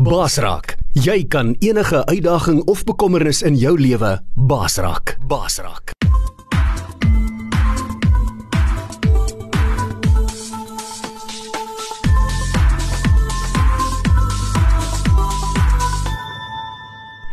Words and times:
Basraak, 0.00 0.78
jy 0.96 1.26
kan 1.28 1.50
enige 1.60 1.98
uitdaging 2.08 2.62
of 2.72 2.80
bekommernis 2.88 3.42
in 3.44 3.58
jou 3.60 3.74
lewe 3.76 4.14
basraak. 4.32 5.18
Basraak. 5.28 5.92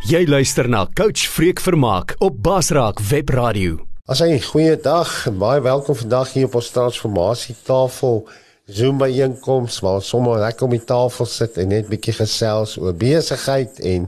Jy 0.04 0.26
luister 0.28 0.68
na 0.68 0.84
Coach 0.92 1.24
Freek 1.24 1.62
Vermaak 1.64 2.18
op 2.18 2.36
Basraak 2.42 3.00
Webradio. 3.00 3.78
As 4.04 4.20
jy 4.20 4.36
goeie 4.44 4.76
dag, 4.76 5.08
baie 5.40 5.64
welkom 5.64 5.96
vandag 5.96 6.36
hier 6.36 6.52
op 6.52 6.60
ons 6.60 6.68
transformasie 6.76 7.56
tafel. 7.64 8.26
Zoom 8.68 8.98
by 9.00 9.08
einkoms 9.16 9.78
waar 9.80 10.02
sommer 10.04 10.38
lekker 10.42 10.66
om 10.66 10.74
die 10.76 10.84
tafel 10.84 11.26
sit 11.26 11.56
en 11.56 11.70
net 11.72 11.86
bietjie 11.88 12.12
gesels 12.18 12.74
oor 12.76 12.92
besigheid 12.92 13.78
en 13.80 14.04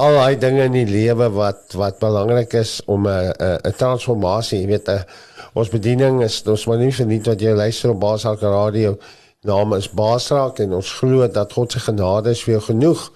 al 0.00 0.16
daai 0.16 0.38
dinge 0.40 0.64
in 0.64 0.72
die 0.78 0.88
lewe 0.88 1.28
wat 1.34 1.76
wat 1.76 1.98
belangrik 2.00 2.56
is 2.56 2.80
om 2.86 3.04
'n 3.08 3.34
'n 3.36 3.76
transformasie, 3.76 4.60
jy 4.60 4.66
weet, 4.66 4.88
a, 4.88 5.04
ons 5.52 5.68
bediening 5.68 6.22
is 6.22 6.42
ons 6.46 6.66
maar 6.66 6.78
nie 6.78 6.92
verniet 6.92 7.26
wat 7.26 7.40
jy 7.40 7.52
luister 7.52 7.90
op 7.90 8.00
Basak 8.00 8.40
Radio. 8.40 8.96
Naam 9.44 9.74
is 9.74 9.88
Basrak 9.88 10.58
en 10.58 10.72
ons 10.72 10.92
glo 10.92 11.28
dat 11.28 11.52
God 11.52 11.72
se 11.72 11.80
genade 11.80 12.30
is 12.30 12.42
vir 12.44 12.54
jou 12.54 12.62
genoeg 12.72 13.12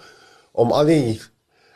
om 0.52 0.72
al 0.72 0.84
die 0.84 1.20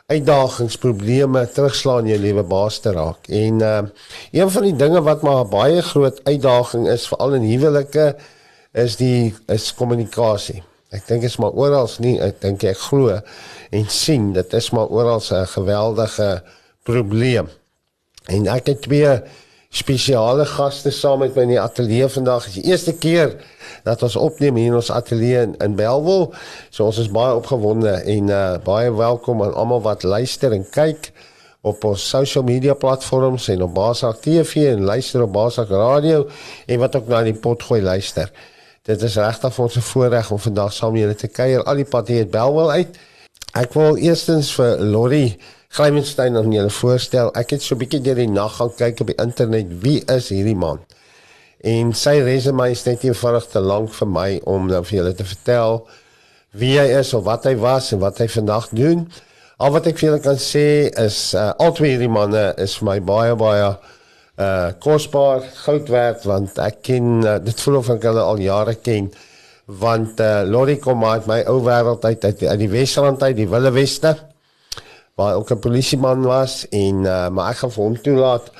uitdagings, 0.07 0.77
probleme 0.77 1.47
terugslaan 1.49 2.05
in 2.05 2.13
jou 2.13 2.19
lewe 2.19 2.43
baas 2.43 2.79
te 2.79 2.91
raak. 2.93 3.27
En 3.27 3.59
uh 3.61 3.81
een 4.31 4.49
van 4.49 4.63
die 4.63 4.75
dinge 4.75 5.01
wat 5.01 5.21
maar 5.21 5.45
baie 5.45 5.81
groot 5.81 6.21
uitdaging 6.23 6.87
is 6.87 7.07
veral 7.07 7.33
in 7.33 7.41
huwelike 7.41 8.15
is 8.75 8.97
die 8.99 9.33
is 9.51 9.71
kommunikasie. 9.75 10.61
Ek 10.93 11.07
dink 11.07 11.23
dit 11.25 11.31
is 11.31 11.39
maar 11.41 11.55
oral 11.55 11.89
nie, 12.03 12.17
ek 12.23 12.41
dink 12.43 12.63
ek 12.67 12.79
glo 12.89 13.15
en 13.75 13.89
sien 13.91 14.31
dit 14.35 14.53
is 14.53 14.69
maar 14.75 14.91
oral 14.91 15.19
'n 15.19 15.47
geweldige 15.55 16.43
probleem. 16.83 17.49
En 18.27 18.47
ek 18.47 18.67
het 18.67 18.81
twee 18.81 19.21
spesiale 19.69 20.45
gaste 20.45 20.91
saam 20.91 21.19
met 21.19 21.35
my 21.35 21.41
in 21.41 21.55
die 21.55 21.59
ateljee 21.59 22.07
vandag. 22.07 22.45
Dit 22.45 22.55
is 22.55 22.61
die 22.61 22.71
eerste 22.71 22.93
keer 22.93 23.35
dat 23.83 24.03
ons 24.03 24.15
opneem 24.15 24.55
hier 24.55 24.71
in 24.71 24.79
ons 24.79 24.91
ateljee 24.91 25.41
in, 25.41 25.55
in 25.59 25.75
Belwel. 25.75 26.33
So 26.69 26.85
ons 26.85 26.99
is 27.01 27.11
baie 27.11 27.35
opgewonde 27.35 27.91
en 27.91 28.31
uh, 28.31 28.57
baie 28.63 28.93
welkom 28.95 29.43
aan 29.43 29.53
almal 29.53 29.81
wat 29.81 30.03
luister 30.03 30.55
en 30.55 30.63
kyk 30.69 31.11
op 31.65 31.83
ons 31.83 32.09
social 32.09 32.43
media 32.45 32.73
platforms 32.73 33.49
en 33.49 33.65
op 33.65 33.73
Basak 33.73 34.21
TV 34.21 34.69
en 34.71 34.85
luister 34.85 35.25
op 35.25 35.33
Basak 35.33 35.69
Radio 35.69 36.27
en 36.67 36.79
wat 36.79 36.95
ook 36.95 37.07
na 37.11 37.23
die 37.25 37.33
potgooi 37.33 37.81
luister. 37.81 38.31
Dit 38.85 39.01
is 39.01 39.15
regtig 39.17 39.53
vir 39.53 39.63
ons 39.63 39.75
'n 39.77 39.81
voorreg 39.81 40.31
om 40.31 40.39
vandag 40.39 40.73
saam 40.73 40.91
met 40.93 41.01
julle 41.01 41.15
te 41.15 41.27
kuier 41.27 41.63
al 41.63 41.75
die 41.75 41.89
pad 41.89 42.07
hier 42.07 42.17
uit 42.17 42.31
Belwel 42.31 42.71
uit. 42.71 42.97
Ek 43.53 43.73
wil 43.73 43.97
eerstens 43.97 44.51
vir 44.53 44.77
Lori 44.77 45.37
Glymenstein 45.69 46.37
aan 46.37 46.51
julle 46.51 46.69
voorstel. 46.69 47.33
Ek 47.33 47.49
het 47.49 47.61
so 47.61 47.75
'n 47.75 47.77
bietjie 47.77 48.01
deur 48.01 48.15
die 48.15 48.27
nag 48.27 48.55
gaan 48.55 48.75
kyk 48.77 48.99
op 48.99 49.07
die 49.07 49.17
internet. 49.17 49.65
Wie 49.81 50.03
is 50.05 50.29
hierdie 50.29 50.55
man? 50.55 50.79
En 51.63 51.93
sy 51.93 52.21
resume 52.21 52.69
is 52.69 52.83
net 52.85 53.03
eenvoudig 53.03 53.47
te 53.47 53.59
lank 53.59 53.93
vir 53.93 54.07
my 54.07 54.41
om 54.43 54.67
dan 54.67 54.85
vir 54.85 54.97
julle 54.97 55.13
te 55.13 55.25
vertel 55.25 55.87
wie 56.51 56.79
hy 56.79 56.87
is 56.99 57.13
of 57.13 57.23
wat 57.23 57.43
hy 57.43 57.55
was 57.55 57.91
en 57.91 57.99
wat 57.99 58.17
hy 58.17 58.27
vandag 58.27 58.69
doen. 58.69 59.11
Al 59.57 59.71
wat 59.71 59.87
ek 59.87 59.97
vir 59.97 60.09
julle 60.09 60.21
kan 60.21 60.37
sê 60.37 60.93
is 61.05 61.33
uh, 61.33 61.51
albei 61.57 61.89
hierdie 61.89 62.09
manne 62.09 62.53
is 62.57 62.77
vir 62.77 62.85
my 62.85 62.99
baie 62.99 63.35
baie 63.35 63.77
uh 64.35 64.71
kosbaar, 64.83 65.41
goud 65.65 65.89
werd 65.89 66.23
want 66.27 66.57
ek 66.59 66.81
ken 66.81 67.23
uh, 67.23 67.37
dit 67.39 67.61
voel 67.61 67.79
of 67.79 67.89
ek 67.93 68.03
hulle 68.09 68.21
al 68.21 68.41
jare 68.43 68.75
ken 68.75 69.11
want 69.65 70.19
uh, 70.19 70.43
Lori 70.45 70.75
kom 70.77 71.05
uit 71.05 71.27
my 71.27 71.41
ou 71.49 71.61
wêreld 71.63 72.03
uit 72.05 72.25
uit 72.25 72.39
die, 72.39 72.49
die 72.65 72.69
Wesrand 72.69 73.23
uit, 73.23 73.35
die 73.37 73.49
Wille 73.49 73.71
Weste 73.71 74.15
waar 75.15 75.35
ook 75.35 75.51
'n 75.51 75.59
polisieman 75.59 76.21
was 76.21 76.67
en 76.69 76.95
uh, 77.07 77.29
maar 77.29 77.49
ek 77.51 77.57
gaan 77.63 77.71
vir 77.71 77.83
hom 77.83 78.01
toelaat 78.01 78.51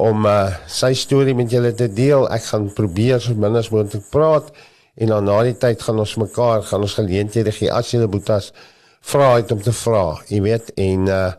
om 0.00 0.24
uh, 0.26 0.48
sy 0.66 0.94
storie 0.96 1.34
met 1.36 1.50
julle 1.50 1.74
te 1.76 1.88
deel. 1.92 2.24
Ek 2.32 2.44
gaan 2.48 2.70
probeer 2.72 3.20
so 3.20 3.36
min 3.36 3.56
as 3.56 3.68
moontlik 3.68 4.08
praat 4.10 4.48
en 4.96 5.12
dan 5.12 5.24
na 5.28 5.42
die 5.44 5.56
tyd 5.60 5.82
gaan 5.82 6.00
ons 6.00 6.16
mekaar 6.20 6.62
gaan 6.62 6.86
ons 6.86 6.96
geleenthede 6.98 7.52
gee 7.52 7.72
as 7.72 7.92
julle 7.92 8.08
boetas 8.08 8.52
vra 9.00 9.34
het 9.36 9.52
om 9.52 9.60
te 9.62 9.72
vra. 9.72 10.04
Jy 10.28 10.40
weet 10.44 10.72
en 10.76 11.08
uh, 11.08 11.32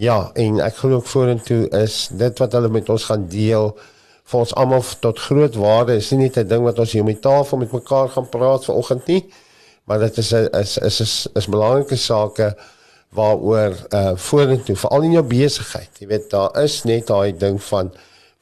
ja, 0.00 0.30
en 0.34 0.60
ek 0.64 0.80
glo 0.80 1.00
ook 1.00 1.08
vorentoe 1.10 1.66
is 1.82 2.08
dit 2.16 2.40
wat 2.40 2.54
hulle 2.56 2.70
met 2.72 2.88
ons 2.88 3.04
gaan 3.10 3.26
deel 3.28 3.74
vir 4.30 4.38
ons 4.40 4.54
almal 4.62 4.84
tot 5.04 5.18
groot 5.18 5.56
waarde. 5.60 5.98
Is 6.00 6.10
nie 6.14 6.26
net 6.28 6.38
'n 6.38 6.48
ding 6.48 6.62
wat 6.64 6.78
ons 6.78 6.92
hier 6.92 7.02
om 7.02 7.12
die 7.12 7.20
tafel 7.20 7.58
met 7.58 7.72
mekaar 7.72 8.08
gaan 8.08 8.28
praat 8.28 8.64
vanoggend 8.64 9.06
nie, 9.06 9.24
maar 9.84 9.98
dit 9.98 10.18
is 10.18 10.32
'n 10.32 10.48
is 10.52 10.78
is 10.78 11.00
is, 11.00 11.28
is 11.34 11.46
belangrike 11.46 11.96
sake 11.96 12.56
waaroor 13.12 13.74
uh 13.92 14.12
vorentoe 14.16 14.76
veral 14.76 15.02
in 15.02 15.12
jou 15.12 15.24
besigheid. 15.24 15.90
Jy 15.98 16.06
weet 16.06 16.30
daar 16.30 16.62
is 16.62 16.84
net 16.84 17.06
daai 17.06 17.36
ding 17.36 17.62
van 17.62 17.92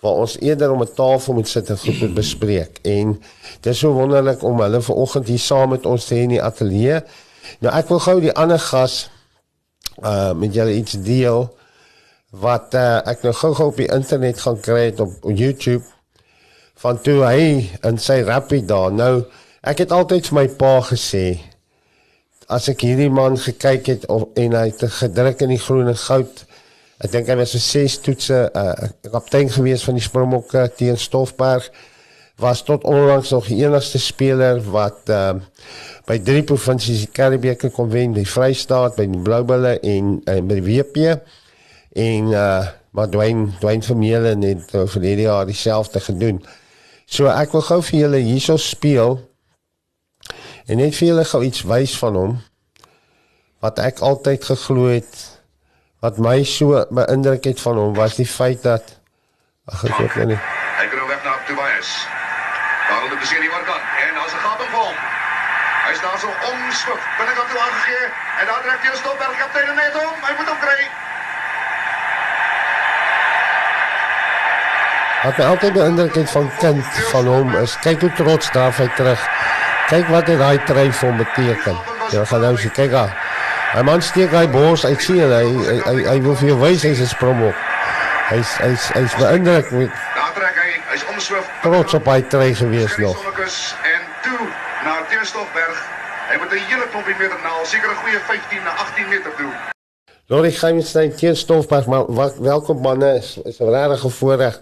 waar 0.00 0.12
ons 0.12 0.38
eerder 0.40 0.70
om 0.70 0.82
'n 0.82 0.94
tafel 0.94 1.34
moet 1.34 1.48
sit 1.48 1.70
en 1.70 1.78
goed 1.78 2.00
moet 2.00 2.14
bespreek. 2.14 2.78
En 2.82 3.20
dit 3.60 3.72
is 3.72 3.78
so 3.78 3.92
wonderlik 3.92 4.42
om 4.42 4.60
hulle 4.60 4.80
vanoggend 4.80 5.26
hier 5.26 5.38
saam 5.38 5.68
met 5.70 5.86
ons 5.86 6.04
te 6.04 6.14
hê 6.14 6.18
in 6.18 6.36
die 6.36 6.42
ateljee. 6.42 7.02
Nou 7.60 7.74
ek 7.74 7.88
wil 7.88 7.98
gou 7.98 8.20
die 8.20 8.34
ander 8.34 8.58
gas 8.58 9.10
uh 10.02 10.32
met 10.38 10.54
julle 10.54 10.74
iets 10.74 10.98
deel 11.02 11.48
wat 12.30 12.74
uh 12.74 13.00
ek 13.08 13.22
nou 13.26 13.32
gou-gou 13.32 13.70
op 13.72 13.76
die 13.80 13.90
internet 13.92 14.40
gaan 14.40 14.60
kry 14.60 14.92
op, 14.96 15.14
op 15.22 15.32
YouTube 15.32 15.84
van 16.78 17.00
toe 17.02 17.22
hy 17.24 17.68
in 17.82 17.98
sy 17.98 18.20
rappie 18.22 18.62
daar. 18.64 18.92
Nou 18.92 19.24
ek 19.62 19.84
het 19.84 19.92
altyd 19.92 20.28
vir 20.30 20.38
my 20.38 20.46
pa 20.60 20.74
gesê 20.90 21.38
as 22.48 22.68
ek 22.72 22.84
hierdie 22.86 23.10
man 23.12 23.36
gekyk 23.36 23.90
het 23.92 24.06
of, 24.08 24.28
en 24.40 24.54
hy 24.56 24.68
het 24.70 24.84
gedruk 25.00 25.42
in 25.44 25.52
die 25.52 25.60
groen 25.60 25.90
en 25.90 25.98
goud. 26.00 26.44
Ek 27.04 27.12
dink 27.12 27.28
hy 27.28 27.36
was 27.38 27.52
so 27.52 27.62
ses 27.62 27.98
toetse 28.02 28.48
'n 28.48 28.58
uh, 28.58 28.88
kaptein 29.12 29.50
gewees 29.52 29.84
van 29.84 29.98
die 29.98 30.06
Springbokke 30.06 30.70
teen 30.76 30.96
Stoffberg 30.96 31.68
was 32.38 32.62
tot 32.66 32.86
onlangs 32.86 33.30
nog 33.34 33.48
die 33.50 33.60
enigste 33.64 33.98
speler 33.98 34.60
wat 34.70 35.10
uh, 35.10 35.34
by 36.06 36.18
drie 36.22 36.44
provinsies 36.46 37.04
die 37.04 37.12
Karibeeke 37.12 37.72
kon 37.74 37.90
wen, 37.90 38.14
die 38.14 38.26
Vrystaat, 38.28 38.96
by 38.96 39.08
die 39.10 39.22
Bloubulle 39.22 39.76
en 39.82 40.18
uh, 40.24 40.38
by 40.38 40.60
die 40.60 40.66
WP 40.66 41.16
en 41.98 42.34
uh, 42.34 42.68
maar 42.94 43.10
Dwayne 43.10 43.50
Dwayne 43.60 43.84
Vermeulen 43.84 44.46
het 44.46 44.74
uh, 44.74 44.86
vir 44.88 45.08
hierdie 45.10 45.26
jaar 45.26 45.46
dieselfde 45.46 46.00
gedoen. 46.00 46.38
So 47.06 47.28
ek 47.30 47.52
wil 47.56 47.66
gou 47.66 47.82
vir 47.90 48.00
julle 48.04 48.22
hierso 48.22 48.56
speel 48.60 49.18
En 50.68 50.76
net 50.76 50.92
vir 50.98 51.08
julle 51.08 51.24
gou 51.24 51.40
iets 51.46 51.62
wys 51.64 51.94
van 51.96 52.16
hom 52.20 52.34
wat 53.64 53.80
ek 53.82 54.02
altyd 54.04 54.44
geglo 54.50 54.90
het 54.92 55.22
wat 56.04 56.20
my 56.22 56.42
so 56.46 56.84
beïndruk 56.92 57.48
het 57.50 57.64
van 57.64 57.80
hom 57.80 57.96
was 57.96 58.20
die 58.20 58.28
feit 58.28 58.60
dat 58.68 58.92
ag 59.72 59.88
ek 59.88 59.96
weet 59.96 60.34
nie. 60.34 60.38
Hy 60.38 60.86
gaan 60.92 61.10
weg 61.16 61.24
na 61.24 61.36
Tobias. 61.48 61.96
Hy 66.18 66.24
staan 66.24 66.34
so 66.42 66.50
omswif 66.50 67.02
binnekant 67.18 67.48
toe 67.50 67.58
aangegee 67.62 68.06
en 68.40 68.46
daar 68.46 68.62
trek 68.62 68.82
hy 68.82 68.96
stop 68.98 69.18
by 69.20 69.26
kaptein 69.38 69.74
net 69.76 69.94
om. 69.94 70.14
Hy 70.26 70.32
moet 70.34 70.48
hom 70.50 70.58
kry. 70.58 70.78
Wat 75.22 75.36
my 75.38 75.44
altyd 75.44 75.76
beïndruk 75.76 76.16
het 76.18 76.30
van 76.30 76.48
kind 76.58 76.98
van 77.12 77.28
hom 77.30 77.54
is 77.60 77.76
kyk 77.84 78.02
hoe 78.02 78.10
trots 78.18 78.50
daar 78.50 78.74
hy 78.74 78.88
terug. 78.96 79.22
Kyk 79.92 80.10
wat 80.10 80.26
dit 80.26 80.42
daai 80.42 80.58
trui 80.66 80.88
vir 80.90 81.06
hom 81.08 81.20
beteken. 81.22 81.78
Jy 82.10 82.24
gaan 82.32 82.42
nou 82.42 82.56
sien, 82.58 82.72
kyk 82.74 82.90
daar. 82.96 83.14
Hy 83.76 83.84
man 83.86 84.02
steek 84.02 84.34
hy 84.34 84.48
bors, 84.50 84.86
ek 84.88 85.04
sien 85.04 85.20
hy 85.22 85.44
hy 85.44 85.76
hy, 85.84 85.94
hy 86.08 86.16
wil 86.24 86.34
vir 86.40 86.50
jou 86.50 86.56
wys 86.64 86.86
hy's 86.88 87.04
'n 87.04 87.12
spromop. 87.12 87.54
Hy's 88.32 88.56
hy's 88.64 88.88
hy's 88.96 89.14
beïndruk 89.20 89.70
met 89.70 89.94
Daar 90.16 90.34
trek 90.34 90.58
hy, 90.64 90.74
hy's 90.90 91.06
omswif. 91.14 91.46
trots 91.62 91.94
op 91.94 92.10
hy 92.10 92.18
trui 92.22 92.50
gewees 92.54 92.98
nog. 92.98 93.22
En 93.94 94.02
toe 94.26 94.50
na 94.82 94.98
Teerstofberg. 95.06 95.97
Hy 96.28 96.36
moet 96.36 96.52
'n 96.52 96.60
hele 96.68 96.86
klompie 96.92 97.16
meter 97.18 97.40
na, 97.42 97.52
seker 97.64 97.88
'n 97.88 98.00
goeie 98.02 98.20
15 98.20 98.62
na 98.62 98.72
18 98.84 99.08
meter 99.08 99.32
toe. 99.38 99.52
Lori 100.26 100.50
Gymstein 100.50 101.14
teen 101.14 101.36
Stoffberg, 101.36 101.86
maar 101.86 102.04
welkom 102.40 102.80
manne, 102.80 103.14
is, 103.14 103.38
is 103.44 103.58
'n 103.58 103.70
regte 103.70 104.08
voorreg 104.08 104.60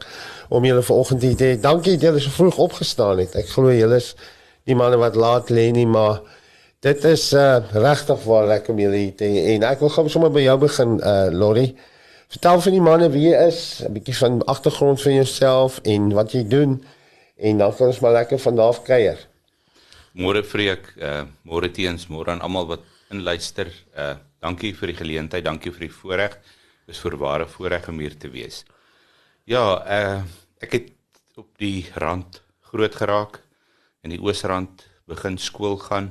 om 0.48 0.64
julle 0.64 0.82
vanoggend 0.82 1.22
hier 1.22 1.36
te 1.36 1.44
hê. 1.44 1.60
Dankie 1.60 1.92
dat 1.92 2.00
julle 2.00 2.20
so 2.20 2.30
vroeg 2.30 2.56
opgestaan 2.56 3.18
het. 3.18 3.34
Ek 3.34 3.48
glo 3.48 3.72
julle 3.72 3.96
is 3.96 4.14
die 4.64 4.74
manne 4.74 4.96
wat 4.96 5.14
laat 5.14 5.50
lê 5.50 5.70
nie, 5.70 5.86
maar 5.86 6.20
dit 6.80 7.04
is 7.04 7.32
uh, 7.32 7.58
regtig 7.72 8.24
waar 8.24 8.46
lekker 8.46 8.72
om 8.72 8.78
julle 8.78 8.96
hier 8.96 9.14
te 9.16 9.24
hê. 9.24 9.54
En 9.54 9.62
ek 9.62 9.80
wil 9.80 9.88
gou 9.88 10.08
sommer 10.08 10.30
by 10.30 10.46
jou 10.46 10.58
begin, 10.58 11.00
uh, 11.02 11.28
Lori. 11.30 11.76
Vertel 12.28 12.60
van 12.60 12.72
die 12.72 12.80
manne 12.80 13.10
wie 13.10 13.28
jy 13.28 13.46
is, 13.46 13.82
'n 13.82 13.92
bietjie 13.92 14.16
van 14.16 14.44
agtergrond 14.44 15.02
van 15.02 15.14
jouself 15.14 15.80
en 15.82 16.12
wat 16.14 16.32
jy 16.32 16.46
doen 16.46 16.84
en 17.36 17.58
dan 17.58 17.74
kan 17.74 17.86
ons 17.86 18.00
maar 18.00 18.12
lekker 18.12 18.38
van 18.38 18.56
daar 18.56 18.68
af 18.68 18.82
kuier. 18.82 19.18
Môre 20.16 20.40
Freek, 20.40 20.94
uh 20.96 21.28
môre 21.44 21.68
teens, 21.68 22.06
môre 22.08 22.32
aan 22.32 22.40
almal 22.40 22.64
wat 22.70 22.84
inluister. 23.12 23.68
Uh 23.92 24.16
dankie 24.40 24.72
vir 24.72 24.88
die 24.88 24.96
geleentheid, 24.96 25.44
dankie 25.44 25.68
vir 25.74 25.84
die 25.84 25.92
voorreg. 25.92 26.38
Dis 26.88 27.02
vir 27.04 27.18
ware 27.20 27.44
voorreg 27.44 27.90
om 27.92 27.98
hier 28.00 28.14
te 28.16 28.30
wees. 28.32 28.62
Ja, 29.44 29.76
uh 29.84 30.22
ek 30.64 30.72
het 30.72 30.88
op 31.36 31.50
die 31.60 31.84
rand 32.00 32.40
groot 32.72 32.96
geraak 32.96 33.42
in 34.00 34.14
die 34.14 34.20
Oosrand 34.24 34.86
begin 35.04 35.36
skool 35.36 35.76
gaan. 35.84 36.08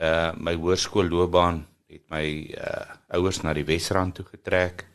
Uh 0.00 0.32
my 0.40 0.56
hoërskoolloopbaan 0.56 1.66
het 1.92 2.06
my 2.08 2.24
uh 2.56 2.96
ouers 3.12 3.42
na 3.44 3.52
die 3.52 3.66
Wesrand 3.68 4.16
toe 4.16 4.24
getrek. 4.30 4.86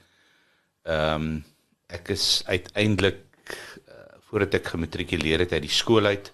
Ehm 0.90 1.22
um, 1.22 1.46
ek 1.88 2.10
is 2.18 2.42
uiteindelik 2.50 3.22
uh, 3.88 4.18
voordat 4.28 4.58
ek 4.58 4.74
gematrikuleer 4.74 5.46
het 5.46 5.54
uit 5.54 5.64
die 5.64 5.72
skool 5.72 6.10
uit 6.10 6.34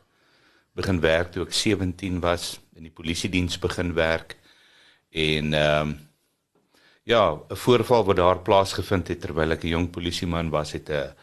begin 0.73 0.99
werk 0.99 1.31
toe 1.31 1.45
ek 1.45 1.53
17 1.53 2.19
was 2.19 2.59
in 2.75 2.83
die 2.83 2.93
polisie 2.93 3.29
diens 3.29 3.59
begin 3.59 3.93
werk 3.93 4.37
en 5.11 5.53
ehm 5.53 5.89
um, 5.89 5.99
ja, 7.03 7.35
'n 7.49 7.55
voorval 7.55 8.03
wat 8.03 8.15
daar 8.15 8.39
plaasgevind 8.39 9.07
het 9.07 9.21
terwyl 9.21 9.51
ek 9.51 9.63
'n 9.63 9.75
jong 9.75 9.89
polisieman 9.89 10.49
was 10.49 10.71
het 10.71 10.89
'n 10.89 11.13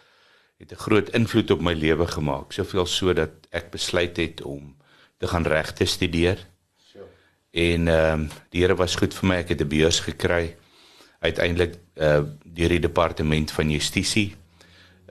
het 0.59 0.73
'n 0.73 0.83
groot 0.87 1.09
invloed 1.09 1.51
op 1.51 1.61
my 1.61 1.73
lewe 1.73 2.07
gemaak. 2.07 2.53
Soveel 2.53 2.87
so 2.87 3.13
dat 3.13 3.31
ek 3.51 3.71
besluit 3.71 4.17
het 4.17 4.43
om 4.43 4.77
te 5.17 5.27
gaan 5.27 5.47
regte 5.47 5.85
studeer. 5.85 6.39
Sure. 6.77 7.05
En 7.51 7.89
ehm 7.89 8.21
um, 8.21 8.31
die 8.51 8.61
Here 8.63 8.75
was 8.75 8.95
goed 8.95 9.15
vir 9.15 9.29
my. 9.29 9.37
Ek 9.37 9.49
het 9.49 9.61
'n 9.61 9.69
beurs 9.69 10.01
gekry 10.01 10.57
uiteindelik 11.19 11.75
uh 11.95 12.23
deur 12.45 12.69
die 12.69 12.81
departement 12.81 13.51
van 13.51 13.71
justisie. 13.71 14.35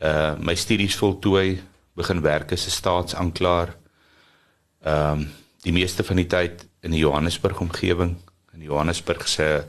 Uh 0.02 0.36
my 0.40 0.56
studies 0.56 0.96
voltooi, 0.96 1.62
begin 1.94 2.22
werk 2.22 2.52
as 2.52 2.66
'n 2.66 2.70
staatsanklaer. 2.70 3.76
Ehm 4.84 5.12
um, 5.12 5.32
die 5.60 5.74
meeste 5.76 6.04
van 6.08 6.16
die 6.16 6.28
tyd 6.28 6.62
in 6.88 6.94
die 6.96 7.02
Johannesburg 7.02 7.60
omgewing, 7.60 8.14
in 8.54 8.62
Johannesburg 8.64 9.28
se 9.28 9.66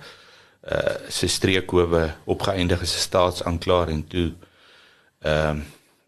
uh 0.71 0.95
se 1.09 1.27
streekhowe 1.27 2.15
opgeëindig 2.25 2.83
as 2.83 2.95
'n 2.95 3.07
staatsanklaer 3.09 3.89
en 3.89 4.07
toe 4.07 4.33
ehm 5.21 5.51
um, 5.51 5.65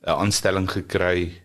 'n 0.06 0.19
aanstelling 0.22 0.70
gekry 0.70 1.43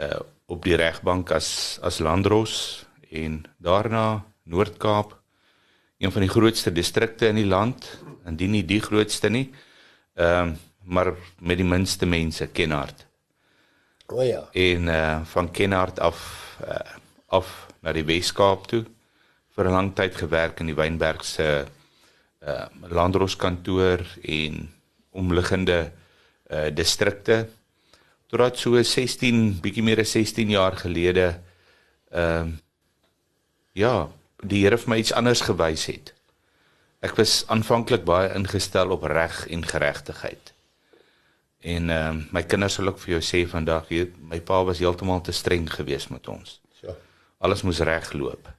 uh 0.00 0.20
op 0.46 0.62
die 0.64 0.76
regbank 0.76 1.30
as 1.30 1.78
as 1.82 1.98
landros 1.98 2.86
en 3.10 3.44
daarna 3.58 4.24
Noord-Kaap 4.42 5.18
een 5.98 6.12
van 6.12 6.20
die 6.20 6.30
grootste 6.30 6.72
distrikte 6.72 7.26
in 7.26 7.34
die 7.34 7.46
land. 7.46 8.00
Indien 8.26 8.50
nie 8.50 8.64
die 8.64 8.80
grootste 8.80 9.28
nie 9.28 9.50
ehm 10.14 10.48
um, 10.48 10.58
maar 10.88 11.14
met 11.38 11.56
die 11.56 11.66
minste 11.66 12.06
mense 12.06 12.46
Kenhardt 12.46 13.06
o 14.06 14.22
ja. 14.22 14.48
En 14.52 14.86
uh 14.86 15.20
van 15.24 15.50
Kenhardt 15.50 16.00
af 16.00 16.47
uh, 16.64 16.96
af 17.28 17.68
na 17.82 17.92
die 17.92 18.06
Weskaap 18.06 18.66
toe 18.70 18.84
vir 19.56 19.64
'n 19.68 19.74
lang 19.74 19.94
tyd 19.94 20.14
gewerk 20.16 20.60
in 20.60 20.66
die 20.66 20.78
Wynberg 20.78 21.24
se 21.24 21.66
uh 22.38 22.66
landros 22.88 23.36
kantoor 23.36 24.00
en 24.22 24.70
omliggende 25.10 25.92
uh 26.50 26.70
distrikte 26.70 27.48
totdat 28.30 28.58
so 28.58 28.82
16 28.82 29.60
bietjie 29.60 29.82
meer 29.82 30.00
as 30.00 30.12
16 30.12 30.50
jaar 30.50 30.76
gelede 30.76 31.40
ehm 32.10 32.48
uh, 32.48 32.56
ja, 33.78 34.08
die 34.42 34.62
Here 34.64 34.78
vir 34.78 34.90
my 34.90 34.98
iets 35.02 35.14
anders 35.14 35.42
gewys 35.46 35.86
het. 35.90 36.12
Ek 37.04 37.14
was 37.18 37.44
aanvanklik 37.52 38.04
baie 38.06 38.30
ingestel 38.34 38.90
op 38.94 39.06
reg 39.06 39.44
en 39.54 39.62
geregtigheid. 39.66 40.52
En 41.58 41.90
ehm 41.90 42.18
uh, 42.18 42.24
my 42.32 42.42
kinders 42.46 42.78
sal 42.78 42.86
ook 42.86 43.00
vir 43.02 43.16
jou 43.16 43.22
sê 43.24 43.42
vandag, 43.50 43.88
weet, 43.88 44.14
my 44.22 44.40
pa 44.40 44.62
was 44.64 44.78
heeltemal 44.78 45.20
te 45.20 45.32
streng 45.32 45.66
geweest 45.70 46.10
met 46.10 46.28
ons. 46.28 46.60
Ja. 46.82 46.94
Alles 47.38 47.62
moes 47.62 47.80
reg 47.80 48.12
loop. 48.12 48.52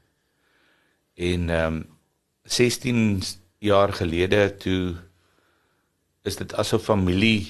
En 1.15 1.49
ehm 1.49 1.79
um, 1.79 1.87
16 2.43 3.21
jaar 3.59 3.93
gelede 3.93 4.55
toe 4.57 4.95
is 6.23 6.35
dit 6.35 6.53
asof 6.53 6.83
familie 6.83 7.47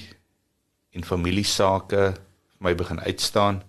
en 0.90 1.04
familiesake 1.04 2.02
vir 2.12 2.64
my 2.66 2.74
begin 2.74 3.00
uitstaan 3.00 3.62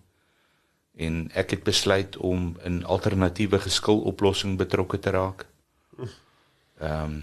en 0.95 1.30
ek 1.34 1.56
het 1.56 1.63
besluit 1.63 2.18
om 2.18 2.57
in 2.68 2.84
alternatiewe 2.84 3.60
geskiloplossing 3.60 4.57
betrokke 4.57 5.00
te 5.00 5.10
raak. 5.10 5.45
Ehm 6.80 7.04
um, 7.04 7.19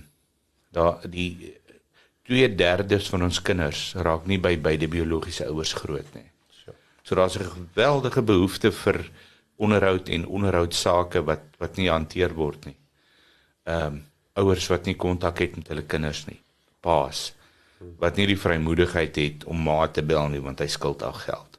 daar 0.70 1.00
die 1.11 1.56
2/3 2.28 3.08
van 3.10 3.22
ons 3.22 3.42
kinders 3.42 3.94
raak 3.96 4.26
nie 4.26 4.38
by 4.38 4.58
beide 4.60 4.88
biologiese 4.88 5.46
ouers 5.46 5.72
groot 5.72 6.14
nie. 6.14 6.28
So 7.02 7.14
daar's 7.14 7.38
'n 7.38 7.44
geweldige 7.44 8.22
behoefte 8.22 8.72
vir 8.72 9.10
onderhoud 9.56 10.08
en 10.08 10.26
onderhoudsake 10.26 11.25
wat 11.25 11.40
wat 11.58 11.76
nie 11.76 11.88
hanteer 11.90 12.34
word 12.34 12.64
nie. 12.64 12.76
Ehm 13.64 13.86
um, 13.86 14.04
ouers 14.34 14.69
wat 14.69 14.84
nie 14.86 14.94
kontak 14.94 15.38
het 15.38 15.56
met 15.56 15.69
hulle 15.69 15.82
kinders 15.82 16.26
nie. 16.26 16.40
Paas 16.80 17.32
wat 17.98 18.16
nie 18.19 18.26
die 18.26 18.38
vrymoedigheid 18.38 19.16
het 19.16 19.44
om 19.44 19.62
ma 19.62 19.86
te 19.86 20.02
bel 20.02 20.28
nie 20.28 20.42
want 20.42 20.58
hy 20.62 20.66
skuld 20.66 21.02
al 21.02 21.12
geld. 21.12 21.58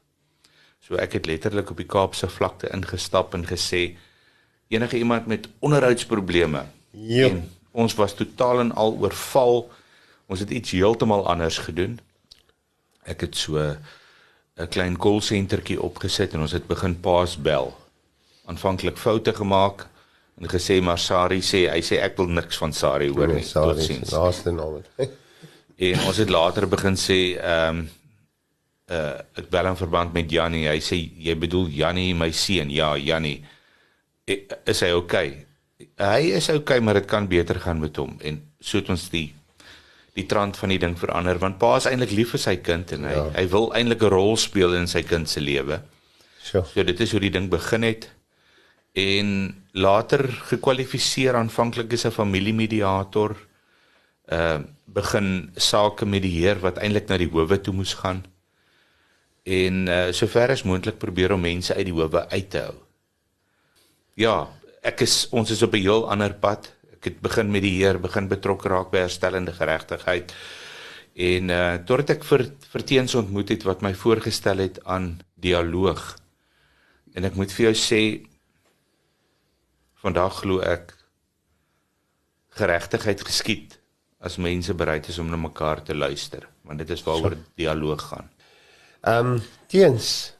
So 0.80 0.98
ek 1.00 1.12
het 1.18 1.26
letterlik 1.26 1.70
op 1.70 1.76
die 1.80 1.88
Kaapse 1.88 2.28
vlakte 2.28 2.70
ingestap 2.74 3.34
en 3.34 3.46
gesê 3.46 3.96
enige 4.68 4.98
iemand 4.98 5.26
met 5.26 5.48
onderhoudsprobleme. 5.58 6.64
Ja. 6.90 7.30
Ons 7.70 7.94
was 7.94 8.14
totaal 8.14 8.60
en 8.60 8.72
al 8.72 8.96
oorval. 8.98 9.70
Ons 10.30 10.42
het 10.44 10.50
iets 10.54 10.70
heeltemal 10.76 11.26
anders 11.28 11.58
gedoen. 11.58 11.98
Ek 13.10 13.24
het 13.26 13.36
so 13.36 13.58
'n 13.58 14.68
klein 14.68 14.96
call 14.96 15.20
centertjie 15.20 15.80
opgesit 15.82 16.34
en 16.34 16.40
ons 16.40 16.52
het 16.52 16.66
begin 16.66 16.94
paas 17.00 17.36
bel. 17.36 17.74
Aanvanklik 18.46 18.98
foute 18.98 19.32
gemaak 19.34 19.86
en 20.40 20.48
gesê 20.48 20.80
maar 20.82 20.98
Sari 20.98 21.40
sê 21.40 21.68
hy 21.70 21.80
sê 21.80 21.98
ek 22.00 22.16
wil 22.16 22.26
niks 22.26 22.56
van 22.56 22.72
Sari 22.72 23.08
hoor 23.08 23.28
nie. 23.28 23.42
Sari, 23.42 23.74
Totsiens. 23.74 24.10
laaste 24.10 24.50
naam. 24.52 24.82
En 25.80 26.00
ons 26.06 26.16
het 26.16 26.28
later 26.28 26.68
begin 26.68 26.96
sê 26.96 27.38
ehm 27.40 27.78
um, 27.78 27.88
uh 28.90 29.16
ek 29.38 29.48
bel 29.50 29.66
in 29.66 29.76
verband 29.76 30.12
met 30.12 30.30
Jannie. 30.30 30.68
Hy 30.68 30.80
sê 30.80 30.96
jy 30.96 31.34
bedoel 31.38 31.68
Jannie 31.68 32.14
my 32.14 32.30
seun. 32.32 32.70
Ja, 32.70 32.96
Jannie. 32.96 33.44
E, 34.26 34.46
Is 34.66 34.80
hy 34.80 34.90
okay? 34.92 35.46
Hy 35.96 36.20
is 36.36 36.48
okay, 36.48 36.80
maar 36.80 36.94
dit 36.94 37.06
kan 37.06 37.28
beter 37.28 37.60
gaan 37.60 37.80
met 37.80 37.96
hom 37.96 38.18
en 38.20 38.42
so 38.60 38.78
het 38.78 38.90
ons 38.92 39.08
die 39.08 39.32
die 40.20 40.28
trant 40.30 40.58
van 40.60 40.72
die 40.72 40.78
ding 40.82 40.96
verander 40.98 41.40
want 41.42 41.58
pa 41.58 41.74
is 41.80 41.88
eintlik 41.90 42.14
lief 42.16 42.34
vir 42.36 42.42
sy 42.44 42.56
kind 42.64 42.92
en 42.96 43.08
hy 43.08 43.16
ja. 43.16 43.26
hy 43.38 43.46
wil 43.52 43.70
eintlik 43.76 44.02
'n 44.06 44.14
rol 44.14 44.36
speel 44.36 44.76
in 44.78 44.88
sy 44.90 45.02
kind 45.02 45.28
se 45.28 45.40
lewe. 45.40 45.80
So. 46.42 46.64
So 46.74 46.84
dit 46.84 47.00
is 47.00 47.12
hoe 47.12 47.20
die 47.20 47.34
ding 47.36 47.50
begin 47.50 47.82
het 47.86 48.08
en 48.98 49.54
later 49.72 50.26
gekwalifiseer 50.50 51.36
aanvanklik 51.38 51.92
as 51.92 52.06
'n 52.06 52.10
familiemediator 52.10 53.36
uh 54.32 54.60
begin 54.90 55.52
sake 55.54 56.06
medieer 56.06 56.58
wat 56.58 56.78
eintlik 56.82 57.06
na 57.08 57.16
die 57.16 57.30
howe 57.30 57.60
toe 57.62 57.74
moes 57.74 57.94
gaan 57.94 58.24
en 59.44 59.86
uh 59.88 60.12
sover 60.12 60.50
as 60.50 60.64
moontlik 60.66 60.98
probeer 60.98 61.32
om 61.32 61.40
mense 61.40 61.74
uit 61.74 61.86
die 61.86 61.94
howe 61.94 62.28
uit 62.28 62.50
te 62.50 62.58
hou. 62.58 62.74
Ja, 64.14 64.48
ek 64.82 65.00
is 65.00 65.28
ons 65.30 65.50
is 65.50 65.62
op 65.62 65.74
'n 65.74 65.80
heel 65.80 66.10
ander 66.10 66.34
pad. 66.34 66.72
Ek 67.00 67.06
het 67.08 67.20
begin 67.24 67.48
met 67.48 67.64
die 67.64 67.78
Heer, 67.78 67.96
begin 67.96 68.26
betrokke 68.28 68.68
raak 68.68 68.90
by 68.92 69.06
herstellende 69.06 69.54
geregtigheid. 69.56 70.34
En 71.16 71.48
uh 71.48 71.78
totdat 71.88 72.18
ek 72.18 72.26
vir 72.28 72.42
vir 72.72 72.82
teens 72.90 73.14
ontmoet 73.16 73.54
het 73.54 73.64
wat 73.64 73.80
my 73.80 73.94
voorgestel 73.96 74.60
het 74.60 74.82
aan 74.84 75.14
dialoog. 75.40 76.02
En 77.16 77.24
ek 77.24 77.38
moet 77.40 77.52
vir 77.56 77.70
jou 77.70 77.76
sê 77.76 78.02
vandag 80.04 80.42
glo 80.42 80.60
ek 80.60 80.92
geregtigheid 82.60 83.24
geskied 83.24 83.78
as 84.20 84.36
mense 84.36 84.76
bereid 84.76 85.08
is 85.08 85.18
om 85.18 85.32
na 85.32 85.40
mekaar 85.40 85.80
te 85.80 85.96
luister, 85.96 86.44
want 86.68 86.84
dit 86.84 86.92
is 86.92 87.04
waaroor 87.08 87.38
dialoog 87.56 88.04
gaan. 88.12 88.28
Ehm 89.00 89.32
um, 89.32 89.42
teens 89.72 90.34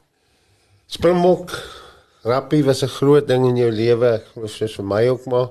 Springbok 0.85 1.57
rugby 2.21 2.61
was 2.63 2.83
'n 2.83 2.93
groot 3.01 3.27
ding 3.27 3.49
in 3.49 3.57
jou 3.57 3.71
lewe, 3.71 4.13
ek 4.21 4.25
glo 4.33 4.47
soos 4.47 4.77
vir 4.77 4.85
my 4.85 5.07
ook 5.09 5.25
maar. 5.25 5.49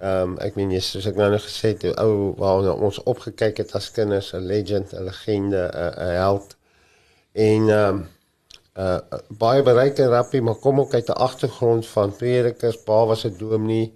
Ehm 0.00 0.30
um, 0.30 0.36
ek 0.40 0.54
meen 0.56 0.70
jy 0.72 0.80
soos 0.80 1.06
ek 1.10 1.18
nou 1.20 1.28
net 1.30 1.42
gesê 1.44 1.74
het, 1.74 1.82
ou 2.00 2.32
waarna 2.38 2.72
ons 2.72 3.02
opgekyk 3.10 3.58
het 3.60 3.74
as 3.76 3.90
kinders, 3.92 4.32
'n 4.32 4.46
legend, 4.48 4.94
'n 4.96 5.04
legende, 5.04 5.62
'n 5.76 6.14
held. 6.16 6.56
En 7.32 7.68
ehm 7.68 7.88
um, 7.88 8.06
uh 8.80 8.98
baie 9.28 9.62
bereike 9.62 10.08
rugby, 10.08 10.40
maar 10.40 10.54
kom 10.54 10.80
ook 10.80 10.94
uit 10.94 11.08
'n 11.08 11.20
agtergrond 11.28 11.86
van 11.86 12.16
predikers, 12.16 12.82
pa 12.82 13.06
was 13.06 13.24
'n 13.26 13.36
dominee 13.38 13.92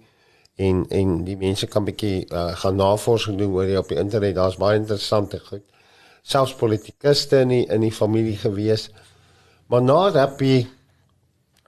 en 0.55 0.85
en 0.89 1.23
die 1.23 1.37
mense 1.37 1.67
kan 1.67 1.83
bietjie 1.83 2.25
uh, 2.31 2.55
gaan 2.55 2.75
navorsing 2.75 3.37
doen 3.37 3.53
oor 3.53 3.65
jy 3.65 3.77
op 3.77 3.89
die 3.89 3.97
internet. 3.97 4.35
Daar's 4.35 4.57
baie 4.57 4.79
interessante 4.79 5.39
goed. 5.39 5.63
Selfs 6.21 6.55
politikuste 6.55 7.39
in 7.39 7.47
die, 7.47 7.65
in 7.65 7.81
die 7.81 7.91
familie 7.91 8.37
gewees. 8.37 8.89
Maar 9.67 9.81
na 9.81 10.07
rugby 10.09 10.67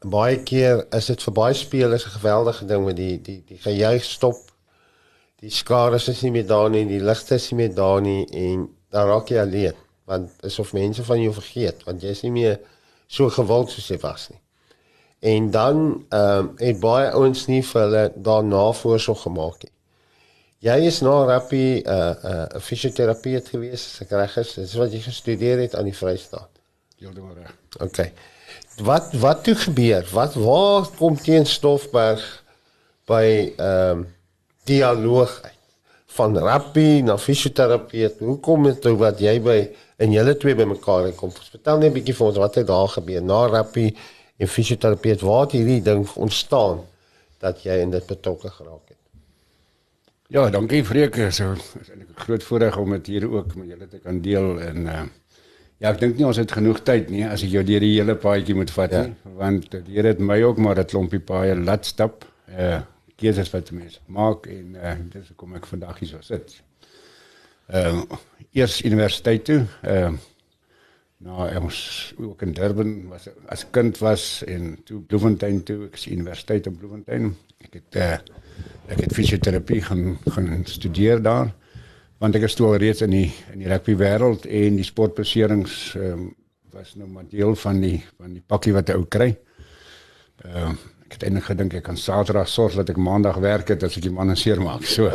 baie 0.05 0.43
keer 0.43 0.85
is 0.93 1.05
dit 1.05 1.23
vir 1.23 1.33
baie 1.33 1.53
spelers 1.53 2.05
'n 2.05 2.19
geweldige 2.19 2.65
ding 2.65 2.85
met 2.85 2.95
die 2.95 3.21
die 3.21 3.43
die 3.47 3.57
gejuig 3.57 4.03
stop. 4.03 4.51
Die 5.39 5.49
skare 5.49 5.95
is 5.95 6.21
nie 6.21 6.31
meer 6.31 6.47
daar 6.47 6.69
nie, 6.69 6.85
die 6.85 6.99
ligte 6.99 7.35
is 7.35 7.51
nie 7.51 7.57
meer 7.57 7.75
daar 7.75 8.01
nie 8.01 8.25
en 8.25 8.69
dan 8.89 9.07
raak 9.07 9.29
jy 9.29 9.39
alleen 9.39 9.75
want 10.05 10.31
asof 10.43 10.73
mense 10.73 11.03
van 11.03 11.21
jou 11.21 11.33
vergeet 11.33 11.83
want 11.83 12.01
jy 12.01 12.09
is 12.09 12.21
nie 12.21 12.31
meer 12.31 12.59
so 13.07 13.29
gewild 13.29 13.69
soos 13.69 13.87
jy 13.87 13.97
was 14.01 14.29
nie. 14.29 14.39
En 15.19 15.51
dan 15.51 16.05
ehm 16.09 16.39
um, 16.39 16.53
het 16.57 16.79
baie 16.79 17.09
ouens 17.11 17.47
nie 17.47 17.63
vir 17.63 17.81
hulle 17.81 18.11
daarna 18.15 18.71
voorsorg 18.71 19.21
gemaak 19.21 19.63
nie. 19.63 19.73
Jy 20.59 20.77
is 20.89 21.01
na 21.01 21.25
rugby 21.25 21.81
'n 21.81 21.89
uh, 21.89 22.13
'n 22.23 22.55
uh, 22.55 22.61
fisioterapeut 22.61 23.47
gewees, 23.47 23.85
as 23.93 24.01
ek 24.01 24.11
reg 24.11 24.37
is. 24.37 24.53
Dis 24.53 24.73
wat 24.73 24.91
jy 24.91 25.01
gestudeer 25.01 25.59
het 25.59 25.75
aan 25.75 25.85
die 25.85 25.93
Vrystaat. 25.93 26.49
Heeltemal 26.97 27.35
reg. 27.35 27.53
OK. 27.79 28.09
Wat 28.77 29.13
wat 29.13 29.43
toe 29.43 29.55
gebeur? 29.55 30.09
Wat 30.13 30.33
waar 30.33 30.87
kom 30.97 31.17
teen 31.17 31.45
Stoffberg 31.45 32.43
by 33.09 33.53
ehm 33.57 33.97
um, 33.97 34.05
dialoog 34.67 35.41
uit 35.43 35.57
van 36.17 36.37
rugby 36.37 37.01
na 37.01 37.17
fisioterapie. 37.17 38.09
Hoe 38.19 38.39
kom 38.39 38.63
dit 38.67 38.81
toe 38.81 38.95
wat 38.99 39.21
jy 39.23 39.37
by 39.43 39.57
en 40.01 40.11
julle 40.11 40.35
twee 40.37 40.57
bymekaar 40.57 41.11
kom? 41.15 41.31
Vertel 41.31 41.79
net 41.79 41.91
'n 41.91 41.97
bietjie 41.97 42.15
vir 42.17 42.27
ons 42.27 42.37
wat 42.37 42.55
het 42.55 42.67
daar 42.67 42.87
gebeur 42.87 43.23
na 43.23 43.45
rugby 43.47 43.87
en 44.37 44.47
fisioterapie? 44.47 45.15
Waar 45.21 45.45
het 45.45 45.51
hierdie 45.51 45.81
ding 45.81 46.07
ontstaan 46.15 46.83
dat 47.39 47.63
jy 47.63 47.79
in 47.81 47.91
dit 47.91 48.05
betrokke 48.05 48.49
geraak 48.49 48.87
het? 48.89 48.97
Ja, 50.27 50.49
dankie 50.49 50.83
Freek. 50.83 51.15
So 51.31 51.53
is 51.53 51.89
eintlik 51.89 52.09
'n 52.09 52.21
groot 52.25 52.43
voorreg 52.43 52.77
om 52.77 52.91
dit 52.91 53.07
hier 53.07 53.31
ook 53.31 53.55
met 53.55 53.67
julle 53.67 53.87
te 53.87 53.97
kan 53.97 54.21
deel 54.21 54.59
en 54.59 54.85
uh 54.85 55.01
ja, 55.79 55.91
ek 55.91 55.99
dink 56.01 56.17
nie 56.17 56.25
ons 56.25 56.37
het 56.41 56.51
genoeg 56.51 56.83
tyd 56.87 57.09
nie 57.13 57.25
as 57.27 57.43
ek 57.45 57.53
jou 57.53 57.63
deur 57.63 57.85
die 57.85 57.95
hele 57.95 58.15
paadjie 58.15 58.55
moet 58.57 58.71
vat 58.73 58.91
ja. 58.91 59.01
nie, 59.07 59.33
want 59.37 59.71
die 59.71 59.97
Here 59.97 60.13
het 60.13 60.19
my 60.19 60.41
ook 60.43 60.57
maar 60.57 60.79
'n 60.79 60.85
klompie 60.85 61.19
paaie 61.19 61.55
laat 61.55 61.85
stap. 61.85 62.25
Uh 62.47 62.81
keuses 63.17 63.49
wat 63.49 63.71
mense 63.73 63.99
maak 64.13 64.47
en 64.53 64.75
uh, 64.77 64.95
dis 65.13 65.33
kom 65.35 65.55
ek 65.57 65.67
vandag 65.69 66.01
hier 66.01 66.09
so 66.13 66.21
sit. 66.21 66.59
Ehm 67.67 68.03
uh, 68.05 68.19
eers 68.53 68.81
universiteit 68.85 69.45
toe. 69.45 69.61
Ehm 69.83 70.17
uh, 70.17 70.25
nou 71.25 71.47
ons 71.65 71.77
ook 72.21 72.43
in 72.45 72.51
Durban 72.53 72.91
was 73.09 73.25
as 73.49 73.63
kind 73.73 73.97
was 74.05 74.43
en 74.45 74.75
toe 74.85 74.99
Bloemfontein 75.01 75.63
toe 75.65 75.87
ek 75.87 75.97
sien 75.97 76.19
universiteit 76.19 76.69
in 76.69 76.77
Bloemfontein. 76.77 77.31
Ek 77.65 77.79
het 77.79 77.97
uh, 77.97 78.19
ek 78.93 79.01
het 79.07 79.15
fisioterapie 79.17 79.81
gaan 79.81 80.19
gaan 80.29 80.65
studeer 80.69 81.21
daar 81.21 81.49
want 82.19 82.35
ek 82.35 82.47
is 82.47 82.55
toe 82.57 82.67
al 82.71 82.79
reeds 82.81 83.03
in 83.05 83.13
die 83.13 83.29
in 83.53 83.61
die 83.61 83.69
rugby 83.69 83.95
wêreld 83.99 84.45
en 84.45 84.77
die 84.79 84.87
sportbeserings 84.87 85.79
ehm 85.95 86.11
um, 86.11 86.27
was 86.77 86.91
nou 86.95 87.07
maar 87.09 87.25
deel 87.29 87.55
van 87.57 87.79
die 87.81 88.03
van 88.19 88.33
die 88.35 88.43
pakkie 88.45 88.73
wat 88.75 88.89
jy 88.91 88.95
ou 88.99 89.07
kry. 89.09 89.31
Ehm 90.45 90.75
uh, 90.75 90.77
ek 91.07 91.15
het 91.15 91.23
eintlik 91.23 91.45
gedink 91.47 91.73
ek 91.79 91.85
kan 91.87 91.97
Saterdag 91.97 92.49
sorg 92.51 92.75
dat 92.75 92.89
ek 92.91 92.97
Maandag 92.99 93.37
werk 93.39 93.69
het 93.71 93.83
as 93.87 93.95
ek 93.95 94.03
die 94.03 94.11
manne 94.11 94.35
seermaak. 94.35 94.83
So. 94.83 95.07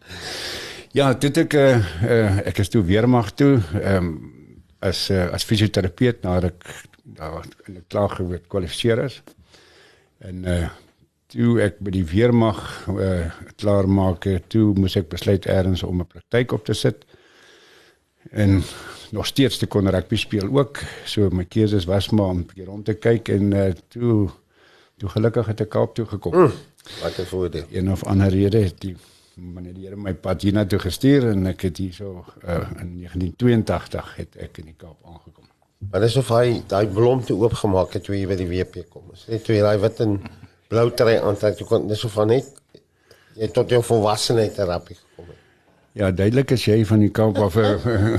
ja, 0.98 1.12
dit 1.14 1.36
ek 1.44 1.54
uh, 1.54 1.78
uh, 2.02 2.40
ek 2.50 2.58
is 2.64 2.72
toe 2.74 2.82
weermag 2.84 3.32
toe 3.38 3.54
ehm 3.82 3.96
um, 3.96 4.12
as 4.80 5.10
uh, 5.12 5.28
as 5.36 5.44
fisioterapeut 5.44 6.22
nadat 6.24 6.54
ek 6.56 6.70
daar 7.04 7.44
in 7.68 7.76
'n 7.76 7.84
klaar 7.88 8.08
gekwalifiseer 8.16 9.04
is. 9.04 9.22
En 10.18 10.44
uh 10.44 10.68
toe 11.30 11.60
ek 11.62 11.78
by 11.84 11.92
die 11.94 12.04
weermag 12.06 12.60
uh 12.90 13.30
klaar 13.60 13.88
maak, 13.88 14.26
toe 14.48 14.74
moes 14.74 14.96
ek 14.96 15.10
besluit 15.12 15.46
eers 15.46 15.82
om 15.86 16.00
'n 16.00 16.06
praktyk 16.06 16.52
op 16.52 16.64
te 16.64 16.74
sit. 16.74 17.04
En 18.30 18.62
nog 19.10 19.26
steeds 19.26 19.58
te 19.58 19.66
kon 19.66 19.88
rugby 19.88 20.16
speel 20.16 20.48
ook. 20.48 20.82
So 21.04 21.30
my 21.30 21.44
keuses 21.44 21.84
was 21.84 22.10
maar 22.10 22.34
om 22.34 22.38
'n 22.38 22.46
bietjie 22.46 22.64
rond 22.64 22.84
te 22.84 22.94
kyk 22.94 23.28
en 23.28 23.52
uh 23.52 23.72
toe 23.88 24.28
toe 24.98 25.08
gelukkig 25.08 25.46
het 25.46 25.60
ek 25.60 25.68
Kaap 25.68 25.94
toe 25.94 26.06
gekom. 26.06 26.32
Mm, 26.34 26.52
wat 27.02 27.18
'n 27.18 27.26
voordeel. 27.26 27.66
Een 27.70 27.90
of 27.90 28.04
ander 28.04 28.28
rede 28.28 28.58
het 28.58 28.80
die 28.80 28.96
meneer 29.36 29.74
die 29.74 29.86
Here 29.86 29.96
my 29.96 30.14
pad 30.14 30.42
hiernatoe 30.42 30.78
gestuur 30.78 31.30
en 31.30 31.46
ek 31.46 31.60
het 31.60 31.76
hier 31.76 31.92
so 31.92 32.24
uh, 32.44 32.68
in 32.80 32.96
1982 33.00 34.16
het 34.16 34.36
ek 34.36 34.58
in 34.58 34.64
die 34.64 34.76
Kaap 34.76 34.98
aangekom. 35.04 35.44
Maar 35.90 36.00
dis 36.00 36.16
of 36.20 36.28
hy 36.28 36.60
daai 36.68 36.86
blom 36.86 37.22
toe 37.24 37.38
oopgemaak 37.40 37.94
het 37.96 38.04
toe 38.04 38.16
jy 38.16 38.26
by 38.28 38.36
die 38.36 38.48
WP 38.50 38.84
kom. 38.92 39.06
Dis 39.10 39.24
net 39.30 39.44
toe 39.46 39.54
jy 39.54 39.62
daai 39.64 39.78
wit 39.80 40.00
en 40.04 40.18
blou 40.70 40.88
trei 40.94 41.18
aantrek 41.18 41.58
toe 41.58 41.66
kon 41.66 41.88
dis 41.90 42.04
of 42.06 42.14
van 42.18 42.30
net 42.34 42.48
jy 43.38 43.50
tot 43.54 43.70
jou 43.70 43.82
volwassenheid 43.86 44.54
terapie 44.56 44.96
gekom 44.96 45.30
het. 45.30 45.38
Ja, 45.98 46.12
duidelik 46.14 46.52
is 46.54 46.64
jy 46.68 46.84
van 46.86 47.00
die 47.02 47.10
Kaap 47.10 47.38
af. 47.42 47.56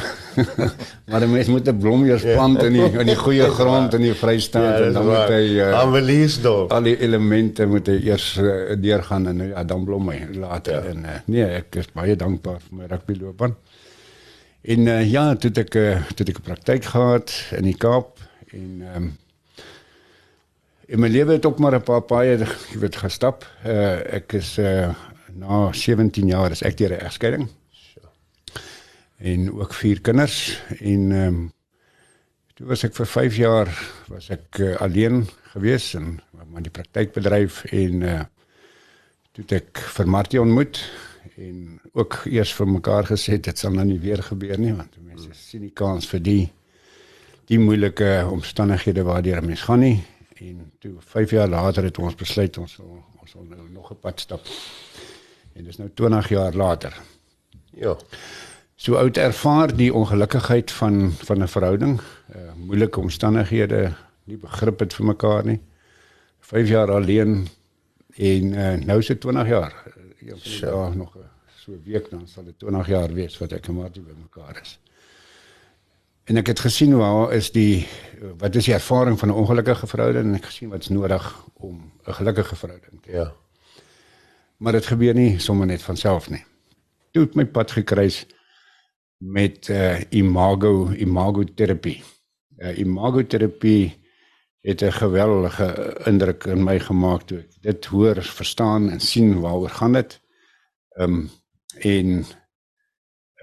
maar 1.10 1.24
'n 1.24 1.31
mens 1.31 1.48
moet 1.48 1.67
'n 1.67 1.77
blom 1.79 2.03
eers 2.05 2.24
plant 2.24 2.63
in 2.63 2.74
die 2.74 2.89
in 3.00 3.08
die 3.08 3.15
goeie 3.15 3.48
grond 3.60 3.93
in 3.93 4.01
die 4.01 4.13
Vrystaat 4.13 4.79
ja, 4.79 4.86
en 4.86 4.93
dan 4.93 5.05
moet 5.08 5.31
hy 5.31 5.46
uh, 5.55 5.79
Aanweliesdorp. 5.79 6.72
Al 6.72 6.84
die 6.84 6.98
elemente 7.00 7.65
moet 7.65 7.88
hy 7.88 7.98
eers 8.12 8.36
uh, 8.38 8.75
deurgaan 8.75 9.27
en 9.27 9.48
ja, 9.48 9.63
dan 9.63 9.86
blom 9.88 10.10
hy 10.12 10.20
later 10.36 10.84
ja. 10.84 10.91
en 10.91 11.05
uh, 11.05 11.17
nee, 11.25 11.48
ek 11.62 11.79
is 11.84 11.91
baie 11.96 12.15
dankbaar 12.15 12.60
vir 12.60 12.77
my 12.77 12.91
rugbyloopbaan. 12.91 13.55
En 14.62 14.88
uh, 14.88 15.12
ja, 15.12 15.25
toe 15.36 15.51
ek 15.55 15.75
uh, 15.75 16.03
toe 16.15 16.27
ek 16.27 16.43
'n 16.43 16.48
praktyk 16.51 16.91
gehad 16.91 17.31
in 17.55 17.72
die 17.72 17.77
Kaap 17.77 18.20
en 18.51 18.84
ehm 18.84 19.03
um, 19.03 19.12
in 20.92 21.00
my 21.00 21.08
lewe 21.08 21.38
het 21.38 21.46
ook 21.46 21.60
maar 21.60 21.76
'n 21.76 21.84
paar 21.84 22.02
paai 22.02 22.38
jy 22.38 22.80
weet 22.80 22.96
gestap. 22.96 23.46
Uh, 23.66 24.14
ek 24.14 24.34
is 24.34 24.58
uh, 24.58 24.94
na 25.34 25.72
17 25.72 26.28
jaar 26.28 26.52
is 26.52 26.62
ek 26.62 26.78
deur 26.78 26.92
'n 26.92 27.06
egskeiding. 27.06 27.48
En 29.18 29.52
ook 29.54 29.74
vier 29.74 30.02
kinders. 30.02 30.62
En 30.80 31.12
ehm 31.12 31.28
um, 31.28 31.54
toe 32.56 32.68
was 32.68 32.84
ek 32.84 32.96
vir 32.96 33.06
5 33.06 33.36
jaar 33.36 33.70
was 34.08 34.30
ek 34.30 34.58
uh, 34.60 34.76
alleen 34.76 35.28
gewees 35.54 35.94
en 35.94 36.20
maar 36.52 36.62
die 36.62 36.72
praktykbedryf 36.72 37.64
en 37.72 38.02
uh 38.02 38.22
toe 39.32 39.46
ek 39.56 39.80
vir 39.80 40.08
Martie 40.08 40.42
ontmoet 40.42 40.82
en 41.40 41.80
ook 41.94 42.26
eers 42.26 42.52
vir 42.54 42.68
mekaar 42.68 43.06
gesê 43.08 43.40
dit 43.40 43.58
sal 43.58 43.72
nou 43.72 43.86
nie 43.86 44.00
weer 44.00 44.24
gebeur 44.24 44.60
nie 44.60 44.74
want 44.74 44.98
mense 45.00 45.30
sien 45.34 45.62
die 45.62 45.72
kans 45.72 46.08
vir 46.12 46.20
die 46.20 46.52
die 47.48 47.60
moeilike 47.60 48.28
omstandighede 48.28 49.04
waardeur 49.08 49.40
'n 49.42 49.46
mens 49.46 49.62
gaan 49.62 49.80
nie 49.80 50.04
en 50.42 50.72
toe 50.80 50.96
5 51.00 51.30
jaar 51.38 51.48
later 51.48 51.84
het 51.84 51.98
ons 51.98 52.16
besluit 52.16 52.58
ons 52.58 52.74
sal, 52.74 53.04
ons 53.22 53.32
sal 53.32 53.44
nou 53.50 53.70
nog 53.70 53.92
'n 53.92 54.00
pad 54.02 54.20
stap 54.20 54.46
en 55.54 55.64
dis 55.64 55.78
nou 55.78 55.90
20 55.94 56.30
jaar 56.30 56.54
later 56.54 56.94
ja 57.72 57.98
so 58.82 58.98
oud 58.98 59.18
ervaar 59.18 59.70
die 59.78 59.94
ongelukkigheid 59.94 60.72
van 60.72 61.12
van 61.12 61.44
'n 61.44 61.48
verhouding, 61.48 62.02
uh, 62.36 62.54
moeilike 62.58 63.00
omstandighede, 63.00 63.94
nie 64.24 64.38
begrip 64.38 64.80
het 64.80 64.94
vir 64.94 65.06
mekaar 65.06 65.46
nie. 65.46 65.60
5 66.40 66.68
jaar 66.68 66.92
alleen 66.92 67.48
en 68.16 68.44
uh, 68.54 68.74
nou 68.74 69.02
dit 69.02 69.20
20 69.22 69.48
jaar. 69.48 69.74
Ja, 70.20 70.36
ja 70.42 70.90
nog 70.90 71.18
so 71.56 71.72
'n 71.72 71.82
week 71.86 72.10
dan 72.10 72.28
sal 72.28 72.44
dit 72.44 72.60
20 72.60 72.88
jaar 72.88 73.14
wees 73.14 73.38
wat 73.38 73.52
ek 73.52 73.68
en 73.68 73.74
Martie 73.74 74.02
by 74.02 74.14
mekaar 74.22 74.60
is. 74.62 74.80
En 76.24 76.38
ek 76.38 76.48
het 76.48 76.60
gesien 76.60 76.98
waar 76.98 77.34
is 77.34 77.51
die 77.51 77.88
wat 78.38 78.56
is 78.56 78.68
die 78.70 78.74
ervaring 78.74 79.20
van 79.20 79.30
'n 79.30 79.40
ongelukkige 79.42 79.88
verhouding 79.88 80.25
en 80.25 80.36
ek 80.36 80.46
gesien 80.46 80.70
wat's 80.70 80.90
nodig 80.90 81.46
om 81.54 81.92
'n 82.08 82.13
gelukkige 82.13 82.56
verhouding 82.56 83.01
te 83.01 83.10
hê. 83.10 83.13
Ja. 83.13 83.34
Maar 84.58 84.72
dit 84.72 84.86
gebeur 84.86 85.13
nie 85.13 85.40
sommer 85.40 85.68
net 85.68 85.82
van 85.82 85.98
self 85.98 86.30
nie. 86.30 86.46
Toe 87.12 87.24
het 87.24 87.36
my 87.36 87.46
pad 87.46 87.72
gekruis 87.72 88.25
met 89.18 89.68
uh, 89.68 90.01
imago 90.10 90.92
imago 90.94 91.44
terapie. 91.44 92.04
Uh, 92.58 92.78
imago 92.78 93.28
terapie 93.28 94.01
het 94.62 94.82
'n 94.82 94.92
geweldige 94.92 95.98
indruk 96.06 96.44
in 96.44 96.63
my 96.63 96.80
gemaak 96.80 97.22
toe 97.22 97.38
ek 97.38 97.62
dit 97.62 97.86
hoor, 97.86 98.24
verstaan 98.24 98.90
en 98.90 99.00
sien 99.00 99.40
waaroor 99.40 99.70
gaan 99.70 99.94
dit. 99.94 100.22
Ehm 100.90 101.13
um, 101.13 101.30
en 101.80 102.25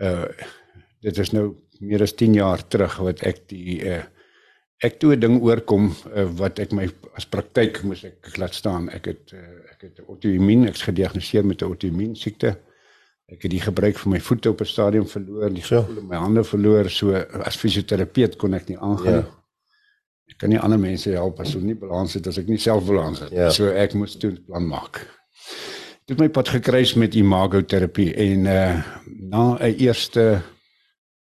uh 0.01 0.29
dit 1.01 1.19
is 1.19 1.31
nou 1.31 1.55
meer 1.81 2.03
as 2.03 2.15
10 2.15 2.35
jaar 2.35 2.69
terug 2.69 2.97
wat 2.97 3.23
ek 3.23 3.49
die 3.49 3.81
uh 3.83 4.05
ek 4.79 5.01
toe 5.03 5.17
'n 5.17 5.21
ding 5.21 5.41
oorkom 5.43 5.91
uh, 6.15 6.25
wat 6.39 6.59
ek 6.63 6.73
my 6.73 6.87
as 7.19 7.27
praktyk 7.27 7.83
moes 7.83 8.05
ek 8.05 8.37
laat 8.39 8.55
staan. 8.55 8.89
Ek 8.95 9.11
het 9.11 9.33
uh, 9.35 9.43
ek 9.75 9.81
het 9.89 9.99
auto-immuun, 10.07 10.69
ek's 10.69 10.87
gediagnoseer 10.87 11.47
met 11.47 11.63
'n 11.63 11.71
auto-immuun 11.71 12.15
siekte. 12.17 12.57
Ek 13.29 13.43
het 13.43 13.51
die 13.51 13.61
gebruik 13.61 13.99
van 13.99 14.13
my 14.13 14.21
voete 14.21 14.51
op 14.51 14.61
'n 14.61 14.65
stadium 14.65 15.07
verloor, 15.07 15.51
die 15.51 15.63
gevoel 15.63 15.99
in 15.99 16.07
my 16.07 16.17
hande 16.17 16.45
verloor, 16.45 16.91
so 16.91 17.13
as 17.43 17.57
fisioterapeut 17.57 18.37
kon 18.37 18.55
ek 18.55 18.69
nie 18.69 18.79
aangaan. 18.79 19.27
Ja. 19.27 19.35
Ek 20.29 20.39
kan 20.39 20.49
nie 20.49 20.61
ander 20.61 20.79
mense 20.79 21.11
help 21.11 21.41
as 21.41 21.53
hulle 21.53 21.65
nie 21.65 21.75
balans 21.75 22.15
het 22.15 22.27
as 22.27 22.39
ek 22.39 22.47
nie 22.47 22.59
self 22.59 22.87
balans 22.87 23.19
het. 23.21 23.31
Ja. 23.33 23.51
So 23.51 23.67
ek 23.67 23.95
moes 23.95 24.17
toe 24.17 24.31
'n 24.31 24.45
plan 24.47 24.67
maak. 24.67 25.07
Dit 26.07 26.17
het 26.17 26.21
my 26.21 26.29
pad 26.29 26.49
gekruis 26.49 26.95
met 26.95 27.15
imagoterapie 27.15 28.15
en 28.15 28.47
uh 28.47 28.83
na 29.29 29.59
'n 29.59 29.75
eerste 29.75 30.43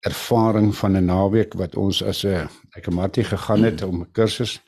ervaring 0.05 0.75
van 0.75 0.97
'n 0.97 1.05
naweek 1.05 1.53
wat 1.53 1.75
ons 1.75 2.03
as 2.03 2.23
'n 2.25 2.49
ek 2.77 2.87
en 2.87 2.93
Martie 2.93 3.23
gegaan 3.23 3.63
het 3.63 3.81
om 3.81 4.01
'n 4.01 4.11
kursus. 4.11 4.59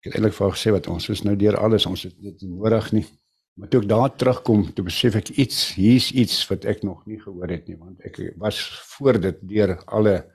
Ek 0.00 0.04
het 0.04 0.14
eintlik 0.14 0.34
vir 0.34 0.46
haar 0.46 0.56
gesê 0.56 0.70
wat 0.70 0.86
ons 0.86 1.08
is 1.08 1.22
nou 1.22 1.36
deur 1.36 1.56
alles, 1.56 1.86
ons 1.86 2.02
het 2.02 2.14
dit 2.20 2.42
nodig 2.42 2.92
nie. 2.92 3.06
Maar 3.54 3.68
toe 3.68 3.80
ek 3.82 3.88
daar 3.88 4.16
terugkom, 4.16 4.72
toe 4.74 4.84
besef 4.84 5.14
ek 5.14 5.28
iets, 5.28 5.74
hier's 5.74 6.10
iets 6.10 6.48
wat 6.48 6.64
ek 6.64 6.82
nog 6.82 7.06
nie 7.06 7.20
gehoor 7.20 7.48
het 7.48 7.68
nie, 7.68 7.76
want 7.76 8.00
ek 8.00 8.34
was 8.36 8.58
voor 8.96 9.20
dit 9.20 9.38
deur 9.40 9.84
alle 9.84 10.32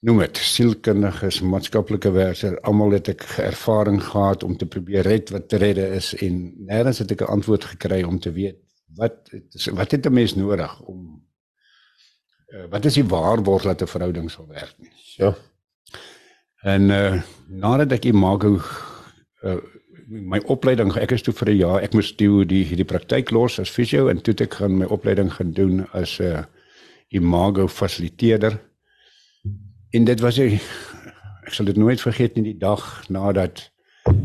noem 0.00 0.18
dit 0.18 0.36
sielkundiges, 0.36 1.40
maatskaplike 1.40 2.10
werkers, 2.14 2.60
almal 2.62 2.94
het 2.94 3.08
ek 3.08 3.24
ervaring 3.42 3.98
gehad 4.02 4.44
om 4.46 4.56
te 4.56 4.66
probeer 4.66 5.02
red 5.02 5.30
wat 5.34 5.48
te 5.48 5.56
redde 5.56 5.88
is 5.96 6.12
en 6.22 6.54
nêrens 6.68 6.98
het 7.02 7.10
ek 7.10 7.22
'n 7.22 7.34
antwoord 7.34 7.64
gekry 7.64 8.02
om 8.02 8.18
te 8.18 8.32
weet 8.32 8.60
wat 8.96 9.30
wat 9.74 9.90
het 9.90 10.06
'n 10.06 10.12
mens 10.12 10.34
nodig 10.34 10.80
om 10.80 11.22
wat 12.70 12.84
is 12.84 12.94
die 12.94 13.04
waarborg 13.04 13.62
dat 13.62 13.82
'n 13.82 13.86
verhouding 13.86 14.30
sal 14.30 14.46
werk 14.46 14.74
nie. 14.78 14.92
Ja. 15.16 15.34
En 16.62 16.90
eh 16.90 17.14
uh, 17.14 17.22
nadat 17.46 17.92
ek 17.92 18.04
imago 18.04 18.60
uh, 19.42 19.56
my 20.08 20.38
opleiding 20.38 20.96
ek 20.96 21.10
is 21.10 21.22
toe 21.22 21.34
vir 21.34 21.48
'n 21.48 21.56
jaar 21.56 21.82
ek 21.82 21.92
moes 21.92 22.14
toe 22.14 22.44
die 22.44 22.76
die 22.76 22.84
praktyk 22.84 23.30
los 23.30 23.58
as 23.58 23.70
fisio 23.70 24.08
en 24.08 24.20
toe 24.20 24.34
ek 24.34 24.54
gaan 24.54 24.78
my 24.78 24.86
opleiding 24.86 25.32
gaan 25.32 25.52
doen 25.52 25.86
as 25.92 26.18
'n 26.20 26.24
uh, 26.24 26.44
imago 27.08 27.68
fasiliteerder 27.68 28.60
en 29.90 30.04
dit 30.04 30.20
was 30.20 30.38
ek 30.38 30.60
ek 31.46 31.52
sal 31.52 31.66
dit 31.66 31.76
nooit 31.76 32.00
vergeet 32.00 32.34
nie 32.34 32.44
die 32.44 32.58
dag 32.58 33.08
nadat 33.08 33.70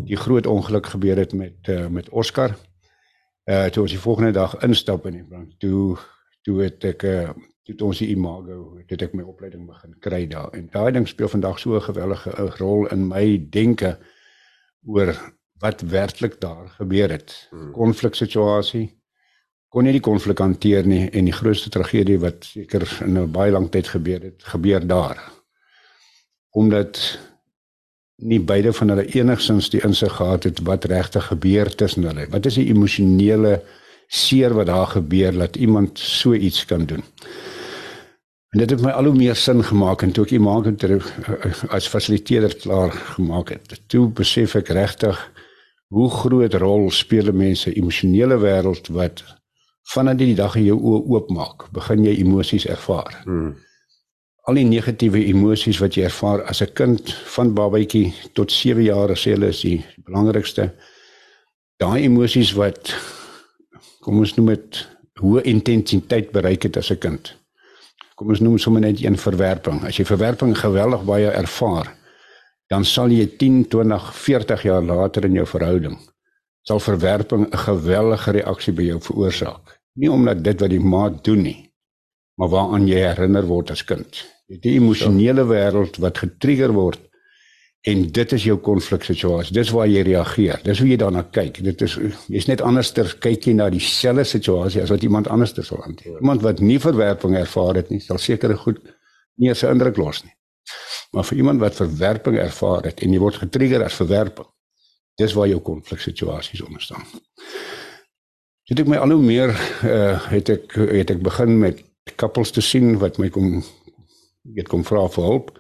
die 0.06 0.18
groot 0.18 0.46
ongeluk 0.46 0.86
gebeur 0.86 1.18
het 1.18 1.34
met 1.34 1.68
uh, 1.68 1.88
met 1.88 2.10
Oscar 2.10 2.56
Uh 3.44 3.66
toe 3.76 3.82
ons 3.84 3.92
die 3.92 4.00
volgende 4.00 4.32
dag 4.32 4.54
instap 4.64 5.06
in 5.06 5.18
die 5.18 5.26
brand. 5.28 5.56
Toe 5.60 5.98
toe 6.48 6.62
het 6.64 6.86
ek 6.88 7.04
uh 7.04 7.34
toe 7.64 7.88
ons 7.88 8.00
die 8.04 8.10
imago, 8.12 8.78
het 8.88 9.02
ek 9.02 9.14
my 9.16 9.24
opleiding 9.24 9.68
begin 9.68 9.96
kry 10.04 10.26
daar. 10.28 10.52
En 10.54 10.68
daai 10.72 10.92
ding 10.92 11.08
speel 11.08 11.32
vandag 11.32 11.60
so 11.60 11.76
'n 11.76 11.82
gewellige 11.82 12.32
rol 12.60 12.88
in 12.92 13.08
my 13.08 13.38
denke 13.50 13.98
oor 14.86 15.16
wat 15.60 15.82
werklik 15.82 16.40
daar 16.42 16.68
gebeur 16.78 17.10
het. 17.10 17.48
Hmm. 17.50 17.72
Konfliksituasie 17.72 18.90
kon 19.70 19.84
nie 19.84 19.96
die 19.96 20.04
konflik 20.04 20.38
hanteer 20.38 20.86
nie 20.86 21.10
en 21.10 21.26
die 21.26 21.34
grootste 21.34 21.70
tragedie 21.70 22.20
wat 22.20 22.46
seker 22.46 22.84
in 23.06 23.18
'n 23.18 23.32
baie 23.32 23.52
lang 23.52 23.70
tyd 23.72 23.88
gebeur 23.88 24.22
het, 24.22 24.44
gebeur 24.44 24.88
daar. 24.88 25.18
Omdat 26.52 27.20
nie 28.18 28.40
beide 28.40 28.74
van 28.74 28.90
hulle 28.90 29.06
enigsins 29.06 29.70
die 29.70 29.82
insig 29.84 30.14
gehad 30.16 30.44
het 30.44 30.60
wat 30.60 30.86
regtig 30.86 31.26
gebeur 31.26 31.76
tussen 31.76 32.04
hulle. 32.04 32.28
Wat 32.30 32.46
is 32.46 32.60
die 32.60 32.68
emosionele 32.68 33.64
seer 34.08 34.54
wat 34.54 34.66
daar 34.66 34.88
gebeur 34.88 35.32
dat 35.32 35.56
iemand 35.56 36.00
so 36.00 36.34
iets 36.34 36.66
kan 36.66 36.86
doen? 36.86 37.04
En 38.54 38.60
dit 38.60 38.70
het 38.70 38.82
my 38.86 38.92
al 38.94 39.08
hoe 39.10 39.16
meer 39.18 39.36
sin 39.36 39.64
gemaak 39.66 40.04
en 40.06 40.12
toe 40.14 40.28
ek 40.28 40.36
iemand 40.38 40.84
as 41.74 41.88
fasiliteerder 41.90 42.54
klaar 42.62 42.92
gemaak 43.16 43.50
het. 43.50 43.80
Toe 43.90 44.12
besef 44.14 44.54
ek 44.60 44.70
regtig 44.78 45.18
hoe 45.90 46.10
groot 46.10 46.54
rol 46.62 46.86
speel 46.94 47.32
mense 47.34 47.74
emosionele 47.74 48.38
wêreld 48.38 48.92
wat 48.94 49.24
vanaf 49.96 50.22
die 50.22 50.38
dag 50.38 50.54
jy 50.60 50.68
jou 50.68 50.78
oë 50.78 51.02
oopmaak, 51.16 51.68
begin 51.74 52.06
jy 52.06 52.14
emosies 52.22 52.70
ervaar. 52.70 53.24
Hmm. 53.26 53.56
Al 54.46 54.62
die 54.62 54.70
negatiewe 54.70 55.26
emosies 55.34 55.82
wat 55.82 55.98
jy 55.98 56.06
ervaar 56.06 56.46
as 56.46 56.62
'n 56.62 56.74
kind 56.78 57.14
van 57.36 57.54
babatjie 57.58 58.14
tot 58.34 58.52
7 58.52 58.84
jaar 58.84 59.18
sê 59.18 59.34
hulle 59.34 59.50
is 59.50 59.62
die 59.62 59.86
belangrikste. 60.06 60.74
Daai 61.82 62.04
emosies 62.06 62.54
wat 62.54 62.94
kom 64.02 64.20
ons 64.20 64.36
noem 64.38 64.54
dit 64.54 64.88
hoë 65.22 65.42
intensiteit 65.42 66.32
bereik 66.32 66.64
het 66.64 66.78
as 66.78 66.92
'n 66.92 67.00
kind. 67.00 67.43
Kom 68.16 68.30
ons 68.30 68.40
noem 68.40 68.58
sommer 68.58 68.82
net 68.82 69.02
een 69.02 69.18
verwerping. 69.18 69.84
As 69.86 69.98
jy 69.98 70.06
verwerping 70.06 70.58
geweldig 70.58 71.04
baie 71.04 71.30
ervaar, 71.32 71.96
dan 72.70 72.86
sal 72.86 73.10
jy 73.10 73.26
10, 73.38 73.68
20, 73.70 74.14
40 74.14 74.64
jaar 74.64 74.84
later 74.84 75.26
in 75.26 75.34
jou 75.34 75.46
verhouding 75.46 75.98
sal 76.64 76.80
verwerping 76.80 77.48
'n 77.52 77.58
gewellige 77.68 78.32
reaksie 78.32 78.74
by 78.74 78.84
jou 78.84 79.00
veroorsaak. 79.02 79.80
Nie 80.00 80.12
omdat 80.12 80.44
dit 80.44 80.60
wat 80.60 80.70
die 80.70 80.80
maat 80.80 81.24
doen 81.24 81.42
nie, 81.42 81.72
maar 82.38 82.50
waaraan 82.50 82.88
jy 82.88 83.00
herinner 83.04 83.46
word 83.46 83.72
as 83.72 83.84
kind. 83.84 84.24
Jy 84.48 84.56
het 84.56 84.66
'n 84.66 84.70
emosionele 84.70 85.44
wêreld 85.46 86.00
wat 86.00 86.18
getrigger 86.18 86.72
word 86.72 87.00
en 87.84 88.04
dit 88.16 88.32
is 88.32 88.44
jou 88.48 88.56
konfliksituasie. 88.64 89.54
Dis 89.56 89.72
waar 89.76 89.90
jy 89.92 90.06
reageer. 90.08 90.62
Dis 90.64 90.80
hoe 90.80 90.88
jy 90.88 90.98
daarna 91.02 91.26
kyk. 91.36 91.60
Dit 91.66 91.82
is 91.84 91.98
jy's 92.32 92.48
net 92.48 92.64
anderster 92.64 93.10
kyk 93.24 93.50
jy 93.50 93.56
na 93.58 93.68
dieselfde 93.74 94.24
situasie 94.28 94.84
as 94.84 94.94
wat 94.94 95.04
iemand 95.04 95.28
anderster 95.28 95.66
sal 95.68 95.84
hanteer. 95.84 96.16
Iemand 96.22 96.46
wat 96.46 96.62
nie 96.64 96.80
verwerping 96.80 97.36
ervaar 97.36 97.82
het 97.82 97.92
nie, 97.92 98.00
sal 98.04 98.22
seker 98.24 98.56
goed 98.58 98.80
nie 99.36 99.52
'n 99.52 99.72
indruk 99.72 99.98
los 99.98 100.24
nie. 100.24 100.34
Maar 101.12 101.24
vir 101.24 101.38
iemand 101.38 101.60
wat 101.60 101.76
verwerping 101.76 102.38
ervaar 102.38 102.84
het 102.84 103.02
en 103.02 103.14
jy 103.14 103.20
word 103.20 103.36
getrigger 103.36 103.84
as 103.84 103.94
verwerping, 103.94 104.48
dis 105.18 105.34
waar 105.34 105.48
jou 105.48 105.60
konfliksituasies 105.60 106.62
ontstaan. 106.62 107.04
Dit 108.70 108.78
het 108.78 108.88
my 108.88 108.98
al 108.98 109.12
hoe 109.12 109.22
meer 109.22 109.50
uh 109.84 110.30
het 110.32 110.50
ek 110.50 110.74
het 110.74 111.10
ek 111.12 111.22
begin 111.22 111.60
met 111.60 111.84
koppels 112.16 112.52
te 112.52 112.62
sien 112.62 112.98
wat 112.98 113.18
my 113.18 113.30
kom 113.30 113.64
weet 114.56 114.68
kom 114.68 114.84
vra 114.84 115.08
vir 115.10 115.24
hulp. 115.24 115.52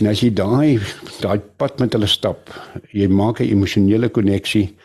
En 0.00 0.08
as 0.08 0.20
jy 0.22 0.30
daai 0.32 0.80
daai 1.20 1.38
pad 1.60 1.80
met 1.82 1.92
hulle 1.92 2.08
stap, 2.08 2.50
jy 2.92 3.08
maak 3.08 3.40
'n 3.40 3.50
emosionele 3.52 4.08
koneksie 4.08 4.76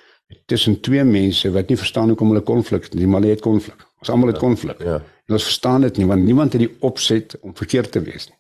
tussen 0.45 0.79
twee 0.81 1.03
mense 1.03 1.51
wat 1.51 1.69
nie 1.69 1.77
verstaan 1.77 2.09
hoekom 2.09 2.33
hulle 2.33 2.43
konflik 2.43 2.93
nie, 2.93 3.07
maar 3.07 3.21
hulle 3.21 3.35
het 3.35 3.41
konflik. 3.41 3.85
Ons 3.99 4.09
almal 4.09 4.33
het 4.33 4.37
konflik. 4.37 4.79
Ja. 4.83 5.01
En 5.27 5.33
ons 5.33 5.43
verstaan 5.43 5.81
dit 5.81 5.97
nie 5.97 6.07
want 6.07 6.23
niemand 6.23 6.53
het 6.53 6.61
die 6.61 6.75
opset 6.79 7.39
om 7.41 7.55
verkeerd 7.55 7.91
te 7.91 8.01
wees 8.01 8.27
nie. 8.29 8.37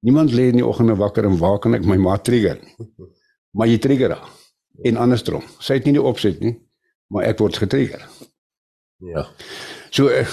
Niemand 0.00 0.32
lê 0.32 0.48
in 0.48 0.60
die 0.60 0.66
oggende 0.66 0.96
wakker 0.96 1.24
en 1.24 1.38
waar 1.38 1.58
kan 1.58 1.74
ek 1.74 1.84
my 1.84 1.96
ma 1.96 2.16
trigger. 2.18 2.60
Maar 3.52 3.66
jy 3.66 3.78
trigger 3.82 4.12
haar. 4.14 4.28
En 4.86 4.96
andersom. 4.96 5.42
Sy 5.58 5.74
het 5.80 5.84
nie 5.88 5.96
die 5.96 6.02
opset 6.02 6.38
nie, 6.38 6.52
maar 7.10 7.24
ek 7.26 7.40
word 7.42 7.56
getrigger. 7.58 8.04
Ja. 9.02 9.24
So 9.90 10.08
uh, 10.08 10.26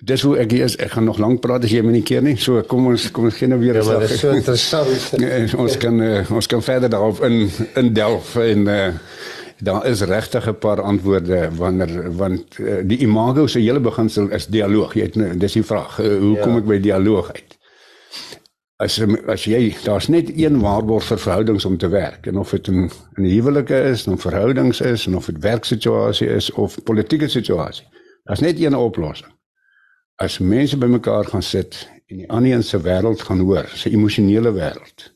dis 0.00 0.22
hoe 0.22 0.36
ek 0.40 0.52
is. 0.56 0.76
Ek 0.80 0.94
gaan 0.94 1.04
nog 1.04 1.18
lank 1.20 1.42
praat 1.44 1.64
as 1.64 1.72
jy 1.74 1.82
my 1.84 1.92
nie 1.92 2.04
keer 2.06 2.24
nie. 2.24 2.36
So 2.40 2.62
kom 2.68 2.88
ons 2.92 3.10
kom 3.12 3.28
ons 3.28 3.36
gee 3.36 3.48
nou 3.50 3.60
weer 3.60 3.78
'n 3.78 3.84
slag. 3.84 4.00
Ja, 4.00 4.06
dit 4.06 4.10
is 4.10 4.20
so 4.20 4.30
interessant. 4.30 5.18
nee, 5.20 5.48
ons 5.64 5.76
kan 5.76 6.00
uh, 6.00 6.30
ons 6.30 6.46
kan 6.46 6.62
verder 6.62 6.90
daarop 6.90 7.22
in 7.28 7.50
in 7.76 7.92
delf 7.92 8.36
en 8.36 8.66
uh, 8.66 8.88
daar 9.60 9.86
is 9.86 10.00
regtig 10.00 10.48
'n 10.48 10.58
paar 10.58 10.80
antwoorde 10.80 11.50
wanneer 11.56 12.16
want 12.16 12.58
uh, 12.58 12.80
die 12.84 12.98
imago 12.98 13.46
se 13.46 13.60
hele 13.60 13.80
beginsel 13.80 14.30
is 14.30 14.46
dialoog. 14.46 14.94
Jy 14.94 15.02
het 15.02 15.40
dis 15.40 15.52
die 15.52 15.64
vraag. 15.64 15.98
Uh, 16.00 16.18
hoe 16.18 16.36
ja. 16.36 16.42
kom 16.42 16.56
ek 16.56 16.66
by 16.66 16.80
dialoog 16.80 17.32
uit? 17.32 17.58
as 18.82 18.98
as 19.30 19.44
jy 19.46 19.74
daar's 19.84 20.08
net 20.10 20.30
een 20.34 20.58
waarborg 20.60 21.04
vir 21.06 21.20
verhoudings 21.24 21.64
om 21.64 21.76
te 21.78 21.88
werk 21.88 22.26
en 22.26 22.38
of 22.42 22.50
dit 22.50 22.68
in 22.68 22.90
'n 23.16 23.24
huwelike 23.24 23.78
is, 23.92 24.06
of 24.06 24.20
verhoudings 24.20 24.80
is 24.80 25.06
en 25.06 25.16
of 25.16 25.26
dit 25.26 25.38
werksituasie 25.38 26.28
is 26.28 26.50
of 26.50 26.82
politieke 26.82 27.28
situasie. 27.28 27.86
Daar's 28.22 28.40
net 28.40 28.60
een 28.60 28.74
oplossing. 28.74 29.32
As 30.22 30.38
mense 30.38 30.78
bymekaar 30.78 31.24
gaan 31.24 31.42
sit 31.42 31.88
en 32.06 32.16
die 32.16 32.28
ander 32.30 32.52
een 32.52 32.62
se 32.62 32.78
wêreld 32.80 33.22
gaan 33.26 33.40
hoor, 33.40 33.66
sy 33.74 33.90
emosionele 33.90 34.52
wêreld. 34.54 35.08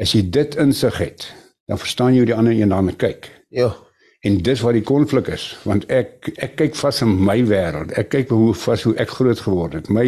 As 0.00 0.12
jy 0.12 0.22
dit 0.30 0.54
insig 0.60 0.96
het, 1.00 1.26
dan 1.66 1.80
verstaan 1.80 2.14
jy 2.14 2.22
hoe 2.22 2.30
die 2.30 2.36
ander 2.36 2.54
een 2.54 2.72
daarna 2.72 2.94
kyk. 2.96 3.28
Ja. 3.48 3.74
En 4.24 4.38
dis 4.42 4.60
waar 4.60 4.72
die 4.72 4.86
konflik 4.86 5.28
is, 5.34 5.50
want 5.68 5.84
ek 5.92 6.30
ek 6.42 6.56
kyk 6.56 6.78
vas 6.78 7.02
in 7.04 7.12
my 7.24 7.40
wêreld. 7.46 7.92
Ek 7.98 8.08
kyk 8.14 8.32
hoe 8.32 8.54
vas 8.54 8.86
hoe 8.86 8.94
ek 9.02 9.12
groot 9.18 9.40
geword 9.40 9.76
het. 9.76 9.90
My 9.92 10.06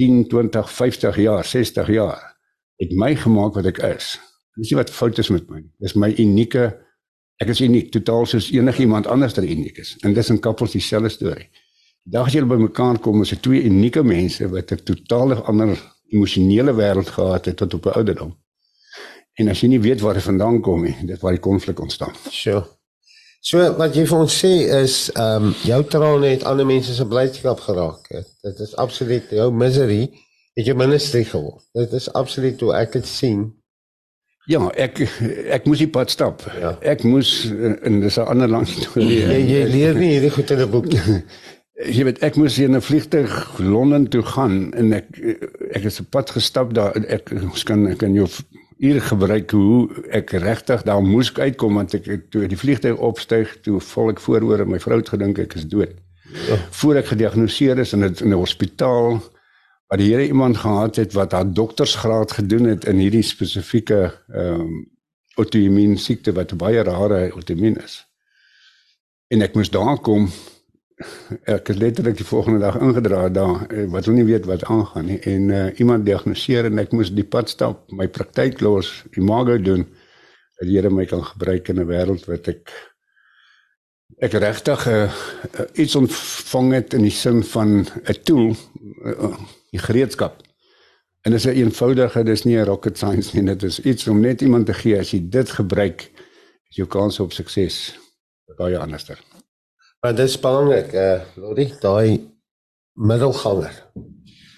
10, 0.00 0.26
20, 0.28 0.70
50 0.70 1.16
jaar, 1.24 1.44
60 1.44 1.88
jaar 1.94 2.26
het 2.80 2.92
my 2.96 3.14
gemaak 3.16 3.56
wat 3.58 3.68
ek 3.68 3.82
is. 3.90 4.14
Dis 4.56 4.72
nie 4.72 4.78
wat 4.78 4.92
fout 4.92 5.18
is 5.20 5.28
met 5.32 5.48
my 5.50 5.60
nie. 5.60 5.72
Dis 5.80 5.96
my 5.96 6.10
unieke 6.18 6.70
ek 7.40 7.48
is 7.54 7.60
uniek, 7.64 7.88
totaal 7.92 8.26
soos 8.28 8.50
enigiemand 8.52 9.06
anders 9.06 9.34
wat 9.34 9.44
uniek 9.44 9.78
is. 9.80 9.96
En 10.04 10.14
dis 10.14 10.30
'n 10.30 10.40
koppels 10.40 10.72
dieselfde 10.72 11.08
storie. 11.08 11.48
Die 12.04 12.12
dag 12.12 12.26
as 12.26 12.32
julle 12.32 12.46
bymekaar 12.46 12.98
kom, 12.98 13.22
is 13.22 13.28
dit 13.28 13.42
twee 13.42 13.62
unieke 13.62 14.02
mense 14.02 14.48
wat 14.48 14.72
'n 14.72 14.84
totaal 14.84 15.34
ander 15.44 15.78
emosionele 16.10 16.72
wêreld 16.74 17.08
gehad 17.08 17.44
het 17.44 17.56
tot 17.56 17.74
op 17.74 17.86
'n 17.86 17.96
ouderdom. 17.98 18.36
En 19.34 19.48
as 19.48 19.60
jy 19.60 19.68
nie 19.68 19.80
weet 19.80 20.00
waar 20.00 20.14
dit 20.14 20.22
vandaan 20.22 20.60
kom 20.60 20.82
nie, 20.82 20.96
dit 21.06 21.20
waar 21.20 21.32
die 21.32 21.40
konflik 21.40 21.80
ontstaan. 21.80 22.14
Sure. 22.30 22.64
So 23.40 23.76
wat 23.76 23.94
jy 23.94 24.02
vir 24.06 24.18
ons 24.18 24.34
sê 24.44 24.52
is 24.82 25.10
ehm 25.14 25.44
um, 25.44 25.54
jou 25.64 25.84
trane 25.84 26.26
het 26.26 26.42
ander 26.44 26.66
mense 26.66 26.94
se 26.94 27.06
blydskap 27.06 27.60
geraak. 27.60 28.08
Dit 28.42 28.58
is 28.60 28.76
absoluut 28.76 29.30
jou 29.30 29.52
misery 29.52 30.10
het 30.54 30.66
jou 30.66 30.76
ministry 30.76 31.24
geword. 31.24 31.64
Dit 31.72 31.92
is 31.92 32.12
absoluut 32.12 32.60
hoe 32.60 32.74
ek 32.74 32.92
dit 32.92 33.06
sien. 33.06 33.46
Ja, 34.50 34.66
ek 34.74 34.98
ek 35.54 35.66
moes 35.68 35.78
die 35.78 35.90
pad 35.90 36.10
stap. 36.10 36.42
Ja. 36.58 36.74
Ek 36.82 37.04
moes 37.06 37.44
in 37.46 38.00
dis 38.02 38.18
'n 38.18 38.26
ander 38.26 38.48
land 38.50 38.72
toe 38.82 39.02
leer. 39.02 39.30
Jy, 39.30 39.40
jy 39.46 39.62
leer 39.70 39.94
nie 39.94 40.10
hierdie 40.16 40.32
goed 40.34 40.50
in 40.50 40.60
'n 40.64 40.70
boek. 40.70 40.90
Jy 41.80 42.04
weet 42.04 42.18
ek 42.20 42.36
moes 42.36 42.58
in 42.58 42.76
'n 42.76 42.82
vliegtuig 42.82 43.58
Londen 43.58 44.08
toe 44.08 44.22
gaan 44.22 44.74
en 44.74 44.92
ek 44.92 45.06
ek 45.72 45.82
het 45.86 46.00
'n 46.00 46.10
pad 46.10 46.30
gestap 46.30 46.74
daar 46.74 46.92
ek 47.08 47.30
ons 47.32 47.62
kan 47.64 47.86
ek 47.88 47.98
kan 47.98 48.12
jou 48.12 48.26
hier 48.80 49.00
gebruik 49.00 49.50
hoe 49.50 49.88
ek 50.10 50.30
regtig 50.30 50.82
daar 50.82 51.02
moes 51.02 51.32
uitkom 51.32 51.74
want 51.74 51.94
ek 51.94 52.30
toe 52.30 52.46
die 52.48 52.58
vliegtuig 52.58 52.96
opstyg 52.98 53.60
toe 53.62 53.80
vol 53.80 54.10
ek 54.10 54.20
vooroor 54.20 54.60
en 54.60 54.70
my 54.70 54.80
vrou 54.80 54.98
het 54.98 55.08
gedink 55.08 55.38
ek 55.38 55.54
is 55.54 55.66
dood. 55.68 55.94
Ja. 56.48 56.56
Voor 56.70 56.96
ek 56.96 57.06
gediagnoseer 57.06 57.78
is 57.78 57.92
in 57.92 58.04
'n 58.04 58.14
in 58.20 58.32
'n 58.34 58.42
hospitaal 58.42 59.22
waar 59.90 59.98
die 59.98 60.12
Here 60.12 60.26
iemand 60.26 60.56
gehad 60.56 60.96
het 60.96 61.12
wat 61.18 61.32
haar 61.32 61.52
doktorsgraad 61.52 62.32
gedoen 62.32 62.68
het 62.70 62.84
in 62.86 63.02
hierdie 63.02 63.26
spesifieke 63.26 64.00
ehm 64.30 64.60
um, 64.60 64.88
outoimmuun 65.38 65.96
siekte 65.98 66.32
wat 66.36 66.52
baie 66.58 66.82
rare 66.82 67.30
outoimmuun 67.32 67.78
is. 67.80 67.94
En 69.32 69.42
ek 69.42 69.54
moes 69.56 69.70
daar 69.70 69.98
kom 69.98 70.28
ek 71.48 71.70
het 71.72 71.78
letterlik 71.80 72.18
die 72.20 72.26
volgende 72.28 72.60
dag 72.60 72.76
ingedra 72.78 73.28
daar 73.32 73.62
eh, 73.70 73.86
wat 73.90 74.04
hulle 74.04 74.18
nie 74.20 74.28
weet 74.28 74.46
wat 74.50 74.66
aangaan 74.68 75.06
nie 75.08 75.18
en 75.32 75.48
uh, 75.48 75.62
iemand 75.80 76.04
diagnoseer 76.04 76.68
en 76.68 76.82
ek 76.82 76.92
moes 76.92 77.12
die 77.16 77.24
pad 77.24 77.48
stap 77.48 77.86
my 77.96 78.08
praktyk 78.08 78.60
los 78.60 78.90
imago 79.16 79.56
doen 79.58 79.86
dat 80.58 80.68
die 80.68 80.76
Here 80.76 80.90
my 80.92 81.06
kan 81.08 81.24
gebruik 81.24 81.72
in 81.72 81.80
'n 81.80 81.88
wêreld 81.88 82.26
wat 82.28 82.50
ek 82.52 82.74
ek 84.20 84.36
regtig 84.44 84.86
uh, 84.86 85.08
uh, 85.08 85.66
iets 85.72 85.96
ontvang 85.96 86.72
het 86.76 86.94
in 86.98 87.08
die 87.08 87.16
sin 87.22 87.42
van 87.54 87.80
'n 87.86 88.20
tool 88.28 88.52
'n 88.52 89.59
uh, 89.78 89.80
gereedskap 89.82 90.42
en 91.22 91.32
dit 91.32 91.40
is 91.40 91.46
'n 91.46 91.56
eenvoudige 91.56 92.24
dis 92.24 92.44
nie 92.44 92.56
'n 92.56 92.64
rocket 92.64 92.98
science 92.98 93.36
nie 93.36 93.44
dit 93.44 93.62
is 93.62 93.80
iets 93.80 94.08
om 94.08 94.20
net 94.20 94.40
iemand 94.40 94.66
te 94.66 94.74
gee 94.74 94.98
as 94.98 95.10
jy 95.10 95.20
dit 95.28 95.50
gebruik 95.50 96.10
is 96.70 96.76
jou 96.76 96.88
kans 96.88 97.20
op 97.20 97.32
sukses 97.32 97.98
baie 98.56 98.78
anderster 98.78 99.18
Maar 100.00 100.14
dit 100.14 100.28
is 100.28 100.38
belangrik, 100.40 100.92
eh 100.92 101.12
uh, 101.12 101.20
Lodi, 101.34 101.74
daai 101.80 102.30
middelganger. 102.92 103.86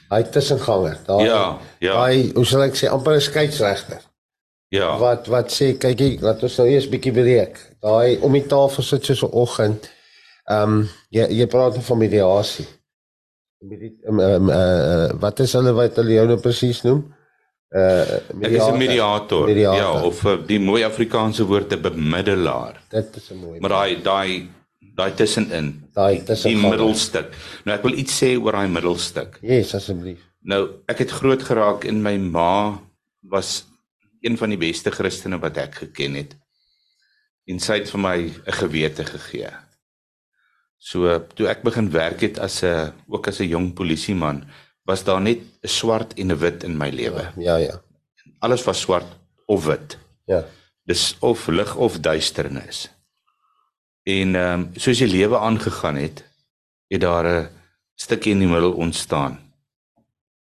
Hy 0.08 0.22
tussenganger, 0.22 0.98
daai 1.06 1.24
Ja, 1.24 1.58
ja. 1.78 1.92
Daai, 1.92 2.30
hoe 2.34 2.44
sal 2.46 2.62
ek 2.62 2.78
sê, 2.78 2.86
amper 2.86 3.16
'n 3.16 3.20
skeieregter. 3.20 4.02
Ja. 4.68 4.98
Wat 4.98 5.26
wat 5.26 5.50
sê 5.50 5.72
kyk 5.78 5.98
jy, 5.98 6.18
laat 6.20 6.42
ons 6.42 6.56
nou 6.56 6.68
eers 6.68 6.86
bietjie 6.88 7.12
breek. 7.12 7.58
Daai 7.82 8.20
om 8.22 8.32
die 8.32 8.46
tafel 8.46 8.82
sit 8.82 9.04
so 9.04 9.26
'n 9.26 9.32
oggend. 9.32 9.90
Ehm 10.46 10.62
um, 10.62 10.88
jy 11.10 11.26
jy 11.26 11.46
praat 11.46 11.84
van 11.84 11.98
mediasie. 11.98 12.66
Ehm 13.62 14.18
um, 14.20 14.48
uh, 14.50 15.10
wat 15.22 15.40
is 15.40 15.52
hulle 15.54 15.72
wat 15.76 15.98
hulle 16.00 16.16
jou 16.16 16.26
nou 16.26 16.38
presies 16.42 16.82
noem? 16.82 17.04
Uh 17.72 18.18
ek 18.42 18.56
is 18.58 18.66
'n 18.66 18.78
mediator. 18.78 19.46
mediator. 19.46 19.78
Ja, 19.78 20.02
of 20.02 20.24
die 20.46 20.58
mooi 20.60 20.82
Afrikaanse 20.84 21.46
woord 21.46 21.72
'n 21.72 21.80
bemiddelaar. 21.80 22.82
Dit 22.90 23.16
is 23.16 23.30
'n 23.30 23.38
mooi. 23.38 23.60
Maar 23.60 23.70
daai 23.70 24.02
daai 24.02 24.48
daai 24.96 25.14
tussenin. 25.14 25.88
Daai 25.94 26.22
tussen 26.24 26.50
die 26.50 26.68
middelstuk. 26.68 27.32
Nou 27.64 27.76
ek 27.76 27.82
wil 27.82 27.98
iets 27.98 28.18
sê 28.18 28.36
oor 28.36 28.52
daai 28.52 28.68
middelstuk. 28.68 29.38
Yes, 29.40 29.74
asseblief. 29.74 30.20
Nou, 30.42 30.62
ek 30.90 30.98
het 30.98 31.10
groot 31.10 31.42
geraak 31.42 31.84
in 31.84 32.02
my 32.02 32.16
ma 32.16 32.78
was 33.30 33.64
een 34.20 34.36
van 34.36 34.50
die 34.50 34.58
beste 34.58 34.90
Christene 34.90 35.38
wat 35.38 35.56
ek 35.56 35.74
geken 35.74 36.14
het. 36.14 36.34
En 37.46 37.58
sy 37.62 37.78
het 37.78 37.90
vir 37.90 38.00
my 38.00 38.18
'n 38.26 38.58
gewete 38.58 39.04
gegee. 39.04 39.50
So 40.82 41.06
toe 41.38 41.46
ek 41.46 41.62
begin 41.62 41.92
werk 41.94 42.24
het 42.26 42.40
as 42.42 42.62
'n 42.66 42.90
ook 43.06 43.28
as 43.28 43.38
'n 43.40 43.48
jong 43.54 43.68
polisieman, 43.74 44.42
was 44.84 45.04
daar 45.04 45.20
net 45.20 45.38
'n 45.62 45.68
swart 45.68 46.14
en 46.18 46.32
'n 46.32 46.38
wit 46.38 46.64
in 46.64 46.76
my 46.76 46.90
lewe. 46.90 47.32
Ja, 47.36 47.56
ja, 47.56 47.56
ja. 47.56 47.82
Alles 48.38 48.64
was 48.64 48.80
swart 48.80 49.06
of 49.46 49.64
wit. 49.64 49.98
Ja. 50.26 50.44
Dis 50.84 51.16
of 51.20 51.46
lig 51.46 51.76
of 51.76 52.00
duisternis. 52.00 52.90
En 54.02 54.34
ehm 54.34 54.60
um, 54.60 54.70
soos 54.74 54.98
die 54.98 55.06
lewe 55.06 55.38
aangegaan 55.38 55.96
het, 55.96 56.24
het 56.88 57.00
daar 57.00 57.26
'n 57.26 57.48
stukkie 57.94 58.32
in 58.32 58.38
die 58.38 58.48
middel 58.48 58.72
ontstaan 58.72 59.38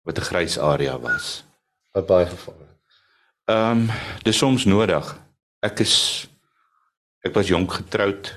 wat 0.04 0.18
'n 0.18 0.22
grys 0.22 0.60
area 0.60 1.00
was. 1.00 1.44
Wat 1.92 2.06
baie 2.06 2.26
gevaarlik. 2.26 2.70
Ehm 3.46 3.72
um, 3.72 3.90
dis 4.24 4.38
soms 4.38 4.66
nodig. 4.66 5.20
Ek 5.60 5.80
is 5.80 6.28
ek 7.22 7.34
was 7.34 7.48
jonk 7.48 7.74
getroud, 7.74 8.36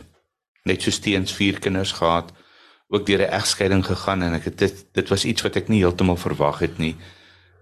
net 0.67 0.83
so 0.83 0.91
steens 0.91 1.33
vier 1.33 1.61
kinders 1.63 1.93
gehad 1.97 2.33
ook 2.89 3.07
deur 3.07 3.23
'n 3.23 3.35
egskeiding 3.41 3.85
gegaan 3.87 4.23
en 4.23 4.35
ek 4.35 4.45
het 4.45 4.59
dit 4.59 4.87
dit 4.93 5.09
was 5.09 5.25
iets 5.25 5.43
wat 5.43 5.57
ek 5.57 5.69
nie 5.69 5.83
heeltemal 5.83 6.17
verwag 6.17 6.59
het 6.59 6.79
nie 6.79 6.97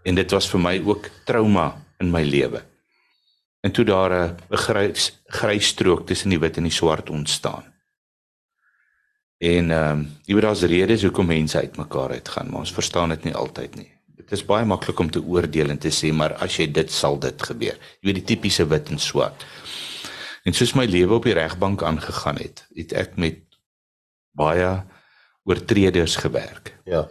en 0.05 0.15
dit 0.15 0.31
was 0.31 0.49
vir 0.49 0.61
my 0.61 0.81
ook 0.85 1.11
trauma 1.25 1.77
in 2.01 2.11
my 2.11 2.23
lewe. 2.23 2.63
En 3.65 3.73
toe 3.73 3.85
daar 3.85 4.13
'n 4.13 4.37
grys 4.51 5.23
grys 5.27 5.67
strook 5.67 6.07
tussen 6.07 6.31
die 6.31 6.39
wit 6.39 6.57
en 6.57 6.63
die 6.63 6.73
swart 6.73 7.11
ontstaan. 7.11 7.65
En 9.39 9.71
ehm 9.71 9.91
um, 9.91 10.11
jy 10.25 10.35
weet 10.35 10.43
daar's 10.43 10.63
redes 10.63 11.03
hoekom 11.03 11.27
mense 11.27 11.59
uitmekaar 11.59 12.11
uitgaan, 12.11 12.51
maar 12.51 12.61
ons 12.61 12.73
verstaan 12.73 13.09
dit 13.09 13.25
nie 13.25 13.35
altyd 13.35 13.75
nie. 13.77 13.91
Dit 14.17 14.33
is 14.33 14.45
baie 14.45 14.65
maklik 14.65 14.99
om 14.99 15.11
te 15.11 15.23
oordeel 15.23 15.71
en 15.71 15.79
te 15.79 15.91
sê 15.91 16.13
maar 16.13 16.35
as 16.35 16.57
jy 16.57 16.71
dit 16.71 16.91
sal 16.91 17.19
dit 17.19 17.43
gebeur. 17.43 17.79
Jy 18.01 18.07
weet 18.09 18.15
die 18.15 18.25
tipiese 18.25 18.67
wit 18.67 18.91
en 18.91 18.99
swart. 18.99 19.45
En 20.45 20.53
soos 20.53 20.75
my 20.77 20.85
lewe 20.85 21.17
op 21.17 21.25
die 21.25 21.37
regbank 21.37 21.83
aangegaan 21.83 22.37
het, 22.37 22.67
het 22.77 22.93
ek 22.93 23.17
met 23.17 23.41
baie 24.37 24.85
oortreders 25.49 26.17
gewerk. 26.21 26.75
Ja. 26.85 27.09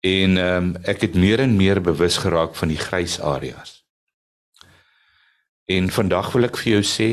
En 0.00 0.38
ehm 0.38 0.68
um, 0.68 0.76
ek 0.82 1.00
het 1.00 1.14
meer 1.14 1.40
en 1.44 1.56
meer 1.56 1.80
bewus 1.80 2.16
geraak 2.16 2.54
van 2.56 2.68
die 2.68 2.78
grys 2.78 3.18
areas. 3.20 3.84
En 5.64 5.90
vandag 5.90 6.32
wil 6.32 6.48
ek 6.48 6.56
vir 6.56 6.72
jou 6.78 6.84
sê 6.86 7.08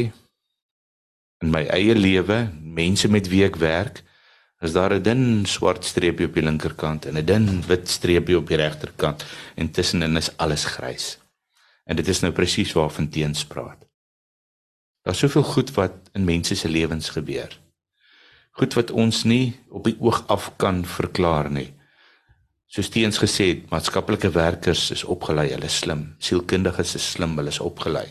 in 1.43 1.51
my 1.51 1.65
eie 1.67 1.95
lewe, 1.95 2.45
mense 2.61 3.09
met 3.11 3.27
wie 3.27 3.43
ek 3.43 3.57
werk, 3.59 4.03
is 4.63 4.73
daar 4.73 4.93
'n 4.93 5.03
dun 5.03 5.45
swart 5.45 5.85
streepie 5.85 6.27
op 6.27 6.33
die 6.33 6.43
linkerkant 6.43 7.05
en 7.05 7.17
'n 7.17 7.25
dun 7.25 7.61
wit 7.67 7.89
streepie 7.89 8.37
op 8.37 8.47
die 8.47 8.57
regterkant 8.57 9.25
en 9.55 9.71
tussenin 9.71 10.17
is 10.17 10.37
alles 10.37 10.65
grys. 10.65 11.17
En 11.83 11.95
dit 11.95 12.07
is 12.07 12.19
nou 12.19 12.31
presies 12.31 12.73
waarvan 12.73 13.09
teens 13.09 13.45
praat. 13.45 13.84
Daar's 15.05 15.21
soveel 15.21 15.45
goed 15.45 15.69
wat 15.77 16.09
in 16.17 16.25
mense 16.25 16.55
se 16.55 16.69
lewens 16.69 17.13
gebeur 17.13 17.53
goed 18.55 18.75
wat 18.77 18.91
ons 18.95 19.23
nie 19.27 19.55
op 19.69 19.87
die 19.87 19.97
oog 19.99 20.21
af 20.31 20.51
kan 20.61 20.83
verklaar 20.87 21.49
nie. 21.51 21.69
Soos 22.71 22.89
teens 22.91 23.19
gesê 23.21 23.49
het, 23.51 23.65
maatskaplike 23.71 24.31
werkers 24.35 24.89
is 24.95 25.03
opgelei, 25.03 25.49
hulle 25.53 25.67
is 25.69 25.79
slim, 25.83 26.07
sielkundiges 26.23 26.95
is 26.97 27.07
slim, 27.15 27.35
hulle 27.39 27.51
is 27.53 27.61
opgelei. 27.63 28.07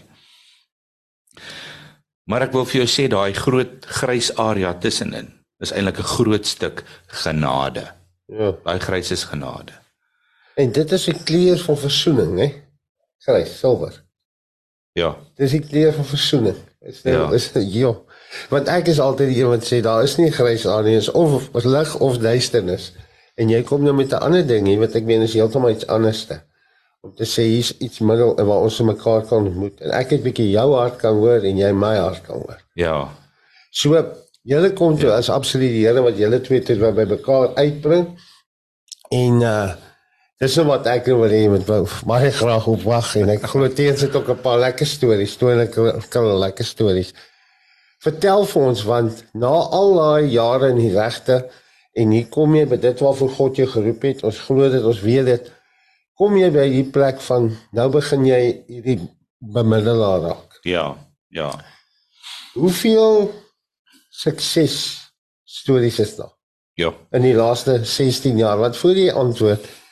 Maar 2.30 2.46
ek 2.46 2.54
wil 2.56 2.68
vir 2.68 2.82
jou 2.82 2.88
sê 2.88 3.08
daai 3.12 3.34
groot 3.36 3.88
grys 4.00 4.30
area 4.40 4.72
tussenin 4.80 5.32
is 5.64 5.72
eintlik 5.72 5.98
'n 6.00 6.12
groot 6.16 6.46
stuk 6.46 6.84
genade. 7.24 7.84
Ja, 8.28 8.52
daai 8.64 8.80
grys 8.80 9.10
is 9.10 9.24
genade. 9.24 9.72
En 10.56 10.72
dit 10.72 10.92
is 10.92 11.08
'n 11.08 11.24
kleur 11.24 11.58
van 11.58 11.76
verzoening, 11.76 12.38
hè? 12.38 12.48
Grys, 13.18 13.58
silwer. 13.58 14.04
Ja. 14.92 15.16
Dis 15.36 15.52
'n 15.52 15.68
kleur 15.68 15.92
van 15.92 16.04
verzoening. 16.04 16.56
Is 16.84 17.02
dit 17.02 17.12
ja. 17.12 17.30
is 17.32 17.50
ja. 17.54 17.94
Want 18.50 18.68
ek 18.68 18.90
is 18.92 19.00
altyd 19.00 19.30
die 19.32 19.42
een 19.42 19.48
wat 19.48 19.64
sê 19.64 19.80
daar 19.84 20.02
is 20.04 20.16
nie 20.20 20.30
grys 20.32 20.66
areas 20.68 21.08
of 21.10 21.48
of 21.52 21.64
lig 21.64 21.94
of 22.04 22.18
duisternis. 22.20 22.90
En 23.40 23.50
jy 23.50 23.62
kom 23.66 23.82
nou 23.82 23.94
met 23.96 24.12
'n 24.12 24.20
ander 24.26 24.46
ding 24.46 24.66
hier 24.66 24.78
wat 24.78 24.94
ek 24.94 25.04
meen 25.08 25.24
is 25.24 25.34
heeltemal 25.34 25.70
iets 25.70 25.86
anderste. 25.86 26.42
Om 27.00 27.14
te 27.16 27.24
sê 27.24 27.46
hier's 27.48 27.72
iets 27.78 27.98
middel 27.98 28.34
waar 28.34 28.60
ons 28.66 28.80
mekaar 28.80 29.24
kan 29.26 29.46
ontmoet 29.46 29.80
en 29.80 29.90
ek 29.90 30.10
het 30.10 30.22
bietjie 30.22 30.50
jou 30.50 30.74
hart 30.74 30.96
kan 31.00 31.16
hoor 31.16 31.40
en 31.44 31.56
jy 31.56 31.72
my 31.72 31.96
hart 31.96 32.22
kan 32.26 32.36
hoor. 32.36 32.60
Ja. 32.74 33.08
So 33.70 34.04
julle 34.42 34.72
kom 34.72 34.98
toe 34.98 35.08
ja. 35.08 35.16
as 35.16 35.30
absoluut 35.30 35.72
die 35.72 35.86
Here 35.86 36.02
wat 36.02 36.18
julle 36.18 36.40
twee 36.40 36.62
tot 36.62 36.78
by 36.94 37.04
mekaar 37.08 37.54
uitbring. 37.54 38.06
En 39.10 39.40
uh 39.40 39.72
dis 40.42 40.56
wat 40.66 40.86
ek 40.90 41.06
wil 41.12 41.30
hê 41.30 41.44
met 41.50 41.68
baie 42.08 42.30
graag 42.34 42.66
opwag 42.70 43.12
en 43.20 43.30
ek 43.36 43.46
glo 43.52 43.68
teens 43.68 44.02
het 44.02 44.16
ook 44.16 44.30
'n 44.34 44.42
paar 44.42 44.58
lekker 44.58 44.86
stories, 44.86 45.32
storie 45.32 45.68
kan 46.08 46.38
lekker 46.38 46.64
stories. 46.64 47.14
Vertel 48.02 48.44
vir 48.44 48.62
ons 48.62 48.82
want 48.84 49.24
na 49.32 49.52
al 49.78 49.94
daai 49.94 50.26
jare 50.28 50.70
in 50.74 50.80
die 50.82 50.92
regte 50.92 51.50
en 51.94 52.10
hier 52.10 52.26
kom 52.28 52.54
jy 52.54 52.66
by 52.66 52.76
dit 52.76 53.00
waarvoor 53.00 53.30
God 53.30 53.56
jou 53.56 53.66
geroep 53.66 54.02
het. 54.02 54.24
Ons 54.24 54.38
glo 54.38 54.70
dit, 54.70 54.82
ons 54.82 55.00
weet 55.00 55.26
dit. 55.26 55.52
Kom 56.18 56.36
jy 56.36 56.50
by 56.50 56.66
hierdie 56.66 56.90
plek 56.90 57.20
van 57.20 57.56
nou 57.72 57.88
begin 57.94 58.26
jy 58.26 58.64
hierdie 58.68 58.98
bemiddelaar 59.38 60.20
raak. 60.20 60.58
Ja, 60.62 60.96
ja. 61.28 61.50
Hoeveel 62.54 63.30
sukses 64.10 64.76
stories 65.44 65.98
is 65.98 66.16
daar? 66.16 66.34
Ja. 66.74 66.92
In 67.10 67.22
die 67.22 67.34
laaste 67.34 67.84
16 67.84 68.38
jaar. 68.38 68.58
Wat 68.58 68.76
voor 68.76 68.98
jy 68.98 69.10
antwoord? 69.10 69.83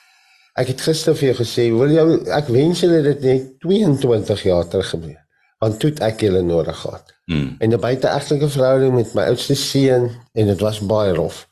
Ek 0.58 0.68
het 0.68 0.80
gister 0.84 1.16
vir 1.16 1.30
jou 1.30 1.36
gesê, 1.40 1.70
wil 1.72 1.90
jy 1.90 2.02
ek 2.36 2.48
wens 2.52 2.82
jy 2.84 3.02
dit 3.02 3.22
net 3.24 3.52
22 3.64 4.42
jaar 4.50 4.68
terug 4.68 4.90
gebeur 4.96 5.18
want 5.62 5.78
toe 5.78 5.92
ek 6.02 6.24
hulle 6.26 6.42
nodig 6.42 6.74
gehad. 6.74 7.12
Hmm. 7.30 7.54
En 7.62 7.70
'n 7.70 7.80
buiteegtelike 7.80 8.48
verhouding 8.48 8.94
met 8.94 9.14
my 9.14 9.28
oudste 9.30 9.54
seun 9.54 10.10
en 10.32 10.46
dit 10.46 10.60
was 10.60 10.80
baie 10.80 11.14
rof. 11.14 11.46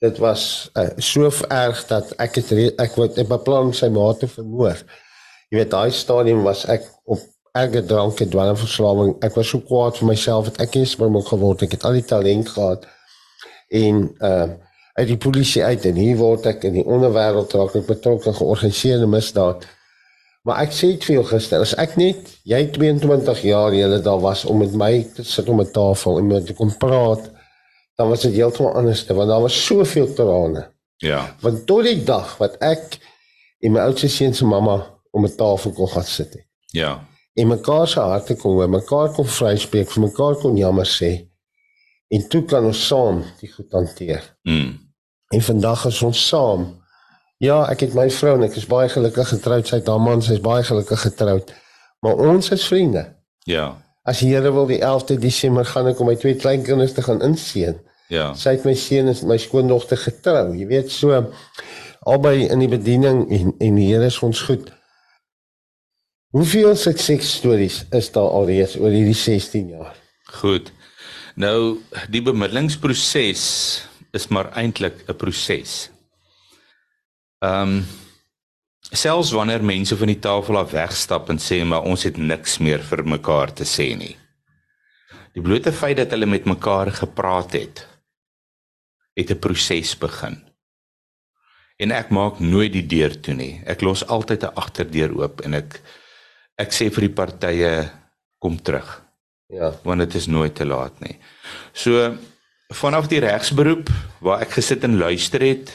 Dit 0.00 0.18
was 0.18 0.70
uh, 0.74 0.88
so 0.96 1.30
erg 1.48 1.86
dat 1.86 2.14
ek 2.16 2.34
het 2.40 2.52
ek 2.80 2.96
wou 2.96 3.08
op 3.08 3.32
'n 3.32 3.42
plan 3.42 3.74
sy 3.74 3.88
ma 3.88 4.12
te 4.12 4.28
vermoor. 4.28 4.80
Jy 5.50 5.58
weet 5.58 5.70
daai 5.70 5.90
stadium 5.90 6.42
was 6.42 6.64
ek 6.64 6.88
op 7.04 7.20
erge 7.52 7.84
drank 7.84 8.20
en 8.20 8.28
dwelmverslawing. 8.28 9.16
Ek 9.20 9.34
was 9.34 9.48
so 9.48 9.60
kwaad 9.60 9.98
vir 9.98 10.08
myself 10.08 10.44
dat 10.48 10.60
ek 10.60 10.74
eens 10.74 10.96
maar 10.96 11.22
geword 11.22 11.62
ek 11.62 11.76
het 11.76 11.84
al 11.84 11.92
die 11.92 12.08
talent 12.08 12.48
gehad 12.48 12.86
en 13.68 14.16
uh 14.20 14.50
uit 14.92 15.08
die 15.08 15.16
polisie 15.16 15.64
uit 15.64 15.84
en 15.88 15.94
hier 15.96 16.16
word 16.16 16.46
ek 16.46 16.66
in 16.68 16.74
die 16.80 16.84
onderwêreld 16.84 17.54
raak 17.56 17.76
ek 17.78 17.86
betrokke 17.86 18.34
georganiseerde 18.36 19.06
misdaad. 19.08 19.64
Maar 20.42 20.64
ek 20.64 20.74
sê 20.74 20.90
dit 20.94 21.04
vir 21.06 21.16
jou 21.20 21.24
gister, 21.30 21.62
as 21.62 21.74
ek 21.78 21.94
net 22.00 22.32
jy 22.48 22.60
22 22.74 23.44
jaar 23.46 23.74
julle 23.76 24.00
daar 24.02 24.20
was 24.20 24.42
om 24.44 24.58
met 24.58 24.74
my 24.74 24.92
te 25.16 25.24
sit 25.24 25.48
om 25.48 25.60
'n 25.60 25.70
tafel 25.72 26.18
en 26.18 26.26
met 26.26 26.46
te 26.46 26.54
kom 26.54 26.72
praat, 26.78 27.30
dan 27.96 28.08
was 28.08 28.22
dit 28.22 28.34
heeltemal 28.34 28.74
anders, 28.74 29.06
want 29.06 29.28
daar 29.28 29.40
was 29.40 29.64
soveel 29.64 30.12
trane. 30.14 30.68
Ja. 30.96 31.36
Want 31.40 31.66
tot 31.66 31.84
die 31.84 32.04
dag 32.04 32.36
wat 32.38 32.56
ek 32.60 32.98
en 33.62 33.72
my 33.72 33.80
oudste 33.80 34.08
seun 34.08 34.34
se 34.34 34.44
mamma 34.44 34.76
om 35.10 35.24
'n 35.24 35.36
tafel 35.36 35.72
kon 35.72 35.88
gaan 35.88 36.04
sit 36.04 36.32
het. 36.32 36.46
Ja. 36.72 37.06
En 37.34 37.48
mekaar 37.48 37.88
se 37.88 38.00
harte 38.00 38.36
kon 38.36 38.52
hoor, 38.52 38.68
mekaar 38.68 39.12
kon 39.12 39.26
vryspreek, 39.26 39.90
vir 39.90 40.02
mekaar 40.02 40.34
kon 40.36 40.56
jammer 40.56 40.86
sê. 40.86 41.28
En 42.08 42.28
toe 42.28 42.44
kan 42.44 42.64
ons 42.64 42.86
saam 42.86 43.22
die 43.40 43.48
goed 43.52 43.72
hanteer. 43.72 44.36
Mm. 44.42 44.81
En 45.32 45.42
vandag 45.42 45.86
is 45.88 46.02
ons 46.02 46.28
saam 46.28 46.70
Ja, 47.42 47.64
ek 47.66 47.80
het 47.82 47.94
my 47.98 48.04
vrou 48.14 48.36
en 48.36 48.44
ek 48.46 48.54
is 48.60 48.68
baie 48.70 48.86
gelukkig 48.86 49.32
getroud. 49.32 49.66
Sy 49.66 49.80
het 49.80 49.88
haar 49.90 49.98
man, 49.98 50.20
sy 50.22 50.36
is 50.36 50.44
baie 50.44 50.62
gelukkig 50.62 51.00
getroud. 51.02 51.48
Maar 52.06 52.20
ons 52.30 52.52
is 52.54 52.66
vriende. 52.70 53.02
Ja. 53.50 53.64
As 54.06 54.20
die 54.22 54.28
Here 54.30 54.52
wil 54.54 54.68
die 54.70 54.78
11de 54.78 55.16
Desember 55.18 55.66
gaan 55.66 55.90
ek 55.90 55.98
om 55.98 56.06
my 56.06 56.14
twee 56.22 56.38
kleinkinders 56.38 56.94
te 56.94 57.02
gaan 57.02 57.18
inseën. 57.26 57.80
Ja. 58.14 58.28
Sy 58.38 58.54
het 58.54 58.68
my 58.68 58.76
seun 58.78 59.10
en 59.10 59.26
my 59.26 59.40
skoondogter 59.42 59.98
getrou. 59.98 60.52
Jy 60.54 60.68
weet 60.70 60.94
so 60.94 61.18
albei 62.06 62.46
in 62.46 62.62
die 62.62 62.70
bediening 62.70 63.24
en 63.26 63.52
en 63.58 63.82
die 63.82 63.90
Here 63.90 64.06
is 64.06 64.22
ons 64.22 64.46
goed. 64.46 64.70
Hoeveel 66.32 66.76
sukses 66.78 67.34
stories 67.40 67.82
is 67.90 68.14
daar 68.14 68.30
alreeds 68.38 68.78
oor 68.78 68.94
hierdie 68.94 69.18
16 69.18 69.74
jaar? 69.74 69.96
Goed. 70.38 70.70
Nou 71.34 71.80
die 72.12 72.22
bemiddelingsproses 72.22 73.42
is 74.12 74.28
maar 74.28 74.52
eintlik 74.56 75.04
'n 75.08 75.16
proses. 75.16 75.90
Ehm 77.40 77.68
um, 77.68 77.84
selfs 78.92 79.30
wanneer 79.30 79.64
mense 79.64 79.96
van 79.96 80.06
die 80.06 80.18
tafel 80.18 80.58
af 80.58 80.70
wegstap 80.70 81.30
en 81.30 81.38
sê 81.38 81.64
maar 81.64 81.86
ons 81.88 82.02
het 82.02 82.16
niks 82.16 82.58
meer 82.58 82.82
vir 82.82 83.04
mekaar 83.04 83.52
te 83.52 83.64
sê 83.64 83.96
nie. 83.96 84.16
Die 85.32 85.42
blote 85.42 85.72
feit 85.72 85.96
dat 85.96 86.10
hulle 86.10 86.26
met 86.26 86.44
mekaar 86.44 86.90
gepraat 86.92 87.52
het 87.52 87.86
het 89.16 89.30
'n 89.30 89.38
proses 89.38 89.98
begin. 89.98 90.36
En 91.76 91.90
ek 91.90 92.10
maak 92.10 92.38
nooit 92.38 92.72
die 92.72 92.86
deur 92.86 93.20
toe 93.20 93.34
nie. 93.34 93.62
Ek 93.66 93.80
los 93.80 94.06
altyd 94.06 94.42
'n 94.44 94.54
agterdeur 94.54 95.10
oop 95.20 95.40
en 95.40 95.54
ek 95.54 95.80
ek 96.58 96.70
sê 96.72 96.90
vir 96.90 97.08
die 97.08 97.14
partye 97.14 97.90
kom 98.38 98.62
terug. 98.62 99.02
Ja. 99.48 99.72
Want 99.84 100.00
dit 100.00 100.14
is 100.14 100.26
nooit 100.26 100.54
te 100.54 100.64
laat 100.64 101.00
nie. 101.00 101.18
So 101.72 102.16
vanaf 102.72 103.08
die 103.08 103.20
regsberoep 103.20 103.90
waar 104.24 104.42
ek 104.44 104.56
gesit 104.56 104.84
en 104.84 104.96
luister 105.00 105.44
het 105.44 105.72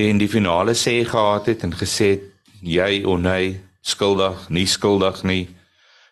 en 0.00 0.18
die 0.20 0.28
finale 0.28 0.74
sê 0.76 0.98
gehad 1.04 1.48
het 1.52 1.64
en 1.66 1.76
gesê 1.76 2.08
het 2.16 2.24
jy 2.64 3.04
of 3.04 3.20
nee 3.20 3.56
skuldig, 3.86 4.48
nie 4.50 4.66
skuldig 4.66 5.22
nie, 5.22 5.44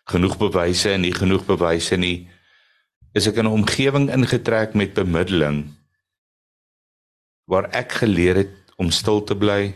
genoeg 0.07 0.37
bewyse 0.39 0.93
en 0.93 1.03
nie 1.03 1.13
genoeg 1.15 1.43
bewyse 1.47 1.97
nie, 1.99 2.29
is 3.13 3.27
ek 3.27 3.41
in 3.41 3.47
'n 3.49 3.57
omgewing 3.61 4.07
ingetrek 4.13 4.75
met 4.75 4.93
bemiddeling 4.93 5.75
waar 7.47 7.69
ek 7.71 7.91
geleer 8.01 8.35
het 8.35 8.55
om 8.77 8.91
stil 8.91 9.23
te 9.23 9.35
bly 9.35 9.75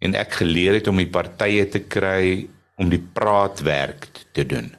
en 0.00 0.14
ek 0.14 0.32
geleer 0.42 0.74
het 0.78 0.88
om 0.88 0.96
die 0.96 1.10
partye 1.10 1.68
te 1.68 1.80
kry 1.80 2.48
om 2.76 2.88
die 2.88 3.02
praatwerk 3.02 4.08
te 4.32 4.46
doen. 4.46 4.77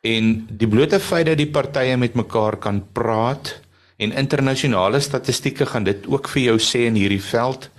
En 0.00 0.46
die 0.56 0.68
blote 0.68 1.00
feit 1.00 1.26
dat 1.26 1.36
die 1.36 1.50
partye 1.50 1.96
met 1.96 2.14
mekaar 2.14 2.56
kan 2.56 2.80
praat 2.92 3.60
en 4.00 4.12
internasionale 4.16 5.00
statistieke 5.00 5.66
gaan 5.66 5.84
dit 5.84 6.06
ook 6.08 6.28
vir 6.32 6.42
jou 6.42 6.58
sê 6.58 6.86
in 6.88 6.96
hierdie 6.96 7.22
veld 7.22 7.70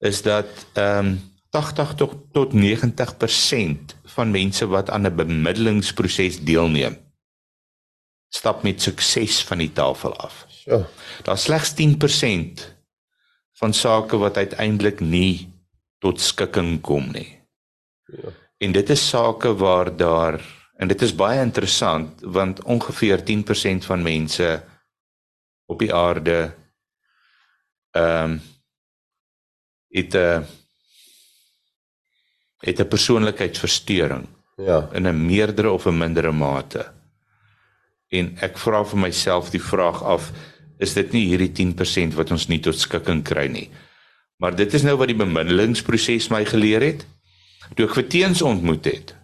is 0.00 0.22
dat 0.22 0.68
ehm 0.74 1.06
um, 1.06 1.16
80 1.56 1.94
tot 1.96 2.14
tot 2.32 2.52
90% 2.52 3.94
van 4.12 4.30
mense 4.30 4.66
wat 4.68 4.90
aan 4.90 5.06
'n 5.06 5.16
bemiddelingsproses 5.16 6.40
deelneem 6.44 6.96
stap 8.28 8.62
met 8.62 8.82
sukses 8.82 9.40
van 9.46 9.58
die 9.58 9.72
tafel 9.72 10.16
af. 10.16 10.44
So. 10.48 10.84
Daar's 11.22 11.46
slegs 11.48 11.74
10% 11.78 12.64
van 13.60 13.72
sake 13.72 14.16
wat 14.16 14.36
uiteindelik 14.36 15.00
nie 15.00 15.48
tot 15.98 16.20
skikking 16.20 16.80
kom 16.80 17.10
nie. 17.12 17.38
Ja. 18.06 18.32
En 18.58 18.72
dit 18.72 18.90
is 18.90 19.08
sake 19.08 19.54
waar 19.56 19.96
daar 19.96 20.40
en 20.76 20.88
dit 20.88 21.02
is 21.02 21.14
baie 21.14 21.40
interessant 21.40 22.20
want 22.20 22.62
ongeveer 22.64 23.22
10% 23.24 23.86
van 23.88 24.02
mense 24.02 24.62
op 25.66 25.78
die 25.78 25.94
aarde 25.94 26.54
ehm 27.96 28.30
um, 28.30 28.40
het 29.96 30.14
'n 30.14 30.44
het 32.60 32.80
'n 32.80 32.88
persoonlikheidsversteuring 32.88 34.26
Ja. 34.56 34.88
in 34.92 35.06
'n 35.06 35.26
meerdere 35.26 35.70
of 35.70 35.86
'n 35.86 35.98
mindere 35.98 36.32
mate. 36.32 36.92
En 38.08 38.36
ek 38.40 38.58
vra 38.58 38.84
vir 38.84 38.98
myself 38.98 39.50
die 39.50 39.62
vraag 39.62 40.02
af, 40.02 40.32
is 40.78 40.92
dit 40.92 41.12
nie 41.12 41.26
hierdie 41.26 41.52
10% 41.52 42.14
wat 42.14 42.30
ons 42.30 42.46
nie 42.46 42.60
tot 42.60 42.78
skikking 42.78 43.22
kry 43.24 43.46
nie? 43.46 43.70
Maar 44.36 44.56
dit 44.56 44.74
is 44.74 44.82
nou 44.82 44.96
wat 44.96 45.08
die 45.08 45.16
bemiddelingsproses 45.16 46.28
my 46.28 46.44
geleer 46.44 46.82
het. 46.82 47.06
Toe 47.74 47.86
ek 47.86 47.94
vir 47.94 48.06
teens 48.06 48.42
ontmoet 48.42 48.84
het, 48.84 49.14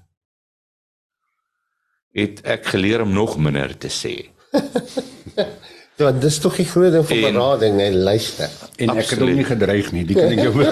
het 2.15 2.41
ek 2.45 2.67
geleer 2.75 3.03
om 3.03 3.13
nog 3.13 3.39
minder 3.39 3.77
te 3.79 3.89
sê. 3.89 4.15
Ja, 6.01 6.09
dis 6.11 6.39
tog 6.41 6.57
die 6.57 6.65
groot 6.67 6.91
ding 6.91 7.05
van 7.07 7.17
En- 7.17 7.35
berading 7.37 7.81
en 7.81 7.97
luister. 8.03 8.49
En 8.81 8.91
ek 8.91 8.97
het 8.97 9.05
Absoluut. 9.05 9.29
hom 9.29 9.37
nie 9.37 9.45
gedreig 9.45 9.91
nie, 9.93 10.05
die 10.09 10.17
kan 10.17 10.33
ek 10.33 10.41
jou 10.41 10.53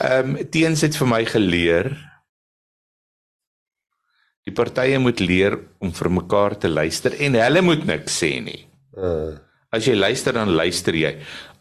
Ehm 0.00 0.30
um, 0.32 0.48
teens 0.50 0.80
het 0.80 0.96
vir 0.96 1.06
my 1.06 1.20
geleer 1.28 1.90
die 4.48 4.54
partye 4.56 4.98
moet 4.98 5.20
leer 5.22 5.58
om 5.84 5.92
vir 5.94 6.10
mekaar 6.16 6.56
te 6.58 6.70
luister 6.72 7.14
en 7.20 7.36
hulle 7.38 7.62
moet 7.62 7.84
niks 7.86 8.16
sê 8.24 8.32
nie. 8.42 8.64
Uh, 8.96 9.36
As 9.70 9.86
jy 9.86 9.94
luister 9.94 10.34
dan 10.34 10.50
luister 10.56 10.96
jy. 10.98 11.12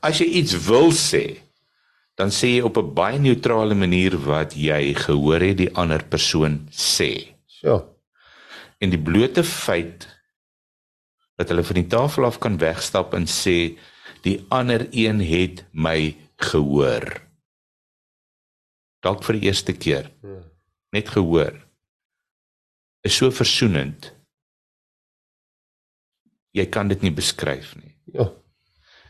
As 0.01 0.17
jy 0.23 0.25
iets 0.39 0.55
wil 0.65 0.89
sê, 0.95 1.23
dan 2.17 2.31
sê 2.33 2.55
jy 2.55 2.61
op 2.65 2.77
'n 2.81 2.93
baie 2.95 3.19
neutrale 3.21 3.75
manier 3.75 4.17
wat 4.17 4.55
jy 4.57 4.93
gehoor 4.97 5.41
het 5.45 5.57
die 5.57 5.69
ander 5.75 6.01
persoon 6.09 6.61
sê. 6.71 7.35
so. 7.45 7.83
En 8.79 8.93
die 8.93 9.01
blote 9.01 9.43
feit 9.43 10.07
dat 11.39 11.51
hulle 11.51 11.63
van 11.63 11.79
die 11.79 11.87
tafel 11.87 12.27
af 12.27 12.39
kan 12.43 12.59
wegstap 12.59 13.13
en 13.15 13.27
sê 13.27 13.75
die 14.23 14.39
ander 14.51 14.87
een 14.91 15.21
het 15.23 15.63
my 15.71 16.15
gehoor. 16.49 17.05
Dalk 19.03 19.23
vir 19.23 19.39
die 19.39 19.47
eerste 19.47 19.75
keer. 19.75 20.09
Net 20.95 21.11
gehoor. 21.15 21.55
Is 23.07 23.15
so 23.15 23.31
versoenend. 23.31 24.11
Jy 26.55 26.65
kan 26.67 26.89
dit 26.91 27.03
nie 27.05 27.13
beskryf 27.15 27.75
nie. 27.79 27.95
Ja. 28.11 28.27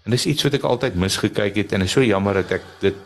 En 0.06 0.14
dis 0.14 0.28
iets 0.30 0.46
wat 0.46 0.60
ek 0.60 0.68
altyd 0.68 0.98
misgekyk 1.00 1.58
het 1.64 1.74
en 1.74 1.86
is 1.86 1.94
so 1.96 2.04
jammer 2.06 2.42
dat 2.42 2.60
ek 2.60 2.68
dit 2.84 3.00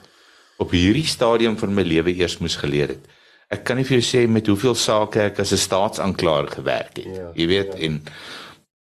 op 0.64 0.74
hierdie 0.76 1.08
stadium 1.08 1.56
van 1.60 1.74
my 1.76 1.86
lewe 1.88 2.14
eers 2.16 2.40
moes 2.44 2.58
geleer 2.60 2.96
het. 2.96 3.08
Ek 3.54 3.64
kan 3.68 3.78
nie 3.78 3.86
vir 3.88 4.00
jou 4.00 4.06
sê 4.08 4.24
met 4.30 4.48
hoeveel 4.50 4.76
sake 4.76 5.22
ek 5.30 5.40
as 5.44 5.52
'n 5.54 5.58
staatsanklaer 5.68 6.48
gewerk 6.58 6.98
het. 6.98 7.16
Ja, 7.16 7.32
jy 7.36 7.48
weet 7.48 7.76
en 7.76 8.02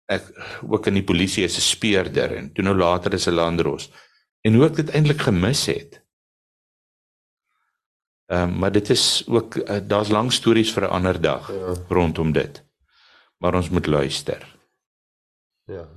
ek 0.08 0.22
ook 0.68 0.86
in 0.86 0.94
die 0.94 1.04
polisie 1.10 1.44
as 1.44 1.56
'n 1.58 1.60
speurder 1.74 2.36
en 2.36 2.52
toe 2.52 2.64
nou 2.64 2.74
later 2.76 3.12
as 3.14 3.26
'n 3.28 3.34
landros. 3.34 3.90
En 4.44 4.54
hoe 4.54 4.66
ek 4.66 4.76
dit 4.76 4.90
eintlik 4.90 5.20
gemis 5.20 5.66
het. 5.66 6.00
Ehm 8.32 8.48
um, 8.48 8.58
maar 8.58 8.72
dit 8.72 8.90
is 8.90 9.24
ook 9.28 9.56
uh, 9.56 9.78
daar's 9.86 10.08
lang 10.08 10.32
stories 10.32 10.72
vir 10.72 10.82
'n 10.84 10.90
ander 10.90 11.20
dag 11.20 11.48
Ja. 11.52 11.74
rondom 11.88 12.32
dit. 12.32 12.62
Maar 13.38 13.54
ons 13.54 13.68
moet 13.70 13.86
luister. 13.86 14.56
Ja. 15.66 15.88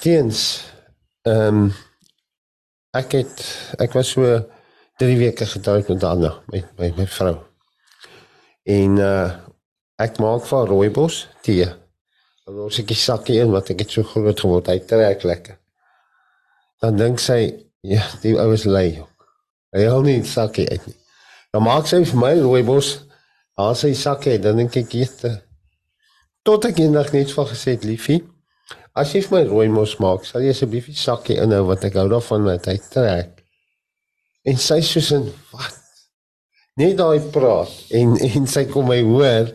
Teens 0.00 0.64
ehm 1.22 1.46
um, 1.62 1.72
ek 2.90 3.12
het 3.12 3.36
ek 3.78 3.92
was 3.92 4.10
so 4.10 4.44
3 5.02 5.18
weke 5.18 5.46
getroud 5.50 5.88
met 5.90 6.04
Anna, 6.06 6.30
met 6.54 6.68
my 6.78 6.92
my 6.96 7.06
vrou. 7.10 7.34
En 8.62 9.00
uh 9.02 9.30
ek 10.02 10.16
maak 10.18 10.46
van 10.48 10.66
rooibos 10.66 11.28
tee. 11.46 11.66
Dan 12.46 12.62
ons 12.64 12.78
ek 12.80 12.88
die 12.90 12.98
sakkie 12.98 13.36
in 13.38 13.52
wat 13.54 13.68
ek 13.70 13.84
het 13.84 13.92
so 13.94 14.06
groot 14.06 14.40
geword, 14.40 14.70
hy 14.72 14.80
trek 14.88 15.22
lekker. 15.22 15.58
Dan 16.82 16.98
dink 16.98 17.22
sy, 17.22 17.38
ja, 17.86 18.02
die 18.24 18.32
ou 18.34 18.48
is 18.56 18.64
lui. 18.66 18.96
Hy 19.76 19.84
hou 19.86 20.00
nie 20.02 20.16
die 20.24 20.30
sakkie 20.30 20.66
uit 20.70 20.88
nie. 20.90 20.96
Dan 21.54 21.66
maak 21.68 21.86
sy 21.86 22.02
vir 22.08 22.18
my 22.18 22.32
rooibos, 22.40 22.96
haal 23.60 23.78
sy 23.78 23.92
sakkie, 23.94 24.40
dan 24.42 24.58
dink 24.58 24.80
ek 24.80 24.98
eet 24.98 25.26
tot 26.42 26.66
ek 26.66 26.80
eendag 26.82 27.12
net 27.14 27.30
van 27.30 27.46
gesê 27.46 27.76
het, 27.76 27.84
liefie, 27.86 28.24
As 28.92 29.14
jy 29.14 29.22
vir 29.24 29.32
my 29.32 29.42
rooi 29.48 29.68
mos 29.72 29.94
maak, 30.04 30.26
sal 30.28 30.42
jy 30.44 30.50
asseblief 30.52 30.90
die 30.90 30.98
sakkie 31.00 31.38
inhou 31.40 31.62
wat 31.70 31.86
ek 31.88 31.94
hou 31.96 32.10
daarvan 32.12 32.42
met 32.44 32.66
hy 32.68 32.74
trek. 32.92 33.41
En 34.48 34.58
sy 34.58 34.80
soos 34.82 35.10
in 35.14 35.28
wat? 35.52 35.78
Net 36.80 36.96
daai 36.98 37.20
praat 37.34 37.72
en 37.94 38.16
en 38.28 38.48
sy 38.50 38.64
kom 38.70 38.88
my 38.90 39.00
hoor 39.06 39.52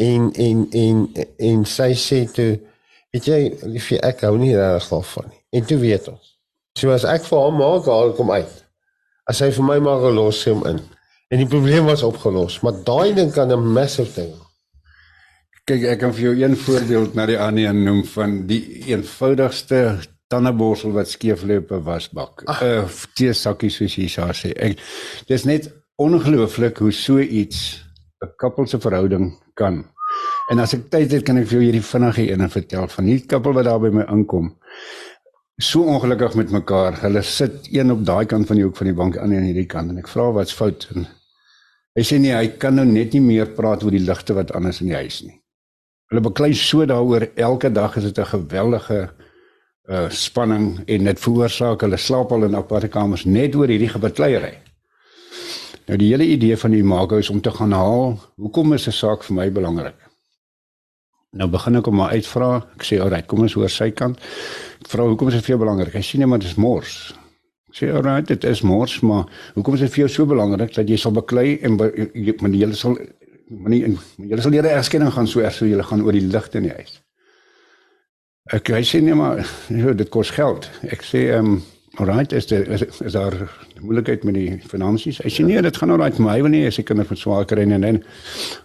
en 0.00 0.30
en 0.32 0.66
en 0.84 1.06
en 1.50 1.64
sy 1.68 1.92
sê 1.98 2.22
toe 2.30 2.52
weet 3.10 3.26
jy 3.26 3.40
liefie 3.66 3.98
ek 4.06 4.22
hou 4.28 4.36
nie 4.38 4.54
reg 4.56 4.86
daarvan 4.92 5.28
nie. 5.32 5.40
En 5.58 5.66
toe 5.66 5.80
weet 5.82 6.08
ons. 6.12 6.36
So 6.78 6.94
as 6.94 7.04
ek 7.04 7.26
vir 7.26 7.42
hom 7.42 7.58
maak, 7.58 7.88
haal 7.90 8.12
ek 8.12 8.20
hom 8.22 8.30
uit. 8.30 8.52
As 9.30 9.42
hy 9.42 9.50
vir 9.56 9.66
my 9.66 9.78
maak, 9.82 10.06
los 10.14 10.44
hy 10.46 10.54
hom 10.54 10.62
in. 10.70 10.78
En 11.30 11.42
die 11.42 11.48
probleem 11.50 11.86
was 11.86 12.02
opgelos, 12.06 12.60
maar 12.64 12.78
daai 12.86 13.14
ding 13.14 13.34
kan 13.34 13.50
'n 13.52 13.72
massive 13.74 14.14
ding. 14.14 14.32
Kyk, 15.66 15.84
ek 15.92 15.98
kan 16.00 16.14
vir 16.14 16.22
jou 16.22 16.34
een 16.42 16.56
voorbeeld 16.56 17.14
na 17.14 17.26
die 17.26 17.38
ander 17.38 17.74
noem 17.74 18.04
van 18.04 18.46
die 18.46 18.82
eenvoudigste 18.90 20.00
tandeborsel 20.30 20.94
wat 20.94 21.10
skeefloop 21.10 21.70
op 21.70 21.78
'n 21.78 21.84
wasbak. 21.84 22.42
'n 22.46 22.64
uh, 22.64 22.88
Teesakkie 23.14 23.70
soos 23.70 23.96
jy 23.96 24.08
sê 24.08 24.30
sê. 24.32 24.50
Ek 24.54 24.78
dis 25.26 25.44
net 25.44 25.70
ongelooflik 25.98 26.78
hoe 26.78 26.92
so 26.92 27.18
iets 27.18 27.82
'n 28.24 28.32
koppel 28.36 28.66
se 28.66 28.78
verhouding 28.80 29.32
kan. 29.54 29.84
En 30.50 30.58
as 30.58 30.74
ek 30.74 30.90
tyd 30.90 31.12
het, 31.12 31.22
kan 31.24 31.38
ek 31.38 31.46
vir 31.48 31.58
jou 31.58 31.64
hierdie 31.64 31.90
vinnige 31.92 32.30
ene 32.32 32.48
vertel 32.48 32.88
van 32.88 33.04
die 33.04 33.26
koppel 33.26 33.52
wat 33.52 33.64
daar 33.64 33.80
by 33.80 33.90
my 33.94 34.04
inkom. 34.10 34.56
So 35.60 35.82
ongelukkig 35.82 36.34
met 36.34 36.50
mekaar. 36.50 37.00
Hulle 37.00 37.22
sit 37.22 37.68
een 37.72 37.90
op 37.90 38.04
daai 38.04 38.26
kant 38.26 38.46
van 38.46 38.56
die 38.56 38.64
hoek 38.64 38.76
van 38.76 38.86
die 38.86 38.96
bank, 38.96 39.16
ander 39.16 39.38
aan 39.38 39.50
hierdie 39.50 39.66
kant 39.66 39.90
en 39.90 39.98
ek 39.98 40.08
vra 40.08 40.30
wat's 40.32 40.54
fout 40.56 40.88
en 40.94 41.06
hy 41.98 42.02
sê 42.02 42.18
nee, 42.18 42.34
hy 42.34 42.48
kan 42.58 42.74
nou 42.74 42.86
net 42.86 43.12
nie 43.12 43.20
meer 43.20 43.46
praat 43.46 43.82
oor 43.84 43.90
die 43.90 44.04
ligte 44.04 44.34
wat 44.34 44.52
anders 44.52 44.80
in 44.80 44.86
die 44.86 44.96
huis 44.96 45.22
nie. 45.22 45.36
Hulle 46.10 46.22
beklei 46.22 46.54
so 46.54 46.86
daaroor 46.86 47.28
elke 47.36 47.70
dag 47.70 47.96
is 47.96 48.04
dit 48.04 48.18
'n 48.18 48.32
geweldige 48.34 49.10
uh 49.90 50.08
spanning 50.14 50.78
en 50.86 51.08
dit 51.08 51.20
veroorsaak 51.20 51.82
hulle 51.82 51.98
slaap 51.98 52.32
al 52.32 52.46
in 52.46 52.54
aparte 52.54 52.88
kamers 52.88 53.24
net 53.26 53.56
oor 53.58 53.68
hierdie 53.68 53.90
gebekleierery. 53.90 54.54
Nou 55.88 55.98
die 55.98 56.12
hele 56.12 56.28
idee 56.30 56.56
van 56.56 56.70
die 56.70 56.84
maak 56.86 57.12
is 57.16 57.30
om 57.30 57.40
te 57.42 57.50
gaan 57.50 57.72
haal, 57.74 58.14
hoekom 58.38 58.72
is 58.74 58.86
'n 58.86 58.92
saak 58.92 59.24
vir 59.24 59.36
my 59.36 59.50
belangrik? 59.50 59.98
Nou 61.32 61.48
begin 61.50 61.76
ek 61.76 61.86
hom 61.86 61.96
maar 61.96 62.10
uitvra. 62.10 62.66
Ek 62.76 62.84
sê, 62.84 63.00
"Alright, 63.00 63.26
kom 63.26 63.40
ons 63.40 63.52
hoor 63.52 63.68
sy 63.68 63.90
kant." 63.90 64.18
Ek 64.80 64.88
vra, 64.88 65.06
"Hoekom 65.06 65.28
is 65.28 65.34
dit 65.34 65.44
vir 65.44 65.56
jou 65.56 65.58
belangrik?" 65.58 65.94
Hy 65.94 66.00
sê, 66.00 66.18
"Nee, 66.18 66.26
maar 66.26 66.38
dit 66.38 66.48
is 66.48 66.56
mors." 66.56 67.14
Ek 67.68 67.74
sê, 67.74 67.94
"Alright, 67.94 68.26
dit 68.26 68.44
is 68.44 68.62
mors, 68.62 69.00
maar 69.00 69.26
hoekom 69.54 69.74
is 69.74 69.80
dit 69.80 69.90
vir 69.90 69.98
jou 69.98 70.08
so 70.08 70.26
belangrik 70.26 70.74
dat 70.74 70.88
jy 70.88 70.96
sal 70.96 71.12
beklei 71.12 71.58
en 71.62 71.76
be, 71.76 72.10
jy, 72.14 72.34
maar 72.40 72.50
jy 72.50 72.72
sal 72.74 72.98
maar 73.48 73.70
nie 73.70 73.98
julle 74.16 74.40
sal 74.40 74.52
eerder 74.52 74.70
egskenning 74.70 75.12
gaan 75.12 75.26
so 75.26 75.40
erg 75.40 75.52
so 75.52 75.66
julle 75.66 75.82
gaan 75.82 76.02
oor 76.02 76.12
die 76.12 76.20
ligte 76.20 76.58
in 76.58 76.62
die 76.62 76.72
huis." 76.72 77.00
Ek 78.56 78.72
hy 78.74 78.82
sê 78.86 78.98
nee 79.02 79.14
maar 79.14 79.44
nee, 79.74 79.94
dit 79.94 80.08
kos 80.10 80.32
geld. 80.34 80.70
Ek 80.90 81.04
sê 81.06 81.28
ehm 81.30 81.54
um, 81.54 81.60
alright 81.98 82.32
is 82.32 82.46
dit 82.46 82.68
is, 82.70 82.82
is 83.02 83.12
daar 83.12 83.34
moeilikheid 83.82 84.22
met 84.24 84.34
die 84.34 84.58
finansies? 84.70 85.18
Hy 85.24 85.30
sê 85.32 85.44
nee, 85.44 85.60
dit 85.62 85.76
gaan 85.76 85.90
alright 85.90 86.16
vir 86.16 86.24
my 86.24 86.36
wil 86.42 86.52
nie 86.52 86.62
as 86.68 86.78
ek 86.80 86.86
kinders 86.90 87.10
met 87.10 87.20
swaar 87.20 87.46
kry 87.50 87.66
en 87.66 87.82
dan 87.84 87.98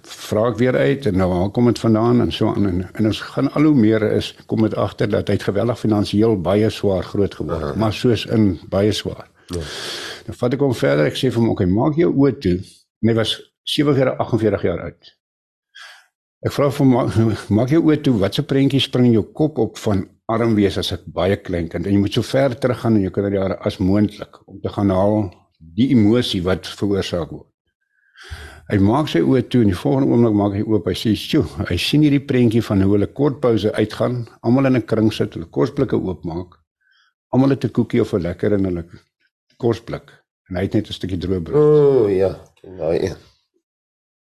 vra 0.09 0.45
ek 0.51 0.59
weer 0.61 0.77
uit 0.77 1.07
en 1.09 1.17
nou 1.19 1.27
waar 1.31 1.49
kom 1.53 1.69
dit 1.69 1.81
vandaan 1.81 2.21
en 2.25 2.31
so 2.33 2.53
aan 2.53 2.69
en, 2.69 2.83
en 2.85 3.09
ons 3.11 3.21
gaan 3.33 3.49
al 3.57 3.67
hoe 3.69 3.75
meer 3.77 4.05
is 4.11 4.31
kom 4.51 4.63
dit 4.65 4.77
agter 4.85 5.09
dat 5.11 5.29
hy 5.33 5.39
geweldig 5.41 5.81
finansiëel 5.81 6.37
baie 6.45 6.69
swaar 6.69 7.03
groot 7.05 7.37
geword 7.41 7.71
het, 7.71 7.81
maar 7.81 7.93
soos 7.93 8.25
in 8.37 8.55
baie 8.73 8.93
swaar. 8.93 9.25
Ja. 9.53 9.61
Dan 10.25 10.39
vat 10.39 10.55
ek 10.57 10.63
hom 10.65 10.73
verder. 10.73 11.09
Ek 11.09 11.17
sê 11.19 11.29
vir 11.29 11.41
hom, 11.41 11.51
"Oké, 11.53 11.65
okay, 11.65 11.73
maak 11.73 11.97
jou 11.97 12.09
oë 12.13 12.39
toe." 12.41 12.57
En 13.01 13.09
hy 13.09 13.15
was 13.15 13.35
47 13.63 14.61
jaar 14.63 14.81
oud. 14.89 15.13
Ek 16.45 16.53
vra 16.53 16.67
vir 16.69 16.85
maak, 16.85 17.15
maak 17.57 17.71
jou 17.73 17.81
oë 17.87 18.01
toe, 18.05 18.13
watse 18.21 18.43
prentjie 18.45 18.83
spring 18.83 19.09
in 19.09 19.17
jou 19.17 19.25
kop 19.33 19.57
op 19.63 19.79
van 19.81 20.05
arm 20.29 20.53
wees 20.57 20.77
as 20.77 20.91
ek 20.93 21.07
baie 21.13 21.37
klein 21.41 21.67
kind 21.69 21.85
en 21.85 21.93
jy 21.93 22.01
moet 22.01 22.17
so 22.17 22.25
ver 22.25 22.53
terug 22.61 22.79
gaan 22.81 22.99
in 22.99 23.07
jou 23.07 23.13
kinderjare 23.13 23.57
as 23.65 23.79
moontlik 23.81 24.39
om 24.45 24.61
te 24.61 24.71
gaan 24.73 24.93
haal 24.93 25.27
die 25.77 25.91
emosie 25.93 26.43
wat 26.45 26.69
veroorsaak 26.79 27.33
word. 27.33 27.49
Hy 28.69 28.79
maak 28.81 29.09
sy 29.11 29.21
oë 29.21 29.43
toe 29.49 29.61
en 29.61 29.69
die 29.69 29.77
volgende 29.77 30.13
oomblik 30.13 30.37
maak 30.37 30.55
hy 30.57 30.63
oop. 30.65 30.87
Hy 30.89 30.95
sê, 30.97 31.13
"Sjoe, 31.13 31.45
hy 31.69 31.77
sien 31.77 32.01
hierdie 32.01 32.25
prentjie 32.31 32.63
van 32.65 32.81
hoe 32.81 32.93
hulle 32.93 33.07
kort 33.07 33.41
pouse 33.41 33.71
uitgaan, 33.73 34.25
almal 34.41 34.65
in 34.65 34.77
'n 34.77 34.85
kring 34.85 35.13
sit, 35.13 35.33
hulle 35.33 35.45
kosblikke 35.45 35.97
oopmaak. 35.97 36.57
Almal 37.33 37.49
het 37.49 37.65
'n 37.65 37.69
koekie 37.69 38.01
of 38.01 38.13
'n 38.13 38.21
lekker 38.21 38.53
in 38.53 38.65
hulle 38.65 38.85
kosblik 39.57 40.09
en 40.49 40.57
hy 40.57 40.61
het 40.63 40.73
net 40.73 40.89
'n 40.89 40.93
stukkie 40.93 41.17
droë 41.17 41.43
brood." 41.43 41.55
O, 41.55 42.03
oh, 42.05 42.11
ja, 42.11 42.35
daai 42.63 42.99
een. 43.09 43.34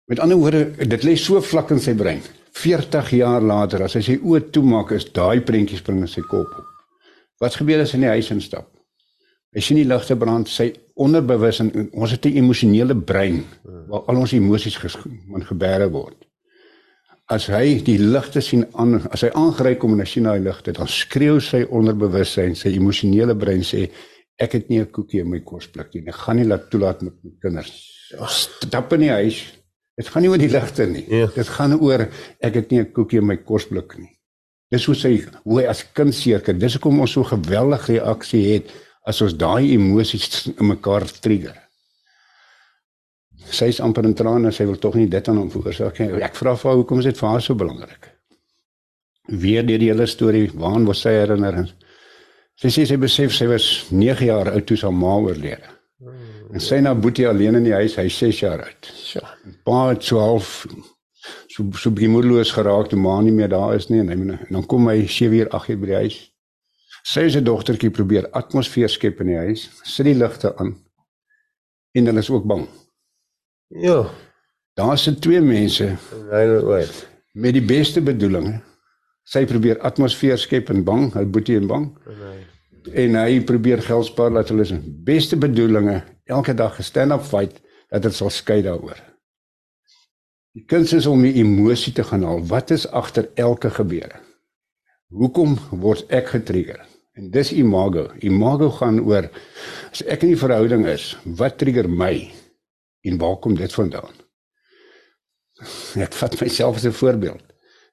Met 0.08 0.20
ander 0.24 0.38
woorde, 0.40 0.72
dit 0.88 1.04
lê 1.04 1.18
so 1.20 1.42
vlak 1.44 1.74
in 1.76 1.82
sy 1.84 1.92
brein. 2.00 2.22
40 2.56 3.10
jaar 3.20 3.44
later 3.44 3.84
as 3.84 3.98
hy 3.98 4.02
sy 4.06 4.14
oë 4.24 4.46
toemaak, 4.56 4.94
is 4.96 5.10
daai 5.12 5.42
prentjies 5.44 5.82
spring 5.84 6.00
in 6.06 6.08
sy 6.08 6.24
kop 6.24 6.48
op. 6.48 6.70
Wat 7.44 7.58
gebeur 7.60 7.84
as 7.84 7.92
hy 7.92 8.00
in 8.00 8.06
die 8.06 8.14
huis 8.16 8.32
instap? 8.32 8.70
Hy 9.54 9.64
sien 9.64 9.80
die 9.82 9.88
ligte 9.88 10.16
brand, 10.20 10.48
sy 10.48 10.70
onderbewus 11.04 11.60
en 11.64 11.74
ons 11.92 12.14
het 12.16 12.26
'n 12.26 12.40
emosionele 12.40 12.96
brein 12.96 13.44
waar 13.90 14.08
al 14.08 14.22
ons 14.24 14.34
emosies 14.34 14.80
man 15.28 15.44
gebeere 15.44 15.90
word. 15.92 16.24
As 17.30 17.48
hy 17.48 17.82
die 17.84 17.98
ligte 18.00 18.42
sien 18.42 18.66
aan, 18.74 19.02
as 19.12 19.22
hy 19.22 19.30
aangery 19.36 19.76
kom 19.76 19.94
en 19.94 20.00
hy 20.00 20.06
sien 20.06 20.24
daai 20.24 20.40
ligte, 20.40 20.72
dan 20.72 20.88
skreeu 20.88 21.40
sy 21.42 21.66
onderbewussyn, 21.70 22.56
sy 22.56 22.70
emosionele 22.70 23.36
brein 23.36 23.62
sê 23.62 23.90
ek 24.40 24.54
het 24.54 24.70
nie 24.70 24.80
'n 24.80 24.92
koekie 24.92 25.20
in 25.20 25.30
my 25.30 25.40
kosblik 25.40 25.94
nie. 25.94 26.08
Ek 26.08 26.16
gaan 26.16 26.38
nie 26.38 26.46
laat 26.46 26.70
toelaat 26.70 27.02
met 27.02 27.14
my 27.24 27.32
kinders. 27.42 27.74
Stap 28.28 28.94
in 28.94 29.00
die 29.00 29.10
huis, 29.10 29.57
Dit 29.98 30.12
gaan 30.14 30.22
nie 30.22 30.30
oor 30.30 30.42
die 30.42 30.52
ligte 30.52 30.86
nie. 30.86 31.06
Ja. 31.10 31.28
Dit 31.34 31.50
gaan 31.56 31.74
oor 31.80 32.06
ek 32.40 32.54
het 32.60 32.72
nie 32.72 32.82
'n 32.82 32.92
koekie 32.94 33.20
in 33.20 33.28
my 33.28 33.38
kosblik 33.38 33.98
nie. 33.98 34.12
Dis 34.72 34.86
hoe 34.86 34.96
sy 34.96 35.24
hoe 35.44 35.62
hy 35.62 35.68
as 35.68 35.86
kind 35.94 36.14
seker. 36.16 36.54
Dis 36.54 36.74
hoekom 36.76 37.00
ons 37.00 37.12
so 37.12 37.24
geweldige 37.24 37.94
reaksie 37.94 38.44
het 38.54 38.72
as 39.08 39.22
ons 39.22 39.34
daai 39.34 39.74
emosies 39.74 40.48
in 40.60 40.68
mekaar 40.68 41.06
trigger. 41.22 41.56
Sy 43.50 43.70
is 43.72 43.80
amper 43.80 44.06
in 44.06 44.14
trane, 44.14 44.52
sy 44.52 44.66
wil 44.66 44.76
tog 44.76 44.96
nie 44.96 45.08
dit 45.08 45.28
aan 45.30 45.38
hom 45.38 45.50
veroorsaak 45.50 46.00
nie. 46.00 46.22
Ek 46.22 46.36
vra 46.36 46.56
vir 46.56 46.70
haar 46.70 46.78
hoekom 46.82 47.00
is 47.00 47.06
dit 47.06 47.18
vir 47.18 47.30
haar 47.30 47.42
so 47.42 47.56
belangrik? 47.56 48.10
Weer 49.28 49.64
deur 49.66 49.80
die 49.80 49.90
hele 49.92 50.08
storie, 50.08 50.52
waan 50.54 50.86
was 50.86 51.02
sy 51.06 51.16
herinnerings? 51.16 51.74
Sy 52.58 52.68
sê 52.74 52.86
sy 52.90 52.98
besef 52.98 53.34
sy 53.34 53.48
was 53.48 53.88
9 53.92 54.26
jaar 54.26 54.52
oud 54.52 54.66
toe 54.68 54.78
sy 54.78 54.92
ma 54.92 55.16
oorlede. 55.16 55.77
En 56.54 56.64
sy 56.64 56.80
na 56.84 56.94
Boetie 56.96 57.28
alleen 57.28 57.58
in 57.60 57.66
die 57.68 57.76
huis, 57.76 57.98
hy 58.00 58.08
6 58.12 58.40
jaar 58.44 58.64
oud. 58.64 58.90
Ja. 59.14 59.24
Pa 59.68 59.90
het 59.92 60.06
so 60.08 60.22
half 60.22 60.66
so 61.52 61.66
so 61.76 61.92
bemoedeloos 61.92 62.54
geraak 62.56 62.88
toe 62.92 63.00
ma 63.02 63.18
nie 63.22 63.34
meer 63.36 63.50
daar 63.52 63.74
is 63.76 63.90
nie 63.90 64.00
en, 64.00 64.12
hy, 64.14 64.16
en 64.16 64.54
dan 64.54 64.66
kom 64.70 64.88
hy 64.88 65.02
7 65.12 65.34
uur 65.42 65.50
8 65.52 65.74
uur 65.74 65.82
by 65.82 65.90
die 65.92 66.00
huis. 66.06 66.20
Sy 67.08 67.26
se 67.32 67.42
dogtertjie 67.44 67.92
probeer 67.92 68.30
atmosfeer 68.36 68.92
skep 68.92 69.20
in 69.24 69.32
die 69.34 69.40
huis, 69.50 69.68
sit 69.84 70.08
die 70.08 70.16
ligte 70.16 70.54
aan. 70.60 70.74
En 71.96 72.08
hulle 72.10 72.24
is 72.24 72.32
ook 72.32 72.48
bang. 72.48 72.66
Ja. 73.84 74.02
Daar 74.78 74.98
sit 75.00 75.22
twee 75.24 75.42
mense 75.42 75.96
Right. 76.32 77.08
met 77.34 77.54
die 77.54 77.64
beste 77.66 78.02
bedoelings. 78.02 78.62
Sy 79.28 79.44
probeer 79.46 79.80
atmosfeer 79.84 80.38
skep 80.40 80.70
en 80.72 80.84
bang, 80.88 81.10
hy 81.16 81.26
Boetie 81.26 81.58
en 81.60 81.68
bang. 81.68 81.90
Nee 82.08 82.46
en 82.94 83.16
hy 83.20 83.42
probeer 83.44 83.82
geld 83.84 84.08
spaar 84.08 84.34
dat 84.36 84.52
hulle 84.52 84.66
se 84.68 84.78
beste 85.08 85.38
bedoelings 85.40 86.04
elke 86.28 86.54
dag 86.54 86.76
gestand 86.76 87.12
up 87.16 87.24
fight 87.26 87.62
dat 87.90 88.04
dit 88.04 88.16
sal 88.16 88.30
skei 88.34 88.62
daaroor. 88.66 89.00
Die 90.58 90.66
kuns 90.66 90.94
is 90.94 91.06
om 91.06 91.22
die 91.22 91.36
emosie 91.40 91.94
te 91.94 92.04
gaan 92.04 92.26
haal. 92.26 92.42
Wat 92.50 92.72
is 92.74 92.88
agter 92.90 93.30
elke 93.36 93.70
gebeure? 93.70 94.20
Hoekom 95.14 95.56
word 95.72 96.08
ek 96.12 96.34
getrigger? 96.34 96.82
En 97.18 97.30
dis 97.32 97.52
imago. 97.54 98.08
Imago 98.26 98.70
gaan 98.80 99.00
oor 99.00 99.30
as 99.92 100.04
ek 100.04 100.24
in 100.24 100.32
'n 100.32 100.38
verhouding 100.38 100.86
is, 100.86 101.18
wat 101.26 101.58
trigger 101.58 101.90
my 101.90 102.32
en 103.02 103.18
waar 103.18 103.38
kom 103.38 103.56
dit 103.56 103.74
vandaan? 103.74 104.14
Ek 105.96 106.14
vat 106.14 106.42
myself 106.42 106.76
as 106.76 106.86
'n 106.86 106.92
voorbeeld 106.92 107.44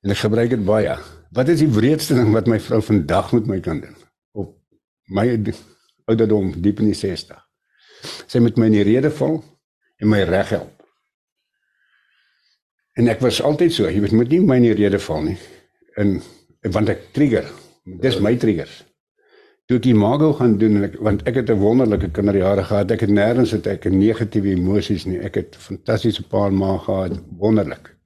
en 0.03 0.11
ek 0.11 0.25
gebruik 0.25 0.51
dit 0.51 0.65
baie. 0.65 0.99
Wat 1.33 1.49
is 1.49 1.59
die 1.59 1.71
wreedste 1.71 2.15
ding 2.15 2.33
wat 2.33 2.47
my 2.47 2.61
vrou 2.61 2.83
vandag 2.83 3.33
met 3.33 3.47
my 3.47 3.61
kan 3.61 3.81
doen? 3.81 3.97
my 5.07 5.29
ouderdom 6.09 6.53
diep 6.63 6.81
in 6.81 6.91
die 6.93 6.97
60. 6.97 7.44
Sy 8.27 8.39
met 8.39 8.57
my 8.57 8.67
in 8.67 8.79
die 8.79 8.87
rede 8.87 9.11
val 9.11 9.43
en 10.01 10.09
my 10.09 10.23
reg 10.29 10.49
help. 10.49 10.83
En 12.95 13.09
ek 13.11 13.21
was 13.21 13.43
altyd 13.43 13.73
so, 13.75 13.91
jy 13.91 14.01
weet 14.05 14.15
moet 14.15 14.31
nie 14.31 14.41
my 14.41 14.57
in 14.61 14.69
die 14.69 14.79
rede 14.79 15.01
val 15.03 15.23
nie. 15.23 15.39
En 15.99 16.21
want 16.75 16.89
ek 16.89 17.09
trigger. 17.17 17.49
Dis 17.85 18.21
my 18.23 18.37
triggers. 18.41 18.83
Toe 19.69 19.79
ek 19.81 19.89
imago 19.89 20.31
gaan 20.37 20.59
doen 20.61 20.85
ek, 20.87 20.97
want 21.01 21.25
ek 21.29 21.41
het 21.41 21.51
'n 21.51 21.61
wonderlike 21.61 22.11
kinderjare 22.13 22.65
gehad. 22.65 22.91
Ek 22.91 23.01
het 23.01 23.11
nêrens 23.11 23.53
het 23.53 23.67
ek 23.67 23.85
negatiewe 23.85 24.53
emosies 24.53 25.05
nie. 25.07 25.19
Ek 25.19 25.35
het 25.35 25.57
fantastiese 25.57 26.23
pa 26.29 26.47
en 26.47 26.55
ma 26.55 26.79
gehad, 26.79 27.19
wonderlik. 27.39 27.97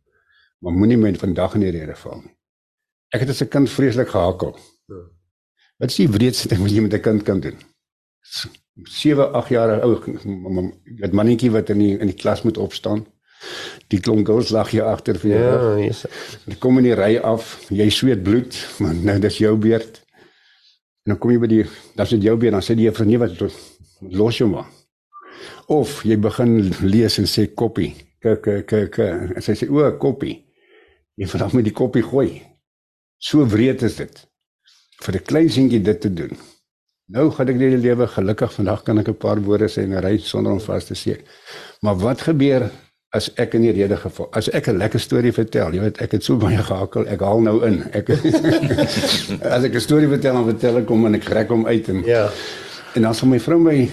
Maar 0.61 0.73
moenie 0.73 0.97
my 0.97 1.15
vandag 1.15 1.55
in 1.55 1.61
die 1.61 1.71
rede 1.71 1.95
val 1.95 2.23
nie. 2.23 2.35
Ek 3.15 3.21
het 3.21 3.31
as 3.31 3.43
'n 3.43 3.49
kind 3.49 3.71
vreeslik 3.71 4.09
gehakel. 4.09 4.57
Ja. 4.87 5.03
Wat 5.79 5.91
is 5.91 5.97
die 5.97 6.09
wreedste 6.09 6.49
ding 6.49 6.61
wat 6.63 6.71
jy 6.71 6.81
met 6.81 6.95
'n 6.95 7.01
kind 7.01 7.23
kan 7.23 7.41
doen? 7.41 7.59
7, 8.85 9.33
8 9.33 9.49
jaar 9.49 9.81
oud, 9.81 10.07
met 10.99 11.13
mannetjie 11.13 11.51
wat 11.51 11.71
in 11.75 11.79
die 11.83 11.95
in 11.99 12.11
die 12.11 12.19
klas 12.19 12.43
moet 12.43 12.59
opstaan. 12.59 13.07
Die 13.93 14.01
klomp 14.03 14.27
girls 14.27 14.51
lag 14.51 14.71
hier 14.71 14.89
agter 14.91 15.19
vir 15.19 15.31
jou. 15.31 15.43
Ja, 15.43 15.87
yes. 15.87 16.05
Hulle 16.45 16.59
kom 16.59 16.81
in 16.81 16.89
die 16.89 16.97
ry 16.99 17.17
af, 17.23 17.55
jy 17.71 17.89
sweet 17.95 18.25
bloed, 18.27 18.57
maar 18.83 18.95
nou 18.95 19.19
dis 19.23 19.39
jou 19.43 19.55
beurt. 19.57 20.03
En 21.07 21.15
dan 21.15 21.21
kom 21.23 21.33
jy 21.33 21.39
by 21.43 21.51
die 21.51 21.63
dan 21.97 22.11
sit 22.11 22.27
jou 22.27 22.37
beurt, 22.37 22.57
dan 22.59 22.67
sê 22.67 22.77
die 22.79 22.89
juffrou 22.89 23.07
nee 23.09 23.21
wat 23.23 23.39
los 24.19 24.41
jou 24.43 24.51
maar. 24.51 24.69
Of 25.71 26.03
jy 26.09 26.19
begin 26.21 26.59
lees 26.83 27.19
en 27.23 27.31
sê 27.31 27.49
koppie. 27.55 27.95
Kyk 28.23 28.43
kyk 28.67 28.71
kyk 28.97 28.99
en 29.39 29.43
sy 29.45 29.55
sê 29.59 29.71
o, 29.71 29.85
koppie. 30.03 30.37
Jy 31.19 31.27
vanaf 31.31 31.55
met 31.55 31.67
die 31.67 31.75
koppie 31.75 32.03
gooi. 32.07 32.43
So 33.19 33.47
wreed 33.47 33.83
is 33.87 33.99
dit 33.99 34.25
vir 35.03 35.15
'n 35.15 35.27
klein 35.27 35.51
seentjie 35.51 35.83
dit 35.83 36.01
te 36.01 36.11
doen. 36.11 36.35
Nou 37.09 37.31
gaan 37.33 37.49
ek 37.49 37.57
die 37.57 37.77
lewe 37.81 38.07
gelukkig 38.13 38.53
vandag 38.53 38.83
kan 38.85 38.99
ek 39.01 39.09
'n 39.09 39.17
paar 39.17 39.41
woorde 39.41 39.69
sê 39.69 39.83
en 39.83 40.01
ry 40.01 40.19
sonder 40.19 40.53
om 40.53 40.61
vas 40.61 40.85
te 40.85 40.95
seek. 40.95 41.25
Maar 41.81 41.97
wat 41.97 42.21
gebeur 42.21 42.71
as 43.17 43.31
ek 43.41 43.55
in 43.55 43.63
die 43.63 43.73
rede 43.73 43.97
geval 43.97 44.29
as 44.33 44.49
ek 44.49 44.69
'n 44.69 44.77
lekker 44.77 45.01
storie 45.01 45.33
vertel, 45.33 45.73
jy 45.73 45.81
weet 45.81 46.01
ek 46.03 46.13
het 46.13 46.25
so 46.25 46.37
baie 46.37 46.59
gehakkel, 46.59 47.07
ek 47.09 47.21
haal 47.21 47.41
nou 47.41 47.65
in. 47.65 47.83
Ek 47.93 48.11
as 49.57 49.65
ek 49.65 49.75
'n 49.75 49.81
storie 49.81 50.09
vertel, 50.09 50.35
dan 50.35 50.45
vertel 50.45 50.77
ek 50.77 50.89
hom 50.89 51.07
en 51.07 51.15
ek 51.15 51.25
rek 51.25 51.49
hom 51.49 51.67
uit 51.67 51.89
en 51.89 52.05
Ja. 52.05 52.31
En 52.95 53.03
dan 53.03 53.15
sal 53.15 53.29
my 53.29 53.41
vrou 53.41 53.59
my 53.59 53.91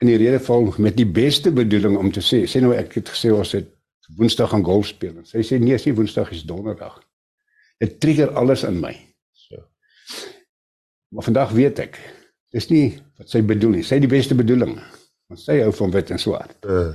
in 0.00 0.06
die 0.06 0.16
rede 0.16 0.40
val 0.40 0.74
met 0.78 0.96
die 0.96 1.06
beste 1.06 1.50
bedoeling 1.50 1.96
om 1.96 2.12
te 2.12 2.20
sê, 2.20 2.44
sê 2.46 2.60
nou 2.60 2.74
ek 2.74 2.94
het 2.94 3.08
gesê 3.08 3.32
ons 3.32 3.52
het 3.52 3.66
Woensdag 4.16 4.50
gaan 4.50 4.64
golf 4.64 4.86
speel. 4.86 5.20
Sy 5.24 5.42
sê 5.44 5.58
nee, 5.60 5.76
sy 5.78 5.92
Woensdag 5.92 6.30
is 6.32 6.42
Donderdag. 6.42 7.02
Dit 7.78 8.00
trigger 8.00 8.30
alles 8.32 8.64
in 8.64 8.80
my. 8.80 8.94
Maar 11.08 11.24
vandag 11.24 11.50
weet 11.50 11.78
ek, 11.78 11.98
dis 12.54 12.68
nie 12.70 12.86
wat 13.18 13.30
sy 13.32 13.42
bedoel 13.46 13.78
nie. 13.78 13.84
Sy 13.86 13.98
het 13.98 14.06
die 14.06 14.10
beste 14.10 14.36
bedoeling. 14.38 14.78
Want 15.28 15.42
sy 15.42 15.58
hou 15.62 15.72
van 15.76 15.92
wit 15.94 16.10
en 16.14 16.22
swart. 16.22 16.56
Uh. 16.64 16.90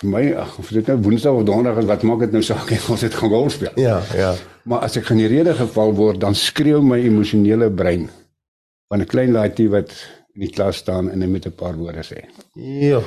Vir 0.00 0.10
my, 0.12 0.22
ag, 0.36 0.58
of 0.60 0.70
dit 0.76 0.88
nou 0.90 0.96
Woensdag 1.06 1.38
of 1.38 1.46
Donderdag 1.48 1.84
is, 1.84 1.88
wat 1.88 2.02
maak 2.04 2.20
dit 2.26 2.34
nou 2.36 2.42
saak 2.44 2.72
as 2.76 2.88
ons 2.92 3.04
dit 3.06 3.14
gaan 3.16 3.32
golf 3.32 3.54
speel? 3.54 3.72
Ja, 3.80 4.02
ja. 4.16 4.34
Maar 4.68 4.84
as 4.88 4.98
ek 5.00 5.08
generede 5.08 5.54
geval 5.56 5.94
word, 5.96 6.20
dan 6.20 6.36
skreeu 6.36 6.82
my 6.84 6.98
emosionele 7.00 7.70
brein 7.72 8.10
van 8.90 9.00
'n 9.00 9.08
klein 9.08 9.32
laaitjie 9.32 9.70
wat 9.72 9.94
in 10.34 10.44
die 10.44 10.52
klas 10.52 10.82
staan 10.84 11.08
en 11.10 11.18
net 11.18 11.30
met 11.30 11.46
'n 11.46 11.56
paar 11.56 11.76
woorde 11.76 12.04
sê. 12.04 12.26
Ja. 12.54 13.00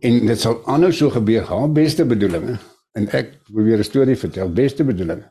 En 0.00 0.26
dit 0.26 0.40
sal 0.40 0.58
aanhou 0.66 0.92
so 0.92 1.10
gebeur, 1.10 1.44
haar 1.46 1.70
beste 1.70 2.04
bedoelinge 2.04 2.58
en 2.92 3.08
ek 3.08 3.38
probeer 3.52 3.78
'n 3.78 3.84
storie 3.84 4.16
vertel, 4.16 4.48
beste 4.48 4.84
bedoelinge 4.84 5.30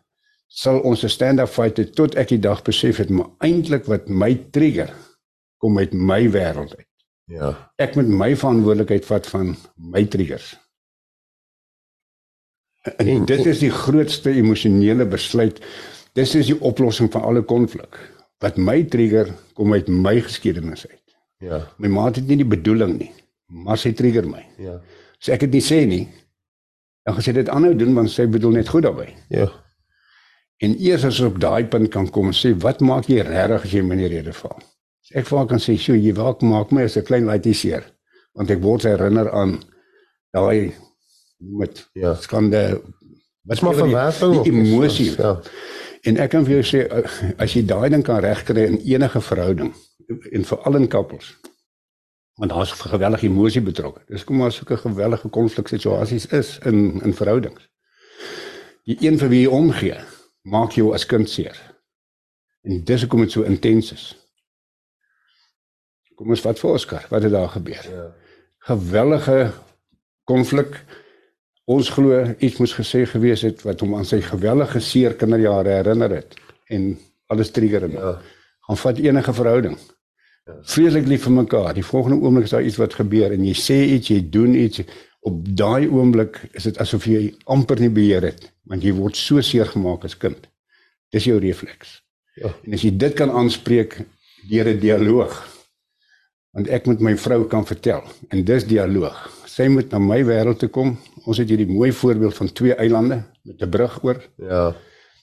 sal 0.52 0.82
ons 0.84 1.04
'n 1.04 1.10
stand-up 1.10 1.50
fight 1.50 1.78
het 1.78 1.96
tot 1.96 2.16
ek 2.16 2.28
die 2.28 2.40
dag 2.40 2.62
besef 2.64 2.98
het 2.98 3.10
maar 3.10 3.30
eintlik 3.40 3.86
wat 3.86 4.10
my 4.10 4.36
trigger 4.52 4.92
kom 5.62 5.78
uit 5.80 5.94
my 5.94 6.24
wêreld 6.34 6.74
uit. 6.76 6.88
Ja. 7.32 7.54
Ek 7.80 7.96
moet 7.96 8.10
my 8.10 8.34
verantwoordelikheid 8.36 9.06
vat 9.08 9.30
van 9.32 9.54
my 9.94 10.04
triggers. 10.12 10.56
En, 12.98 13.08
en 13.08 13.28
dit 13.30 13.46
is 13.46 13.62
die 13.62 13.72
grootste 13.72 14.34
emosionele 14.34 15.06
besluit. 15.06 15.62
Dis 16.18 16.34
is 16.36 16.50
die 16.50 16.58
oplossing 16.66 17.12
van 17.14 17.30
alle 17.30 17.46
konflik. 17.46 18.00
wat 18.42 18.58
my 18.58 18.82
trigger 18.90 19.30
kom 19.58 19.74
uit 19.74 19.90
my 19.90 20.18
geskiedenis 20.22 20.88
uit. 20.90 21.16
Ja. 21.42 21.62
My 21.82 21.90
maat 21.94 22.18
het 22.18 22.30
nie 22.30 22.40
die 22.42 22.50
bedoeling 22.50 22.98
nie, 22.98 23.12
maar 23.66 23.80
sy 23.82 23.94
trigger 23.98 24.28
my. 24.30 24.42
Ja. 24.62 24.80
As 25.22 25.30
ek 25.36 25.46
dit 25.46 25.60
nie 25.60 25.66
sê 25.66 25.82
nie, 25.90 26.04
dan 27.06 27.22
sy 27.22 27.34
dit 27.38 27.50
aanhou 27.50 27.74
doen 27.78 27.94
want 27.98 28.14
sy 28.14 28.28
bedoel 28.30 28.58
net 28.60 28.70
goed 28.74 28.86
daarbey. 28.86 29.12
Ja. 29.34 29.48
En 30.62 30.76
eers 30.78 31.06
as 31.06 31.20
ons 31.22 31.32
op 31.32 31.40
daai 31.42 31.66
punt 31.70 31.90
kan 31.94 32.10
kom 32.14 32.30
en 32.30 32.38
sê 32.38 32.54
wat 32.66 32.82
maak 32.86 33.10
jy 33.10 33.24
regtig 33.26 33.66
as 33.66 33.74
jy 33.74 33.82
my 33.86 33.98
in 33.98 34.04
die 34.04 34.12
rede 34.16 34.34
val? 34.38 34.58
Ek 35.14 35.28
vir 35.28 35.38
haar 35.38 35.48
kan 35.48 35.60
sê, 35.60 35.78
"Sjoe, 35.78 36.00
jy 36.02 36.14
waak 36.16 36.42
maak 36.42 36.72
my 36.72 36.84
as 36.84 36.98
'n 36.98 37.04
klein 37.04 37.26
laaitjie 37.26 37.54
seer." 37.54 37.84
Want 38.34 38.50
ek 38.50 38.62
word 38.62 38.84
herinner 38.84 39.32
aan 39.32 39.60
daai 40.34 40.74
met 41.40 41.90
Ja. 41.94 42.14
skande 42.14 42.82
Wat 43.44 43.62
maar 43.62 43.74
verwerping 43.74 44.44
die 44.44 44.52
emosie. 44.52 45.16
Ja. 45.18 45.42
En 46.02 46.18
ek 46.18 46.30
kan 46.30 46.46
vir 46.46 46.62
jou 46.62 46.64
sê 46.64 47.06
as 47.38 47.54
jy 47.54 47.66
daai 47.66 47.90
ding 47.90 48.04
kan 48.04 48.22
regkry 48.22 48.66
in 48.66 48.78
enige 48.78 49.22
verhouding 49.22 49.74
en 50.32 50.46
veral 50.46 50.76
in 50.76 50.88
koppels 50.88 51.38
want 52.42 52.54
daar's 52.54 52.72
gewellige 52.72 53.28
emosie 53.28 53.62
betrokke. 53.62 54.02
Dis 54.08 54.24
kom 54.24 54.38
maar 54.38 54.52
sulke 54.52 54.78
gewellige 54.78 55.30
konfliksituasies 55.30 56.26
is 56.26 56.58
in 56.66 57.02
in 57.04 57.14
verhoudings. 57.14 57.70
Die 58.84 58.98
een 59.00 59.18
vir 59.18 59.30
wie 59.30 59.42
jy 59.42 59.52
omgee, 59.54 59.98
maak 60.42 60.72
jou 60.72 60.94
as 60.94 61.06
kind 61.06 61.30
seer. 61.30 61.58
En 62.62 62.84
dis 62.84 63.02
hoekom 63.02 63.22
dit 63.22 63.32
so 63.32 63.42
intens 63.44 63.92
is. 63.94 64.06
Kom 66.22 66.36
ons 66.36 66.44
vat 66.46 66.60
vir 66.62 66.70
Oscar, 66.70 67.06
wat 67.10 67.24
het 67.26 67.32
daar 67.34 67.50
gebeur? 67.50 67.86
Ja. 67.90 68.04
Gewellige 68.70 69.38
konflik. 70.30 70.76
Ons 71.66 71.88
glo 71.90 72.20
iets 72.38 72.60
moes 72.62 72.76
gesê 72.78 73.08
gewees 73.10 73.42
het 73.42 73.64
wat 73.66 73.80
hom 73.82 73.96
aan 73.98 74.06
sy 74.06 74.20
gewellige 74.22 74.78
seer 74.86 75.16
kinderjare 75.18 75.80
herinner 75.80 76.14
het 76.20 76.36
en 76.70 76.92
alles 77.34 77.50
trigger 77.56 77.88
hom. 77.88 77.96
Ja. 77.98 78.12
Gaan 78.68 78.80
vat 78.84 79.02
enige 79.02 79.34
verhouding. 79.34 79.80
Vreeslik 80.70 81.10
lief 81.10 81.26
vir 81.26 81.34
mekaar. 81.40 81.72
Die 81.74 81.86
volgende 81.86 82.20
oomblik 82.22 82.46
is 82.46 82.54
daar 82.54 82.68
iets 82.70 82.78
wat 82.78 83.00
gebeur 83.00 83.34
en 83.34 83.48
jy 83.48 83.56
sê 83.58 83.80
iets, 83.96 84.12
jy 84.14 84.20
doen 84.36 84.54
iets. 84.60 84.84
Op 85.26 85.40
daai 85.58 85.88
oomblik 85.90 86.38
is 86.54 86.68
dit 86.70 86.78
asof 86.86 87.08
jy 87.10 87.32
amper 87.50 87.82
nie 87.82 87.90
beheer 87.90 88.28
het, 88.30 88.46
want 88.70 88.86
jy 88.86 88.94
word 88.94 89.18
so 89.18 89.42
seer 89.42 89.74
gemaak 89.74 90.06
as 90.06 90.14
kind. 90.22 90.46
Dis 91.10 91.26
jou 91.26 91.40
refleks. 91.42 91.98
Ja. 92.38 92.54
En 92.62 92.78
as 92.78 92.86
jy 92.86 92.94
dit 92.94 93.18
kan 93.18 93.34
aanspreek 93.34 94.04
deur 94.54 94.70
'n 94.70 94.80
dialoog, 94.86 95.34
want 96.56 96.68
ek 96.68 96.88
met 96.90 97.00
my 97.04 97.14
vrou 97.20 97.46
kan 97.52 97.66
vertel 97.68 98.04
en 98.30 98.44
dis 98.48 98.66
dialoog. 98.68 99.18
Sy 99.48 99.68
moet 99.72 99.92
na 99.92 100.00
my 100.04 100.20
wêreld 100.28 100.60
toe 100.60 100.70
kom. 100.72 100.96
Ons 101.26 101.40
het 101.40 101.50
hierdie 101.52 101.70
mooi 101.70 101.92
voorbeeld 101.96 102.36
van 102.36 102.52
twee 102.56 102.76
eilande 102.76 103.22
met 103.48 103.62
'n 103.62 103.70
brug 103.70 104.04
oor. 104.04 104.20
Ja. 104.38 104.76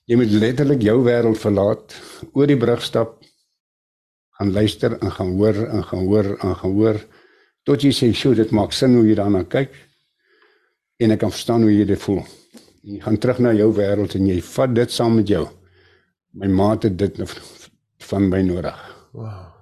Jy 0.06 0.16
moet 0.16 0.30
letterlik 0.30 0.82
jou 0.82 1.04
wêreld 1.04 1.38
verlaat, 1.38 1.94
oor 2.32 2.46
die 2.46 2.56
brug 2.56 2.82
stap, 2.82 3.18
gaan 4.38 4.52
luister 4.52 4.98
en 5.02 5.10
gaan 5.10 5.36
hoor 5.36 5.56
en 5.66 5.84
gaan 5.84 6.06
hoor 6.06 6.38
en 6.40 6.54
gaan 6.56 6.72
hoor 6.72 6.96
tot 7.64 7.82
jy 7.82 7.90
sê, 7.90 8.14
"Sjoe, 8.14 8.34
dit 8.34 8.50
maak 8.50 8.72
sin 8.72 8.94
hoe 8.94 9.06
jy 9.06 9.14
daarna 9.14 9.44
kyk." 9.44 9.70
En 10.98 11.10
ek 11.10 11.18
kan 11.18 11.30
verstaan 11.30 11.62
hoe 11.62 11.72
jy 11.72 11.84
dit 11.84 12.00
voel. 12.00 12.24
En 12.84 12.94
jy 12.94 13.00
gaan 13.00 13.18
terug 13.18 13.38
na 13.38 13.52
jou 13.52 13.72
wêreld 13.74 14.14
en 14.14 14.26
jy 14.26 14.40
vat 14.40 14.74
dit 14.74 14.90
saam 14.90 15.14
met 15.14 15.28
jou. 15.28 15.48
My 16.32 16.46
maat 16.46 16.82
het 16.82 16.98
dit 16.98 17.18
nou 17.18 17.28
van 17.98 18.28
my 18.28 18.42
nodig. 18.42 19.08
Wow. 19.12 19.57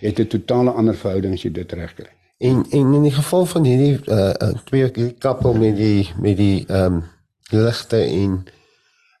Jy 0.00 0.08
het 0.08 0.18
'n 0.18 0.26
totale 0.26 0.70
ander 0.70 0.96
verhouding 0.96 1.34
as 1.34 1.42
jy 1.42 1.52
dit 1.52 1.72
regkry. 1.72 2.08
En 2.38 2.64
en 2.70 2.94
in 2.94 3.02
die 3.02 3.12
geval 3.12 3.44
van 3.46 3.64
hierdie 3.64 4.00
uh, 4.06 4.52
twee 4.64 5.14
koppel 5.18 5.54
met 5.54 5.76
die 5.76 6.10
met 6.20 6.36
die 6.36 6.64
ehm 6.66 6.94
um, 6.94 7.02
ligte 7.50 7.96
en 7.96 8.44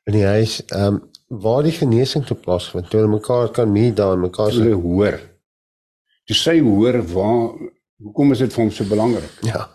in 0.04 0.12
die 0.12 0.24
huis 0.24 0.64
ehm 0.66 0.94
um, 0.94 1.02
waar 1.30 1.62
die 1.62 1.72
genesing 1.72 2.24
toe 2.26 2.36
plaasvind, 2.36 2.90
toe 2.90 3.00
hulle 3.00 3.12
mekaar 3.12 3.50
kan 3.54 3.72
meet 3.72 3.96
daar 3.96 4.12
en 4.12 4.20
mekaar 4.20 4.52
se 4.52 4.70
hoor. 4.70 5.20
Toe 6.24 6.36
sy 6.36 6.56
hoor 6.60 7.02
waar 7.12 7.52
hoekom 8.02 8.32
is 8.32 8.38
dit 8.38 8.52
vir 8.52 8.64
hom 8.64 8.72
so 8.74 8.84
belangrik? 8.84 9.36
ja. 9.42 9.68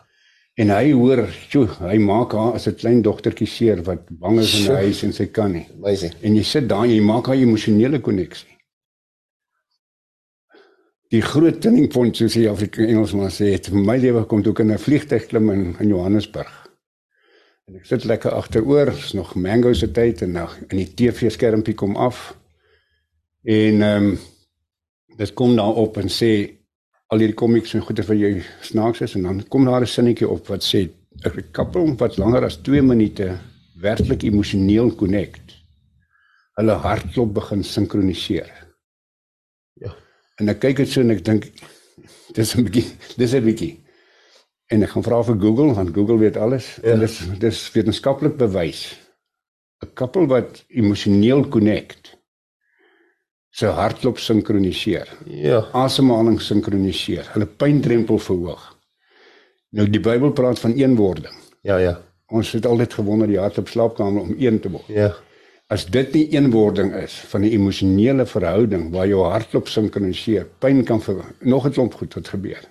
En 0.56 0.70
hy 0.72 0.92
hoor, 0.96 1.28
"Sjoe, 1.50 1.68
hy 1.80 1.98
maak 2.00 2.32
haar 2.32 2.54
as 2.54 2.68
'n 2.68 2.76
klein 2.76 3.02
dogtertjie 3.02 3.48
seer 3.48 3.84
wat 3.84 4.08
bang 4.10 4.40
is 4.40 4.54
in 4.60 4.66
die 4.66 4.76
huis 4.76 5.04
en 5.04 5.14
sy 5.14 5.26
kan 5.26 5.52
nie." 5.52 5.68
Amazing. 5.76 6.14
En 6.22 6.36
jy 6.36 6.44
sit 6.44 6.70
daar 6.70 6.84
en 6.84 6.90
jy 6.90 7.02
maak 7.02 7.26
haar 7.26 7.36
emosionele 7.36 8.00
koneksie. 8.00 8.55
Die 11.14 11.22
groot 11.22 11.62
turning 11.62 11.90
point 11.94 12.18
soos 12.18 12.34
die 12.34 12.48
Afrikaanse 12.50 12.92
Engelsman 12.92 13.34
sê, 13.34 13.52
het 13.54 13.70
vir 13.70 13.84
my 13.86 13.98
lewe 14.02 14.24
kom 14.26 14.42
toe 14.44 14.54
ek 14.56 14.64
in 14.64 14.72
'n 14.74 14.82
vliegtuig 14.82 15.28
klim 15.30 15.52
in, 15.52 15.76
in 15.80 15.90
Johannesburg. 15.90 16.54
En 17.68 17.76
ek 17.76 17.86
sit 17.86 18.06
lekker 18.06 18.32
agteroor, 18.32 18.88
is 18.88 19.14
nog 19.14 19.36
mango 19.36 19.74
se 19.74 19.92
tyd 19.92 20.22
en 20.22 20.32
nou 20.32 20.48
in 20.70 20.78
die 20.78 20.94
TV-skermpie 20.94 21.76
kom 21.76 21.96
af. 21.96 22.36
En 23.44 23.82
ehm 23.82 24.04
um, 24.04 24.18
dit 25.18 25.34
kom 25.34 25.56
daar 25.56 25.78
op 25.80 25.98
en 25.98 26.10
sê 26.10 26.52
al 27.08 27.20
hierdie 27.20 27.38
komiks 27.38 27.74
en 27.74 27.82
goeie 27.86 28.04
vir 28.04 28.16
jou 28.16 28.42
snaaks 28.62 29.02
is 29.02 29.16
en 29.16 29.24
dan 29.24 29.44
kom 29.48 29.66
daar 29.66 29.82
'n 29.82 29.88
sinnetjie 29.88 30.28
op 30.28 30.48
wat 30.48 30.64
sê 30.64 30.90
'n 31.24 31.52
koppel 31.52 31.96
wat 31.96 32.18
langer 32.18 32.44
as 32.44 32.58
2 32.58 32.82
minute 32.82 33.38
werklik 33.82 34.24
emosioneel 34.24 34.96
connect. 34.96 35.56
Hulle 36.58 36.72
hartklop 36.72 37.34
begin 37.34 37.64
sinkroniseer. 37.64 38.65
En 40.42 40.50
ek 40.52 40.60
kyk 40.60 40.78
dit 40.84 40.90
so 40.92 41.02
en 41.02 41.12
ek 41.16 41.24
dink 41.26 41.48
dis 42.36 42.56
'n 42.56 42.64
bietjie 42.68 42.86
dis 43.18 43.34
'n 43.34 43.44
bietjie. 43.46 43.74
En 44.74 44.84
ek 44.84 44.90
gaan 44.90 45.04
vra 45.04 45.22
vir 45.24 45.38
Google 45.40 45.74
want 45.74 45.94
Google 45.96 46.18
weet 46.18 46.38
alles 46.38 46.76
ja. 46.84 46.92
en 46.94 47.00
dis 47.00 47.20
dis 47.40 47.72
wetenskaplik 47.72 48.38
bewys. 48.38 48.98
'n 49.84 49.94
Koppel 49.94 50.28
wat 50.28 50.64
emosioneel 50.70 51.48
connect 51.48 52.16
se 53.56 53.66
hartklop 53.68 54.18
sinkroniseer 54.20 55.08
Ja. 55.26 55.62
asemhaling 55.72 56.42
sinkroniseer, 56.42 57.30
hulle 57.34 57.46
pyndrempel 57.48 58.20
verhoog. 58.20 58.76
Nou 59.72 59.88
die 59.90 60.00
Bybel 60.00 60.32
praat 60.32 60.60
van 60.60 60.74
eenwording. 60.74 61.34
Ja, 61.62 61.78
ja. 61.78 62.02
Ons 62.28 62.52
het 62.52 62.66
altyd 62.66 62.94
gewonder 62.94 63.28
die 63.28 63.40
hart 63.40 63.58
op 63.58 63.68
slaapkamer 63.68 64.22
om 64.22 64.36
een 64.40 64.60
te 64.60 64.70
word. 64.72 64.88
Ja. 64.88 65.14
As 65.74 65.88
dit 65.90 66.12
nie 66.14 66.28
eenwording 66.36 66.92
is 67.00 67.14
van 67.32 67.42
'n 67.42 67.50
emosionele 67.58 68.26
verhouding 68.26 68.92
waar 68.94 69.08
jou 69.08 69.24
hartklop 69.26 69.68
sinkroniseer, 69.68 70.46
pyn 70.60 70.84
kan 70.84 71.02
vir 71.02 71.26
nog 71.42 71.66
'n 71.66 71.72
klomp 71.72 71.94
goed 71.94 72.14
wat 72.14 72.28
gebeur. 72.28 72.64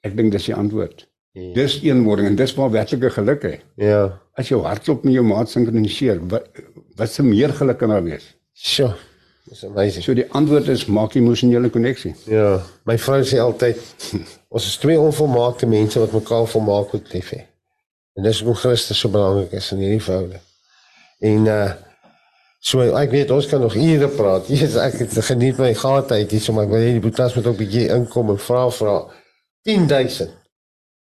Ek 0.00 0.16
dink 0.16 0.32
dis 0.32 0.44
die 0.44 0.54
antwoord. 0.54 1.06
Ja. 1.32 1.52
Dis 1.54 1.82
eenwording 1.82 2.28
en 2.28 2.36
dis 2.36 2.54
waar 2.54 2.70
werklike 2.70 3.10
geluk 3.10 3.42
is. 3.42 3.60
Ja. 3.74 4.20
As 4.32 4.48
jou 4.48 4.62
hartklop 4.62 5.04
met 5.04 5.14
jou 5.14 5.24
maat 5.24 5.50
sinkroniseer, 5.50 6.26
wat 6.28 6.48
wat 6.96 7.10
se 7.10 7.22
meer 7.22 7.52
geluk 7.52 7.78
kan 7.78 7.88
daar 7.88 8.02
wees? 8.02 8.34
Sjoe. 8.52 8.94
Dis 9.48 9.64
amazing. 9.64 10.04
So 10.04 10.14
die 10.14 10.26
antwoord 10.32 10.68
is 10.68 10.86
maak 10.86 11.14
emosionele 11.14 11.70
koneksie. 11.70 12.14
Ja, 12.24 12.62
my 12.84 12.98
vrou 12.98 13.22
sê 13.24 13.38
altyd 13.38 13.78
ons 14.54 14.66
is 14.66 14.76
twee 14.76 14.98
onvolmaakte 14.98 15.66
mense 15.66 16.00
wat 16.00 16.12
mekaar 16.12 16.46
volmaak 16.46 16.92
moet 16.92 17.12
lief 17.12 17.30
hê. 17.30 17.46
En 18.16 18.22
dis 18.22 18.40
hoekom 18.40 18.60
Christus 18.64 18.98
so 18.98 19.08
belangrik 19.08 19.52
is 19.52 19.72
in 19.72 19.78
hierdie 19.78 20.02
verhouding. 20.02 20.47
En 21.18 21.46
uh 21.46 21.68
so 22.58 22.82
ek 22.82 23.12
weet 23.14 23.30
ons 23.30 23.46
kan 23.46 23.60
nog 23.62 23.76
ure 23.78 24.08
praat. 24.12 24.48
Jesus, 24.50 24.76
ek 24.82 24.98
het 25.04 25.14
geniet 25.24 25.60
my 25.62 25.70
gaatheid 25.78 26.30
hier, 26.30 26.42
so 26.42 26.52
maar 26.52 26.66
ek 26.66 26.72
wil 26.74 26.82
hê 26.82 26.96
die 26.96 27.04
boetas 27.04 27.36
moet 27.36 27.46
ook 27.46 27.54
'n 27.54 27.62
bietjie 27.62 27.86
inkom 27.94 28.32
en 28.34 28.40
vra 28.42 28.64
vra 28.70 28.96
10000 29.64 30.34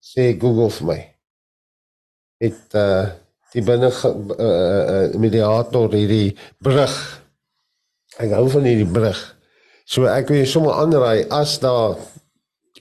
sê 0.02 0.34
Google 0.38 0.70
vir 0.78 0.86
my. 0.90 0.98
Het 2.42 2.76
uh 2.82 3.06
die 3.56 3.62
binne 3.64 3.88
uh, 3.88 4.12
uh, 4.44 5.14
mediator 5.16 5.88
hierdie 5.94 6.36
brug. 6.60 6.92
Ek 8.20 8.34
hou 8.36 8.48
van 8.52 8.66
hierdie 8.68 8.90
brug. 8.90 9.20
So 9.86 10.04
ek 10.10 10.28
wil 10.28 10.44
sommer 10.50 10.76
aanraai 10.76 11.24
as 11.32 11.54
daar 11.62 11.96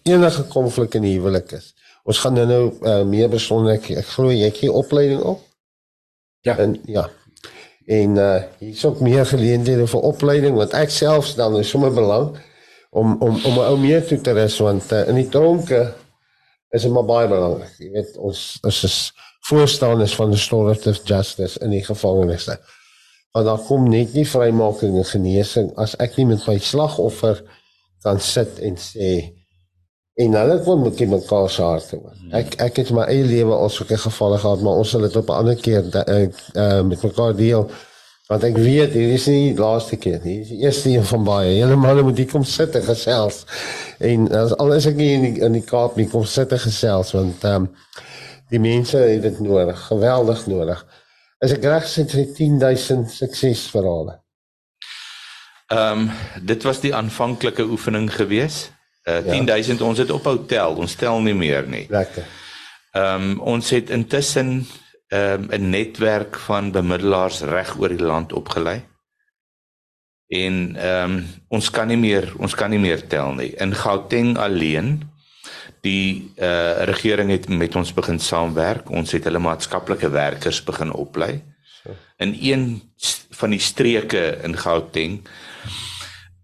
enige 0.03 0.43
konflik 0.51 0.97
in 0.99 1.05
die 1.05 1.15
huwelik 1.15 1.53
is. 1.55 1.71
Ons 2.03 2.19
gaan 2.21 2.35
nou 2.37 2.45
nou 2.49 2.63
uh, 2.81 3.03
meer 3.07 3.29
besonder 3.31 3.77
ek, 3.77 3.91
ek 4.01 4.09
glo 4.17 4.33
jy 4.33 4.49
gee 4.57 4.73
opleiding 4.73 5.23
op. 5.23 5.41
Ja. 6.45 6.57
En 6.57 6.81
ja. 6.85 7.09
En 7.85 8.15
uh 8.15 8.41
hier's 8.57 8.85
ook 8.85 8.99
meer 8.99 9.25
geleenthede 9.25 9.87
vir 9.87 10.01
opleiding 10.01 10.57
want 10.57 10.73
ek 10.77 10.89
self 10.93 11.25
stel 11.25 11.51
nou 11.53 11.63
sommer 11.65 11.93
belang 11.93 12.35
om 12.89 13.15
om 13.19 13.33
om 13.35 13.57
'n 13.57 13.67
ou 13.69 13.77
meer 13.77 14.05
toe 14.05 14.21
te 14.21 14.33
rus 14.33 14.57
want 14.61 14.91
uh, 14.91 15.07
in 15.07 15.17
die 15.17 15.29
tronke 15.29 15.93
is 16.69 16.81
dit 16.81 16.91
maar 16.91 17.05
baie 17.05 17.27
belangrik. 17.27 17.73
Jy 17.79 17.89
weet 17.91 18.17
ons 18.17 18.59
ons 18.61 18.83
is 18.83 18.97
voorstanders 19.49 20.15
van 20.15 20.31
restorative 20.31 21.01
justice 21.03 21.59
in 21.59 21.69
die 21.69 21.83
gevangenisse. 21.85 22.59
Want 23.31 23.45
daar 23.45 23.65
kom 23.67 23.89
net 23.89 24.13
nie 24.13 24.27
vrymaking 24.27 24.97
en 24.97 25.05
genesing 25.05 25.71
as 25.81 25.95
ek 25.95 26.17
nie 26.17 26.25
met 26.25 26.47
my 26.47 26.57
slagoffer 26.57 27.41
kan 28.05 28.19
sit 28.19 28.59
en 28.59 28.77
sê 28.77 29.11
en 30.15 30.37
hulle 30.39 30.59
kon 30.63 30.81
met 30.81 31.01
mekaar 31.11 31.49
se 31.49 31.61
harte 31.61 31.97
hoor. 31.99 32.13
Ek 32.39 32.55
ek 32.63 32.79
het 32.83 32.91
my 32.95 33.03
eie 33.11 33.25
lewe 33.27 33.55
al 33.55 33.69
sulke 33.69 33.97
gevalle 33.99 34.37
gehad, 34.39 34.63
maar 34.63 34.79
ons 34.79 34.89
sal 34.95 35.03
dit 35.03 35.15
op 35.15 35.29
'n 35.29 35.39
ander 35.41 35.55
keer 35.59 35.83
uh, 35.83 36.27
uh, 36.55 36.81
met 36.87 37.03
mekaar 37.03 37.35
deel. 37.35 37.67
Want 38.27 38.43
ek 38.43 38.55
weet 38.57 38.95
hier 38.97 39.11
is 39.13 39.27
nie 39.29 39.53
die 39.53 39.61
laaste 39.61 39.99
keer 40.01 40.21
nie. 40.23 40.39
Hier 40.39 40.41
is 40.41 40.49
die 40.49 40.61
eerste 40.63 40.89
een 40.89 41.03
van 41.05 41.23
baie. 41.23 41.57
Julle 41.57 41.75
manne 41.75 42.01
moet 42.01 42.17
hier 42.17 42.31
kom 42.31 42.43
sit 42.43 42.75
en 42.75 42.83
gesels. 42.83 43.43
En 43.99 44.31
as 44.33 44.55
al 44.57 44.73
is 44.73 44.87
ek 44.89 44.95
nie 44.95 45.11
in 45.13 45.21
die, 45.21 45.41
in 45.45 45.53
die 45.53 45.61
Kaap 45.61 45.95
nie, 45.95 46.07
kom 46.09 46.25
sit 46.25 46.51
en 46.51 46.59
gesels 46.59 47.11
want 47.13 47.43
ehm 47.43 47.67
um, 47.67 47.71
die 48.49 48.59
mense 48.61 48.97
het 48.97 49.21
dit 49.21 49.39
nodig, 49.41 49.79
geweldig 49.87 50.45
nodig. 50.47 50.85
As 51.41 51.51
ek 51.51 51.63
reg 51.65 51.85
sê, 51.89 52.05
jy 52.05 52.25
10000 52.37 53.11
suksesverhale. 53.11 54.21
Ehm 55.73 56.07
um, 56.07 56.09
dit 56.41 56.63
was 56.63 56.79
die 56.81 56.95
aanvanklike 56.95 57.67
oefening 57.67 58.09
gewees. 58.13 58.71
Uh, 59.05 59.17
10000 59.17 59.79
ja. 59.79 59.85
ons 59.85 59.97
het 59.97 60.11
op 60.11 60.23
hotel, 60.23 60.75
ons 60.75 60.95
tel 60.95 61.21
nie 61.21 61.35
meer 61.37 61.67
nie. 61.69 61.85
Lekker. 61.89 62.25
Ehm 62.95 63.29
um, 63.29 63.39
ons 63.39 63.69
het 63.69 63.89
intussen 63.89 64.67
ehm 65.07 65.43
um, 65.43 65.47
'n 65.51 65.69
netwerk 65.69 66.39
van 66.47 66.71
bemiddelaars 66.71 67.41
reg 67.41 67.75
oor 67.79 67.89
die 67.89 68.05
land 68.05 68.33
opgelei. 68.33 68.81
En 70.27 70.75
ehm 70.75 71.11
um, 71.11 71.25
ons 71.47 71.69
kan 71.69 71.87
nie 71.87 71.97
meer 71.97 72.33
ons 72.37 72.55
kan 72.55 72.69
nie 72.69 72.79
meer 72.79 73.07
tel 73.07 73.33
nie. 73.33 73.53
In 73.61 73.75
Gauteng 73.75 74.37
alleen 74.37 75.03
die 75.81 76.31
eh 76.35 76.47
uh, 76.47 76.83
regering 76.89 77.29
het 77.29 77.49
met 77.49 77.75
ons 77.75 77.93
begin 77.93 78.19
saamwerk. 78.19 78.89
Ons 78.89 79.11
het 79.11 79.23
hulle 79.23 79.39
maatskaplike 79.39 80.09
werkers 80.09 80.63
begin 80.63 80.91
oplei. 80.91 81.43
In 82.17 82.37
een 82.41 82.81
van 83.29 83.49
die 83.49 83.59
streke 83.59 84.39
in 84.43 84.57
Gauteng 84.57 85.27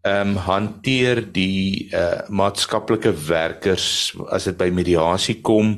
ehm 0.01 0.29
um, 0.29 0.35
hanteer 0.35 1.21
die 1.33 1.89
eh 1.91 1.99
uh, 1.99 2.29
maatskaplike 2.29 3.13
werkers 3.27 4.15
as 4.29 4.47
dit 4.49 4.57
by 4.57 4.69
mediasie 4.73 5.41
kom 5.41 5.75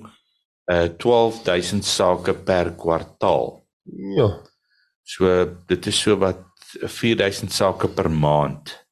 uh 0.71 0.87
12000 0.97 1.85
sake 1.85 2.33
per 2.33 2.71
kwartaal. 2.79 3.63
Ja. 4.17 4.29
So 5.03 5.45
dit 5.67 5.85
is 5.85 5.99
so 5.99 6.17
wat 6.17 6.39
4000 6.79 7.51
sake 7.51 7.87
per 7.87 8.11
maand. 8.11 8.85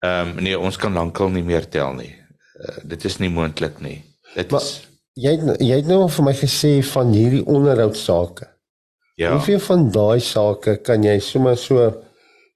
Ehm 0.00 0.28
um, 0.28 0.42
nee, 0.42 0.58
ons 0.58 0.76
kan 0.76 0.92
lankal 0.92 1.28
nie 1.28 1.44
meer 1.44 1.68
tel 1.68 1.92
nie. 1.92 2.14
Uh, 2.56 2.80
dit 2.84 3.04
is 3.04 3.18
nie 3.18 3.30
moontlik 3.30 3.80
nie. 3.80 4.02
Dit 4.34 4.50
maar, 4.50 4.60
is 4.60 4.86
jy 5.16 5.32
jy 5.60 5.78
het 5.78 5.88
nou 5.88 6.04
vir 6.12 6.24
my 6.24 6.34
gesê 6.36 6.78
van 6.84 7.12
hierdie 7.12 7.44
onderhoudsake. 7.44 8.48
Ja. 9.16 9.32
Hoeveel 9.32 9.60
van 9.64 9.86
daai 9.92 10.20
sake 10.20 10.76
kan 10.84 11.04
jy 11.04 11.16
sommer 11.24 11.56
so 11.56 11.88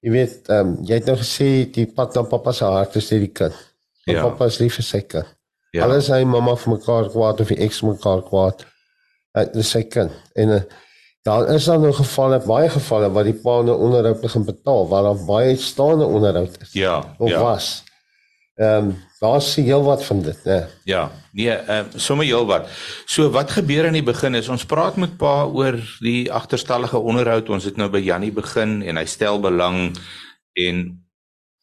jy 0.01 0.13
weet 0.13 0.49
ehm 0.49 0.73
um, 0.73 0.73
jy 0.87 0.97
het 0.99 1.09
nou 1.09 1.17
gesê 1.19 1.49
die 1.73 1.85
pad 1.85 2.15
na 2.17 2.23
pappa 2.29 2.53
se 2.57 2.65
hart 2.65 2.97
is 2.97 3.09
hierdie 3.13 3.33
kind. 3.33 3.57
Ja. 4.09 4.23
Pappa 4.25 4.49
is 4.49 4.59
lief 4.61 4.79
vir 4.79 4.87
sy 4.87 5.01
kind. 5.13 5.29
Ja. 5.71 5.85
Alles 5.85 6.09
hy 6.11 6.23
mamma 6.27 6.57
vir 6.59 6.73
mekaar 6.73 7.09
kwaad 7.13 7.43
of 7.43 7.51
die 7.53 7.59
ex 7.63 7.81
mekaar 7.85 8.23
kwaad. 8.27 8.65
Dit 9.37 9.61
is 9.61 9.69
sy 9.71 9.83
kind. 9.87 10.11
En 10.35 10.55
uh, 10.57 10.63
daar 11.23 11.47
is 11.53 11.69
dan 11.69 11.85
nou 11.85 11.93
gevalle, 11.95 12.41
baie 12.43 12.69
gevalle 12.73 13.11
waar 13.13 13.29
die 13.29 13.37
pa 13.43 13.61
nou 13.63 13.77
onderhoud 13.85 14.19
begin 14.23 14.45
betaal 14.47 14.89
waar 14.91 15.05
daar 15.11 15.23
baie 15.27 15.55
staande 15.55 16.05
onderhoud 16.05 16.57
is. 16.65 16.73
Ja. 16.73 16.97
Of 17.17 17.29
ja. 17.29 17.43
was. 17.45 17.69
Ehm 18.61 18.87
um, 18.89 18.97
daar 19.19 19.41
sien 19.41 19.65
heel 19.65 19.83
wat 19.83 20.03
van 20.05 20.21
dit, 20.21 20.43
né? 20.43 20.67
Ja. 20.83 21.11
Nee, 21.31 21.49
ehm 21.49 21.85
uh, 21.85 21.99
sommer 21.99 22.25
heel 22.25 22.45
wat. 22.45 22.67
So 23.05 23.29
wat 23.29 23.51
gebeur 23.51 23.85
in 23.85 23.93
die 23.97 24.03
begin 24.03 24.35
is 24.35 24.49
ons 24.53 24.65
praat 24.65 24.95
met 25.01 25.17
pa 25.17 25.45
oor 25.45 25.79
die 25.99 26.31
agterstallige 26.31 26.97
onderhoud. 26.97 27.49
Ons 27.49 27.65
het 27.65 27.77
nou 27.77 27.89
by 27.89 28.01
Jannie 28.05 28.31
begin 28.31 28.81
en 28.81 28.99
hy 29.01 29.05
stel 29.05 29.39
belang 29.41 29.95
en 30.53 30.83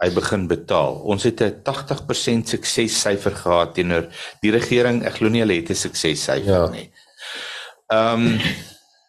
hy 0.02 0.08
begin 0.14 0.48
betaal. 0.50 0.98
Ons 1.06 1.22
het 1.22 1.42
'n 1.42 1.62
80% 1.62 2.48
suksessyfer 2.48 3.34
gehad 3.44 3.74
teenoor 3.74 4.08
die 4.42 4.50
regering. 4.50 5.04
Ek 5.06 5.20
glo 5.20 5.28
nie 5.28 5.44
hulle 5.46 5.60
het 5.60 5.70
'n 5.70 5.74
suksessyfer 5.74 6.50
ja. 6.50 6.66
nie. 6.70 6.90
Ehm 7.92 8.26
um, 8.26 8.40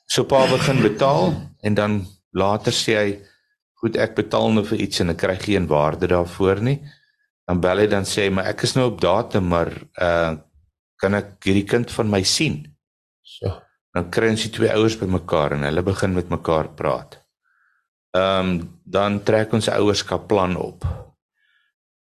so 0.06 0.24
pa 0.24 0.46
begin 0.46 0.82
betaal 0.82 1.34
en 1.62 1.74
dan 1.74 2.06
later 2.32 2.74
sê 2.74 2.94
hy 3.02 3.20
goed 3.82 3.98
ek 3.98 4.16
betaal 4.16 4.52
nou 4.52 4.66
vir 4.66 4.78
iets 4.78 5.00
en 5.00 5.10
ek 5.10 5.18
kry 5.18 5.38
geen 5.40 5.68
waarde 5.68 6.08
daarvoor 6.08 6.62
nie. 6.62 6.80
Dan 7.50 7.62
bel 7.64 7.82
hy 7.82 7.88
dan 7.90 8.06
sê 8.06 8.28
hy 8.28 8.34
maar 8.34 8.52
ek 8.52 8.64
is 8.68 8.76
nou 8.78 8.92
op 8.92 9.02
datum 9.02 9.50
maar 9.50 9.74
uh 9.98 10.38
kan 11.00 11.16
ek 11.16 11.46
hierdie 11.48 11.64
kind 11.64 11.88
van 11.96 12.10
my 12.12 12.20
sien? 12.28 12.60
So. 13.24 13.48
Dan 13.96 14.10
kry 14.12 14.34
ons 14.34 14.44
die 14.44 14.52
twee 14.52 14.72
ouers 14.74 14.98
bymekaar 15.00 15.56
en 15.56 15.64
hulle 15.64 15.84
begin 15.88 16.12
met 16.14 16.28
mekaar 16.30 16.68
praat 16.76 17.16
ehm 18.12 18.50
um, 18.50 18.80
dan 18.84 19.24
trek 19.24 19.54
ons 19.54 19.68
'n 19.68 19.78
ouerskapplan 19.78 20.56
op. 20.56 20.86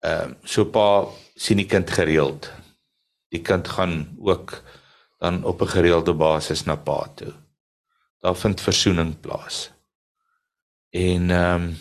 Ehm 0.01 0.23
um, 0.23 0.37
so 0.45 0.65
pa 0.65 1.07
sien 1.35 1.57
die 1.57 1.67
kind 1.67 1.91
gereeld. 1.91 2.53
Die 3.29 3.41
kind 3.41 3.69
gaan 3.69 4.17
ook 4.19 4.63
dan 5.19 5.45
op 5.45 5.61
'n 5.63 5.67
gereelde 5.69 6.15
basis 6.15 6.65
na 6.65 6.77
pa 6.77 7.09
toe. 7.15 7.33
Daar 8.21 8.37
vind 8.37 8.61
versoening 8.61 9.21
plaas. 9.21 9.71
En 10.91 11.31
ehm 11.31 11.63
um, 11.63 11.77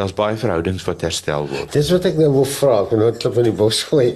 daar's 0.00 0.16
baie 0.16 0.36
verhoudings 0.40 0.84
wat 0.88 1.04
herstel 1.04 1.48
word. 1.50 1.72
Dis 1.76 1.92
wat 1.92 2.08
ek 2.08 2.18
nou 2.20 2.30
wil 2.40 2.48
vra, 2.48 2.82
ek 2.86 2.96
nou 2.96 3.12
klop 3.20 3.40
in 3.42 3.50
die 3.50 3.56
bos 3.56 3.82
gooi. 3.90 4.14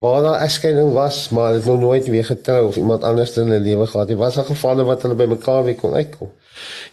Waar 0.00 0.22
daar 0.24 0.42
egskeiding 0.46 0.94
was, 0.96 1.28
maar 1.36 1.52
dit 1.58 1.66
nog 1.68 1.80
nooit 1.80 2.06
weer 2.08 2.24
getrou 2.24 2.62
of 2.68 2.76
iemand 2.80 3.04
anders 3.04 3.36
in 3.36 3.52
'n 3.52 3.62
lewe 3.62 3.86
gehad 3.86 4.08
het. 4.08 4.18
Was 4.18 4.34
daar 4.34 4.48
gevalle 4.48 4.84
wat 4.84 5.02
hulle 5.02 5.14
by 5.14 5.28
mekaar 5.28 5.64
weer 5.64 5.76
kon 5.76 5.94
uitkom? 5.94 6.32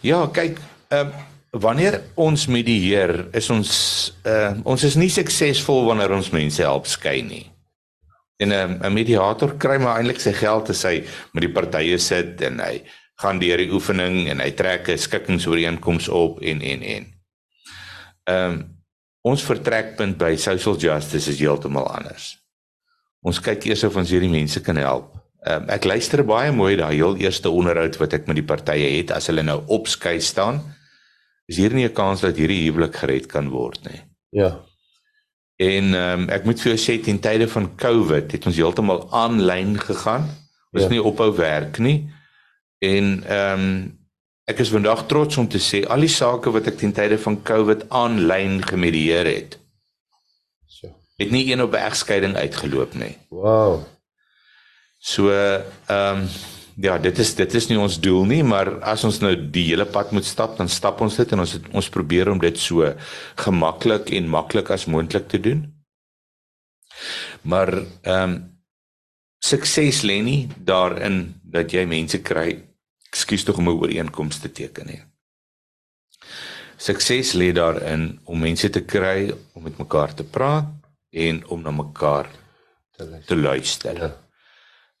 Ja, 0.00 0.26
kyk, 0.26 0.60
Ehm 0.88 1.08
uh, 1.08 1.24
wanneer 1.50 2.02
ons 2.14 2.46
medieer, 2.46 3.26
is 3.32 3.50
ons 3.50 3.70
uh 4.24 4.52
ons 4.64 4.84
is 4.84 4.96
nie 4.96 5.08
suksesvol 5.12 5.84
wanneer 5.84 6.12
ons 6.16 6.30
mense 6.32 6.62
help 6.62 6.86
skei 6.86 7.22
nie. 7.22 7.44
En 8.40 8.48
'n 8.48 8.78
uh, 8.84 8.90
mediator 8.92 9.56
kry 9.56 9.76
maar 9.76 9.98
eintlik 9.98 10.20
sy 10.20 10.32
geld 10.32 10.70
as 10.70 10.82
hy 10.82 11.04
met 11.32 11.44
die 11.44 11.52
partye 11.52 11.98
sit 11.98 12.40
en 12.40 12.60
hy 12.60 12.82
gaan 13.20 13.38
deur 13.38 13.56
die 13.56 13.72
oefening 13.72 14.28
en 14.28 14.40
hy 14.40 14.50
trek 14.50 14.88
'n 14.88 14.98
skikkingsooreenkoms 14.98 16.08
op 16.08 16.40
en 16.40 16.60
en 16.62 16.82
en. 16.82 17.17
Ehm 18.28 18.58
um, 18.58 18.66
ons 19.28 19.42
vertrekpunt 19.44 20.14
by 20.16 20.36
social 20.40 20.76
justice 20.80 21.28
is 21.28 21.40
heeltemal 21.42 21.88
anders. 21.90 22.38
Ons 23.20 23.40
kyk 23.42 23.66
eers 23.66 23.82
of 23.84 23.96
ons 23.98 24.12
hierdie 24.14 24.30
mense 24.30 24.60
kan 24.64 24.78
help. 24.80 25.10
Ehm 25.42 25.64
um, 25.64 25.70
ek 25.74 25.88
luister 25.88 26.24
baie 26.24 26.52
mooi 26.52 26.76
daai 26.76 26.94
heel 26.94 27.16
eerste 27.24 27.50
onderhoud 27.50 27.98
wat 28.00 28.14
ek 28.18 28.28
met 28.30 28.38
die 28.38 28.46
partye 28.46 28.88
het 28.96 29.12
as 29.16 29.28
hulle 29.32 29.44
nou 29.46 29.62
opskei 29.66 30.18
staan 30.20 30.62
is 31.48 31.56
hier 31.56 31.72
nie 31.74 31.88
'n 31.88 31.94
kans 31.94 32.20
dat 32.20 32.36
hierdie 32.36 32.64
huwelik 32.68 32.96
gered 32.96 33.26
kan 33.26 33.48
word 33.48 33.80
nie. 33.88 34.00
Ja. 34.30 34.60
En 35.56 35.94
ehm 35.94 36.20
um, 36.20 36.28
ek 36.30 36.44
moet 36.44 36.60
vir 36.60 36.74
jou 36.74 36.78
sê 36.78 37.02
ten 37.02 37.18
tye 37.18 37.48
van 37.48 37.76
COVID 37.76 38.32
het 38.32 38.46
ons 38.46 38.56
heeltemal 38.56 39.08
aanlyn 39.10 39.78
gegaan. 39.78 40.28
Ons 40.72 40.82
ja. 40.84 40.88
nie 40.88 41.02
ophou 41.02 41.32
werk 41.36 41.78
nie. 41.78 42.10
En 42.78 43.24
ehm 43.24 43.60
um, 43.60 43.97
ek 44.48 44.62
is 44.64 44.72
vandag 44.72 45.04
trots 45.10 45.36
om 45.40 45.48
te 45.48 45.60
sê 45.62 45.82
al 45.84 46.04
die 46.06 46.12
sake 46.12 46.52
wat 46.54 46.70
ek 46.70 46.78
ten 46.80 46.94
tye 46.96 47.18
van 47.20 47.40
COVID 47.50 47.88
aanlyn 47.94 48.60
gemedieer 48.64 49.28
het. 49.28 49.58
So. 50.66 50.92
Het 51.20 51.32
nie 51.34 51.46
een 51.50 51.62
op 51.64 51.76
egskeiding 51.76 52.36
uitgeloop 52.36 52.94
nie. 52.98 53.16
Wow. 53.28 53.82
So 54.98 55.32
ehm 55.32 55.74
um, 55.88 56.30
Ja, 56.78 56.94
dit 57.02 57.18
is 57.18 57.32
dit 57.34 57.54
is 57.58 57.66
nie 57.66 57.78
ons 57.82 57.96
doel 57.98 58.28
nie, 58.30 58.42
maar 58.46 58.68
as 58.86 59.02
ons 59.02 59.16
nou 59.18 59.32
die 59.34 59.64
hele 59.72 59.82
pad 59.90 60.12
moet 60.14 60.26
stap, 60.26 60.52
dan 60.60 60.68
stap 60.70 61.00
ons 61.02 61.16
dit 61.18 61.32
en 61.34 61.42
ons 61.42 61.54
het, 61.56 61.64
ons 61.74 61.88
probeer 61.90 62.30
om 62.30 62.38
dit 62.38 62.60
so 62.62 62.86
gemaklik 63.42 64.12
en 64.14 64.28
maklik 64.30 64.70
as 64.70 64.86
moontlik 64.86 65.26
te 65.32 65.40
doen. 65.42 65.64
Maar 67.42 67.74
ehm 67.82 68.22
um, 68.22 68.38
sukses 69.42 70.04
lê 70.06 70.20
nie 70.22 70.40
daarin 70.66 71.18
dat 71.42 71.74
jy 71.74 71.84
mense 71.86 72.18
kry, 72.22 72.56
ekskuus 73.10 73.44
tog 73.44 73.58
om 73.58 73.68
'n 73.68 73.78
ooreenkoms 73.80 74.38
te 74.38 74.52
teken 74.52 74.86
nie. 74.86 75.02
Sukses 76.76 77.32
lê 77.34 77.52
daarin 77.52 78.20
om 78.24 78.38
mense 78.38 78.70
te 78.70 78.84
kry 78.84 79.34
om 79.52 79.62
met 79.62 79.78
mekaar 79.78 80.14
te 80.14 80.24
praat 80.24 80.66
en 81.10 81.46
om 81.46 81.62
na 81.62 81.70
mekaar 81.70 82.30
te 82.96 83.04
luister. 83.04 83.26
Te 83.26 83.36
luister. 83.36 83.96
Ja. 83.96 84.10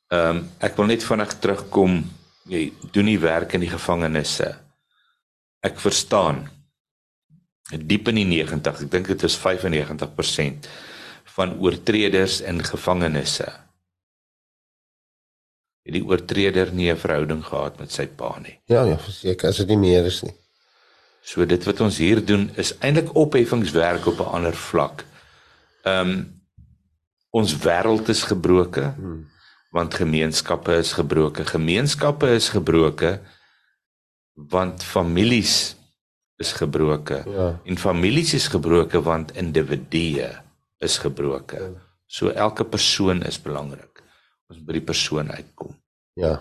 Ehm 0.08 0.36
um, 0.36 0.50
ek 0.58 0.76
wil 0.76 0.86
net 0.88 1.04
vinnig 1.04 1.34
terugkom. 1.38 1.98
Jy 2.48 2.72
doen 2.92 3.04
nie 3.04 3.18
werk 3.20 3.52
in 3.52 3.60
die 3.60 3.70
gevangenisse. 3.70 4.56
Ek 5.60 5.80
verstaan. 5.80 6.46
Diep 7.68 8.08
in 8.08 8.14
die 8.14 8.24
90, 8.24 8.82
ek 8.86 8.90
dink 8.90 9.06
dit 9.06 9.22
is 9.22 9.36
95% 9.36 10.68
van 11.34 11.58
oortreders 11.60 12.40
in 12.40 12.64
gevangenisse. 12.64 13.67
Het 15.88 15.96
die 15.96 16.04
oortreder 16.04 16.72
nie 16.72 16.90
'n 16.92 17.00
verhouding 17.00 17.40
gehad 17.44 17.78
met 17.80 17.92
sy 17.92 18.06
pa 18.06 18.36
nie. 18.38 18.58
Ja, 18.68 18.84
ja, 18.84 18.98
verseker, 18.98 19.48
as 19.48 19.56
dit 19.56 19.68
nie 19.68 19.80
meer 19.80 20.04
is 20.04 20.22
nie. 20.22 20.34
So 21.22 21.46
dit 21.46 21.64
wat 21.64 21.80
ons 21.80 21.98
hier 21.98 22.20
doen 22.24 22.50
is 22.56 22.74
eintlik 22.78 23.14
opheffingswerk 23.14 24.06
op 24.06 24.20
'n 24.20 24.32
ander 24.36 24.54
vlak. 24.54 25.04
Ehm 25.82 26.08
um, 26.08 26.42
ons 27.30 27.56
wêreld 27.56 28.08
is 28.08 28.22
gebroken. 28.22 28.94
Hmm 28.94 29.26
want 29.70 29.94
gemeenskappe 29.94 30.76
is 30.76 30.92
gebroken. 30.92 31.46
Gemeenskappe 31.46 32.28
is 32.28 32.48
gebroken 32.48 33.20
want 34.32 34.84
families 34.84 35.76
is 36.36 36.52
gebroken. 36.52 37.30
Ja. 37.30 37.60
En 37.64 37.78
families 37.78 38.34
is 38.34 38.48
gebroken 38.48 39.02
want 39.02 39.36
individue 39.36 40.30
is 40.78 40.98
gebroken. 40.98 41.62
Ja. 41.62 41.86
So 42.06 42.28
elke 42.28 42.64
persoon 42.64 43.22
is 43.22 43.42
belangrik. 43.42 43.87
Ons 44.48 44.62
by 44.64 44.78
die 44.78 44.84
persoon 44.84 45.30
uitkom. 45.30 45.74
Ja. 46.18 46.38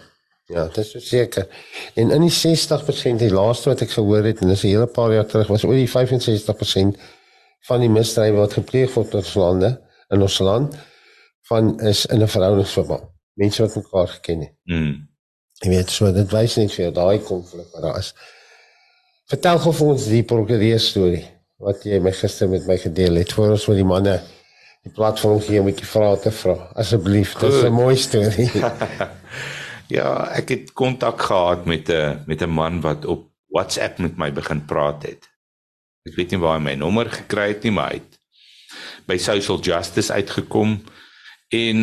Ja, 0.48 0.64
dit 0.72 0.94
is 0.96 1.10
seker. 1.10 1.48
En 2.00 2.14
in 2.16 2.24
die 2.24 2.32
60% 2.32 3.20
die 3.20 3.34
laaste 3.34 3.68
wat 3.68 3.82
ek 3.84 3.92
gehoor 3.92 4.24
het 4.24 4.40
en 4.42 4.48
dis 4.48 4.64
'n 4.64 4.72
hele 4.72 4.88
paar 4.88 5.12
jaar 5.14 5.28
terug 5.28 5.48
was 5.52 5.66
oor 5.68 5.76
die 5.76 5.90
65% 5.92 6.96
van 7.68 7.84
die 7.84 7.90
misdrywe 7.92 8.38
wat 8.38 8.54
gepleeg 8.54 8.94
word 8.94 9.12
in 9.12 9.20
ons 9.20 9.34
lande 9.36 9.72
in 10.10 10.22
ons 10.22 10.40
land 10.40 10.78
van 11.50 11.80
is 11.80 12.06
in 12.06 12.24
'n 12.24 12.28
verhoudingsverband 12.28 13.04
mense 13.34 13.62
wat 13.62 13.76
mekaar 13.76 14.08
geken 14.08 14.40
het. 14.40 14.54
Mm. 14.64 15.08
Jy 15.62 15.70
weet 15.70 15.90
so 15.90 16.12
dit 16.14 16.32
wys 16.32 16.56
net 16.56 16.72
vir 16.72 16.84
jou 16.86 16.94
daai 16.94 17.20
konflik 17.20 17.68
wat 17.74 17.82
daar 17.82 17.98
is. 17.98 18.14
Vertel 19.28 19.60
gou 19.60 19.74
vir 19.74 19.88
ons 19.88 20.06
die 20.06 20.24
prokureur 20.24 20.80
storie. 20.80 21.26
wat 21.58 21.86
jy 21.90 21.98
my 21.98 22.12
gister 22.14 22.50
met 22.50 22.68
my 22.70 22.76
gedeel 22.78 23.16
het 23.18 23.32
voor 23.34 23.56
ons 23.56 23.64
met 23.66 23.80
die 23.80 23.88
manne 23.88 24.20
die 24.84 24.94
platform 24.94 25.40
gee 25.42 25.60
om 25.60 25.66
'n 25.68 25.72
bietjie 25.72 25.88
vrae 25.88 26.20
te 26.20 26.32
vra. 26.32 26.56
Asseblief, 26.76 27.34
dit 27.40 27.54
is 27.54 27.64
'n 27.64 27.74
mooi 27.74 27.96
storie. 27.96 28.52
ja, 29.98 30.10
ek 30.36 30.50
het 30.50 30.74
kontak 30.74 31.22
gehad 31.22 31.66
met 31.66 31.90
'n 31.90 32.24
met 32.28 32.42
'n 32.42 32.50
man 32.50 32.82
wat 32.82 33.06
op 33.06 33.28
WhatsApp 33.50 34.00
met 34.00 34.18
my 34.18 34.32
begin 34.32 34.66
praat 34.66 35.04
het. 35.04 35.30
Ek 36.08 36.16
weet 36.16 36.32
nie 36.32 36.40
waar 36.40 36.58
hy 36.58 36.64
my 36.64 36.76
nommer 36.76 37.10
gekry 37.10 37.48
het 37.48 37.64
nie, 37.64 37.72
maar 37.72 37.92
hy 37.92 38.00
het 38.00 38.20
by 39.08 39.18
Social 39.18 39.60
Justice 39.60 40.14
uitgekom 40.14 40.84
en 41.50 41.78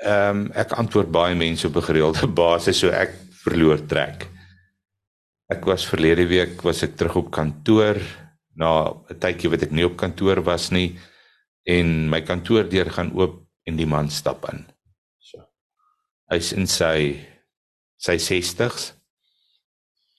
ehm 0.00 0.36
um, 0.36 0.52
ek 0.56 0.72
antwoord 0.72 1.10
baie 1.12 1.34
mense 1.34 1.66
op 1.66 1.76
'n 1.76 1.88
gereelde 1.88 2.26
basis, 2.44 2.78
so 2.78 2.88
ek 2.88 3.12
verloor 3.44 3.86
trek. 3.86 4.28
Ek 5.50 5.64
was 5.64 5.86
verlede 5.86 6.26
week 6.26 6.62
was 6.62 6.82
ek 6.82 6.96
terug 6.96 7.16
op 7.16 7.30
kantoor 7.30 7.96
na 8.54 8.92
'n 9.08 9.18
tydjie 9.18 9.50
wat 9.50 9.62
ek 9.62 9.72
nie 9.72 9.84
op 9.84 9.96
kantoor 9.96 10.42
was 10.42 10.70
nie 10.70 10.98
en 11.64 12.08
my 12.10 12.22
kantoordeur 12.22 12.90
gaan 12.90 13.12
oop 13.16 13.40
en 13.68 13.76
die 13.76 13.86
man 13.86 14.10
stap 14.10 14.46
in. 14.52 14.64
So. 15.18 15.42
Hy's 16.30 16.52
in 16.56 16.66
sy 16.66 17.26
sy 18.00 18.16
60s 18.16 18.92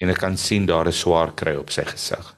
en 0.02 0.14
ek 0.14 0.22
kan 0.22 0.38
sien 0.38 0.68
daar 0.70 0.88
'n 0.88 0.94
swaar 0.94 1.34
kry 1.34 1.56
op 1.56 1.70
sy 1.70 1.86
gesig. 1.86 2.36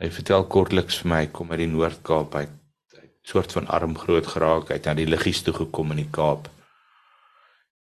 Hy 0.00 0.08
vertel 0.08 0.46
kortliks 0.48 0.98
vir 1.02 1.08
my 1.08 1.26
kom 1.26 1.50
uit 1.50 1.58
die 1.58 1.66
Noord-Kaap, 1.68 2.34
hy 2.34 2.40
het 2.40 3.12
soort 3.22 3.52
van 3.52 3.66
arm 3.68 3.98
groot 3.98 4.26
geraak, 4.26 4.68
hy 4.68 4.78
het 4.78 4.86
na 4.86 4.94
die 4.94 5.06
liggies 5.06 5.42
toe 5.42 5.52
gekom 5.52 5.90
in 5.92 6.04
die 6.04 6.10
Kaap. 6.10 6.48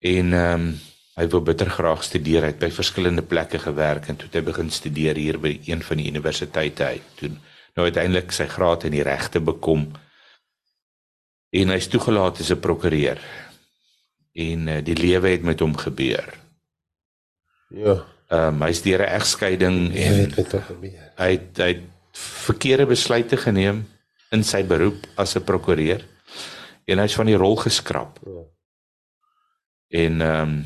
En 0.02 0.34
ehm 0.34 0.54
um, 0.54 0.80
hy 1.18 1.26
wou 1.34 1.42
bitter 1.42 1.70
graag 1.70 2.04
studeer, 2.06 2.44
hy 2.46 2.52
het 2.52 2.60
by 2.62 2.70
verskillende 2.70 3.24
plekke 3.26 3.58
gewerk 3.58 4.06
en 4.08 4.18
toe 4.18 4.28
het 4.28 4.36
hy 4.38 4.42
begin 4.46 4.68
studeer 4.70 5.18
hier 5.18 5.40
by 5.42 5.56
een 5.66 5.82
van 5.82 5.98
die 5.98 6.12
universiteite 6.12 6.86
uit. 6.86 7.08
Toe 7.18 7.32
nou 7.78 7.86
uiteindelik 7.86 8.34
sy 8.34 8.48
graad 8.50 8.88
in 8.90 8.96
die 8.98 9.06
regte 9.06 9.40
bekom 9.44 9.86
en 11.58 11.72
hy's 11.72 11.88
toegelaat 11.88 12.42
as 12.42 12.52
'n 12.52 12.60
prokureur. 12.60 13.22
En 14.34 14.68
uh, 14.68 14.84
die 14.84 14.98
lewe 14.98 15.30
het 15.30 15.44
met 15.44 15.60
hom 15.60 15.78
gebeur. 15.78 16.34
Ja. 17.70 18.04
Ehm 18.28 18.56
um, 18.56 18.62
hy's 18.62 18.82
deur 18.82 19.02
'n 19.02 19.14
egskeiding 19.20 19.96
en 19.96 20.36
wat 20.36 20.50
tog 20.50 20.66
gebeur. 20.66 21.12
hy 21.16 21.32
het, 21.32 21.58
hy 21.58 21.68
het 21.68 21.84
verkeerde 22.18 22.86
besluite 22.86 23.38
geneem 23.38 23.86
in 24.32 24.44
sy 24.44 24.64
beroep 24.64 25.08
as 25.16 25.36
'n 25.36 25.44
prokureur 25.44 26.04
en 26.86 27.00
hy's 27.00 27.16
van 27.16 27.26
die 27.26 27.38
rol 27.38 27.56
geskraap. 27.56 28.20
Ja. 28.26 28.44
En 29.88 30.22
ehm 30.22 30.42
um, 30.42 30.66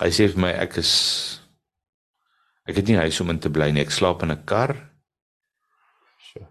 hy 0.00 0.08
sê 0.08 0.30
vir 0.32 0.40
my 0.40 0.50
ek 0.50 0.76
is 0.76 0.92
ek 2.64 2.76
het 2.76 2.86
nie 2.86 2.96
huis 2.96 3.20
om 3.20 3.30
in 3.30 3.38
te 3.38 3.50
bly 3.50 3.70
nie. 3.70 3.82
Ek 3.82 3.90
slaap 3.90 4.22
in 4.22 4.32
'n 4.32 4.44
kar. 4.44 4.89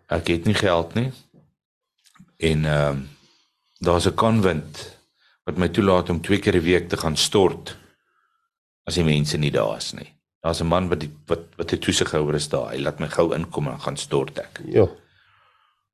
Ek 0.08 0.28
het 0.28 0.46
nie 0.46 0.58
geld 0.58 0.94
nie. 0.94 1.12
En 2.38 2.66
ehm 2.66 2.90
um, 2.90 3.10
daar's 3.80 4.08
'n 4.08 4.16
konvent 4.16 4.98
wat 5.44 5.58
my 5.58 5.70
toelaat 5.70 6.10
om 6.10 6.22
twee 6.22 6.40
keer 6.40 6.56
'n 6.56 6.64
week 6.64 6.90
te 6.90 6.98
gaan 6.98 7.18
stort 7.18 7.78
as 8.84 8.96
die 8.96 9.04
mense 9.04 9.38
nie 9.38 9.52
daar 9.52 9.78
is 9.78 9.94
nie. 9.94 10.14
Daar's 10.42 10.62
'n 10.62 10.68
man 10.68 10.90
wat 10.90 11.00
die, 11.00 11.12
wat 11.26 11.40
wat 11.56 11.72
'n 11.74 11.80
toesighouer 11.80 12.36
is 12.36 12.50
daar. 12.50 12.72
Hy 12.72 12.80
laat 12.80 13.00
my 13.00 13.08
gou 13.08 13.36
inkom 13.36 13.68
en 13.68 13.80
gaan 13.80 13.98
stort 13.98 14.40
ek. 14.40 14.62
Ja. 14.66 14.88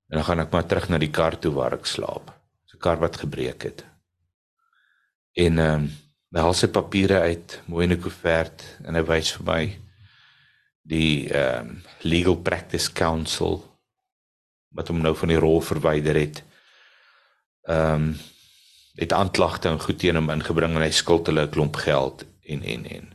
En 0.10 0.18
dan 0.18 0.24
gaan 0.24 0.40
ek 0.40 0.52
maar 0.52 0.66
terug 0.66 0.90
na 0.90 0.98
die 0.98 1.12
kar 1.12 1.40
toe 1.40 1.54
waar 1.54 1.74
ek 1.74 1.86
slaap. 1.86 2.34
'n 2.74 2.78
kar 2.78 3.00
wat 3.00 3.18
gebreek 3.18 3.64
het. 3.64 3.86
En 5.34 5.60
ehm 5.60 5.74
um, 5.74 5.92
hy 6.32 6.42
haal 6.42 6.54
sy 6.54 6.68
papiere 6.68 7.20
uit, 7.20 7.62
mooi 7.66 7.86
in 7.86 7.94
'n 7.94 8.02
koevert 8.02 8.64
en 8.84 8.96
hy 8.96 9.04
wys 9.04 9.32
vir 9.32 9.46
my 9.46 9.80
die 10.82 11.30
ehm 11.30 11.68
um, 11.68 11.84
Legal 12.02 12.36
Practice 12.36 12.92
Council 12.92 13.75
wat 14.76 14.88
hom 14.92 15.02
nou 15.02 15.16
van 15.16 15.32
die 15.32 15.40
rol 15.40 15.62
verwyder 15.62 16.16
het. 16.20 16.44
Ehm 17.68 17.94
um, 18.10 18.16
het 18.96 19.12
aanklagte 19.12 19.68
en 19.68 19.80
goed 19.84 19.98
teen 20.00 20.16
hom 20.16 20.30
ingebring 20.32 20.76
en 20.78 20.82
hy 20.86 20.92
skuld 20.96 21.28
hulle 21.28 21.42
'n 21.44 21.52
klomp 21.52 21.76
geld 21.76 22.24
en 22.48 22.62
en 22.64 22.86
en. 22.86 23.10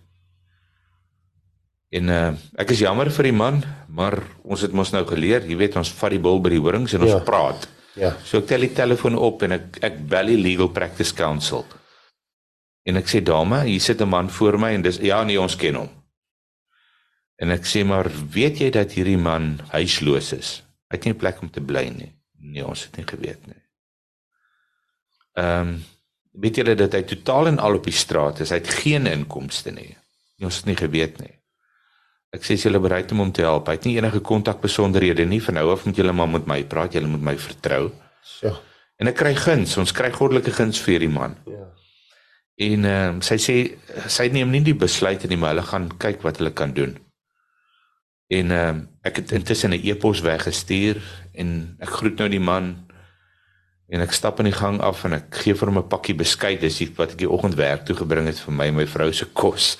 En 1.90 2.08
uh, 2.08 2.32
ek 2.60 2.70
is 2.70 2.82
jammer 2.84 3.10
vir 3.10 3.22
die 3.30 3.32
man, 3.34 3.62
maar 3.88 4.18
ons 4.44 4.60
het 4.60 4.72
mos 4.76 4.92
nou 4.92 5.02
geleer, 5.08 5.42
jy 5.48 5.56
weet 5.56 5.76
ons 5.80 5.90
vat 5.98 6.10
die 6.14 6.20
bil 6.22 6.38
by 6.40 6.50
die 6.50 6.60
horings 6.60 6.92
en 6.94 7.00
ons 7.06 7.10
Ja. 7.16 7.18
praat. 7.24 7.66
Ja. 7.98 8.12
So 8.24 8.38
ek 8.38 8.46
tel 8.46 8.60
die 8.60 8.74
telefoon 8.76 9.16
op 9.18 9.42
en 9.42 9.52
ek 9.56 9.78
ek 9.82 9.96
bel 10.08 10.26
die 10.26 10.36
Legal 10.36 10.68
Practice 10.68 11.14
Council. 11.14 11.64
En 12.86 12.96
ek 12.96 13.08
sê 13.08 13.20
dame, 13.24 13.64
hier 13.64 13.80
sit 13.80 14.00
'n 14.00 14.08
man 14.08 14.28
voor 14.30 14.58
my 14.58 14.74
en 14.74 14.82
dis 14.82 14.98
ja 14.98 15.24
nee 15.24 15.40
ons 15.40 15.56
ken 15.56 15.74
hom. 15.74 15.88
En 17.40 17.50
ek 17.50 17.64
sê 17.64 17.84
maar 17.84 18.06
weet 18.30 18.58
jy 18.60 18.70
dat 18.70 18.92
hierdie 18.92 19.18
man 19.18 19.60
huisloos 19.72 20.32
is? 20.32 20.62
Hy 20.90 20.98
het 20.98 21.04
nie 21.06 21.12
'n 21.14 21.22
plek 21.22 21.40
om 21.40 21.50
te 21.50 21.60
bly 21.60 21.86
nie. 21.88 22.12
Nee, 22.40 22.66
ons 22.66 22.84
het 22.84 22.96
nie 22.96 23.06
geweet 23.06 23.46
nie. 23.46 23.62
Ehm 25.38 25.68
um, 25.68 25.84
weet 26.32 26.56
julle 26.56 26.74
dat 26.74 26.92
hy 26.92 27.02
totaal 27.02 27.46
en 27.46 27.58
al 27.58 27.74
op 27.74 27.84
die 27.84 27.94
straat 27.94 28.40
is. 28.40 28.50
Hy 28.50 28.60
het 28.60 28.68
geen 28.82 29.06
inkomste 29.06 29.70
nie. 29.70 29.96
nie 30.38 30.46
ons 30.46 30.56
het 30.56 30.66
nie 30.66 30.76
geweet 30.76 31.18
nie. 31.20 31.32
Ek 32.30 32.44
sê 32.46 32.54
as 32.54 32.62
julle 32.62 32.78
bereid 32.78 33.10
om 33.12 33.18
hom 33.18 33.32
te 33.32 33.42
help. 33.42 33.66
Hy 33.66 33.72
het 33.72 33.84
nie 33.84 33.96
enige 33.98 34.20
kontak 34.20 34.60
besonderhede 34.60 35.26
nie. 35.26 35.42
Van 35.42 35.54
nou 35.54 35.70
af 35.72 35.84
moet 35.84 35.96
julle 35.96 36.12
maar 36.12 36.28
met 36.28 36.46
my 36.46 36.64
praat. 36.64 36.94
Julle 36.94 37.10
moet 37.10 37.22
my 37.22 37.36
vertrou. 37.36 37.90
So. 38.22 38.54
En 38.96 39.10
ek 39.10 39.18
kry 39.18 39.34
guns. 39.34 39.76
Ons 39.76 39.92
kry 39.92 40.10
goddelike 40.14 40.54
guns 40.54 40.80
vir 40.80 40.94
hierdie 40.94 41.12
man. 41.12 41.36
Ja. 41.46 41.66
En 42.60 42.84
ehm 42.84 43.14
um, 43.14 43.20
sy 43.24 43.38
sê 43.40 43.56
sy 44.06 44.28
neem 44.28 44.50
nie 44.50 44.62
die 44.62 44.76
besluit 44.76 45.22
nie, 45.28 45.36
maar 45.36 45.54
hulle 45.54 45.66
gaan 45.66 45.88
kyk 45.98 46.22
wat 46.22 46.38
hulle 46.38 46.52
kan 46.52 46.74
doen. 46.76 46.98
En 48.30 48.50
ehm 48.54 48.68
um, 48.68 48.86
ek 49.02 49.16
het 49.16 49.32
intussen 49.32 49.70
'n 49.70 49.80
e-pos 49.82 50.20
weggestuur 50.20 51.00
en 51.32 51.76
ek 51.80 51.88
groet 51.88 52.18
nou 52.18 52.28
die 52.28 52.40
man 52.40 52.74
en 53.88 54.00
ek 54.00 54.12
stap 54.12 54.38
in 54.38 54.46
die 54.46 54.54
gang 54.54 54.80
af 54.80 55.04
en 55.04 55.16
ek 55.16 55.34
gee 55.42 55.54
vir 55.54 55.68
hom 55.68 55.78
'n 55.78 55.88
pakkie 55.88 56.14
beskuit, 56.14 56.60
dis 56.60 56.78
die 56.78 56.90
wat 56.96 57.16
ek 57.16 57.18
die 57.18 57.30
oggend 57.30 57.54
werk 57.54 57.84
toe 57.84 57.96
gebring 57.96 58.26
het 58.26 58.38
vir 58.38 58.54
my 58.54 58.66
en 58.66 58.74
my 58.74 58.86
vrou 58.86 59.12
se 59.12 59.26
kos. 59.32 59.78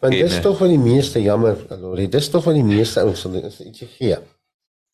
Want 0.00 0.14
En, 0.14 0.20
dis 0.20 0.36
eh, 0.36 0.42
tog 0.42 0.58
van 0.58 0.68
die 0.68 0.78
meeste 0.78 1.22
jammer, 1.22 1.56
Lori. 1.80 2.08
Dis 2.08 2.28
tog 2.30 2.42
van 2.42 2.54
die 2.54 2.64
meeste 2.64 3.00
ouens 3.00 3.22
wat 3.22 3.44
is 3.44 3.60
ietsie 3.60 3.88
gee. 3.98 4.18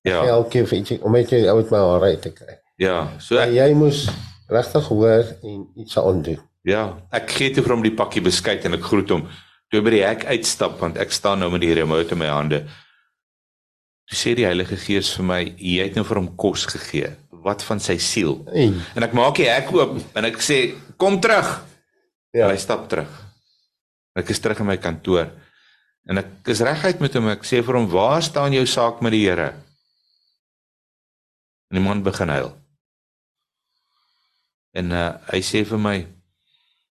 Ja. 0.02 0.24
Elke 0.24 0.48
keer 0.48 0.66
vir 0.66 0.78
ietsie 0.78 0.98
om 1.02 1.12
net 1.12 1.30
jou 1.30 1.56
uit 1.56 1.70
my 1.70 1.78
hare 1.78 2.04
uit 2.04 2.22
te 2.22 2.32
kry. 2.32 2.56
Ja, 2.76 3.10
so 3.18 3.36
ek, 3.36 3.52
jy 3.52 3.74
moes 3.74 4.08
regtig 4.48 4.88
hoor 4.88 5.24
en 5.42 5.68
iets 5.76 5.98
aan 5.98 6.22
doen. 6.22 6.40
ja, 6.62 6.96
ek 7.10 7.30
gee 7.30 7.50
toe 7.50 7.62
vir 7.62 7.72
hom 7.72 7.82
die 7.82 7.94
pakkie 7.94 8.22
beskuit 8.22 8.64
en 8.64 8.74
ek 8.74 8.82
groet 8.82 9.10
hom. 9.10 9.28
Toe 9.68 9.82
by 9.84 9.92
die 9.92 10.04
hek 10.04 10.24
uitstap 10.32 10.78
want 10.80 10.96
ek 11.00 11.12
staan 11.12 11.42
nou 11.42 11.50
met 11.52 11.62
die 11.64 11.74
remote 11.76 12.14
in 12.16 12.22
my 12.22 12.30
hande. 12.32 12.62
Toe 14.08 14.16
sê 14.16 14.32
die 14.36 14.46
Heilige 14.48 14.78
Gees 14.80 15.10
vir 15.18 15.26
my, 15.28 15.40
jy 15.60 15.82
het 15.84 15.98
nou 15.98 16.04
vir 16.08 16.22
hom 16.22 16.30
kos 16.40 16.64
gegee. 16.70 17.10
Wat 17.44 17.62
van 17.68 17.80
sy 17.82 17.98
siel? 18.00 18.38
Hey. 18.48 18.72
En 18.96 19.04
ek 19.04 19.16
maak 19.16 19.36
die 19.36 19.48
hek 19.50 19.68
oop 19.76 19.98
en 20.16 20.24
ek 20.24 20.40
sê, 20.40 20.74
"Kom 20.96 21.20
terug." 21.20 21.64
Ja. 22.32 22.48
En 22.48 22.50
hy 22.50 22.56
stap 22.56 22.88
terug. 22.88 23.08
Ek 24.16 24.30
is 24.30 24.40
terug 24.40 24.60
in 24.60 24.66
my 24.66 24.76
kantoor. 24.76 25.30
En 26.08 26.18
ek 26.18 26.26
is 26.46 26.60
reguit 26.60 27.00
met 27.00 27.14
hom. 27.14 27.28
Ek 27.28 27.44
sê 27.44 27.62
vir 27.62 27.74
hom, 27.74 27.88
"Waar 27.88 28.22
staan 28.22 28.52
jou 28.52 28.66
saak 28.66 29.02
met 29.02 29.12
die 29.12 29.28
Here?" 29.28 29.54
En 31.70 31.76
die 31.76 31.80
man 31.80 32.02
begin 32.02 32.28
huil. 32.28 32.56
En 34.72 34.90
uh, 34.92 35.12
hy 35.32 35.40
sê 35.40 35.64
vir 35.64 35.78
my, 35.78 36.06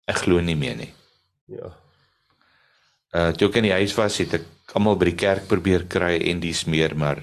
"Ek 0.09 0.17
glo 0.17 0.41
nie 0.41 0.57
meer 0.57 0.77
nie." 0.77 0.95
Ja. 1.47 1.82
Uh 3.13 3.33
toe 3.37 3.51
ek 3.51 3.59
in 3.61 3.69
die 3.69 3.77
huis 3.77 3.93
was, 3.99 4.17
het 4.23 4.39
ek 4.39 4.73
almal 4.77 4.97
by 4.97 5.11
die 5.11 5.19
kerk 5.21 5.45
probeer 5.51 5.85
kry 5.91 6.15
en 6.31 6.41
dis 6.41 6.65
meer, 6.65 6.95
maar 6.97 7.21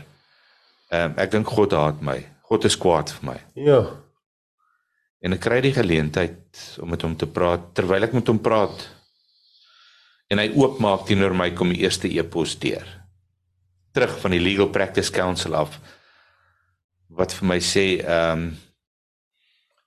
ehm 0.93 1.15
uh, 1.15 1.23
ek 1.23 1.33
dink 1.33 1.49
God 1.49 1.73
haat 1.77 2.03
my. 2.05 2.19
God 2.49 2.65
is 2.65 2.77
kwaad 2.77 3.11
vir 3.13 3.25
my. 3.31 3.37
Ja. 3.57 3.81
En 5.21 5.35
ek 5.35 5.43
kry 5.43 5.59
die 5.65 5.73
geleentheid 5.75 6.61
om 6.81 6.93
met 6.93 7.03
hom 7.05 7.15
te 7.17 7.27
praat 7.29 7.71
terwyl 7.77 8.05
ek 8.07 8.15
met 8.17 8.29
hom 8.29 8.39
praat. 8.41 8.85
En 10.29 10.41
hy 10.41 10.49
oopmaak 10.53 11.07
teenoor 11.09 11.33
my 11.33 11.51
kom 11.57 11.73
die 11.73 11.81
eerste 11.83 12.09
e-pos 12.09 12.55
deur. 12.61 12.85
Terug 13.93 14.13
van 14.21 14.33
die 14.37 14.41
Legal 14.41 14.69
Practice 14.73 15.13
Council 15.13 15.57
af 15.57 15.77
wat 17.09 17.33
vir 17.33 17.47
my 17.49 17.61
sê 17.65 17.85
ehm 17.99 18.49
um, 18.49 18.49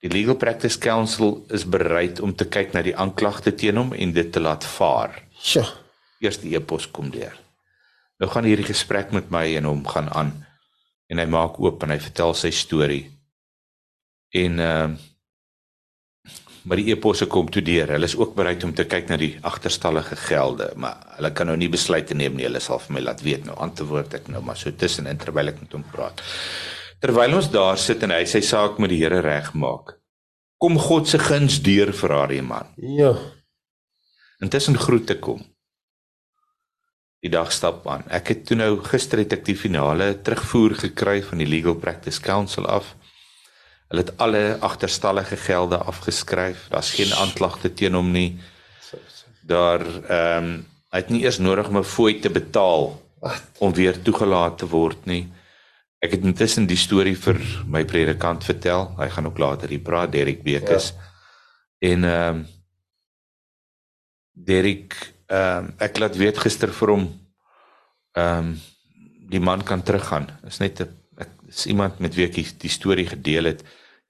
die 0.03 0.11
Legal 0.11 0.34
Practice 0.34 0.80
Council 0.82 1.44
is 1.55 1.62
bereid 1.62 2.18
om 2.18 2.32
te 2.34 2.48
kyk 2.50 2.72
na 2.74 2.82
die 2.82 2.96
aanklagte 2.98 3.53
teen 3.55 3.78
hom 3.78 3.94
en 3.94 4.11
dit 4.16 4.32
te 4.34 4.42
laat 4.42 4.66
vaar. 4.66 5.14
Sjoe. 5.38 5.82
Eerste 6.23 6.51
e-pos 6.55 6.89
kom 6.91 7.11
deur. 7.11 7.35
Nou 8.23 8.31
gaan 8.31 8.47
hierdie 8.47 8.68
gesprek 8.68 9.11
met 9.12 9.31
my 9.35 9.45
en 9.59 9.66
hom 9.66 9.87
gaan 9.87 10.11
aan 10.14 10.33
en 11.11 11.20
hy 11.20 11.27
maak 11.29 11.59
oop 11.61 11.83
en 11.85 11.93
hy 11.93 11.99
vertel 12.01 12.35
sy 12.39 12.53
storie. 12.55 13.07
En 14.33 14.61
ehm 14.61 14.95
uh, 14.95 15.09
maar 16.62 16.79
die 16.79 16.93
e-posse 16.93 17.27
kom 17.27 17.49
toe 17.51 17.62
deur. 17.64 17.91
Hulle 17.91 18.07
is 18.07 18.16
ook 18.16 18.37
bereid 18.39 18.64
om 18.64 18.75
te 18.75 18.85
kyk 18.87 19.09
na 19.11 19.18
die 19.18 19.33
agterstallige 19.47 20.16
gelde, 20.29 20.68
maar 20.79 21.01
hulle 21.16 21.33
kan 21.35 21.51
nou 21.51 21.57
nie 21.59 21.70
besluite 21.73 22.14
neem 22.14 22.37
nie. 22.39 22.47
Hulle 22.47 22.62
sal 22.62 22.79
vir 22.85 22.97
my 22.97 23.03
laat 23.03 23.25
weet 23.27 23.49
nou 23.49 23.57
antwoord 23.64 24.14
ek 24.20 24.31
nou 24.33 24.43
maar 24.47 24.59
so 24.61 24.70
tussenin 24.70 25.18
terwyl 25.20 25.51
ek 25.51 25.59
met 25.64 25.75
hom 25.75 25.85
praat. 25.91 26.23
Terwyl 27.03 27.35
ons 27.41 27.51
daar 27.51 27.81
sit 27.83 28.05
en 28.07 28.14
hy 28.14 28.23
sy 28.31 28.45
saak 28.47 28.79
met 28.79 28.93
die 28.95 29.01
Here 29.03 29.18
regmaak, 29.25 29.97
kom 30.62 30.79
God 30.79 31.11
se 31.11 31.18
guns 31.18 31.59
deur 31.66 31.91
vir 31.99 32.14
haar 32.14 32.37
man. 32.47 32.70
Ja. 32.79 33.16
Intussen 34.43 34.79
groet 34.79 35.11
ek 35.11 35.27
hom. 35.27 35.43
Die 37.23 37.31
dag 37.31 37.53
stap 37.55 37.87
aan. 37.87 38.03
Ek 38.11 38.33
het 38.33 38.43
toe 38.49 38.57
nou 38.59 38.73
gister 38.83 39.20
het 39.23 39.33
ek 39.37 39.45
die 39.47 39.59
finale 39.59 40.11
terugvoer 40.27 40.75
gekry 40.81 41.20
van 41.23 41.43
die 41.43 41.47
Legal 41.47 41.77
Practice 41.79 42.20
Council 42.23 42.66
af. 42.66 42.97
Hulle 43.93 44.03
het 44.03 44.16
alle 44.25 44.43
agterstallige 44.64 45.39
gelde 45.39 45.79
afgeskryf. 45.79 46.66
Daar's 46.73 46.91
geen 46.97 47.12
aanklagte 47.14 47.70
teen 47.79 47.95
hom 47.95 48.11
nie. 48.14 48.41
Daar 49.47 49.87
ehm 49.87 50.51
um, 50.51 50.53
hy 50.93 51.01
het 51.01 51.09
nie 51.09 51.23
eers 51.23 51.39
nodig 51.41 51.68
om 51.70 51.79
'n 51.79 51.89
fooi 51.89 52.18
te 52.20 52.29
betaal 52.29 52.83
om 53.64 53.73
weer 53.73 54.03
toegelaat 54.03 54.59
te 54.59 54.66
word 54.68 55.07
nie. 55.07 55.33
Ek 56.05 56.11
het 56.11 56.25
intussen 56.25 56.66
die 56.66 56.77
storie 56.77 57.16
vir 57.16 57.39
my 57.66 57.85
predikant 57.85 58.45
vertel. 58.45 58.93
Hy 58.99 59.09
gaan 59.09 59.27
ook 59.27 59.39
later 59.39 59.68
hier 59.68 59.81
praat, 59.81 60.12
Derek 60.12 60.43
Bekes. 60.43 60.93
Ja. 60.93 61.91
En 61.93 62.05
ehm 62.05 62.37
um, 62.37 62.47
Derek 64.33 65.14
ehm 65.33 65.64
um, 65.64 65.72
ek 65.80 65.99
laat 65.99 66.16
weet 66.20 66.39
gister 66.45 66.72
vir 66.78 66.95
hom 66.95 67.07
ehm 68.12 68.39
um, 68.39 68.61
die 69.33 69.41
man 69.41 69.62
kan 69.64 69.83
teruggaan. 69.83 70.28
Is 70.47 70.61
net 70.61 70.80
'n 70.80 70.89
ek 71.16 71.30
is 71.49 71.66
iemand 71.66 71.99
met 72.01 72.14
wie 72.14 72.26
ek 72.26 72.35
die, 72.35 72.47
die 72.59 72.72
storie 72.72 73.07
gedeel 73.09 73.45
het. 73.45 73.62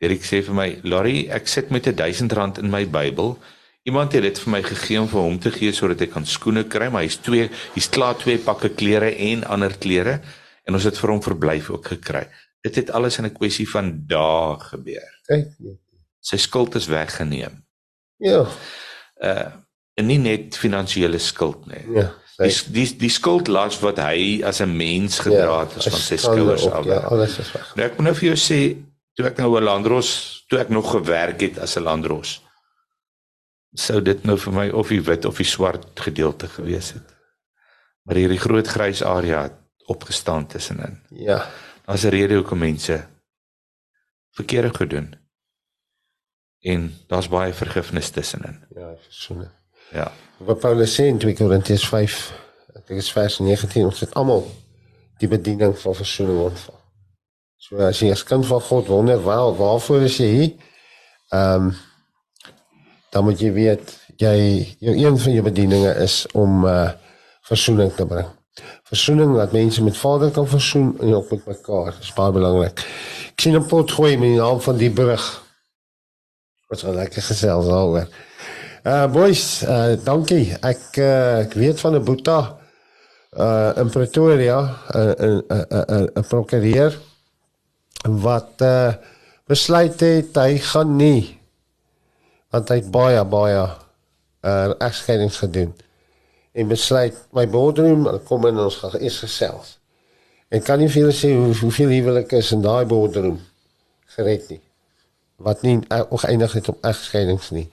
Derek 0.02 0.24
sê 0.26 0.42
vir 0.42 0.54
my, 0.54 0.68
"Larry, 0.82 1.28
ek 1.30 1.46
sit 1.48 1.70
met 1.70 1.86
'n 1.86 1.94
1000 1.94 2.32
rand 2.32 2.58
in 2.58 2.70
my 2.70 2.84
Bybel." 2.86 3.38
Iemand 3.84 4.12
het 4.12 4.22
dit 4.22 4.38
vir 4.38 4.50
my 4.50 4.62
gegee 4.62 5.00
om 5.00 5.08
vir 5.08 5.20
hom 5.20 5.38
te 5.38 5.50
gee 5.50 5.72
sodat 5.72 6.00
ek 6.00 6.12
kan 6.12 6.26
skoene 6.26 6.64
kry, 6.64 6.88
maar 6.88 7.02
hy's 7.02 7.16
twee, 7.16 7.50
hy's 7.74 7.88
klaar 7.88 8.14
twee 8.14 8.38
pakke 8.38 8.68
klere 8.68 9.10
en 9.16 9.44
ander 9.44 9.74
klere 9.78 10.20
en 10.66 10.74
ons 10.74 10.84
het 10.84 10.98
vir 10.98 11.10
hom 11.10 11.22
verblyf 11.22 11.70
ook 11.70 11.86
gekry. 11.86 12.28
Dit 12.62 12.76
het 12.76 12.90
alles 12.90 13.18
in 13.18 13.26
'n 13.26 13.34
kwessie 13.34 13.68
van 13.68 14.06
dae 14.06 14.58
gebeur. 14.58 15.10
Kyk. 15.26 15.48
Sy 16.20 16.36
skuld 16.36 16.74
is 16.74 16.86
weggeneem. 16.86 17.64
Ja. 18.18 18.46
Uh 19.20 19.61
en 19.94 20.06
nie 20.06 20.18
net 20.18 20.56
finansiële 20.56 21.18
skuld 21.18 21.66
nie. 21.66 21.84
Ja. 22.00 22.10
Die 22.42 22.54
die 22.74 22.86
die 22.98 23.10
skuldlas 23.12 23.78
wat 23.84 23.98
hy 24.02 24.40
as 24.44 24.60
'n 24.60 24.76
mens 24.76 25.18
gedra 25.18 25.60
het, 25.60 25.76
is 25.76 25.88
van 25.92 26.00
sy 26.00 26.16
skouers 26.16 26.66
af. 26.66 26.84
Ja, 26.84 26.98
alles 27.12 27.38
is 27.38 27.52
weg. 27.52 27.74
Nou 27.76 27.86
ek 27.86 27.96
moet 27.96 28.06
nou 28.06 28.14
vir 28.14 28.28
jou 28.28 28.38
sê, 28.38 28.60
toe 29.14 29.26
ek 29.26 29.36
nou 29.38 29.56
'n 29.58 29.64
landros, 29.64 30.44
toe 30.48 30.58
ek 30.58 30.68
nog 30.68 30.90
gewerk 30.90 31.40
het 31.40 31.58
as 31.58 31.76
'n 31.76 31.82
landros, 31.82 32.42
sou 33.74 34.02
dit 34.02 34.24
nou 34.24 34.38
vir 34.38 34.52
my 34.52 34.68
of 34.70 34.88
die 34.88 35.00
wit 35.00 35.24
of 35.24 35.36
die 35.36 35.46
swart 35.46 36.00
gedeelte 36.00 36.48
gewees 36.48 36.92
het. 36.92 37.14
Maar 38.02 38.16
hierdie 38.16 38.40
groot 38.40 38.66
grys 38.66 39.02
area 39.02 39.42
het 39.42 39.58
opgestaan 39.86 40.46
tussenin. 40.46 41.00
Ja. 41.10 41.50
Daar's 41.86 42.04
'n 42.04 42.08
rede 42.08 42.34
hoekom 42.34 42.58
mense 42.58 43.06
verkeerde 44.30 44.74
gedoen. 44.74 45.14
En 46.60 46.94
daar's 47.06 47.28
baie 47.28 47.52
vergifnis 47.52 48.10
tussenin. 48.10 48.64
Ja, 48.74 48.94
versoening. 48.96 49.50
Ja. 49.92 50.12
Wat 50.36 50.58
Paulus 50.58 50.94
sê 50.94 51.06
in 51.06 51.18
2 51.18 51.34
Korintiërs 51.38 51.88
5, 51.88 52.18
ek 52.72 52.86
dink 52.86 52.98
dit 52.98 53.04
is 53.04 53.12
vers 53.12 53.38
19, 53.38 53.84
ons 53.90 54.00
het 54.00 54.14
almal 54.18 54.46
die 55.20 55.28
bediening 55.30 55.74
van 55.78 55.94
versoening 55.94 56.40
ontvang. 56.48 56.78
So 57.62 57.78
as 57.86 58.00
jy 58.02 58.10
as 58.10 58.24
kind 58.26 58.46
van 58.48 58.60
God 58.60 58.88
wonder, 58.90 59.20
waar 59.22 59.52
waarvoor 59.58 60.08
is 60.08 60.18
jy 60.18 60.30
hier? 60.34 60.52
Ehm 61.32 61.70
um, 61.70 61.72
dan 63.12 63.26
moet 63.26 63.40
jy 63.44 63.50
weet 63.52 63.90
jy 64.16 64.36
jou 64.80 64.94
een 64.96 65.18
van 65.20 65.32
jou 65.34 65.42
bedieninge 65.44 65.90
is 66.00 66.22
om 66.32 66.64
uh 66.64 66.90
versoening 67.42 67.90
te 67.92 68.06
bring. 68.06 68.28
Versoening 68.88 69.34
dat 69.36 69.52
mense 69.52 69.82
met 69.82 69.96
Vader 69.96 70.30
kan 70.30 70.46
versoen 70.48 70.94
en 71.00 71.14
ook 71.14 71.30
met 71.30 71.46
mekaar. 71.46 71.90
Dit 71.92 72.06
is 72.06 72.12
baie 72.16 72.32
belangrik. 72.32 72.84
Ek 73.32 73.40
sien 73.40 73.56
'n 73.56 73.66
pot 73.66 73.90
gooi 73.92 74.16
met 74.16 74.28
die 74.28 74.38
naam 74.38 74.60
van 74.60 74.76
die 74.76 74.90
brug. 74.90 75.24
Wat 76.68 76.78
so 76.78 76.92
lekker 76.92 77.22
gesels 77.22 77.66
daaroor. 77.66 78.08
Uh 78.82 79.06
boys, 79.06 79.62
uh 79.62 79.94
dankie. 80.02 80.56
Ek 80.58 80.96
uh 80.98 81.44
ek 81.44 81.52
weet 81.54 81.78
van 81.78 81.94
'n 81.94 82.02
Boeta 82.02 82.58
uh 83.30 83.70
in 83.78 83.90
Pretoria, 83.94 84.58
'n 84.90 85.38
'n 85.46 86.08
'n 86.18 86.24
prokureur 86.26 86.98
wat 88.02 88.58
uh 88.58 88.90
besluit 89.46 90.00
het 90.00 90.34
hy 90.34 90.58
gaan 90.58 90.96
nie 90.96 91.38
want 92.50 92.68
hy 92.68 92.76
het 92.82 92.90
baie 92.90 93.22
baie 93.24 93.62
uh 94.42 94.74
egskeidings 94.78 95.38
gedoen 95.38 95.70
en 96.52 96.68
besluit 96.68 97.14
my 97.30 97.46
boardroom 97.46 98.10
kom 98.26 98.46
in 98.50 98.58
ons 98.58 98.82
gaan 98.82 98.98
is 98.98 99.22
gesels. 99.22 99.78
En 100.50 100.62
kan 100.62 100.78
nie 100.78 100.90
vir 100.90 101.02
julle 101.06 101.14
sê 101.14 101.30
hoe 101.30 101.54
hoeveel 101.54 101.94
huwelike 102.02 102.36
is 102.36 102.50
in 102.50 102.66
daai 102.66 102.84
boardroom 102.84 103.38
gered 104.18 104.50
nie. 104.50 104.60
Wat 105.38 105.62
nie 105.62 105.78
ook 106.10 106.26
eindig 106.26 106.52
het 106.52 106.68
op 106.68 106.82
egskeidings 106.82 107.50
nie. 107.50 107.70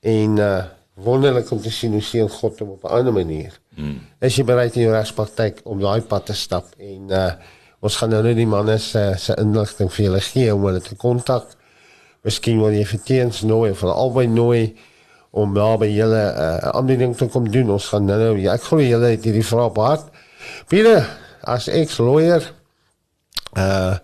En 0.00 0.36
uh 0.38 0.64
wonderlik 0.98 1.50
om 1.54 1.60
te 1.62 1.70
sien 1.70 1.92
hoe 1.94 2.02
sien 2.02 2.28
God 2.28 2.58
hom 2.58 2.70
op 2.74 2.84
'n 2.84 2.90
ander 2.90 3.12
manier. 3.12 3.60
Hmm. 3.74 4.00
Is 4.20 4.36
jy 4.36 4.44
bereid 4.44 4.74
in 4.74 4.82
jou 4.82 4.92
regspraktyk 4.92 5.60
om 5.64 5.80
daai 5.80 6.00
pad 6.00 6.26
te 6.26 6.34
stap 6.34 6.66
en 6.78 7.10
uh 7.10 7.32
ons 7.80 7.96
gaan 7.96 8.10
nou 8.10 8.22
net 8.22 8.36
die 8.36 8.46
manne 8.46 8.78
se 8.78 9.14
se 9.16 9.34
inligting 9.38 9.92
vir 9.92 10.04
julle 10.04 10.20
gee 10.20 10.54
om 10.54 10.64
hulle 10.66 10.80
te 10.80 10.96
kontak. 10.96 11.54
Miskien 12.22 12.58
wil 12.58 12.74
jy 12.74 12.84
vir 12.84 13.00
teens 13.04 13.42
nooi 13.42 13.70
of 13.70 13.84
albei 13.84 14.26
nooi 14.26 14.76
om 15.30 15.54
daar 15.54 15.78
by 15.78 15.86
julle 15.86 16.24
'n 16.24 16.34
uh, 16.38 16.68
aanbieding 16.74 17.16
te 17.16 17.28
kom 17.28 17.50
doen. 17.50 17.70
Ons 17.70 17.88
gaan 17.88 18.04
nou 18.04 18.38
ja, 18.38 18.52
ek 18.54 18.62
glo 18.62 18.80
julle 18.80 19.06
het 19.06 19.24
hierdie 19.24 19.46
vraag 19.46 19.72
gehad. 19.72 20.10
Pieter, 20.68 21.06
as 21.42 21.68
ex-lawyer 21.68 22.42
uh 23.56 23.96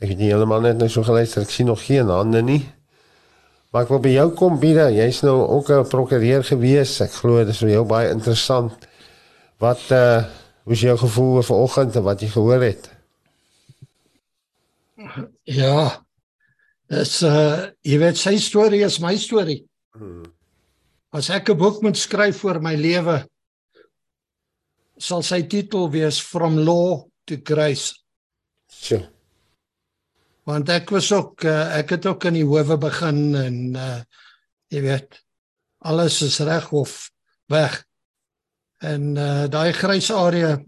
ek 0.00 0.08
het 0.08 0.18
nie 0.18 0.28
heeltemal 0.28 0.60
net 0.60 0.76
nou 0.76 0.88
so 0.88 1.02
geluister. 1.02 1.42
Ek 1.42 1.50
sien 1.50 1.66
nog 1.66 1.84
geen 1.84 2.08
hande 2.08 2.42
nie. 2.42 2.64
Maar 3.74 3.88
ek 3.88 3.90
wil 3.90 4.02
by 4.04 4.10
jou 4.14 4.28
kom, 4.38 4.58
Pieter. 4.62 4.92
Jy's 4.94 5.24
nou 5.26 5.34
ook 5.56 5.68
'n 5.74 5.88
prokureur 5.90 6.44
gewees. 6.46 7.00
Ek 7.00 7.10
glo 7.10 7.42
dit 7.42 7.48
is 7.48 7.58
vir 7.58 7.70
jou 7.70 7.84
baie 7.84 8.10
interessant. 8.10 8.86
Wat 9.58 9.90
uh 9.90 10.22
hoe 10.64 10.72
is 10.72 10.80
jou 10.80 10.96
gevoel 10.96 11.42
vanoggend 11.42 11.96
en 11.96 12.02
wat 12.02 12.20
jy 12.20 12.28
gehoor 12.28 12.62
het? 12.62 12.90
Ja. 15.42 16.04
Dis 16.86 17.22
uh 17.22 17.66
jy 17.82 17.98
weet 17.98 18.16
sy 18.16 18.36
storie 18.36 18.84
is 18.84 19.00
my 19.00 19.16
storie. 19.16 19.66
Hmm. 19.98 20.22
As 21.10 21.30
ek 21.30 21.50
'n 21.50 21.58
boek 21.58 21.82
moet 21.82 21.96
skryf 21.96 22.44
oor 22.44 22.60
my 22.60 22.76
lewe 22.76 23.26
sal 24.98 25.22
sy 25.22 25.42
titel 25.42 25.90
wees 25.90 26.20
From 26.20 26.58
Law 26.58 27.08
to 27.26 27.36
Grace. 27.42 27.92
Sjoe. 28.70 29.13
Want 30.44 30.68
ek 30.68 30.92
was 30.92 31.08
ook 31.12 31.44
uh, 31.48 31.76
ek 31.78 31.96
het 31.96 32.06
ook 32.06 32.26
in 32.28 32.38
die 32.40 32.46
howe 32.46 32.76
begin 32.80 33.20
en 33.40 33.58
uh 33.76 33.98
jy 34.72 34.80
weet 34.82 35.18
alles 35.86 36.16
is 36.24 36.40
reg 36.42 36.70
of 36.72 37.10
weg. 37.52 37.84
En 38.82 39.14
uh 39.16 39.46
daai 39.48 39.72
grys 39.76 40.10
area 40.12 40.58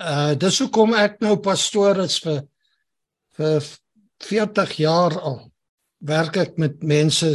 uh 0.00 0.32
dis 0.34 0.58
hoekom 0.62 0.94
ek 0.98 1.20
nou 1.20 1.36
pastoor 1.42 2.02
is 2.06 2.18
vir 2.24 2.42
vir 3.38 3.70
40 4.26 4.76
jaar 4.82 5.16
al 5.20 5.40
werk 6.00 6.36
ek 6.40 6.58
met 6.60 6.82
mense 6.82 7.28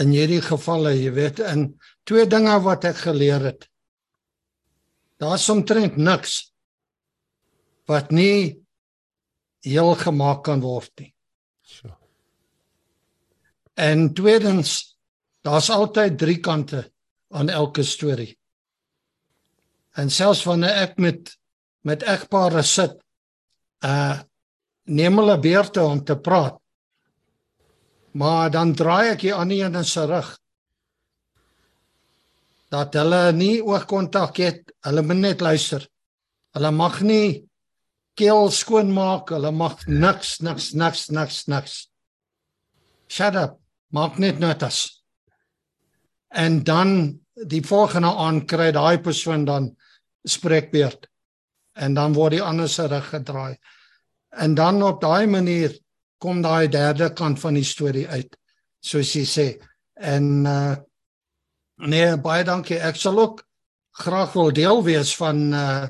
in 0.00 0.12
hierdie 0.12 0.42
gevalle, 0.44 0.92
jy 0.96 1.12
weet, 1.16 1.40
in 1.40 1.70
twee 2.08 2.26
dinge 2.28 2.56
wat 2.64 2.84
ek 2.88 3.00
geleer 3.06 3.44
het. 3.50 3.66
Daar's 5.20 5.48
omtrent 5.52 5.96
niks 5.96 6.50
wat 7.88 8.10
nie 8.12 8.58
heel 9.60 9.94
gemaak 9.94 10.44
kan 10.44 10.60
word 10.60 10.90
nie. 11.00 11.14
So. 11.62 11.90
En 13.74 14.12
tweedens, 14.14 14.96
daar's 15.44 15.70
altyd 15.70 16.18
drie 16.18 16.38
kante 16.40 16.92
aan 17.28 17.48
elke 17.48 17.82
storie. 17.82 18.38
En 19.96 20.10
selfs 20.10 20.44
wanneer 20.44 20.76
ek 20.86 20.96
met 21.00 21.36
met 21.86 22.02
egpare 22.02 22.64
sit, 22.66 22.96
uh 23.86 24.18
neem 24.86 25.18
hulle 25.18 25.34
beurte 25.42 25.82
om 25.82 26.04
te 26.04 26.14
praat. 26.18 26.58
Maar 28.14 28.50
dan 28.50 28.74
draai 28.74 29.12
ek 29.12 29.24
die 29.24 29.34
ander 29.34 29.64
een 29.64 29.84
se 29.84 30.04
rug. 30.06 30.28
Dat 32.70 32.94
hulle 32.94 33.32
nie 33.32 33.62
oogkontak 33.62 34.38
het, 34.42 34.72
hulle 34.86 35.02
moet 35.02 35.22
net 35.22 35.42
luister. 35.42 35.82
Hulle 36.54 36.70
mag 36.70 37.00
nie 37.02 37.45
keel 38.16 38.50
skoon 38.50 38.92
maak, 38.94 39.30
hulle 39.34 39.52
mag 39.52 39.84
niks 39.86 40.38
niks 40.40 40.72
niks 40.74 41.08
niks 41.12 41.44
niks. 41.52 41.74
Shut 43.08 43.36
up. 43.36 43.58
Maak 43.92 44.18
net 44.18 44.40
notas. 44.42 45.04
En 46.34 46.64
dan 46.64 47.20
die 47.46 47.62
volgende 47.62 48.10
aan 48.16 48.42
kry 48.48 48.72
daai 48.74 48.98
persoon 48.98 49.44
dan 49.44 49.70
spreekbeurt. 50.26 51.06
En 51.76 51.94
dan 51.94 52.16
word 52.16 52.38
die 52.38 52.42
ander 52.42 52.68
se 52.68 52.88
rug 52.90 53.10
gedraai. 53.12 53.56
En 54.36 54.54
dan 54.54 54.82
op 54.82 55.00
daai 55.00 55.26
manier 55.26 55.76
kom 56.18 56.42
daai 56.42 56.68
derde 56.68 57.12
kant 57.14 57.40
van 57.40 57.54
die 57.54 57.64
storie 57.64 58.06
uit 58.08 58.36
soos 58.86 59.12
jy 59.16 59.24
sê 59.28 59.46
en 59.96 60.46
uh 60.46 60.76
nee 61.76 62.16
baie 62.24 62.44
dankie 62.48 62.78
ek 62.80 62.96
sal 62.96 63.18
ook 63.20 63.42
graag 64.00 64.32
wil 64.32 64.52
deel 64.58 64.80
wees 64.86 65.12
van 65.16 65.42
uh 65.52 65.88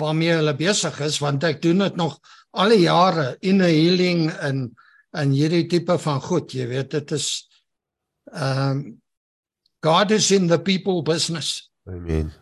waarmee 0.00 0.32
hulle 0.32 0.54
besig 0.56 1.00
is 1.00 1.18
want 1.18 1.44
ek 1.44 1.62
doen 1.62 1.78
dit 1.78 1.96
nog 1.96 2.18
al 2.50 2.68
die 2.68 2.84
jare 2.84 3.36
in 3.40 3.62
'n 3.62 3.68
healing 3.68 4.30
en 4.30 4.74
en 5.12 5.30
hierdie 5.30 5.66
tipe 5.68 5.98
van 5.98 6.20
goed 6.20 6.52
jy 6.52 6.66
weet 6.66 6.90
dit 6.90 7.12
is 7.12 7.48
um 8.32 9.00
God 9.82 10.10
is 10.10 10.30
in 10.30 10.46
the 10.46 10.58
people 10.58 11.02
business 11.02 11.72
Amen. 11.84 12.32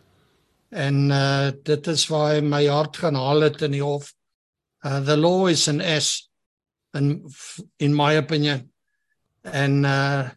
En 0.71 1.09
uh 1.09 1.51
dit 1.63 1.87
is 1.87 2.07
waar 2.07 2.35
hy 2.35 2.41
my 2.41 2.65
hart 2.71 2.97
gaan 2.97 3.17
haal 3.19 3.43
het 3.43 3.61
in 3.65 3.73
die 3.75 3.83
hof. 3.83 4.13
Uh 4.85 5.01
the 5.03 5.17
law 5.17 5.49
is 5.49 5.67
an 5.67 5.81
S 5.81 6.29
in 6.95 7.25
in 7.77 7.95
my 7.95 8.15
opinion. 8.17 8.69
En 9.41 9.83
uh 9.83 10.29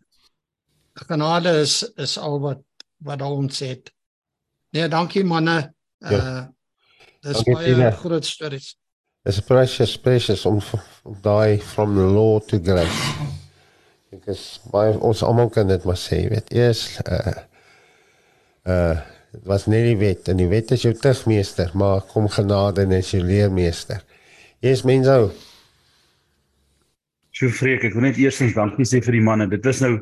genade 0.95 1.61
is 1.61 1.83
is 1.97 2.19
al 2.19 2.41
wat 2.41 2.62
wat 3.05 3.23
ons 3.23 3.59
het. 3.59 3.93
Nee, 4.71 4.89
dankie 4.89 5.25
manne. 5.25 5.75
Uh 6.03 6.11
ja. 6.11 6.54
Dis 7.25 7.39
Dankie, 7.41 7.55
baie 7.57 7.72
Tina. 7.72 7.91
groot 8.01 8.27
stories. 8.29 8.75
It's 9.25 9.41
precious, 9.41 9.97
precious 9.97 10.45
om 10.45 10.61
om 11.05 11.16
daai 11.25 11.61
from 11.62 11.95
the 11.97 12.05
law 12.05 12.41
to 12.51 12.61
grace. 12.61 13.07
Ek 14.12 14.29
is 14.31 14.45
baie 14.72 14.93
ons 15.01 15.25
almal 15.25 15.49
kan 15.53 15.68
dit 15.68 15.85
maar 15.89 15.99
sê, 15.99 16.20
jy 16.25 16.31
weet. 16.35 16.53
Eers 16.55 16.85
uh 17.09 17.35
uh 18.68 18.97
was 19.49 19.64
nie 19.66 19.81
die 19.83 19.97
wet 19.99 20.29
en 20.31 20.39
die 20.39 20.47
wet 20.47 20.70
is 20.77 20.85
jou 20.85 20.93
tigmeester, 20.95 21.72
maar 21.75 22.05
kom 22.12 22.29
genade 22.31 22.85
en 22.85 22.93
is 22.95 23.11
jou 23.11 23.22
leermeester. 23.25 24.05
Yes, 24.62 24.85
mense. 24.87 25.16
So 27.35 27.51
vreek, 27.51 27.89
ek 27.89 27.97
wil 27.97 28.07
net 28.07 28.20
eerstens 28.22 28.55
dankie 28.55 28.87
sê 28.87 29.01
vir 29.03 29.18
die 29.18 29.25
manne. 29.25 29.49
Dit 29.51 29.66
was 29.66 29.83
nou 29.83 29.97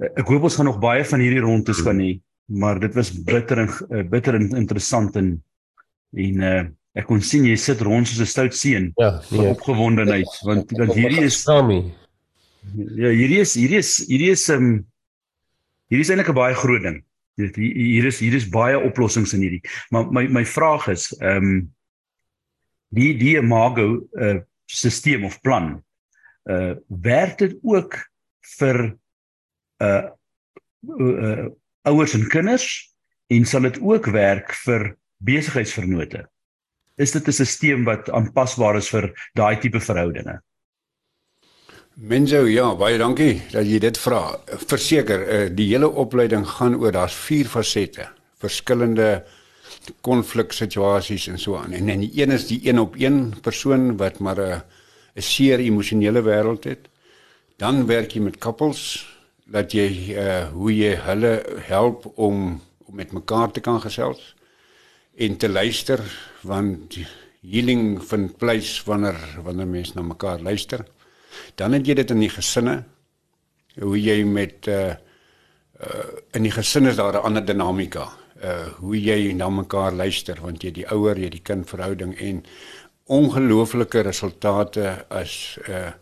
ek 0.00 0.26
hoop 0.26 0.48
ons 0.48 0.56
gaan 0.58 0.66
nog 0.66 0.80
baie 0.82 1.04
van 1.06 1.22
hierdie 1.22 1.44
rondes 1.44 1.84
gaan 1.84 2.00
hê, 2.02 2.14
maar 2.48 2.80
dit 2.82 2.94
was 2.96 3.12
bitter 3.12 3.62
en 3.62 3.70
uh, 3.70 4.02
bitter 4.08 4.40
en 4.40 4.48
interessant 4.58 5.14
en 5.20 5.34
en 6.16 6.42
uh, 6.42 6.62
ek 6.98 7.06
kon 7.06 7.20
sien 7.22 7.44
jy 7.46 7.56
sit 7.56 7.80
rond 7.86 8.08
soos 8.08 8.20
'n 8.20 8.26
stout 8.26 8.54
seun 8.54 8.92
Ja, 8.98 9.20
van 9.30 9.52
opgewondenheid 9.54 10.30
want 10.46 10.72
want 10.78 10.94
hierdie 10.94 11.24
is 11.28 11.42
Sammy. 11.42 11.84
ja 12.98 13.10
hierdie 13.14 13.40
is 13.40 13.54
hierdie 13.54 13.78
is 13.78 13.92
hierdie 14.08 14.30
is 14.34 14.48
um 14.50 14.84
hierdie 15.90 16.06
is 16.06 16.10
eintlik 16.10 16.30
'n 16.32 16.34
baie 16.40 16.54
groot 16.54 16.82
ding. 16.82 17.04
Weet 17.36 17.56
hier 17.56 18.06
is 18.06 18.18
hier 18.18 18.34
is 18.34 18.48
baie 18.48 18.78
oplossings 18.78 19.32
in 19.32 19.40
hierdie. 19.40 19.62
Maar 19.90 20.10
my 20.12 20.26
my 20.28 20.44
vraag 20.44 20.88
is 20.88 21.12
ehm 21.20 21.36
um, 21.36 21.72
die 22.90 23.14
die 23.16 23.36
imago 23.38 24.02
uh 24.18 24.40
stelsel 24.66 25.24
of 25.24 25.40
plan 25.42 25.82
uh 26.50 26.74
werk 26.88 27.38
dit 27.38 27.54
ook 27.62 27.96
vir 28.58 28.96
uh, 29.82 30.10
uh 30.98 31.46
ouers 31.86 32.14
en 32.14 32.28
kinders 32.28 32.66
en 33.30 33.44
sal 33.46 33.62
dit 33.62 33.78
ook 33.80 34.06
werk 34.10 34.52
vir 34.66 34.96
besigheidsvernote? 35.24 36.26
Is 36.96 37.12
dit 37.12 37.28
'n 37.28 37.32
stelsel 37.32 37.84
wat 37.84 38.10
aanpasbaar 38.10 38.76
is 38.76 38.88
vir 38.88 39.12
daai 39.34 39.56
tipe 39.60 39.80
verhoudinge? 39.80 40.40
Menzo, 41.94 42.46
ja, 42.46 42.74
baie 42.74 42.98
dankie 42.98 43.42
dat 43.52 43.66
jy 43.66 43.78
dit 43.78 43.98
vra. 43.98 44.38
Verseker, 44.46 45.20
uh, 45.20 45.48
die 45.52 45.66
hele 45.68 45.88
opleiding 45.88 46.46
gaan 46.46 46.74
oor 46.74 46.92
daar's 46.92 47.14
vier 47.26 47.44
fasette, 47.44 48.06
verskillende 48.40 49.24
konfliksituasies 50.00 51.26
en 51.28 51.38
so 51.38 51.56
aan. 51.56 51.72
En 51.72 51.88
en 51.88 52.00
die 52.00 52.22
een 52.22 52.30
is 52.30 52.46
die 52.46 52.60
een 52.68 52.78
op 52.78 52.94
een 52.96 53.34
persoon 53.42 53.96
wat 53.96 54.18
maar 54.18 54.40
'n 54.40 54.62
'n 55.16 55.22
seer 55.22 55.58
emosionele 55.58 56.22
wêreld 56.22 56.64
het. 56.64 56.88
Dan 57.56 57.86
werk 57.86 58.12
jy 58.12 58.20
met 58.20 58.38
koppels 58.38 59.06
dat 59.44 59.72
jy 59.72 60.14
uh 60.16 60.48
hoe 60.52 60.76
jy 60.76 60.94
hulle 60.94 61.42
help 61.66 62.12
om 62.16 62.60
om 62.86 62.94
met 62.94 63.12
mekaar 63.12 63.50
te 63.50 63.60
kan 63.60 63.80
gesels 63.80 64.34
en 65.20 65.36
te 65.36 65.48
luister 65.48 66.00
want 66.48 66.96
healing 67.44 67.98
vind 68.08 68.38
plaas 68.40 68.78
wanneer 68.88 69.18
wanneer 69.44 69.68
mense 69.68 69.92
na 69.96 70.02
mekaar 70.02 70.40
luister. 70.40 70.84
Dan 71.60 71.76
het 71.76 71.86
jy 71.86 71.98
dit 72.00 72.14
in 72.14 72.24
die 72.24 72.32
gesinne 72.32 72.76
hoe 73.80 73.96
jy 74.00 74.22
met 74.24 74.68
uh 74.68 74.96
uh 75.80 76.08
in 76.36 76.44
die 76.44 76.52
gesin 76.52 76.88
is 76.88 76.96
daar 76.96 77.20
'n 77.20 77.24
ander 77.24 77.44
dinamika. 77.44 78.08
Uh 78.42 78.68
hoe 78.80 78.96
jy 78.96 79.32
na 79.32 79.48
mekaar 79.48 79.92
luister 79.92 80.40
want 80.40 80.62
jy 80.62 80.70
die 80.70 80.88
ouer, 80.88 81.18
jy 81.18 81.28
die 81.28 81.44
kind 81.44 81.68
verhouding 81.68 82.16
en 82.18 82.44
ongelooflike 83.06 84.00
resultate 84.00 85.04
as 85.10 85.58
uh 85.68 85.92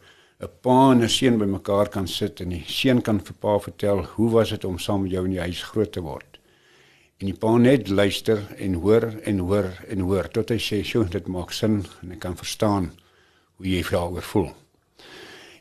'n 0.41 0.51
pa 0.63 0.93
en 0.93 1.03
'n 1.03 1.09
seun 1.09 1.39
bymekaar 1.39 1.89
kan 1.89 2.07
sit 2.07 2.41
en 2.41 2.51
die 2.51 2.65
seun 2.67 3.03
kan 3.03 3.21
vir 3.21 3.35
pa 3.35 3.59
vertel 3.59 4.05
hoe 4.05 4.31
was 4.31 4.51
dit 4.51 4.65
om 4.65 4.79
saam 4.79 5.03
met 5.03 5.11
jou 5.11 5.25
in 5.25 5.31
die 5.31 5.47
huis 5.47 5.63
groot 5.63 5.93
te 5.93 6.01
word. 6.01 6.38
En 7.19 7.27
die 7.27 7.35
pa 7.35 7.57
net 7.59 7.89
luister 7.89 8.45
en 8.57 8.75
hoor 8.79 9.09
en 9.27 9.39
hoor 9.39 9.73
en 9.91 10.01
hoor 10.07 10.29
tot 10.31 10.51
hy 10.55 10.59
sê, 10.59 10.85
"Sjoe, 10.85 11.09
dit 11.09 11.27
maak 11.27 11.51
sin 11.53 11.85
en 12.03 12.13
ek 12.13 12.21
kan 12.21 12.37
verstaan 12.37 12.93
hoe 13.57 13.67
jy 13.67 13.83
daaroor 13.91 14.23
voel." 14.23 14.53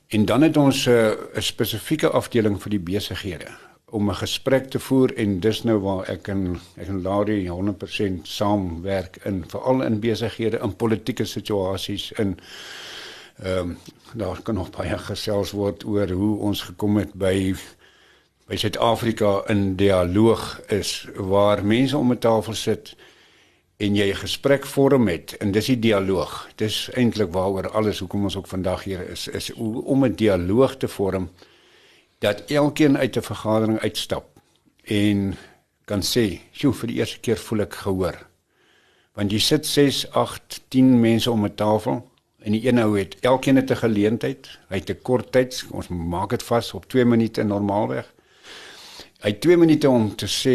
En 0.08 0.26
dan 0.26 0.42
het 0.42 0.58
ons 0.58 0.86
'n 0.86 0.90
uh, 0.90 1.12
spesifieke 1.40 2.10
afdeling 2.10 2.62
vir 2.62 2.70
die 2.70 2.80
besighede 2.80 3.50
om 3.90 4.10
'n 4.10 4.16
gesprek 4.16 4.70
te 4.70 4.80
voer 4.80 5.14
en 5.16 5.40
dis 5.40 5.64
nou 5.64 5.80
waar 5.80 6.10
ek 6.10 6.28
en 6.28 6.60
ek 6.76 6.88
en 6.88 7.02
Larry 7.02 7.48
100% 7.48 8.28
saamwerk 8.28 9.18
in 9.26 9.44
veral 9.48 9.82
in 9.82 10.00
besighede 10.00 10.60
in 10.64 10.76
politieke 10.76 11.26
situasies 11.26 12.12
in 12.12 12.38
ehm 13.44 13.60
um, 13.60 13.78
daar 14.14 14.42
kan 14.42 14.56
nog 14.56 14.70
baie 14.70 14.98
gesels 14.98 15.52
word 15.52 15.86
oor 15.86 16.10
hoe 16.10 16.38
ons 16.40 16.62
gekom 16.62 16.98
het 16.98 17.14
by 17.14 17.56
by 18.48 18.56
Suid-Afrika 18.56 19.42
in 19.52 19.74
dialoog 19.76 20.62
is 20.72 21.08
waar 21.16 21.66
mense 21.66 21.98
om 21.98 22.12
'n 22.12 22.18
tafel 22.18 22.54
sit 22.54 22.96
en 23.78 23.96
jy 23.96 24.08
'n 24.10 24.16
gesprek 24.16 24.66
vorm 24.66 25.08
het 25.08 25.36
en 25.38 25.52
dis 25.52 25.66
die 25.66 25.80
dialoog. 25.80 26.50
Dis 26.56 26.90
eintlik 26.94 27.34
waaroor 27.34 27.70
alles 27.70 28.00
hoekom 28.00 28.24
ons 28.24 28.36
ook 28.36 28.48
vandag 28.48 28.84
hier 28.84 29.10
is 29.10 29.28
is 29.28 29.54
om 29.54 30.06
'n 30.06 30.16
dialoog 30.16 30.78
te 30.78 30.88
vorm 30.88 31.30
dat 32.20 32.44
elkeen 32.46 32.98
uit 32.98 33.18
'n 33.18 33.22
vergadering 33.22 33.80
uitstap 33.80 34.26
en 34.84 35.36
kan 35.86 36.02
sê, 36.02 36.40
"Sjoe, 36.52 36.74
vir 36.74 36.88
die 36.88 36.98
eerste 36.98 37.20
keer 37.20 37.38
voel 37.38 37.60
ek 37.60 37.74
gehoor." 37.74 38.28
Want 39.14 39.32
jy 39.32 39.40
sit 39.40 39.66
6, 39.66 40.12
8, 40.12 40.62
10 40.68 41.00
mense 41.00 41.32
om 41.32 41.46
'n 41.46 41.56
tafel 41.56 42.10
en 42.40 42.52
die 42.52 42.68
een 42.68 42.80
ou 42.80 42.98
het 42.98 43.18
elkeen 43.20 43.56
het 43.56 43.72
'n 43.72 43.76
geleentheid. 43.76 44.60
Hy 44.70 44.76
het 44.76 44.90
'n 44.90 45.02
kort 45.02 45.32
tyd, 45.32 45.66
ons 45.72 45.88
maak 45.88 46.30
dit 46.30 46.44
vas 46.44 46.74
op 46.74 46.86
2 46.86 47.06
minute 47.06 47.44
normaalweg. 47.44 48.16
Hy 49.28 49.34
het 49.34 49.42
2 49.44 49.58
minute 49.60 49.90
om 49.92 50.06
te 50.16 50.28
sê 50.32 50.54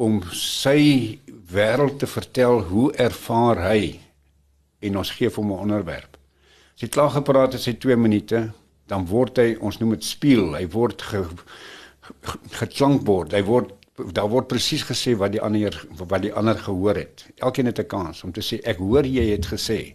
om 0.00 0.14
sy 0.32 1.18
wêreld 1.52 1.98
te 2.00 2.06
vertel 2.08 2.62
hoe 2.70 2.86
ervaar 2.96 3.58
hy 3.66 3.98
en 4.80 4.96
ons 4.96 5.10
gee 5.18 5.28
hom 5.34 5.52
'n 5.52 5.58
onderwerp. 5.66 6.16
As 6.72 6.80
hy 6.80 6.88
klaar 6.88 7.10
gepraat 7.10 7.52
het, 7.52 7.60
sy 7.60 7.74
2 7.76 7.96
minute, 7.96 8.40
dan 8.88 9.04
word 9.06 9.36
hy 9.36 9.58
ons 9.60 9.76
noem 9.78 9.90
dit 9.90 10.04
speel, 10.04 10.56
hy 10.56 10.64
word 10.72 11.02
ge, 11.02 11.22
geklankbord, 12.56 13.32
hy 13.32 13.42
word 13.42 13.74
daar 14.12 14.32
word 14.32 14.48
presies 14.48 14.88
gesê 14.88 15.12
wat 15.12 15.32
die 15.36 15.42
ander 15.44 15.86
wat 15.98 16.22
die 16.22 16.32
ander 16.32 16.56
gehoor 16.56 16.96
het. 16.96 17.28
Elkeen 17.36 17.66
het 17.66 17.78
'n 17.78 17.86
kans 17.86 18.24
om 18.24 18.32
te 18.32 18.40
sê 18.40 18.64
ek 18.64 18.78
hoor 18.78 19.04
jy 19.04 19.30
het 19.36 19.52
gesê 19.52 19.92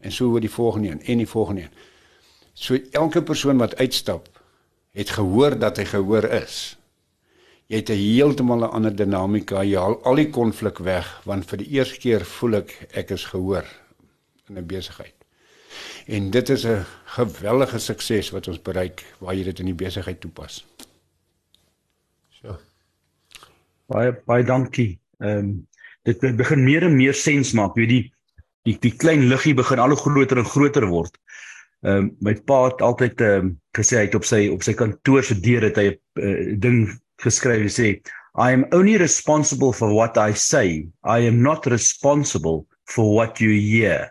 en 0.00 0.10
so 0.10 0.32
oor 0.32 0.40
die 0.40 0.56
volgende 0.58 0.88
een 0.88 1.02
en 1.06 1.18
die 1.18 1.32
volgende 1.36 1.62
een. 1.62 1.74
So 2.54 2.78
elke 2.90 3.22
persoon 3.22 3.58
wat 3.58 3.76
uitstap 3.76 4.28
het 4.90 5.10
gehoor 5.10 5.58
dat 5.58 5.76
hy 5.76 5.84
gehoor 5.84 6.24
is. 6.24 6.81
Jy 7.68 7.76
het 7.76 7.90
'n 7.90 7.96
heeltemal 7.96 8.64
'n 8.64 8.74
ander 8.76 8.94
dinamika, 8.96 9.62
jy 9.64 9.76
haal 9.78 10.02
al 10.04 10.14
die 10.14 10.30
konflik 10.30 10.78
weg 10.78 11.06
want 11.24 11.46
vir 11.46 11.58
die 11.58 11.70
eerste 11.78 11.98
keer 11.98 12.24
voel 12.24 12.54
ek 12.54 12.88
ek 12.92 13.10
is 13.10 13.24
gehoor 13.24 13.64
in 14.48 14.58
'n 14.58 14.66
besigheid. 14.66 15.14
En 16.06 16.30
dit 16.30 16.48
is 16.48 16.64
'n 16.66 16.84
geweldige 17.04 17.78
sukses 17.78 18.30
wat 18.30 18.48
ons 18.48 18.62
bereik 18.62 19.04
waar 19.18 19.34
jy 19.34 19.44
dit 19.44 19.58
in 19.58 19.66
die 19.66 19.84
besigheid 19.84 20.20
toepas. 20.20 20.64
So. 22.30 22.58
Baie 23.86 24.12
baie 24.26 24.44
dankie. 24.44 24.98
Ehm 25.20 25.38
um, 25.38 25.68
dit 26.02 26.18
be- 26.20 26.34
begin 26.34 26.64
meer 26.64 26.82
en 26.82 26.96
meer 26.96 27.14
sens 27.14 27.52
maak. 27.52 27.76
Jy 27.76 27.80
weet 27.80 27.88
die 27.88 28.12
die 28.62 28.78
die 28.80 28.96
klein 28.96 29.28
liggie 29.28 29.54
begin 29.54 29.78
al 29.78 29.88
hoe 29.88 29.96
groter 29.98 30.38
en 30.38 30.44
groter 30.44 30.86
word. 30.86 31.18
Ehm 31.82 31.96
um, 31.96 32.16
my 32.20 32.34
pa 32.34 32.64
het 32.64 32.80
altyd 32.82 33.20
ehm 33.20 33.46
um, 33.46 33.60
gesê 33.78 33.96
hy 33.96 34.04
het 34.06 34.14
op 34.14 34.24
sy 34.24 34.48
op 34.48 34.62
sy 34.62 34.74
kantoor 34.74 35.24
se 35.24 35.40
deur 35.40 35.62
het 35.62 35.76
hy 35.76 35.88
'n 35.90 35.98
uh, 36.20 36.58
ding 36.58 37.00
geskryf 37.22 37.70
sê 37.72 37.88
I 38.34 38.52
am 38.52 38.64
only 38.72 38.96
responsible 38.96 39.72
for 39.72 39.92
what 39.92 40.16
I 40.16 40.32
say. 40.32 40.88
I 41.04 41.18
am 41.28 41.42
not 41.42 41.66
responsible 41.66 42.66
for 42.84 43.14
what 43.14 43.40
you 43.40 43.52
hear. 43.52 44.08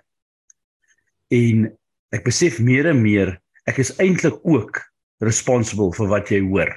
En 1.32 1.72
ek 2.14 2.26
besef 2.28 2.59
meer 2.62 2.91
en 2.91 3.01
meer 3.01 3.39
ek 3.70 3.82
is 3.82 3.95
eintlik 3.97 4.38
ook 4.45 4.78
responsible 5.26 5.89
vir 5.97 6.09
wat 6.12 6.30
jy 6.34 6.41
hoor. 6.45 6.70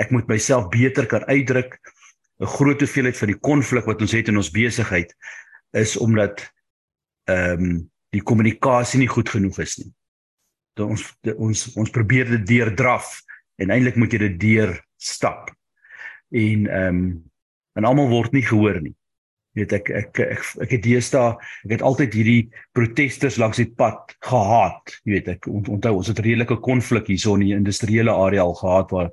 Ek 0.00 0.12
moet 0.12 0.28
myself 0.28 0.70
beter 0.72 1.08
kan 1.08 1.24
uitdruk. 1.28 1.76
'n 2.38 2.46
Groot 2.46 2.80
hoeveelheid 2.80 3.16
van 3.18 3.32
die 3.32 3.40
konflik 3.42 3.84
wat 3.84 4.00
ons 4.00 4.14
het 4.14 4.28
in 4.28 4.36
ons 4.38 4.52
besigheid 4.54 5.12
is 5.76 5.96
omdat 5.96 6.44
ehm 7.28 7.64
um, 7.64 7.78
die 8.14 8.24
kommunikasie 8.24 9.02
nie 9.02 9.10
goed 9.10 9.28
genoeg 9.28 9.58
is 9.60 9.76
nie. 9.82 9.90
Dat 10.78 10.88
ons 10.88 11.02
ons 11.36 11.64
ons 11.76 11.90
probeer 11.90 12.30
dit 12.38 12.46
deurdraf 12.46 13.18
en 13.60 13.74
eintlik 13.74 13.98
moet 14.00 14.12
jy 14.12 14.20
dit 14.22 14.38
deur 14.40 14.78
stap. 14.98 15.50
En 16.30 16.66
ehm 16.66 17.02
um, 17.02 17.10
en 17.78 17.86
almal 17.86 18.08
word 18.10 18.32
nie 18.34 18.42
gehoor 18.42 18.80
nie. 18.82 18.94
Jy 19.54 19.62
weet 19.62 19.72
ek 19.76 19.90
ek 19.90 20.20
ek, 20.22 20.46
ek 20.64 20.72
het 20.74 20.82
deesdae 20.82 21.34
ek 21.66 21.76
het 21.76 21.84
altyd 21.86 22.14
hierdie 22.14 22.42
protesters 22.74 23.38
langs 23.38 23.60
die 23.60 23.70
pad 23.70 24.14
gehaat. 24.26 24.98
Jy 25.06 25.14
weet 25.14 25.30
ek 25.36 25.48
ont, 25.50 25.70
onthou 25.78 25.94
ons 26.00 26.10
het 26.10 26.22
redelike 26.22 26.58
konflik 26.64 27.10
hierso 27.10 27.36
in 27.38 27.46
die 27.46 27.54
industriële 27.56 28.12
area 28.12 28.42
al 28.44 28.56
gehad 28.58 28.90
waar 28.94 29.12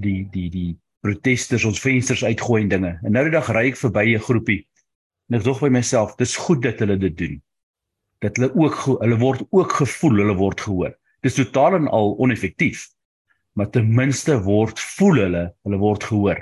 die 0.00 0.22
die 0.32 0.48
die 0.52 0.70
protesters 1.02 1.64
ons 1.66 1.80
vensters 1.82 2.22
uitgooi 2.24 2.62
en 2.62 2.70
dinge. 2.70 2.92
En 3.02 3.16
nou 3.16 3.24
die 3.26 3.34
dag 3.34 3.48
ry 3.50 3.66
ek 3.72 3.80
verby 3.80 4.14
'n 4.14 4.26
groepie 4.28 4.62
en 5.28 5.38
ek 5.38 5.44
dog 5.44 5.60
by 5.60 5.68
myself, 5.72 6.16
dis 6.16 6.36
goed 6.36 6.62
dat 6.62 6.78
hulle 6.84 6.98
dit 7.00 7.16
doen. 7.16 7.42
Dat 8.20 8.36
hulle 8.36 8.52
ook 8.54 9.00
hulle 9.00 9.18
word 9.18 9.46
ook 9.50 9.72
gevoel, 9.72 10.22
hulle 10.22 10.36
word 10.36 10.60
gehoor. 10.60 10.92
Dis 11.22 11.34
totaal 11.34 11.74
en 11.80 11.88
al 11.88 12.16
oneffektief. 12.18 12.88
Maar 13.58 13.70
ten 13.70 13.88
minste 13.94 14.38
word 14.42 14.80
voel 14.80 15.20
hulle, 15.26 15.44
hulle 15.66 15.80
word 15.80 16.04
gehoor. 16.04 16.40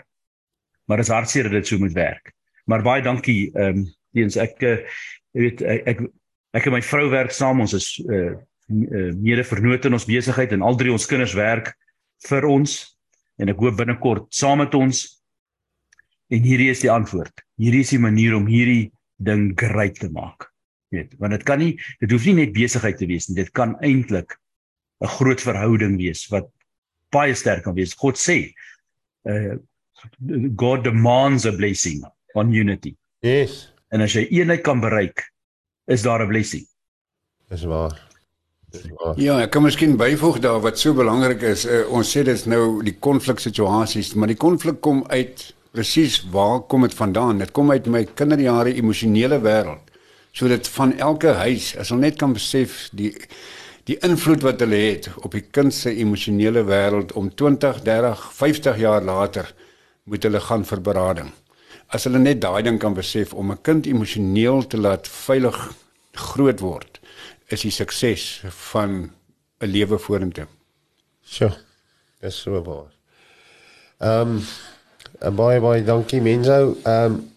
Maar 0.86 1.02
dit 1.02 1.06
is 1.06 1.14
hartseer 1.14 1.48
dat 1.48 1.58
dit 1.58 1.66
so 1.66 1.78
moet 1.78 1.96
werk. 1.96 2.32
Maar 2.70 2.86
baie 2.86 3.02
dankie 3.02 3.50
ehm 3.54 3.82
um, 3.82 3.88
eens 4.12 4.34
ek 4.42 4.62
uh, 4.66 4.78
weet 5.38 5.60
ek, 5.62 5.84
ek 5.86 6.00
ek 6.58 6.64
en 6.66 6.74
my 6.74 6.80
vrou 6.82 7.04
werk 7.12 7.30
saam 7.30 7.62
ons 7.62 7.76
is 7.78 7.92
uh, 8.10 8.34
mede 8.68 9.44
vernoot 9.46 9.86
in 9.86 9.94
ons 9.94 10.06
besigheid 10.06 10.50
en 10.54 10.64
al 10.66 10.78
drie 10.78 10.90
ons 10.90 11.06
kinders 11.06 11.34
werk 11.38 11.72
vir 12.26 12.46
ons 12.50 12.74
en 13.38 13.50
ek 13.50 13.62
hoop 13.62 13.78
binnekort 13.78 14.26
saam 14.34 14.58
met 14.62 14.74
ons 14.74 15.04
en 16.30 16.42
hierdie 16.46 16.70
is 16.70 16.82
die 16.82 16.90
antwoord. 16.90 17.42
Hierdie 17.58 17.82
is 17.86 17.94
die 17.94 18.02
manier 18.02 18.36
om 18.38 18.46
hierdie 18.50 18.90
ding 19.18 19.50
great 19.58 19.98
te 19.98 20.10
maak. 20.10 20.46
Weet, 20.94 21.14
want 21.22 21.34
dit 21.34 21.46
kan 21.46 21.60
nie 21.62 21.72
dit 22.02 22.10
hoef 22.10 22.26
nie 22.26 22.40
net 22.42 22.54
besigheid 22.54 22.98
te 22.98 23.06
wees 23.10 23.28
nie. 23.28 23.38
Dit 23.38 23.54
kan 23.54 23.76
eintlik 23.78 24.34
'n 25.00 25.14
groot 25.18 25.40
verhouding 25.40 25.96
wees 25.98 26.26
wat 26.30 26.50
baie 27.14 27.34
sterk 27.34 27.64
kan 27.66 27.74
wees. 27.74 27.96
God 27.98 28.18
sê 28.18 28.52
uh 29.28 29.58
God 30.56 30.84
demands 30.84 31.44
a 31.44 31.52
blessing 31.52 32.00
on 32.34 32.54
unity. 32.56 32.94
Yes. 33.20 33.66
En 33.92 34.00
as 34.00 34.14
jy 34.16 34.22
eenheid 34.30 34.62
kan 34.64 34.80
bereik, 34.80 35.20
is 35.92 36.02
daar 36.02 36.22
'n 36.24 36.28
blessing. 36.28 36.64
Dis 37.50 37.64
waar. 37.68 37.98
Dis 38.70 38.86
waar. 38.94 39.20
Ja, 39.20 39.40
ek 39.40 39.50
kan 39.50 39.62
miskien 39.62 39.96
byvoeg 39.96 40.38
daar 40.38 40.60
wat 40.60 40.78
so 40.78 40.94
belangrik 40.94 41.42
is. 41.42 41.66
Uh, 41.66 41.84
ons 41.90 42.16
sê 42.16 42.22
dit 42.22 42.46
nou 42.46 42.82
die 42.82 42.96
konfliksituasies, 42.98 44.14
maar 44.14 44.28
die 44.28 44.38
konflik 44.38 44.80
kom 44.80 45.04
uit 45.10 45.54
presies 45.72 46.22
waar 46.30 46.60
kom 46.60 46.82
dit 46.82 46.94
vandaan? 46.94 47.38
Dit 47.38 47.50
kom 47.50 47.70
uit 47.70 47.86
my 47.86 48.04
kinderjare 48.04 48.74
emosionele 48.74 49.40
wêreld. 49.40 49.90
So 50.32 50.48
dit 50.48 50.68
van 50.68 50.94
elke 50.98 51.34
huis, 51.42 51.76
as 51.76 51.90
hulle 51.90 52.00
net 52.06 52.18
kan 52.18 52.32
besef 52.32 52.88
die 52.92 53.12
die 53.90 53.98
invloed 54.06 54.44
wat 54.46 54.60
hulle 54.62 54.78
het 54.78 55.08
op 55.24 55.34
die 55.34 55.42
kind 55.42 55.74
se 55.74 55.90
emosionele 55.90 56.62
wêreld 56.68 57.14
om 57.18 57.30
20, 57.34 57.80
30, 57.86 58.20
50 58.38 58.78
jaar 58.78 59.02
later 59.02 59.48
moet 60.04 60.26
hulle 60.26 60.40
gaan 60.44 60.62
vir 60.68 60.82
berading. 60.86 61.32
As 61.90 62.06
hulle 62.06 62.20
net 62.22 62.38
daai 62.42 62.62
ding 62.62 62.78
kan 62.78 62.94
besef 62.94 63.32
om 63.34 63.50
'n 63.50 63.62
kind 63.62 63.86
emosioneel 63.86 64.66
te 64.66 64.78
laat 64.78 65.08
veilig 65.08 65.58
groot 66.14 66.60
word, 66.60 67.00
is 67.48 67.62
die 67.62 67.74
sukses 67.74 68.42
van 68.70 69.10
'n 69.60 69.66
lewe 69.66 69.98
vorentoe. 69.98 70.46
So. 71.22 71.50
Dis 72.20 72.36
so 72.36 72.62
waar. 72.62 72.92
Ehm 73.98 74.40
um, 75.20 75.36
baie 75.36 75.60
baie 75.60 75.84
dankie 75.84 76.20
mense. 76.20 76.76
Ehm 76.84 77.04
um, 77.04 77.32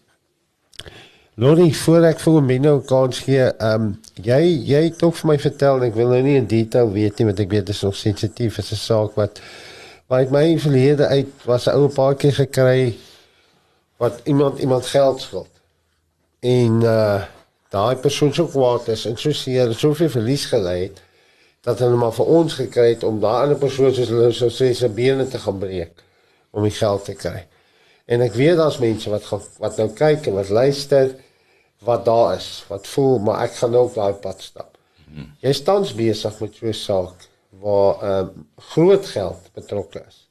Lori, 1.35 1.71
voor 1.73 2.03
ek 2.05 2.19
vir 2.21 2.43
Menno 2.45 2.71
kans 2.85 3.23
gee, 3.25 3.41
ehm 3.41 3.85
um, 3.87 3.93
jy 4.21 4.41
jy 4.69 4.81
het 4.85 4.99
ook 5.01 5.15
vir 5.17 5.29
my 5.31 5.35
vertel 5.41 5.79
en 5.79 5.85
ek 5.87 5.95
wil 5.97 6.11
nou 6.13 6.19
nie 6.21 6.35
in 6.37 6.45
detail 6.45 6.91
weet 6.93 7.17
nie 7.17 7.25
want 7.25 7.39
ek 7.41 7.49
weet 7.49 7.63
dit 7.65 7.73
is 7.73 7.79
nog 7.81 7.95
sensitief, 7.97 8.59
is 8.61 8.69
'n 8.71 8.77
saak 8.77 9.15
wat 9.17 9.41
uit 10.13 10.29
my 10.29 10.43
verlede 10.61 11.07
uit 11.07 11.31
was 11.49 11.65
'n 11.65 11.73
ou 11.73 11.87
paartjie 11.89 12.31
gekry 12.37 12.93
wat 13.97 14.21
iemand 14.29 14.59
iemand 14.59 14.85
geld 14.85 15.21
skuld. 15.21 15.49
En 16.39 16.81
uh 16.83 17.23
daai 17.73 17.95
persoon 17.95 18.33
so 18.33 18.45
kwaad 18.45 18.87
is 18.87 19.05
en 19.05 19.17
so 19.17 19.31
seer, 19.31 19.73
soveel 19.73 20.09
verlies 20.09 20.45
gely 20.45 20.79
het 20.81 21.01
dat 21.65 21.79
hulle 21.79 21.97
maar 21.97 22.13
vir 22.13 22.25
ons 22.25 22.53
gekry 22.53 22.89
het 22.93 23.03
om 23.03 23.19
daai 23.19 23.41
ander 23.43 23.57
persoon 23.57 23.93
soos 23.93 24.09
hulle 24.09 24.31
sou 24.31 24.51
sê 24.53 24.73
se 24.73 24.89
bene 24.89 25.27
te 25.27 25.39
gaan 25.39 25.57
breek 25.57 26.03
om 26.51 26.63
die 26.63 26.77
geld 26.77 27.05
te 27.05 27.13
kry. 27.13 27.47
En 28.05 28.21
ek 28.21 28.33
weet 28.33 28.57
daar's 28.57 28.77
mense 28.77 29.09
wat 29.09 29.25
gaan, 29.25 29.41
wat 29.59 29.77
nou 29.77 29.89
kyk 29.89 30.27
en 30.27 30.33
wat 30.33 30.49
luister 30.49 31.15
wat 31.83 32.05
daar 32.05 32.35
is, 32.35 32.63
wat 32.67 32.87
voel 32.87 33.19
maar 33.19 33.43
ek 33.43 33.55
gaan 33.59 33.71
nou 33.75 33.83
op 33.89 33.95
daai 33.95 34.13
pad 34.13 34.41
stap. 34.41 34.77
Jy 35.43 35.51
staan 35.53 35.85
besig 35.95 36.39
met 36.39 36.55
so 36.55 36.67
'n 36.67 36.73
saak 36.73 37.27
waar 37.61 38.01
ehm 38.01 38.27
uh, 38.27 38.43
groot 38.73 39.05
geld 39.05 39.49
betrokke 39.53 40.03
is. 40.07 40.27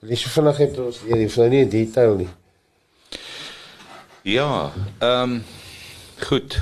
Wil 0.00 0.10
jy 0.10 0.16
so 0.16 0.28
vinnig 0.28 0.56
het 0.56 0.78
ons 0.78 1.00
hier, 1.00 1.16
jy 1.16 1.30
nou 1.36 1.48
nie 1.48 1.60
in 1.60 1.68
detail 1.68 2.14
nie. 2.16 2.28
Ja, 4.22 4.72
ehm 4.98 5.32
um, 5.32 5.42
goed. 6.28 6.60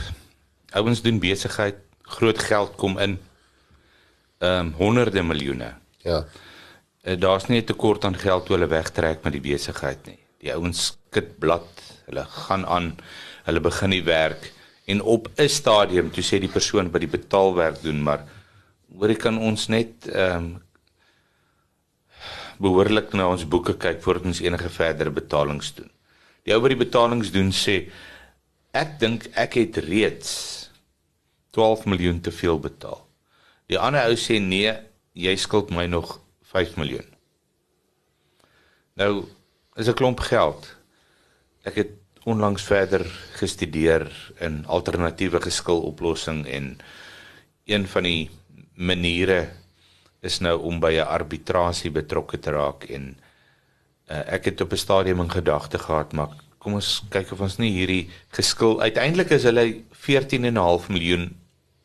Ouens 0.70 1.02
doen 1.02 1.18
besigheid, 1.18 1.76
groot 2.02 2.38
geld 2.38 2.76
kom 2.76 2.98
in. 2.98 3.18
Ehm 4.38 4.66
um, 4.66 4.72
honderde 4.72 5.22
miljoene. 5.22 5.74
Ja. 6.02 6.24
Uh, 7.02 7.20
Daar's 7.20 7.46
nie 7.46 7.60
'n 7.60 7.64
tekort 7.64 8.04
aan 8.04 8.16
geld 8.16 8.46
toe 8.46 8.56
hulle 8.56 8.70
wegtrek 8.70 9.22
met 9.22 9.32
die 9.32 9.40
besigheid 9.52 10.06
nie. 10.06 10.18
Die 10.42 10.52
ouens 10.54 10.84
skit 10.92 11.38
blad, 11.42 11.68
hulle 12.06 12.24
gaan 12.46 12.64
aan, 12.66 12.92
hulle 13.48 13.62
begin 13.64 13.94
die 13.94 14.04
werk 14.06 14.52
en 14.88 15.02
op 15.02 15.28
'n 15.36 15.48
stadium 15.48 16.10
toe 16.10 16.24
sê 16.24 16.38
die 16.40 16.48
persoon 16.48 16.90
wat 16.90 17.00
die 17.00 17.16
betaalwerk 17.18 17.82
doen, 17.82 18.02
maar 18.02 18.24
hoor 18.96 19.10
ek 19.10 19.18
kan 19.18 19.38
ons 19.38 19.68
net 19.68 20.08
ehm 20.08 20.36
um, 20.36 20.62
behoorlik 22.58 23.12
na 23.14 23.28
ons 23.30 23.44
boeke 23.46 23.76
kyk 23.78 24.02
voordat 24.02 24.24
ons 24.24 24.40
enige 24.40 24.68
verdere 24.68 25.10
betalings 25.10 25.74
doen. 25.74 25.90
Die 26.42 26.54
ou 26.54 26.60
wat 26.60 26.72
die 26.74 26.84
betalings 26.84 27.30
doen 27.30 27.52
sê 27.52 27.90
ek 28.74 28.98
dink 28.98 29.28
ek 29.38 29.54
het 29.60 29.76
reeds 29.76 30.30
12 31.54 31.86
miljoen 31.86 32.20
te 32.20 32.32
veel 32.34 32.58
betaal. 32.58 33.06
Die 33.68 33.78
ander 33.78 34.08
ou 34.08 34.16
sê 34.16 34.40
nee, 34.42 34.74
jy 35.12 35.36
skuld 35.36 35.70
my 35.70 35.86
nog 35.86 36.18
5 36.42 36.76
miljoen. 36.80 37.06
Nou 38.98 39.28
is 39.78 39.88
'n 39.88 39.94
klomp 39.94 40.20
geld. 40.20 40.76
Ek 41.62 41.74
het 41.74 41.90
onlangs 42.24 42.62
verder 42.62 43.06
gestudeer 43.38 44.10
in 44.38 44.66
alternatiewe 44.66 45.40
geskiloplossing 45.40 46.46
en 46.46 46.78
een 47.64 47.86
van 47.86 48.02
die 48.02 48.30
maniere 48.74 49.48
is 50.20 50.38
nou 50.38 50.60
om 50.60 50.80
by 50.80 50.92
'n 50.98 51.06
arbitrasie 51.06 51.90
betrokke 51.90 52.38
te 52.38 52.50
raak 52.50 52.84
en 52.84 53.16
uh, 54.10 54.32
ek 54.34 54.44
het 54.44 54.60
op 54.60 54.72
'n 54.72 54.76
stadium 54.76 55.20
in 55.20 55.30
gedagte 55.30 55.78
gehad 55.78 56.12
maar 56.12 56.28
kom 56.58 56.74
ons 56.74 57.02
kyk 57.08 57.32
of 57.32 57.40
ons 57.40 57.56
nie 57.58 57.70
hierdie 57.70 58.10
geskil 58.28 58.80
uiteindelik 58.80 59.30
is 59.30 59.42
hulle 59.42 59.82
14 59.92 60.44
en 60.44 60.54
'n 60.54 60.66
half 60.68 60.88
miljoen 60.88 61.36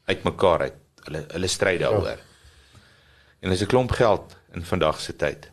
uitmekaar 0.05 0.59
uit 0.59 0.79
hulle 1.03 1.25
hulle 1.31 1.47
stry 1.47 1.77
daaroor. 1.77 2.07
Ja. 2.07 2.17
En 3.39 3.49
dis 3.49 3.61
'n 3.61 3.67
klomp 3.67 3.91
geld 3.91 4.35
in 4.53 4.65
vandag 4.65 4.99
se 4.99 5.15
tyd. 5.15 5.51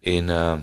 En 0.00 0.28
uh 0.28 0.58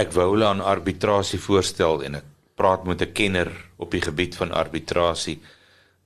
ek 0.00 0.14
wou 0.16 0.30
hulle 0.32 0.46
aan 0.48 0.62
arbitrasie 0.64 1.40
voorstel 1.42 2.04
en 2.06 2.20
ek 2.20 2.28
praat 2.56 2.84
met 2.88 3.02
'n 3.02 3.12
kenner 3.12 3.50
op 3.76 3.90
die 3.90 4.00
gebied 4.00 4.36
van 4.36 4.52
arbitrasie 4.52 5.40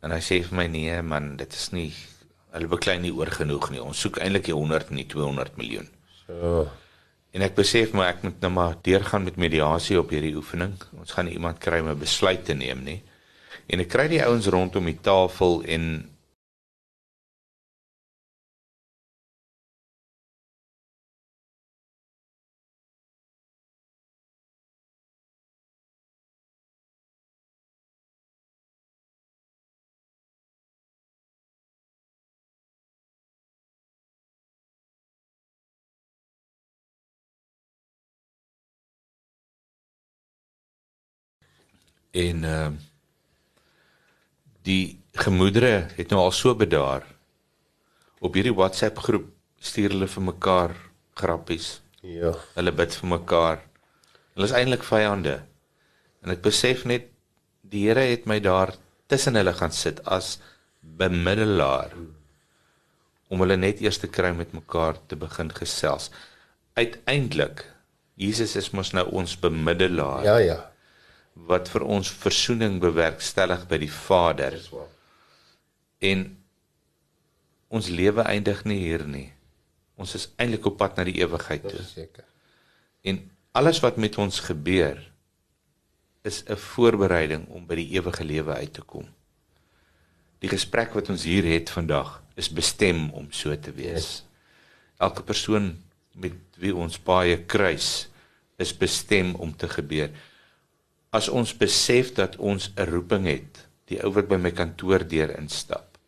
en 0.02 0.10
hy 0.10 0.20
sê 0.20 0.42
vir 0.42 0.56
my 0.56 0.66
nee 0.66 1.02
man 1.02 1.36
dit 1.36 1.52
is 1.52 1.72
nie 1.72 1.92
hulle 2.54 2.70
beklei 2.70 2.98
nie 3.02 3.12
oor 3.12 3.30
genoeg 3.34 3.70
nie. 3.70 3.82
Ons 3.82 4.00
soek 4.04 4.20
eintlik 4.22 4.46
die 4.46 4.54
100 4.54 4.90
en 4.90 4.96
die 4.96 5.08
200 5.10 5.56
miljoen. 5.58 5.88
So. 6.26 6.68
En 7.34 7.42
ek 7.42 7.56
besef 7.58 7.92
maar 7.92 8.12
ek 8.12 8.22
moet 8.22 8.40
nou 8.44 8.52
maar 8.54 8.76
deurgaan 8.86 9.24
met 9.26 9.36
mediasie 9.36 9.98
op 9.98 10.12
hierdie 10.14 10.36
oefening. 10.38 10.76
Ons 11.00 11.16
gaan 11.16 11.26
iemand 11.26 11.58
kry 11.58 11.80
om 11.82 11.90
'n 11.90 11.98
besluit 11.98 12.44
te 12.44 12.54
neem 12.54 12.84
nie. 12.84 13.02
En 13.66 13.80
ek 13.80 13.88
kry 13.88 14.08
die 14.08 14.22
ouens 14.22 14.46
rondom 14.46 14.84
die 14.84 15.00
tafel 15.00 15.62
en 15.66 16.13
en 42.14 42.44
ehm 42.44 42.74
uh, 42.74 42.82
die 44.64 44.96
gemoedere 45.20 45.90
het 45.96 46.08
nou 46.10 46.22
al 46.22 46.32
so 46.32 46.54
bedaar. 46.56 47.04
Op 48.24 48.34
hierdie 48.34 48.54
WhatsApp 48.56 49.02
groep 49.04 49.26
stuur 49.60 49.92
hulle 49.92 50.08
vir 50.08 50.24
mekaar 50.24 50.72
grappies. 51.20 51.82
Ja. 52.00 52.32
Hulle 52.56 52.72
bid 52.72 52.96
vir 52.96 53.10
mekaar. 53.12 53.60
Hulle 54.32 54.48
is 54.48 54.56
eintlik 54.56 54.86
vyande. 54.88 55.36
En 56.24 56.32
ek 56.32 56.40
besef 56.46 56.86
net 56.88 57.10
die 57.60 57.84
Here 57.84 58.06
het 58.08 58.24
my 58.30 58.40
daar 58.40 58.72
tussen 59.12 59.36
hulle 59.36 59.52
gaan 59.52 59.76
sit 59.76 60.00
as 60.08 60.38
bemiddelaar 60.80 61.92
om 63.28 63.40
hulle 63.44 63.60
net 63.60 63.84
eers 63.84 64.00
te 64.00 64.08
kry 64.08 64.32
met 64.36 64.56
mekaar 64.56 64.96
te 65.08 65.16
begin 65.20 65.52
gesels. 65.52 66.08
Uiteindelik 66.72 67.66
Jesus 68.16 68.56
is 68.56 68.72
mos 68.72 68.94
nou 68.96 69.04
ons 69.12 69.36
bemiddelaar. 69.40 70.24
Ja, 70.24 70.38
ja 70.40 70.60
wat 71.34 71.68
vir 71.68 71.82
ons 71.82 72.10
versoening 72.10 72.78
bewerkstellig 72.82 73.66
by 73.68 73.78
die 73.82 73.90
Vader. 73.90 74.56
En 75.98 76.26
ons 77.74 77.88
lewe 77.90 78.22
eindig 78.22 78.62
nie 78.64 78.78
hier 78.78 79.06
nie. 79.06 79.32
Ons 79.98 80.14
is 80.18 80.28
eintlik 80.38 80.66
op 80.70 80.78
pad 80.78 80.96
na 80.98 81.06
die 81.06 81.18
ewigheid 81.18 81.66
toe. 81.66 81.82
Seker. 81.86 82.26
En 83.02 83.20
alles 83.54 83.80
wat 83.82 83.98
met 84.00 84.18
ons 84.18 84.40
gebeur 84.46 84.98
is 86.22 86.42
'n 86.46 86.56
voorbereiding 86.56 87.48
om 87.48 87.66
by 87.66 87.74
die 87.74 87.90
ewige 87.98 88.24
lewe 88.24 88.54
uit 88.54 88.72
te 88.72 88.82
kom. 88.82 89.06
Die 90.38 90.48
gesprek 90.48 90.94
wat 90.94 91.08
ons 91.08 91.24
hier 91.24 91.44
het 91.44 91.70
vandag 91.70 92.22
is 92.34 92.50
bestem 92.52 93.10
om 93.10 93.32
so 93.32 93.58
te 93.60 93.72
wees. 93.72 94.24
Elke 94.98 95.22
persoon 95.22 95.82
met 96.14 96.32
wie 96.56 96.74
ons 96.74 97.02
baie 97.02 97.44
kruis 97.44 98.08
is 98.56 98.76
bestem 98.76 99.34
om 99.34 99.56
te 99.56 99.68
gebeur. 99.68 100.10
As 101.14 101.28
ons 101.30 101.54
besef 101.54 102.12
dat 102.16 102.36
ons 102.36 102.70
'n 102.74 102.88
roeping 102.90 103.26
het, 103.30 103.66
die 103.86 104.00
ou 104.02 104.10
wat 104.12 104.28
by 104.28 104.36
my 104.36 104.50
kantoor 104.50 105.06
deur 105.06 105.30
instap, 105.38 105.98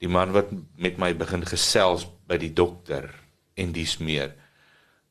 die 0.00 0.08
man 0.08 0.32
wat 0.32 0.50
met 0.78 0.98
my 0.98 1.12
begin 1.14 1.44
gesels 1.44 2.06
by 2.26 2.38
die 2.40 2.52
dokter 2.52 3.10
en 3.58 3.72
dis 3.72 3.98
meer. 3.98 4.32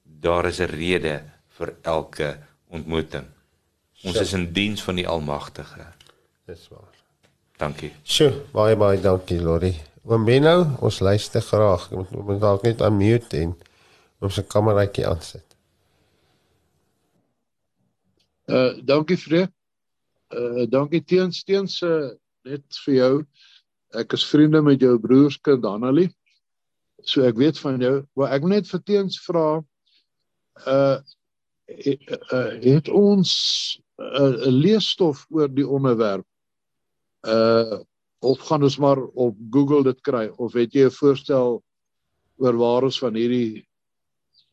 Daar 0.04 0.46
is 0.46 0.60
'n 0.60 0.72
rede 0.72 1.24
vir 1.58 1.74
elke 1.82 2.38
ontmoeting. 2.70 3.26
Ons 4.04 4.20
is 4.22 4.34
in 4.34 4.54
diens 4.54 4.84
van 4.84 4.96
die 4.96 5.08
Almagtige. 5.08 5.86
Dis 6.46 6.68
waar. 6.70 6.94
Dankie. 7.58 7.92
Sjoe, 8.04 8.32
baie 8.54 8.76
baie 8.76 9.02
dankie 9.02 9.42
Lori. 9.42 9.74
Oom 10.06 10.26
Benno, 10.26 10.78
ons 10.80 11.00
luister 11.00 11.42
graag. 11.42 11.90
Ek 11.92 11.98
moet 11.98 12.12
moet 12.12 12.40
dalk 12.40 12.64
net 12.64 12.82
unmute 12.82 13.38
en 13.38 13.58
ons 14.20 14.34
se 14.34 14.44
kameraitjie 14.44 15.08
aansit. 15.08 15.47
Uh 18.48 18.80
dankie 18.84 19.18
Freek. 19.18 19.52
Uh 20.32 20.66
dankie 20.72 21.04
teens 21.04 21.44
teens 21.44 21.82
uh, 21.84 22.12
net 22.48 22.80
vir 22.86 22.94
jou. 22.96 23.14
Ek 23.96 24.14
is 24.16 24.26
vriende 24.28 24.62
met 24.64 24.82
jou 24.82 24.96
broerskind 25.00 25.66
Annelie. 25.68 26.10
So 27.04 27.24
ek 27.28 27.40
weet 27.40 27.60
van 27.60 27.82
jou. 27.84 28.06
Maar 28.16 28.38
ek 28.38 28.46
wil 28.46 28.56
net 28.56 28.70
vir 28.72 28.84
teens 28.88 29.20
vra 29.26 29.48
uh, 30.66 30.98
uh 31.68 32.52
het 32.64 32.88
ons 32.90 33.32
'n 34.00 34.24
uh, 34.24 34.52
leesstof 34.52 35.26
oor 35.30 35.52
die 35.52 35.68
onderwerp. 35.68 36.26
Uh 37.28 37.84
of 38.20 38.40
gaan 38.40 38.64
ons 38.64 38.78
maar 38.78 38.98
op 38.98 39.36
Google 39.52 39.84
dit 39.84 40.00
kry 40.02 40.28
of 40.38 40.54
het 40.54 40.74
jy 40.74 40.88
'n 40.88 40.98
voorstel 41.00 41.62
oor 42.38 42.56
waar 42.58 42.84
ons 42.84 43.00
van 43.00 43.14
hierdie 43.14 43.68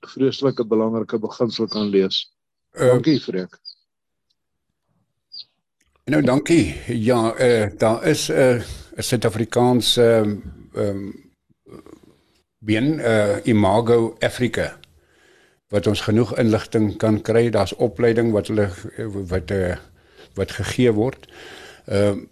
vreeslike 0.05 0.65
belangrike 0.65 1.19
beginsel 1.19 1.67
kan 1.69 1.89
lees? 1.89 2.27
Uh, 2.73 2.91
Dankie 2.93 3.21
Freek. 3.21 3.57
Nou 6.05 6.23
dankie. 6.23 6.77
Ja, 6.87 7.35
eh 7.35 7.61
uh, 7.61 7.69
daar 7.79 8.07
is 8.07 8.29
'n 8.29 8.33
uh, 8.33 8.63
Suid-Afrikaanse 8.97 10.03
ehm 10.03 10.41
um, 10.77 11.31
eh 12.67 12.77
uh, 12.79 13.37
Imago 13.43 14.17
Africa 14.19 14.79
wat 15.69 15.87
ons 15.87 16.01
genoeg 16.01 16.39
inligting 16.39 16.97
kan 16.97 17.21
kry. 17.21 17.51
Daar's 17.51 17.75
opleiding 17.75 18.33
wat 18.33 18.47
hulle 18.47 18.69
wat 19.29 19.51
eh 19.51 19.69
uh, 19.69 19.77
wat 20.35 20.51
gegee 20.51 20.93
word. 20.93 21.27
Ehm 21.87 22.19
uh, 22.19 22.25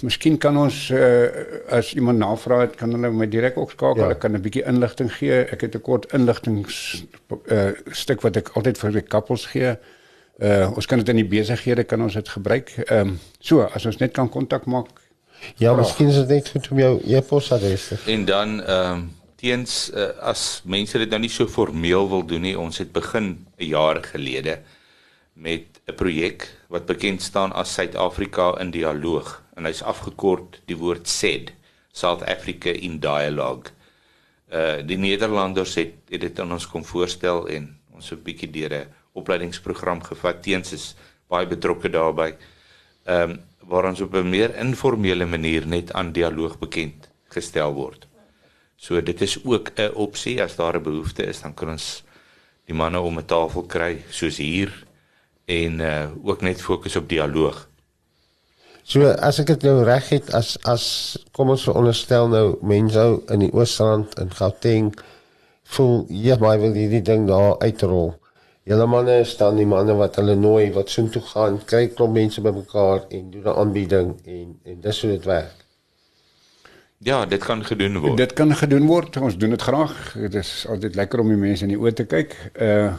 Miskien 0.00 0.38
kan 0.38 0.58
ons 0.58 0.90
uh, 0.90 1.28
as 1.68 1.94
iemand 1.94 2.18
navra 2.18 2.60
het 2.60 2.74
kan 2.74 2.92
hulle 2.92 3.10
my 3.10 3.28
direk 3.28 3.56
ook 3.56 3.70
skakel. 3.70 3.96
Ja. 3.96 4.02
Hulle 4.02 4.18
kan 4.18 4.32
'n 4.32 4.40
bietjie 4.40 4.64
inligting 4.64 5.12
gee. 5.14 5.44
Ek 5.44 5.60
het 5.60 5.74
'n 5.74 5.80
kort 5.80 6.12
inligtings 6.12 7.04
uh, 7.46 7.70
stuk 7.90 8.20
wat 8.20 8.36
ek 8.36 8.48
altyd 8.48 8.78
vir 8.78 8.92
die 8.92 9.02
kappels 9.02 9.46
gee. 9.46 9.76
Uh 10.38 10.70
ons 10.76 10.86
kan 10.86 10.98
dit 10.98 11.08
in 11.08 11.20
die 11.20 11.28
besighede 11.28 11.84
kan 11.84 12.02
ons 12.02 12.14
dit 12.14 12.28
gebruik. 12.28 12.72
Ehm 12.86 13.08
um, 13.08 13.18
so 13.40 13.62
as 13.62 13.86
ons 13.86 13.98
net 14.00 14.12
kan 14.12 14.28
kontak 14.28 14.64
maak. 14.64 14.88
Ja, 15.58 15.74
miskien 15.74 16.08
is 16.08 16.16
dit 16.22 16.28
net 16.28 16.48
goed 16.48 16.68
om 16.70 16.78
jou 16.78 16.92
e-posadres 17.04 17.88
te 17.88 17.98
En 18.06 18.24
dan 18.24 18.62
ehm 18.62 18.92
um, 18.92 19.10
teens 19.36 19.90
uh, 19.90 20.08
as 20.22 20.62
mense 20.64 20.98
dit 20.98 21.10
nou 21.10 21.18
nie 21.20 21.30
so 21.30 21.50
formeel 21.50 22.08
wil 22.08 22.22
doen 22.26 22.44
nie, 22.46 22.54
ons 22.58 22.78
het 22.78 22.92
begin 22.92 23.44
'n 23.58 23.66
jaar 23.66 23.98
gelede 24.04 24.60
met 25.34 25.80
'n 25.86 25.94
projek 25.94 26.48
wat 26.68 26.86
bekend 26.86 27.22
staan 27.22 27.52
as 27.52 27.74
Suid-Afrika 27.74 28.58
in 28.60 28.70
dialoog 28.70 29.42
en 29.56 29.64
hy's 29.64 29.82
afgekort 29.82 30.60
die 30.66 30.76
woord 30.76 31.08
SAID, 31.08 31.52
South 31.92 32.22
Africa 32.22 32.70
in 32.70 33.00
Dialogue. 33.00 33.70
Uh 34.52 34.80
die 34.86 34.98
Nederlanders 34.98 35.74
het, 35.74 35.92
het 36.08 36.20
dit 36.20 36.40
aan 36.40 36.52
ons 36.52 36.66
kom 36.66 36.84
voorstel 36.84 37.48
en 37.48 37.78
ons 37.92 38.10
het 38.10 38.18
'n 38.18 38.22
bietjie 38.22 38.50
deur 38.50 38.72
'n 38.72 39.01
opleidingsprogram 39.12 40.02
gevat 40.02 40.42
teens 40.42 40.72
is 40.72 40.94
baie 41.28 41.46
betrokke 41.46 41.90
daarbey. 41.90 42.36
Ehm 43.04 43.30
um, 43.30 43.40
waar 43.62 43.86
ons 43.86 44.00
op 44.00 44.14
'n 44.14 44.28
meer 44.28 44.56
informele 44.58 45.26
manier 45.26 45.66
net 45.66 45.92
aan 45.92 46.12
dialoog 46.12 46.58
bekend 46.58 47.08
gestel 47.28 47.72
word. 47.72 48.06
So 48.76 49.00
dit 49.00 49.20
is 49.20 49.44
ook 49.44 49.70
'n 49.76 49.94
opsie 49.94 50.42
as 50.42 50.56
daar 50.56 50.76
'n 50.76 50.82
behoefte 50.82 51.22
is, 51.22 51.40
dan 51.40 51.54
kan 51.54 51.68
ons 51.68 52.02
die 52.66 52.74
manne 52.74 53.00
om 53.00 53.18
'n 53.18 53.24
tafel 53.24 53.62
kry 53.62 54.02
soos 54.10 54.36
hier 54.36 54.86
en 55.44 55.80
uh 55.80 56.10
ook 56.22 56.40
net 56.40 56.62
fokus 56.62 56.96
op 56.96 57.08
dialoog. 57.08 57.68
So 58.82 59.06
as 59.06 59.38
ek 59.38 59.46
dit 59.46 59.62
nou 59.62 59.84
reg 59.84 60.08
het 60.08 60.32
as 60.34 60.58
as 60.62 61.16
kom 61.32 61.50
ons 61.50 61.62
veronderstel 61.62 62.28
nou 62.28 62.58
mense 62.62 63.22
in 63.28 63.38
die 63.38 63.52
Oosrand 63.52 64.18
in 64.18 64.30
Gauteng 64.30 64.94
voel 65.62 66.06
ja 66.08 66.36
maar 66.36 66.60
wil 66.60 66.72
hierdie 66.72 67.02
ding 67.02 67.28
daar 67.28 67.58
uitrol. 67.58 68.21
Julle 68.62 68.86
manne 68.86 69.18
is 69.20 69.36
dan 69.36 69.56
die 69.58 69.66
manne 69.66 69.94
wat 69.98 70.16
hulle 70.20 70.36
nooi 70.38 70.70
wat 70.74 70.90
soontoe 70.90 71.22
gaan, 71.32 71.58
kry 71.66 71.88
klop 71.96 72.12
mense 72.14 72.40
bymekaar 72.40 73.08
en 73.10 73.30
doen 73.30 73.42
'n 73.42 73.58
aanbieding 73.58 74.14
en 74.24 74.58
en 74.64 74.80
dis 74.80 75.00
hoe 75.02 75.10
dit 75.10 75.24
werk. 75.24 75.62
Ja, 76.98 77.26
dit 77.26 77.44
kan 77.44 77.64
gedoen 77.64 77.98
word. 77.98 78.16
Dit 78.16 78.32
kan 78.32 78.54
gedoen 78.54 78.86
word. 78.86 79.16
Ons 79.16 79.36
doen 79.36 79.50
dit 79.50 79.62
graag. 79.62 80.12
Dit 80.14 80.34
is 80.34 80.66
altyd 80.68 80.94
lekker 80.94 81.20
om 81.20 81.28
die 81.28 81.36
mense 81.36 81.64
in 81.66 81.74
die 81.74 81.78
oë 81.78 81.92
te 81.92 82.04
kyk. 82.04 82.36
Uh 82.54 82.92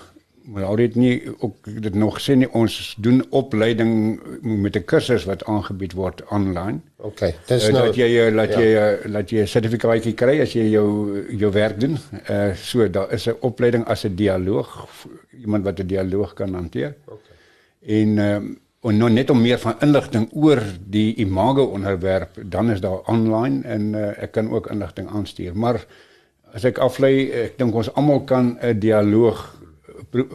maar 0.46 0.64
altyd 0.64 0.96
nie 0.96 1.22
ook 1.40 1.56
dit 1.82 1.94
nog 1.96 2.20
sê 2.22 2.36
nie 2.36 2.50
ons 2.52 2.96
doen 3.00 3.24
opleiding 3.30 4.20
met 4.42 4.76
'n 4.76 4.86
kursus 4.86 5.24
wat 5.26 5.46
aangebied 5.46 5.94
word 5.94 6.24
online. 6.30 6.80
OK. 6.98 7.20
Dis 7.48 7.68
Uh, 7.68 7.74
nou 7.74 7.86
dat 7.86 7.96
jy 7.96 8.32
laat 8.32 8.54
ja. 8.54 8.60
jy 8.60 8.72
uh, 8.76 9.12
laat 9.12 9.30
jy 9.30 9.42
'n 9.42 9.48
sertifikaatjie 9.48 10.14
kry 10.14 10.42
as 10.42 10.54
jy 10.54 10.70
jou 10.70 10.88
jou 11.38 11.52
werk 11.52 11.80
doen. 11.80 11.98
Uh 12.30 12.56
so 12.56 12.90
daar 12.90 13.12
is 13.12 13.28
'n 13.28 13.36
opleiding 13.40 13.86
as 13.86 14.04
'n 14.06 14.16
dialoog 14.16 14.88
iemand 15.42 15.64
wat 15.64 15.80
'n 15.80 15.88
dialoog 15.88 16.34
kan 16.34 16.54
hanteer. 16.54 16.96
Okay. 17.06 17.98
En 18.00 18.18
ehm 18.18 18.36
um, 18.36 18.60
en 18.84 18.98
nou 18.98 19.10
net 19.10 19.30
om 19.30 19.42
meer 19.42 19.60
van 19.60 19.76
inligting 19.80 20.30
oor 20.34 20.60
die 20.92 21.16
imago 21.16 21.64
onderwerp, 21.64 22.30
dan 22.44 22.72
is 22.72 22.82
daar 22.82 23.00
online 23.08 23.64
en 23.64 23.94
uh, 23.94 24.24
ek 24.24 24.32
kan 24.32 24.52
ook 24.52 24.68
inligting 24.68 25.10
aanstuur. 25.10 25.56
Maar 25.56 25.86
as 26.54 26.64
ek 26.64 26.78
aflei, 26.78 27.32
ek 27.32 27.58
dink 27.58 27.76
ons 27.76 27.94
almal 27.94 28.24
kan 28.24 28.58
'n 28.62 28.80
dialoog 28.80 29.63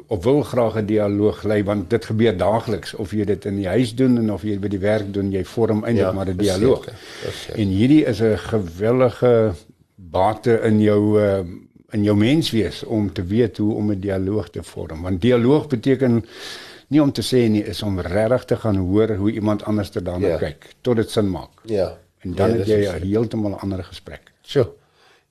of 0.08 0.24
wil 0.24 0.42
graag 0.42 0.76
'n 0.76 0.86
dialoog 0.86 1.42
lei 1.42 1.62
want 1.64 1.90
dit 1.90 2.04
gebeur 2.04 2.36
daagliks 2.36 2.94
of 2.94 3.10
jy 3.12 3.24
dit 3.24 3.44
in 3.44 3.56
die 3.56 3.66
huis 3.68 3.94
doen 3.94 4.16
en 4.18 4.32
of 4.32 4.42
jy 4.42 4.48
dit 4.50 4.60
by 4.60 4.68
die 4.68 4.78
werk 4.78 5.12
doen, 5.12 5.30
jy 5.32 5.44
vorm 5.44 5.84
eintlik 5.84 6.06
Ja, 6.06 6.12
maar 6.12 6.26
'n 6.28 6.36
dialoog. 6.36 6.84
verseker. 7.22 7.58
En 7.60 7.68
hierdie 7.68 8.04
is 8.04 8.20
'n 8.20 8.36
gewillige 8.38 9.52
bate 9.94 10.60
in 10.64 10.80
jou 10.80 11.20
uh, 11.20 11.38
in 11.90 12.02
jou 12.02 12.16
menswees 12.16 12.84
om 12.84 13.12
te 13.12 13.24
weet 13.24 13.56
hoe 13.56 13.74
om 13.74 13.90
'n 13.90 14.00
dialoog 14.00 14.50
te 14.50 14.62
vorm. 14.62 15.02
Want 15.02 15.20
dialoog 15.20 15.66
beteken 15.66 16.24
nie 16.88 17.02
om 17.02 17.12
te 17.12 17.22
sê 17.22 17.48
nie, 17.50 17.64
is 17.64 17.82
om 17.82 18.00
regtig 18.00 18.44
te 18.44 18.56
gaan 18.56 18.76
hoor 18.76 19.08
hoe 19.14 19.30
iemand 19.32 19.64
anders 19.64 19.90
te 19.90 20.02
daarna 20.02 20.26
Ja. 20.28 20.36
kyk 20.36 20.66
tot 20.80 20.96
dit 20.96 21.10
sin 21.10 21.30
maak. 21.30 21.48
Ja. 21.64 21.96
En 22.20 22.34
dan 22.34 22.50
Ja, 22.50 22.56
het 22.56 22.66
jy 22.66 22.98
heeltemal 23.08 23.50
'n 23.50 23.54
ander 23.60 23.84
gesprek. 23.84 24.20
So. 24.42 24.74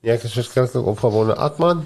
Ja, 0.00 0.12
ek 0.12 0.22
is 0.22 0.32
verskriklik 0.32 0.86
opgewonde. 0.86 1.34
Atman. 1.34 1.84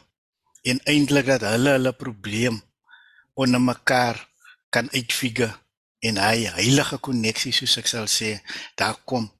en 0.62 0.80
eintlik 0.84 1.26
dat 1.26 1.46
hulle 1.52 1.76
hulle 1.76 1.92
probleem 1.92 2.62
onder 3.34 3.60
mekaar 3.60 4.16
kan 4.70 4.88
uitfigure 4.98 5.54
en 6.08 6.16
hy 6.26 6.38
heilige 6.58 6.98
koneksie 6.98 7.52
soos 7.52 7.78
ek 7.80 7.88
sal 7.88 8.08
sê 8.18 8.30
daar 8.76 8.98
kom 9.04 9.30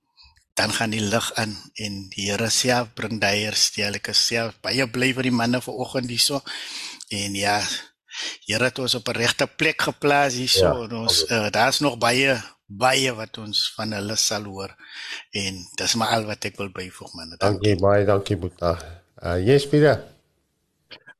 dan 0.55 0.73
gaan 0.73 0.91
die 0.95 1.03
lig 1.03 1.33
aan 1.35 1.57
en 1.75 1.95
die 2.15 2.31
Here 2.31 2.51
self 2.51 2.95
bring 2.95 3.19
daai 3.21 3.45
herstel. 3.45 3.99
Ek 3.99 4.13
self 4.15 4.61
baie 4.63 4.87
bly 4.87 5.11
vir 5.17 5.27
die 5.27 5.35
manne 5.35 5.61
vanoggend 5.61 6.13
hierso. 6.15 6.41
En 7.11 7.35
ja 7.35 7.59
Here 8.47 8.65
het 8.65 8.79
ons 8.79 8.95
op 8.95 9.09
'n 9.09 9.19
regte 9.19 9.47
plek 9.47 9.83
geplaas 9.83 10.35
hierso 10.35 10.67
ja, 10.67 10.85
en 10.85 10.97
ons 11.05 11.25
uh, 11.31 11.51
daar's 11.51 11.81
nog 11.81 11.99
baie 11.99 12.43
baie 12.67 13.13
wat 13.13 13.39
ons 13.39 13.73
van 13.77 13.93
hulle 13.93 14.17
sal 14.17 14.45
hoor 14.45 14.73
en 15.33 15.65
dis 15.77 15.95
maar 15.95 16.17
al 16.17 16.25
wat 16.25 16.45
ek 16.45 16.57
wil 16.57 16.71
byvoeg 16.73 17.13
manne 17.15 17.37
dankie 17.37 17.77
baie 17.77 18.05
dankie 18.05 18.37
Boeta 18.37 18.79
Uh 19.25 19.39
yes, 19.41 19.65
Pieter. 19.65 20.03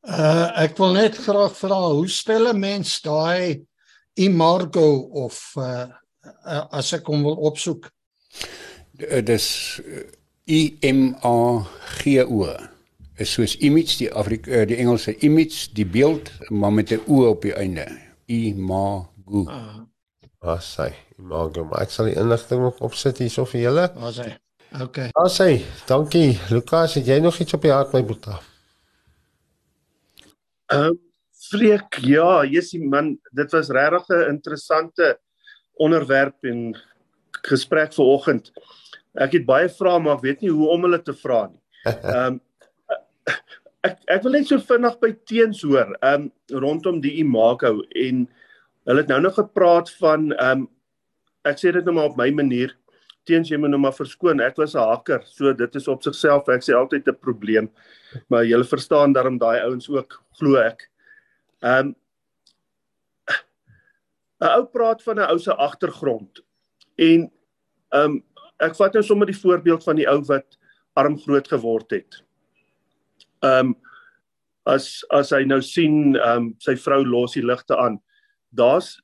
Uh 0.05 0.51
ek 0.61 0.75
wil 0.77 0.97
net 0.97 1.17
graag 1.17 1.55
vra 1.57 1.79
hoe 1.95 2.09
spel 2.11 2.51
'n 2.51 2.59
mens 2.61 2.99
daai 3.01 3.65
imago 4.15 5.09
of 5.25 5.39
uh, 5.57 5.87
uh 6.45 6.65
as 6.69 6.93
ek 6.93 7.07
hom 7.09 7.23
wil 7.25 7.39
opsoek? 7.49 7.89
Dis 9.25 9.81
I 10.45 10.77
M 10.83 11.17
A 11.25 11.65
G 11.97 12.21
O. 12.27 12.74
Is 13.17 13.33
soos 13.33 13.55
image 13.63 13.99
die 13.99 14.11
Afrika 14.11 14.65
die 14.67 14.77
Engelse 14.83 15.15
image, 15.23 15.69
die 15.75 15.87
beeld 15.87 16.31
maar 16.51 16.73
met 16.73 16.91
'n 16.91 17.03
o 17.07 17.29
op 17.31 17.43
die 17.43 17.55
einde. 17.55 17.87
Imago. 18.27 19.47
Ah, 19.47 19.85
uh. 20.43 20.61
sy. 20.61 20.91
Imago. 21.19 21.65
Maar 21.65 21.83
ek 21.83 21.91
sal 21.91 22.05
die 22.11 22.17
inligting 22.17 22.63
ook 22.63 22.81
opsit 22.81 23.19
hier 23.19 23.31
so 23.31 23.45
vir 23.45 23.61
julle. 23.61 23.93
Is 24.09 24.19
hy? 24.19 24.35
Okay. 24.83 25.09
Asai, 25.13 25.65
dankie. 25.87 26.35
Lukas, 26.51 26.95
het 26.95 27.07
jy 27.07 27.21
nog 27.23 27.39
iets 27.39 27.55
op 27.55 27.63
die 27.63 27.71
hart 27.71 27.93
my 27.95 28.03
boeta? 28.03 28.41
Ehm 30.67 30.91
uh, 30.91 31.01
Freek, 31.45 31.99
ja, 32.01 32.45
Jessie 32.49 32.81
man, 32.81 33.19
dit 33.37 33.53
was 33.53 33.69
regtig 33.69 34.09
'n 34.09 34.29
interessante 34.29 35.21
onderwerp 35.75 36.45
en 36.45 36.75
gesprek 37.31 37.93
vanoggend. 37.93 38.51
Ek 39.13 39.33
het 39.33 39.45
baie 39.45 39.69
vrae, 39.69 40.01
maar 40.01 40.17
ek 40.17 40.23
weet 40.23 40.41
nie 40.41 40.51
hoe 40.51 40.69
om 40.69 40.83
hulle 40.83 41.03
te 41.03 41.15
vra 41.15 41.47
nie. 41.47 41.61
Ehm 41.93 42.27
um, 42.27 42.41
ek 43.89 43.99
ek 44.09 44.23
wil 44.25 44.33
net 44.33 44.49
so 44.49 44.59
vinnig 44.59 44.97
by 45.01 45.13
teens 45.29 45.63
hoor, 45.63 45.97
ehm 46.01 46.29
um, 46.29 46.31
rondom 46.65 47.01
die 47.05 47.19
imago 47.21 47.83
en 48.07 48.25
hulle 48.89 49.03
het 49.03 49.13
nou 49.13 49.21
nog 49.21 49.37
gepraat 49.41 49.91
van 50.01 50.33
ehm 50.33 50.65
um, 50.65 50.71
ek 51.45 51.61
sê 51.61 51.73
dit 51.73 51.85
nou 51.85 51.95
maar 51.97 52.13
op 52.13 52.17
my 52.17 52.31
manier 52.33 52.73
teens 53.29 53.51
jy 53.51 53.59
moet 53.61 53.73
nou 53.73 53.81
maar 53.81 53.97
verskoon. 53.97 54.41
Ek 54.41 54.57
was 54.61 54.75
'n 54.75 54.85
hacker, 54.85 55.23
so 55.25 55.53
dit 55.53 55.77
is 55.77 55.89
op 55.89 56.03
sigself 56.03 56.49
ek 56.49 56.63
sê 56.63 56.75
altyd 56.77 57.09
'n 57.09 57.21
probleem. 57.21 57.71
Maar 58.29 58.45
jy 58.45 58.63
verstaan 58.65 59.13
daarom 59.13 59.39
daai 59.39 59.61
ouens 59.61 59.89
ook 59.89 60.23
glo 60.39 60.57
ek. 60.57 60.91
Ehm 61.63 61.89
um, 61.89 61.97
'n 64.41 64.53
ou 64.59 64.65
praat 64.67 65.03
van 65.03 65.17
'n 65.19 65.31
ou 65.31 65.39
se 65.39 65.53
agtergrond. 65.53 66.43
En 66.97 67.31
ehm 67.93 68.05
um, 68.05 68.25
ek 68.61 68.77
vat 68.77 68.93
nou 68.95 69.03
sommer 69.03 69.27
die 69.27 69.41
voorbeeld 69.41 69.85
van 69.85 69.97
die 69.97 70.09
ou 70.09 70.21
wat 70.25 70.59
arm 70.95 71.19
groot 71.19 71.49
geword 71.49 71.91
het. 71.91 72.24
Ehm 73.45 73.73
um, 73.73 73.75
as 74.65 75.05
as 75.13 75.31
hy 75.37 75.43
nou 75.45 75.61
sien 75.61 76.15
ehm 76.17 76.37
um, 76.37 76.53
sy 76.65 76.77
vrou 76.81 77.03
los 77.05 77.37
die 77.37 77.45
ligte 77.45 77.77
aan. 77.77 77.99
Daar's 78.57 78.95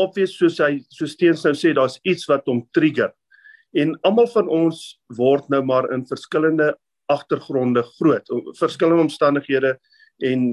obvious 0.00 0.36
soos 0.38 0.58
hy 0.62 0.78
so 0.88 1.06
steens 1.06 1.44
nou 1.44 1.52
sê 1.58 1.74
daar's 1.76 1.98
iets 2.08 2.24
wat 2.30 2.48
hom 2.48 2.62
trigger. 2.76 3.12
En 3.76 3.94
almal 4.08 4.28
van 4.32 4.48
ons 4.52 4.80
word 5.16 5.48
nou 5.52 5.62
maar 5.64 5.90
in 5.92 6.06
verskillende 6.08 6.72
agtergronde 7.12 7.82
groot, 7.98 8.28
verskillende 8.56 9.04
omstandighede 9.08 9.76
en 10.24 10.44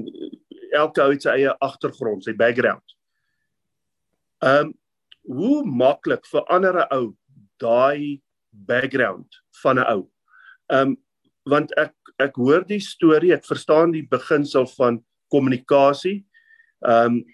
elke 0.76 1.02
ou 1.04 1.12
het 1.12 1.24
sy 1.24 1.36
eie 1.38 1.54
agtergrond, 1.64 2.24
sy 2.24 2.36
background. 2.36 2.84
Ehm 4.44 4.70
um, 4.70 4.76
hoe 5.30 5.62
maklik 5.68 6.24
verander 6.26 6.80
'n 6.80 6.88
ou 6.96 7.14
daai 7.60 8.20
background 8.50 9.28
van 9.62 9.78
'n 9.78 9.88
ou? 9.96 10.02
Ehm 10.72 10.88
um, 10.88 10.96
want 11.44 11.72
ek 11.78 11.94
ek 12.20 12.36
hoor 12.36 12.64
die 12.66 12.80
storie, 12.80 13.32
ek 13.34 13.46
verstaan 13.48 13.92
die 13.92 14.06
beginsel 14.06 14.66
van 14.76 15.00
kommunikasie. 15.32 16.20
Ehm 16.86 17.20
um, 17.20 17.24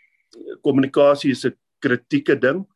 kommunikasie 0.61 1.31
is 1.33 1.47
'n 1.47 1.55
kritieke 1.81 2.35
ding 2.37 2.67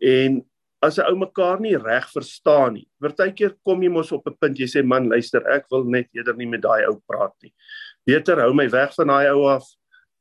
en 0.00 0.42
as 0.80 0.98
'n 0.98 1.06
ou 1.10 1.16
mekaar 1.16 1.60
nie 1.60 1.76
reg 1.76 2.06
verstaan 2.12 2.74
nie. 2.74 2.88
Partykeer 3.02 3.56
kom 3.64 3.82
jy 3.82 3.90
mos 3.90 4.12
op 4.12 4.26
'n 4.26 4.36
punt 4.40 4.58
jy 4.58 4.66
sê 4.66 4.84
man 4.84 5.08
luister 5.08 5.42
ek 5.50 5.66
wil 5.70 5.84
net 5.84 6.08
eerder 6.14 6.36
nie 6.36 6.46
met 6.46 6.62
daai 6.62 6.86
ou 6.86 7.00
praat 7.06 7.34
nie. 7.42 7.52
Beter 8.06 8.40
hou 8.40 8.54
my 8.54 8.68
weg 8.68 8.94
van 8.94 9.08
daai 9.08 9.30
ou 9.30 9.46
af 9.48 9.64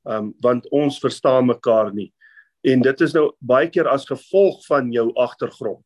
um, 0.06 0.34
want 0.42 0.68
ons 0.72 1.00
verstaan 1.00 1.46
mekaar 1.48 1.94
nie. 1.94 2.12
En 2.64 2.82
dit 2.82 3.02
is 3.02 3.14
nou 3.14 3.32
baie 3.40 3.70
keer 3.70 3.88
as 3.88 4.06
gevolg 4.06 4.66
van 4.68 4.92
jou 4.92 5.14
agtergrond. 5.16 5.86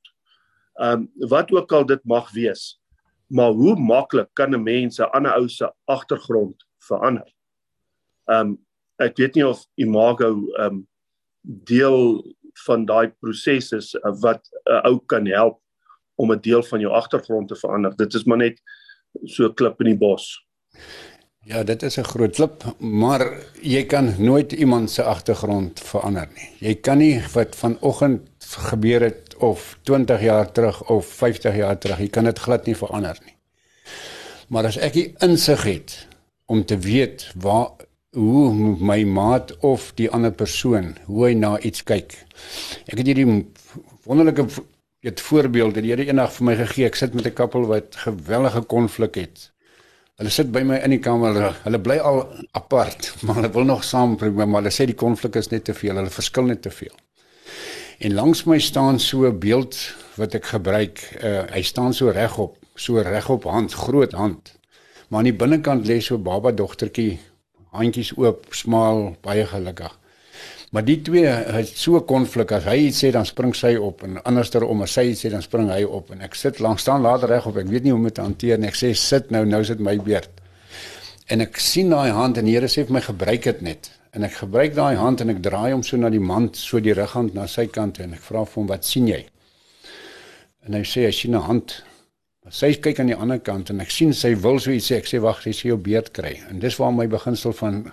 Ehm 0.80 1.02
um, 1.02 1.10
wat 1.30 1.52
ook 1.52 1.72
al 1.72 1.86
dit 1.86 2.04
mag 2.06 2.32
wees. 2.32 2.81
Maar 3.32 3.52
hoe 3.56 3.76
maklik 3.80 4.30
kan 4.34 4.54
'n 4.56 4.64
mens 4.64 5.00
'n 5.00 5.12
ander 5.16 5.36
ou 5.36 5.48
se 5.48 5.74
agtergrond 5.86 6.66
verander? 6.78 7.34
Um, 8.26 8.58
ek 8.98 9.18
weet 9.18 9.36
nie 9.36 9.48
of 9.48 9.66
imago 9.76 10.48
um, 10.60 10.88
deel 11.42 12.24
van 12.66 12.86
daai 12.86 13.12
proses 13.20 13.72
is 13.72 13.94
uh, 13.96 14.12
wat 14.22 14.42
'n 14.52 14.72
uh, 14.72 14.84
ou 14.90 15.00
kan 15.06 15.26
help 15.26 15.62
om 16.16 16.32
'n 16.32 16.42
deel 16.42 16.64
van 16.64 16.80
jou 16.80 16.92
agtergrond 16.94 17.48
te 17.48 17.56
verander. 17.56 17.96
Dit 17.96 18.14
is 18.14 18.24
maar 18.24 18.38
net 18.38 18.62
so 19.24 19.46
'n 19.46 19.54
klip 19.54 19.80
in 19.80 19.88
die 19.88 19.98
bos. 19.98 20.46
Ja, 21.44 21.64
dit 21.64 21.84
is 21.84 21.98
'n 21.98 22.04
groot 22.04 22.36
klip, 22.36 22.64
maar 22.80 23.22
jy 23.62 23.86
kan 23.86 24.14
nooit 24.18 24.52
iemand 24.52 24.92
se 24.92 25.04
agtergrond 25.04 25.80
verander 25.80 26.28
nie. 26.36 26.50
Jy 26.60 26.76
kan 26.76 26.98
nie 26.98 27.22
wat 27.34 27.56
vanoggend 27.56 28.31
gebeur 28.56 29.02
het 29.02 29.36
of 29.36 29.78
20 29.84 30.22
jaar 30.22 30.52
terug 30.52 30.84
of 30.90 31.06
50 31.06 31.56
jaar 31.56 31.78
terug, 31.78 32.00
jy 32.00 32.10
kan 32.10 32.24
dit 32.24 32.40
glad 32.40 32.66
nie 32.66 32.76
verander 32.76 33.18
nie. 33.26 33.36
Maar 34.48 34.66
as 34.66 34.78
ek 34.78 34.94
die 34.94 35.08
insig 35.20 35.64
het 35.64 36.08
om 36.46 36.66
te 36.66 36.78
weet 36.78 37.30
waar 37.36 37.72
hoe 38.12 38.76
my 38.80 39.04
maat 39.04 39.54
of 39.64 39.92
die 39.96 40.10
ander 40.12 40.32
persoon 40.36 40.96
hoe 41.06 41.30
hy 41.30 41.34
na 41.34 41.54
iets 41.60 41.84
kyk. 41.88 42.18
Ek 42.92 43.00
het 43.00 43.08
hierdie 43.08 43.28
wonderlike 44.04 44.48
het 45.02 45.22
voorbeeld 45.22 45.74
dat 45.74 45.86
die 45.86 45.94
Here 45.94 46.06
eendag 46.06 46.34
vir 46.36 46.46
my 46.46 46.56
gegee. 46.60 46.86
Ek 46.86 46.96
sit 47.00 47.14
met 47.14 47.26
'n 47.26 47.34
koppel 47.34 47.66
wat 47.66 47.96
gewellige 47.96 48.62
konflik 48.62 49.16
het. 49.16 49.52
Hulle 50.18 50.30
sit 50.30 50.52
by 50.52 50.62
my 50.62 50.78
in 50.84 50.90
die 50.90 51.00
kamer. 51.00 51.34
Hulle, 51.34 51.54
hulle 51.64 51.80
bly 51.80 51.98
al 51.98 52.28
apart, 52.52 53.14
maar 53.24 53.36
hulle 53.36 53.52
wil 53.52 53.64
nog 53.64 53.84
saam 53.84 54.18
probeer, 54.18 54.48
maar 54.48 54.62
hulle 54.62 54.74
sê 54.74 54.86
die 54.86 54.96
konflik 54.96 55.36
is 55.36 55.50
net 55.50 55.64
te 55.64 55.74
veel. 55.74 55.96
Hulle 55.96 56.10
verskil 56.10 56.44
net 56.44 56.62
te 56.62 56.70
veel. 56.70 56.94
En 58.02 58.14
langs 58.14 58.44
my 58.50 58.58
staan 58.60 59.00
so 59.00 59.28
'n 59.30 59.40
beeld 59.40 59.78
wat 60.16 60.34
ek 60.34 60.46
gebruik. 60.46 61.18
Uh, 61.24 61.44
hy 61.54 61.62
staan 61.62 61.94
so 61.94 62.10
regop, 62.10 62.58
so 62.76 62.98
regop 62.98 63.44
hand, 63.44 63.74
groot 63.74 64.12
hand. 64.12 64.58
Maar 65.08 65.20
aan 65.20 65.30
die 65.30 65.38
binnekant 65.38 65.86
lê 65.86 66.00
so 66.00 66.18
baba 66.18 66.52
dogtertjie 66.52 67.20
handjies 67.70 68.14
oop, 68.18 68.46
smaal, 68.50 69.16
baie 69.22 69.46
gelukkig. 69.46 70.00
Maar 70.72 70.86
die 70.86 71.02
twee 71.02 71.28
het 71.28 71.68
so 71.68 72.02
konflik 72.02 72.52
as 72.52 72.64
hy 72.64 72.88
iets 72.88 73.04
sê 73.04 73.12
dan 73.12 73.26
spring 73.26 73.54
sy 73.56 73.76
op 73.76 74.04
en 74.04 74.24
anderster 74.24 74.64
om 74.64 74.82
as 74.82 74.94
sy 74.98 75.02
iets 75.12 75.26
sê 75.26 75.30
dan 75.30 75.46
spring 75.46 75.70
hy 75.70 75.84
op 75.84 76.10
en 76.12 76.22
ek 76.22 76.36
sit 76.36 76.60
lank 76.60 76.80
staan 76.80 77.02
later 77.02 77.30
reg 77.30 77.46
op. 77.46 77.58
Ek 77.58 77.70
weet 77.70 77.84
nie 77.84 77.92
hoe 77.92 78.00
om 78.00 78.10
dit 78.10 78.16
te 78.18 78.26
hanteer 78.26 78.58
nie. 78.58 78.68
Ek 78.68 78.82
sê 78.82 78.96
sit 78.98 79.30
nou, 79.30 79.46
nou 79.46 79.62
is 79.62 79.68
dit 79.68 79.80
my 79.80 79.98
beurt. 80.02 80.42
En 81.28 81.42
ek 81.42 81.60
sien 81.60 81.90
daai 81.90 82.10
hand 82.10 82.38
en 82.38 82.46
die 82.46 82.58
Here 82.58 82.68
sê 82.68 82.82
vir 82.82 82.98
my 82.98 83.02
gebruik 83.02 83.44
dit 83.44 83.62
net. 83.62 83.92
En 84.12 84.24
ek 84.24 84.42
gebruik 84.44 84.76
daai 84.76 84.96
hand 84.96 85.22
en 85.22 85.30
ek 85.30 85.42
draai 85.42 85.72
hom 85.72 85.84
so 85.84 85.98
na 85.98 86.10
die 86.10 86.20
mand, 86.20 86.58
so 86.58 86.80
die 86.80 86.94
rughand 86.94 87.34
na 87.34 87.48
sy 87.48 87.68
kant 87.68 88.00
en 88.00 88.14
ek 88.14 88.22
vra 88.22 88.44
vir 88.46 88.62
hom 88.62 88.68
wat 88.68 88.86
sien 88.86 89.08
jy? 89.08 89.26
En 90.68 90.74
hy 90.74 90.84
sê 90.84 91.06
hy 91.06 91.12
sien 91.12 91.36
'n 91.36 91.48
hand 91.48 91.84
Maar 92.42 92.56
sy 92.58 92.72
kyk 92.82 92.98
aan 93.00 93.10
die 93.12 93.16
ander 93.22 93.38
kant 93.46 93.70
en 93.70 93.84
ek 93.84 93.92
sien 93.94 94.16
sy 94.18 94.32
wil 94.44 94.56
so 94.60 94.74
iets 94.74 94.88
sê. 94.90 94.98
Ek 94.98 95.06
sê 95.06 95.20
wag, 95.22 95.44
sy 95.44 95.52
sê 95.54 95.68
jou 95.68 95.76
beerd 95.78 96.08
kry. 96.18 96.32
En 96.50 96.58
dis 96.64 96.78
waar 96.82 96.96
my 96.96 97.06
beginsel 97.06 97.54
van 97.54 97.84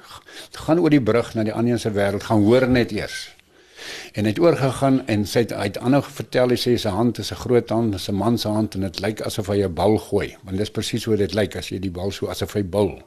gaan 0.57 0.81
oor 0.81 0.95
die 0.95 1.03
brug 1.05 1.35
na 1.37 1.45
die 1.45 1.53
ander 1.53 1.77
se 1.83 1.93
wêreld 1.93 2.25
gaan 2.25 2.47
hoor 2.47 2.65
net 2.67 2.95
eers. 2.97 3.19
En 4.17 4.25
hy 4.25 4.33
het 4.33 4.41
oorgegaan 4.41 5.03
en 5.13 5.27
sy 5.29 5.43
het 5.45 5.53
uit 5.53 5.77
ander 5.85 6.01
vertel 6.17 6.55
hy 6.55 6.59
sê 6.63 6.79
sy 6.81 6.95
hand 6.97 7.21
is 7.21 7.33
'n 7.33 7.43
groot 7.45 7.69
hand, 7.69 7.93
dis 7.93 8.09
'n 8.09 8.15
man 8.15 8.39
se 8.39 8.49
hand 8.49 8.75
en 8.75 8.89
dit 8.89 9.01
lyk 9.05 9.21
asof 9.21 9.53
hy 9.53 9.61
'n 9.69 9.75
bal 9.75 9.99
gooi. 9.99 10.35
Want 10.45 10.57
dis 10.57 10.71
presies 10.71 11.05
hoe 11.05 11.17
dit 11.17 11.35
lyk 11.35 11.57
as 11.57 11.69
jy 11.69 11.79
die 11.79 11.93
bal 11.93 12.11
so 12.11 12.27
asof 12.27 12.55
hy 12.55 12.63
bul. 12.63 13.03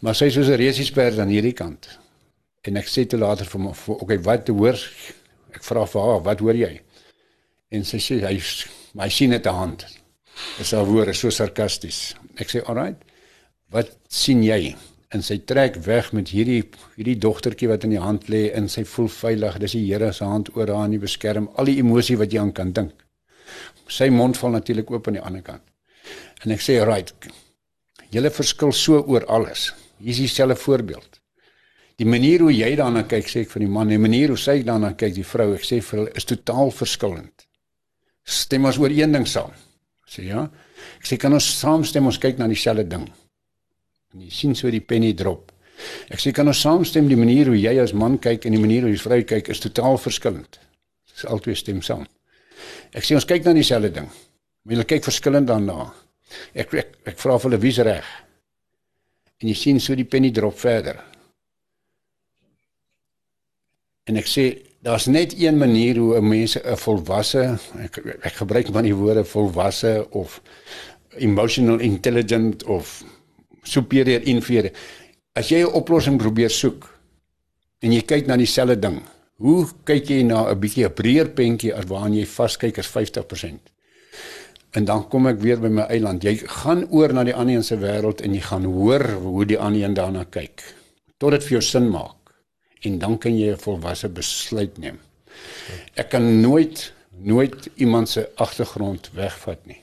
Maar 0.00 0.14
sy 0.14 0.30
soos 0.30 0.48
'n 0.48 0.58
resiesper 0.58 1.20
aan 1.20 1.28
hierdie 1.28 1.52
kant. 1.52 1.98
En 2.62 2.76
ek 2.76 2.88
sê 2.88 3.06
toe 3.06 3.18
later 3.18 3.46
vir 3.46 3.60
my, 3.60 3.72
okay, 3.86 4.18
wat 4.18 4.48
hoor 4.48 4.78
ek 5.54 5.62
vra 5.62 5.86
vir 5.86 6.02
haar, 6.02 6.22
wat 6.22 6.40
hoor 6.40 6.54
jy? 6.54 6.80
En 7.70 7.84
sy 7.84 7.98
sê 7.98 8.20
hy 8.24 8.40
hy 8.98 9.08
sien 9.10 9.30
net 9.30 9.46
'n 9.46 9.54
hand. 9.54 9.86
Dis 10.58 10.72
haar 10.72 10.86
woorde 10.86 11.12
so 11.14 11.30
sarkasties. 11.30 12.14
Ek 12.36 12.48
sê, 12.48 12.62
"Alright. 12.68 12.96
Wat 13.70 13.96
sien 14.08 14.42
jy?" 14.42 14.76
En 15.10 15.22
sy 15.22 15.38
trek 15.38 15.76
weg 15.76 16.12
met 16.12 16.28
hierdie 16.28 16.64
hierdie 16.96 17.18
dogtertjie 17.18 17.68
wat 17.68 17.84
in 17.84 17.90
die 17.90 18.00
hand 18.00 18.28
lê 18.28 18.52
en 18.52 18.68
sy 18.68 18.84
voel 18.84 19.08
veilig. 19.08 19.58
Dis 19.58 19.72
die 19.72 19.86
Here 19.86 20.12
se 20.12 20.24
hand 20.24 20.56
oor 20.56 20.66
haar 20.66 20.84
en 20.84 20.90
die 20.90 20.98
beskerm 20.98 21.48
al 21.56 21.64
die 21.64 21.78
emosie 21.78 22.16
wat 22.16 22.32
jy 22.32 22.40
aan 22.40 22.52
kan 22.52 22.72
dink. 22.72 22.92
Sy 23.88 24.08
mond 24.08 24.36
val 24.36 24.50
natuurlik 24.50 24.90
oop 24.90 25.06
aan 25.06 25.14
die 25.14 25.22
ander 25.22 25.42
kant. 25.42 25.62
En 26.44 26.50
ek 26.50 26.60
sê, 26.60 26.84
"Right. 26.84 27.12
Julle 28.10 28.30
verskil 28.30 28.72
so 28.72 29.02
oor 29.02 29.26
alles." 29.26 29.83
Hier 30.04 30.12
is 30.12 30.20
dieselfde 30.20 30.56
voorbeeld. 30.60 31.20
Die 31.96 32.04
manier 32.06 32.42
hoe 32.44 32.52
jy 32.52 32.74
daarna 32.76 33.06
kyk, 33.08 33.28
sê 33.30 33.44
ek 33.46 33.52
vir 33.54 33.62
die 33.64 33.70
man, 33.72 33.88
en 33.88 33.94
die 33.96 34.02
manier 34.02 34.34
hoe 34.34 34.40
sy 34.40 34.58
daarna 34.66 34.90
kyk, 34.98 35.14
die 35.16 35.24
vrou, 35.24 35.46
ek 35.56 35.64
sê 35.64 35.78
vir 35.80 36.00
hulle 36.00 36.12
is 36.18 36.26
totaal 36.28 36.72
verskillend. 36.76 37.46
Stem 38.24 38.68
ons 38.68 38.76
oor 38.82 38.92
een 38.92 39.14
ding 39.16 39.24
saam. 39.30 39.54
Sê 40.10 40.26
ja. 40.26 40.42
Ek 40.98 41.08
sê 41.08 41.16
kan 41.20 41.32
ons 41.32 41.46
saamstem 41.56 42.04
ons 42.10 42.18
kyk 42.20 42.36
na 42.36 42.50
dieselfde 42.50 42.84
ding. 42.90 43.06
En 44.12 44.26
jy 44.26 44.28
sien 44.34 44.52
so 44.58 44.68
die 44.72 44.82
penny 44.84 45.14
drop. 45.16 45.54
Ek 46.12 46.20
sê 46.20 46.34
kan 46.36 46.52
ons 46.52 46.60
saamstem 46.60 47.08
die 47.08 47.18
manier 47.18 47.48
hoe 47.48 47.56
jy 47.56 47.72
as 47.80 47.96
man 47.96 48.18
kyk 48.20 48.44
en 48.44 48.58
die 48.58 48.60
manier 48.60 48.84
hoe 48.84 48.92
die 48.92 49.00
vrou 49.00 49.22
kyk 49.24 49.48
is 49.54 49.64
totaal 49.64 49.96
verskillend. 50.04 50.60
Dis 51.14 51.24
albei 51.32 51.56
stem 51.56 51.80
saam. 51.80 52.04
Ek 52.92 53.08
sê 53.08 53.16
ons 53.16 53.28
kyk 53.28 53.48
na 53.48 53.56
dieselfde 53.56 53.94
ding. 54.02 54.12
Maar 54.64 54.76
julle 54.76 54.90
kyk 54.92 55.08
verskillend 55.08 55.48
daarna. 55.48 55.88
Ek 56.52 56.76
ek, 56.76 56.94
ek 57.14 57.24
vra 57.24 57.40
vir 57.40 57.48
hulle 57.48 57.64
wie's 57.64 57.80
reg. 57.80 58.12
En 59.44 59.50
jy 59.52 59.56
sien 59.60 59.76
so 59.76 59.92
die 59.92 60.08
penny 60.08 60.30
drop 60.32 60.56
verder. 60.56 61.02
En 64.08 64.16
ek 64.16 64.28
sê 64.28 64.44
daar's 64.84 65.04
net 65.12 65.34
een 65.36 65.58
manier 65.60 66.00
hoe 66.00 66.16
'n 66.16 66.28
mens 66.28 66.56
'n 66.56 66.76
volwasse 66.76 67.58
ek, 67.84 67.98
ek 68.24 68.34
gebruik 68.40 68.72
maar 68.72 68.82
die 68.82 68.94
woorde 68.94 69.24
volwasse 69.24 70.06
of 70.10 70.40
emotional 71.16 71.78
intelligent 71.80 72.64
of 72.64 73.04
superior 73.62 74.22
inferior. 74.22 74.72
As 75.34 75.48
jy 75.48 75.60
'n 75.60 75.76
oplossing 75.76 76.16
probeer 76.16 76.50
soek 76.50 76.88
en 77.80 77.92
jy 77.92 78.00
kyk 78.00 78.26
na 78.26 78.36
dieselfde 78.36 78.78
ding, 78.78 79.02
hoe 79.36 79.68
kyk 79.84 80.08
jy 80.08 80.22
na 80.22 80.48
'n 80.50 80.60
bietjie 80.60 80.84
'n 80.84 80.94
breër 80.94 81.28
prentjie 81.28 81.74
as 81.74 81.84
waaraan 81.84 82.16
jy 82.16 82.24
vaskyk 82.24 82.78
as 82.78 82.88
50%? 82.88 83.73
En 84.74 84.84
dan 84.84 85.04
kom 85.08 85.28
ek 85.30 85.38
weer 85.38 85.60
by 85.62 85.70
my 85.70 85.86
eiland. 85.86 86.24
Jy 86.26 86.40
gaan 86.50 86.84
oor 86.90 87.12
na 87.14 87.22
die 87.24 87.34
ander 87.34 87.54
een 87.54 87.64
se 87.66 87.78
wêreld 87.78 88.24
en 88.26 88.34
jy 88.34 88.42
gaan 88.42 88.64
hoor 88.64 89.04
hoe 89.22 89.46
die 89.46 89.58
ander 89.58 89.84
een 89.84 89.94
daarna 89.94 90.24
kyk 90.24 90.64
tot 91.22 91.30
dit 91.30 91.44
vir 91.46 91.54
jou 91.56 91.62
sin 91.62 91.86
maak 91.88 92.34
en 92.84 92.98
dan 92.98 93.14
kan 93.18 93.32
jy 93.38 93.52
'n 93.52 93.62
volwasse 93.64 94.08
besluit 94.08 94.78
neem. 94.78 94.98
Ek 95.94 96.10
kan 96.10 96.40
nooit 96.40 96.92
nooit 97.22 97.70
iemand 97.74 98.08
se 98.08 98.28
agtergrond 98.34 99.10
wegvat 99.14 99.66
nie. 99.66 99.80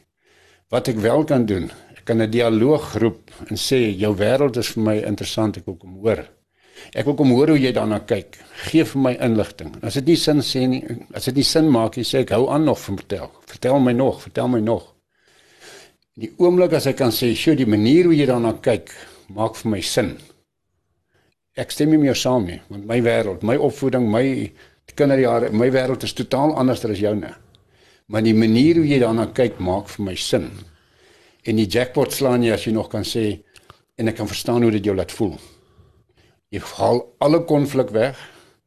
Wat 0.70 0.88
ek 0.88 1.00
wel 1.04 1.24
kan 1.24 1.46
doen, 1.46 1.72
ek 1.96 2.06
kan 2.06 2.22
'n 2.22 2.30
dialoog 2.30 2.94
roep 2.94 3.32
en 3.50 3.56
sê 3.56 3.98
jou 3.98 4.16
wêreld 4.16 4.58
is 4.58 4.68
vir 4.68 4.84
my 4.84 4.98
interessant, 4.98 5.58
ek 5.58 5.66
wil 5.66 5.76
kom 5.76 5.96
hoor. 5.96 6.28
Ek 6.94 7.06
wil 7.06 7.16
kom 7.20 7.32
hoor 7.36 7.54
hoe 7.54 7.60
jy 7.60 7.72
daarna 7.76 8.00
kyk. 8.08 8.40
Geef 8.72 8.96
my 8.96 9.14
inligting. 9.22 9.76
As 9.84 10.00
dit 10.00 10.12
nie 10.12 10.18
sin 10.20 10.42
sê 10.46 10.66
nie, 10.68 10.82
as 11.14 11.30
dit 11.30 11.36
nie 11.36 11.48
sin 11.48 11.70
maak 11.72 11.98
nie, 11.98 12.08
sê 12.08 12.26
ek 12.26 12.34
hou 12.36 12.50
aan 12.50 12.66
nog 12.66 12.80
vertel. 12.80 13.32
Vertel 13.48 13.80
my 13.80 13.94
nog, 13.94 14.22
vertel 14.26 14.52
my 14.52 14.60
nog. 14.60 14.90
Die 16.20 16.34
oomblik 16.38 16.74
as 16.74 16.88
ek 16.88 16.98
kan 16.98 17.12
sê, 17.12 17.34
"Sjoe, 17.36 17.56
die 17.56 17.66
manier 17.66 18.06
hoe 18.06 18.16
jy 18.16 18.26
daarna 18.26 18.54
kyk, 18.54 18.92
maak 19.30 19.56
vir 19.56 19.72
my 19.72 19.82
sin." 19.82 20.18
ek 21.56 21.72
stem 21.72 21.92
nie 21.92 22.00
meer 22.00 22.16
saam 22.16 22.46
nie 22.48 22.60
want 22.70 22.86
my 22.88 23.02
wêreld, 23.04 23.44
my 23.44 23.58
opvoeding, 23.60 24.08
my 24.08 24.52
kinderjare, 24.96 25.52
my 25.52 25.70
wêreld 25.72 26.04
is 26.04 26.14
totaal 26.14 26.56
anders 26.60 26.84
as 26.86 27.00
joune. 27.00 27.30
Maar 28.12 28.26
die 28.26 28.36
manier 28.36 28.76
hoe 28.76 28.88
jy 28.88 29.00
daarna 29.00 29.30
kyk 29.32 29.60
maak 29.64 29.88
vir 29.88 30.04
my 30.04 30.16
sin. 30.20 30.50
En 31.48 31.56
die 31.56 31.68
jackpot 31.68 32.12
slaan 32.12 32.44
jy 32.44 32.52
as 32.52 32.66
jy 32.68 32.74
nog 32.76 32.90
kan 32.92 33.06
sê 33.08 33.40
en 33.96 34.12
ek 34.12 34.18
kan 34.20 34.28
verstaan 34.28 34.64
hoe 34.66 34.72
dit 34.76 34.90
jou 34.90 34.96
laat 34.96 35.14
voel. 35.16 35.38
Jy 36.52 36.62
haal 36.76 37.02
alle 37.24 37.42
konflik 37.48 37.94
weg. 37.96 38.20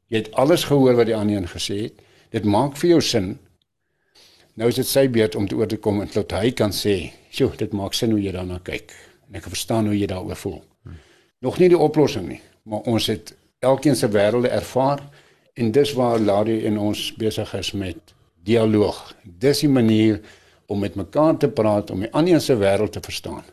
Jy 0.08 0.24
het 0.24 0.32
alles 0.40 0.64
gehoor 0.68 0.96
wat 0.96 1.10
die 1.10 1.16
ander 1.16 1.36
een 1.36 1.50
gesê 1.50 1.80
het. 1.86 2.00
Dit 2.32 2.44
maak 2.48 2.78
vir 2.80 2.96
jou 2.96 3.00
sin. 3.04 3.34
Nou 4.54 4.70
is 4.70 4.78
dit 4.80 4.88
sy 4.88 5.08
beurt 5.10 5.36
om 5.36 5.48
te 5.48 5.56
oor 5.58 5.68
te 5.68 5.76
kom 5.76 6.00
en 6.00 6.08
tot 6.08 6.32
hy 6.32 6.50
kan 6.50 6.72
sê, 6.72 7.12
"Sjoe, 7.30 7.56
dit 7.56 7.72
maak 7.72 7.94
sin 7.94 8.10
hoe 8.10 8.22
jy 8.22 8.32
daarna 8.32 8.58
kyk." 8.62 8.92
En 9.28 9.34
ek 9.34 9.50
verstaan 9.50 9.86
hoe 9.86 9.98
jy 9.98 10.06
daaroor 10.06 10.36
voel. 10.36 10.62
Nog 11.40 11.58
nie 11.58 11.68
die 11.68 11.78
oplossing 11.78 12.28
nie 12.28 12.40
maar 12.64 12.80
ons 12.80 13.06
het 13.06 13.36
elkeen 13.58 13.96
se 13.96 14.08
wêrelde 14.08 14.48
ervaar 14.48 15.02
en 15.52 15.72
dis 15.72 15.92
waar 15.92 16.18
Larry 16.18 16.64
en 16.66 16.78
ons 16.78 17.00
besig 17.16 17.54
is 17.54 17.72
met 17.72 18.14
dialoog. 18.44 19.14
Dis 19.22 19.60
die 19.64 19.68
manier 19.68 20.20
om 20.66 20.80
met 20.80 20.94
mekaar 20.94 21.36
te 21.36 21.48
praat 21.48 21.90
om 21.90 22.00
die 22.04 22.12
ander 22.12 22.40
se 22.40 22.56
wêreld 22.56 22.96
te 22.96 23.04
verstaan. 23.04 23.44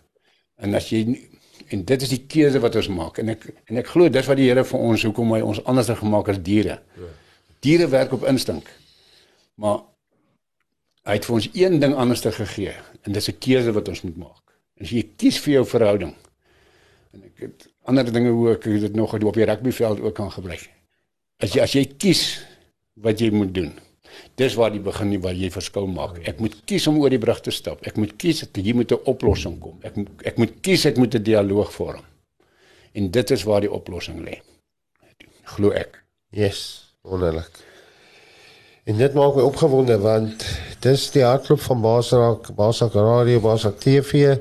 En 0.55 0.75
as 0.75 0.89
jy 0.89 1.03
en 1.71 1.85
dit 1.87 2.03
is 2.05 2.11
die 2.11 2.23
keuse 2.27 2.59
wat 2.63 2.75
ons 2.79 2.89
maak 2.91 3.19
en 3.21 3.31
ek 3.33 3.47
en 3.69 3.79
ek 3.81 3.91
glo 3.93 4.11
dis 4.11 4.27
wat 4.27 4.39
die 4.39 4.49
Here 4.49 4.63
vir 4.67 4.85
ons 4.89 5.05
hoekom 5.07 5.33
hy 5.35 5.41
ons 5.45 5.61
anders 5.71 5.91
gemaak 5.99 6.31
as 6.33 6.41
diere. 6.43 6.79
Diere 7.61 7.87
werk 7.91 8.13
op 8.17 8.25
instink. 8.27 8.67
Maar 9.61 9.83
hy 11.07 11.17
het 11.17 11.27
vir 11.27 11.37
ons 11.37 11.49
een 11.53 11.79
ding 11.81 11.95
anders 11.95 12.23
te 12.25 12.31
gegee 12.35 12.73
en 13.05 13.13
dis 13.13 13.29
'n 13.29 13.39
keuse 13.39 13.71
wat 13.71 13.87
ons 13.87 14.03
moet 14.03 14.17
maak. 14.17 14.43
As 14.81 14.89
jy 14.89 15.03
kies 15.17 15.39
vir 15.39 15.53
jou 15.53 15.65
verhouding 15.65 16.15
en 17.13 17.23
ek 17.23 17.39
het 17.39 17.67
ander 17.85 18.11
dinge 18.11 18.29
hoe 18.29 18.51
ek 18.51 18.63
dit 18.63 18.95
nog 18.95 19.13
op 19.13 19.33
die 19.33 19.45
rugbyveld 19.45 20.01
ook 20.01 20.15
kan 20.15 20.31
gebruik. 20.31 20.69
As 21.39 21.53
jy 21.53 21.61
as 21.61 21.73
jy 21.73 21.85
kies 21.97 22.45
wat 22.95 23.19
jy 23.19 23.31
moet 23.31 23.53
doen. 23.53 23.73
Dis 24.35 24.55
waar 24.55 24.71
die 24.71 24.79
begin 24.79 25.21
waar 25.21 25.33
jy 25.33 25.49
verskil 25.51 25.87
maak. 25.87 26.19
Ek 26.27 26.39
moet 26.39 26.55
kies 26.65 26.87
om 26.87 26.99
oor 26.99 27.09
die 27.09 27.19
brug 27.19 27.41
te 27.41 27.51
stap. 27.51 27.81
Ek 27.87 27.97
moet 27.97 28.15
kies 28.17 28.39
dat 28.39 28.63
jy 28.65 28.73
moet 28.73 28.91
'n 28.91 29.03
oplossing 29.05 29.59
kom. 29.59 29.79
Ek 29.83 29.95
ek 30.25 30.37
moet 30.37 30.53
kies 30.61 30.85
ek 30.85 30.97
moet 30.97 31.15
'n 31.15 31.23
dialoog 31.23 31.71
vorm. 31.71 32.05
En 32.93 33.11
dit 33.11 33.31
is 33.31 33.43
waar 33.43 33.61
die 33.61 33.71
oplossing 33.71 34.23
lê. 34.25 34.41
Glo 35.43 35.71
ek. 35.71 36.03
Yes, 36.29 36.91
wonderlik. 37.01 37.51
En 38.83 38.97
dit 38.97 39.13
maak 39.13 39.35
my 39.35 39.41
opgewonde 39.41 39.97
want 40.01 40.45
dis 40.79 41.11
die 41.11 41.23
hartklop 41.23 41.61
van 41.61 41.81
Basarak, 41.81 42.49
Basarak 42.55 42.93
Radio, 42.93 43.39
Basarak 43.39 43.79
TV. 43.79 44.37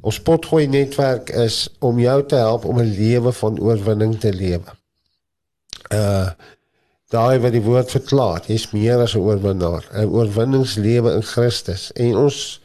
Ons 0.00 0.20
potgooi 0.20 0.66
netwerk 0.66 1.30
is 1.30 1.68
om 1.78 1.98
jou 1.98 2.18
te 2.26 2.36
help 2.36 2.64
om 2.64 2.78
'n 2.80 2.94
lewe 2.96 3.32
van 3.32 3.60
oorwinning 3.60 4.18
te 4.20 4.32
lewe. 4.32 4.76
Uh 5.92 6.30
daai 7.14 7.38
wat 7.42 7.54
die 7.54 7.62
woord 7.62 7.92
verklaar, 7.94 8.42
jy's 8.50 8.68
meer 8.74 9.00
as 9.04 9.14
'n 9.14 9.22
oorwinnaar, 9.22 9.84
'n 9.92 10.10
oorwinningslewe 10.10 11.14
in 11.14 11.22
Christus. 11.22 11.92
En 11.92 12.16
ons 12.26 12.60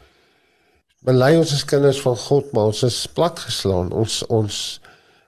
bely 1.05 1.35
ons 1.37 1.53
as 1.53 1.65
kinders 1.65 2.01
van 2.01 2.17
God, 2.17 2.51
maar 2.51 2.71
ons 2.73 2.83
is 2.83 3.07
platgeslaan. 3.13 3.91
Ons 3.91 4.23
ons 4.27 4.79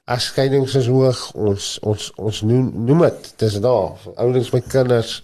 afskeidings 0.05 0.75
is 0.75 0.87
hoog. 0.87 1.21
Ons 1.33 1.77
ons 1.81 2.11
ons 2.15 2.41
noem 2.41 2.71
noem 2.87 3.05
dit, 3.07 3.33
dis 3.37 3.59
daar. 3.59 3.95
Ouers 4.15 4.51
met 4.51 4.67
kinders 4.67 5.21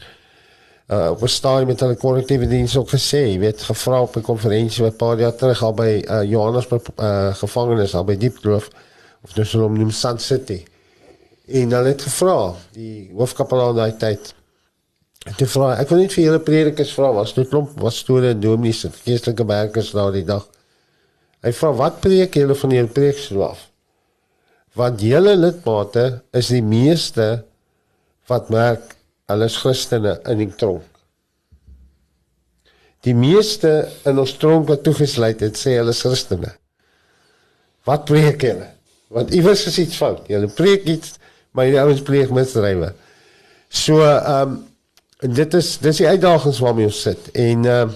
uh 0.88 1.10
op 1.11 1.22
'n 1.22 1.28
stadium 1.28 1.68
met 1.68 1.80
hulle 1.80 1.95
korrektiewe 1.95 2.48
diens 2.48 2.78
ook 2.78 2.90
gesê, 2.90 3.22
jy 3.28 3.40
weet, 3.40 3.61
gevra 3.61 4.02
op 4.02 4.15
'n 4.15 4.22
konferensie 4.22 4.84
wat 4.84 4.98
paar 4.98 5.19
jaar 5.19 5.36
terug 5.36 5.64
al 5.64 5.74
by 5.74 6.03
uh 6.07 6.24
Johannesburg 6.24 6.84
uh 6.98 7.34
gevangenes 7.36 7.95
al 7.95 8.03
by 8.03 8.18
Diepkloof 8.18 8.69
of 9.24 9.34
dis 9.34 9.52
hulle 9.52 9.69
noem 9.69 9.91
Sun 9.91 10.19
City. 10.19 10.65
En 11.48 11.72
hulle 11.78 11.94
het 11.94 12.03
gevra, 12.03 12.56
die 12.76 13.07
hoofkapelaan 13.15 13.78
daai 13.78 13.95
tyd 13.99 14.34
te 15.38 15.48
vra, 15.49 15.74
ek 15.82 15.90
wil 15.91 16.03
net 16.03 16.14
vir 16.15 16.24
julle 16.24 16.44
predikers 16.44 16.94
vra, 16.95 17.10
was 17.15 17.34
dit 17.36 17.48
klomp 17.52 17.74
was 17.84 17.98
storie 18.03 18.32
en 18.32 18.44
dominees 18.44 18.86
en 18.88 18.94
geestelike 18.95 19.44
werkers 19.48 19.94
daai 19.95 20.24
dag. 20.28 20.45
Hy 21.44 21.52
vra 21.56 21.72
wat 21.82 21.99
preek 22.03 22.36
julle 22.40 22.56
van 22.57 22.76
julle 22.76 22.91
preekstoel 22.91 23.44
af? 23.49 23.65
Want 24.78 25.02
julle 25.03 25.34
lidmate 25.36 26.06
is 26.38 26.52
die 26.53 26.64
meeste 26.64 27.28
wat 28.28 28.52
merk 28.53 28.98
Hulle 29.28 29.49
is 29.52 29.57
Christene 29.60 30.14
in 30.32 30.40
die 30.40 30.53
tronk. 30.56 30.86
Die 33.03 33.15
meeste 33.15 33.72
in 34.07 34.19
ons 34.22 34.34
tronk 34.40 34.69
wat 34.72 34.86
toegesluit 34.88 35.44
het, 35.44 35.60
sê 35.60 35.76
hulle 35.76 35.91
is 35.91 36.03
Christene. 36.06 36.53
Wat 37.88 38.06
preek 38.07 38.45
hulle? 38.48 38.69
Want 39.11 39.34
iewers 39.36 39.65
is 39.68 39.80
iets 39.84 39.99
fout. 39.99 40.24
Hulle 40.32 40.48
preek 40.52 40.88
iets, 40.88 41.18
maar 41.52 41.65
die 41.65 41.80
ouens 41.80 42.02
pleeg 42.02 42.30
misdrywe. 42.30 42.94
So 43.69 44.02
ehm 44.02 44.41
um, 44.41 44.64
dit 45.34 45.53
is 45.53 45.78
dis 45.82 45.98
die 45.98 46.07
uitdagings 46.07 46.60
waarmee 46.60 46.86
ons 46.86 47.02
sit 47.02 47.32
en 47.34 47.65
ehm 47.65 47.90
uh, 47.90 47.94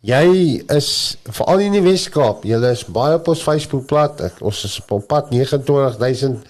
Jy 0.00 0.62
is 0.70 0.88
veral 1.26 1.58
in 1.64 1.72
die 1.74 1.82
Weskaap, 1.82 2.44
jy 2.46 2.60
is 2.70 2.84
baie 2.94 3.16
op 3.18 3.26
ons 3.32 3.40
Facebookblad. 3.42 4.20
Ek- 4.28 4.42
Ons 4.46 4.60
is 4.64 4.76
op 4.94 5.08
pad 5.10 5.32
29000 5.34 6.44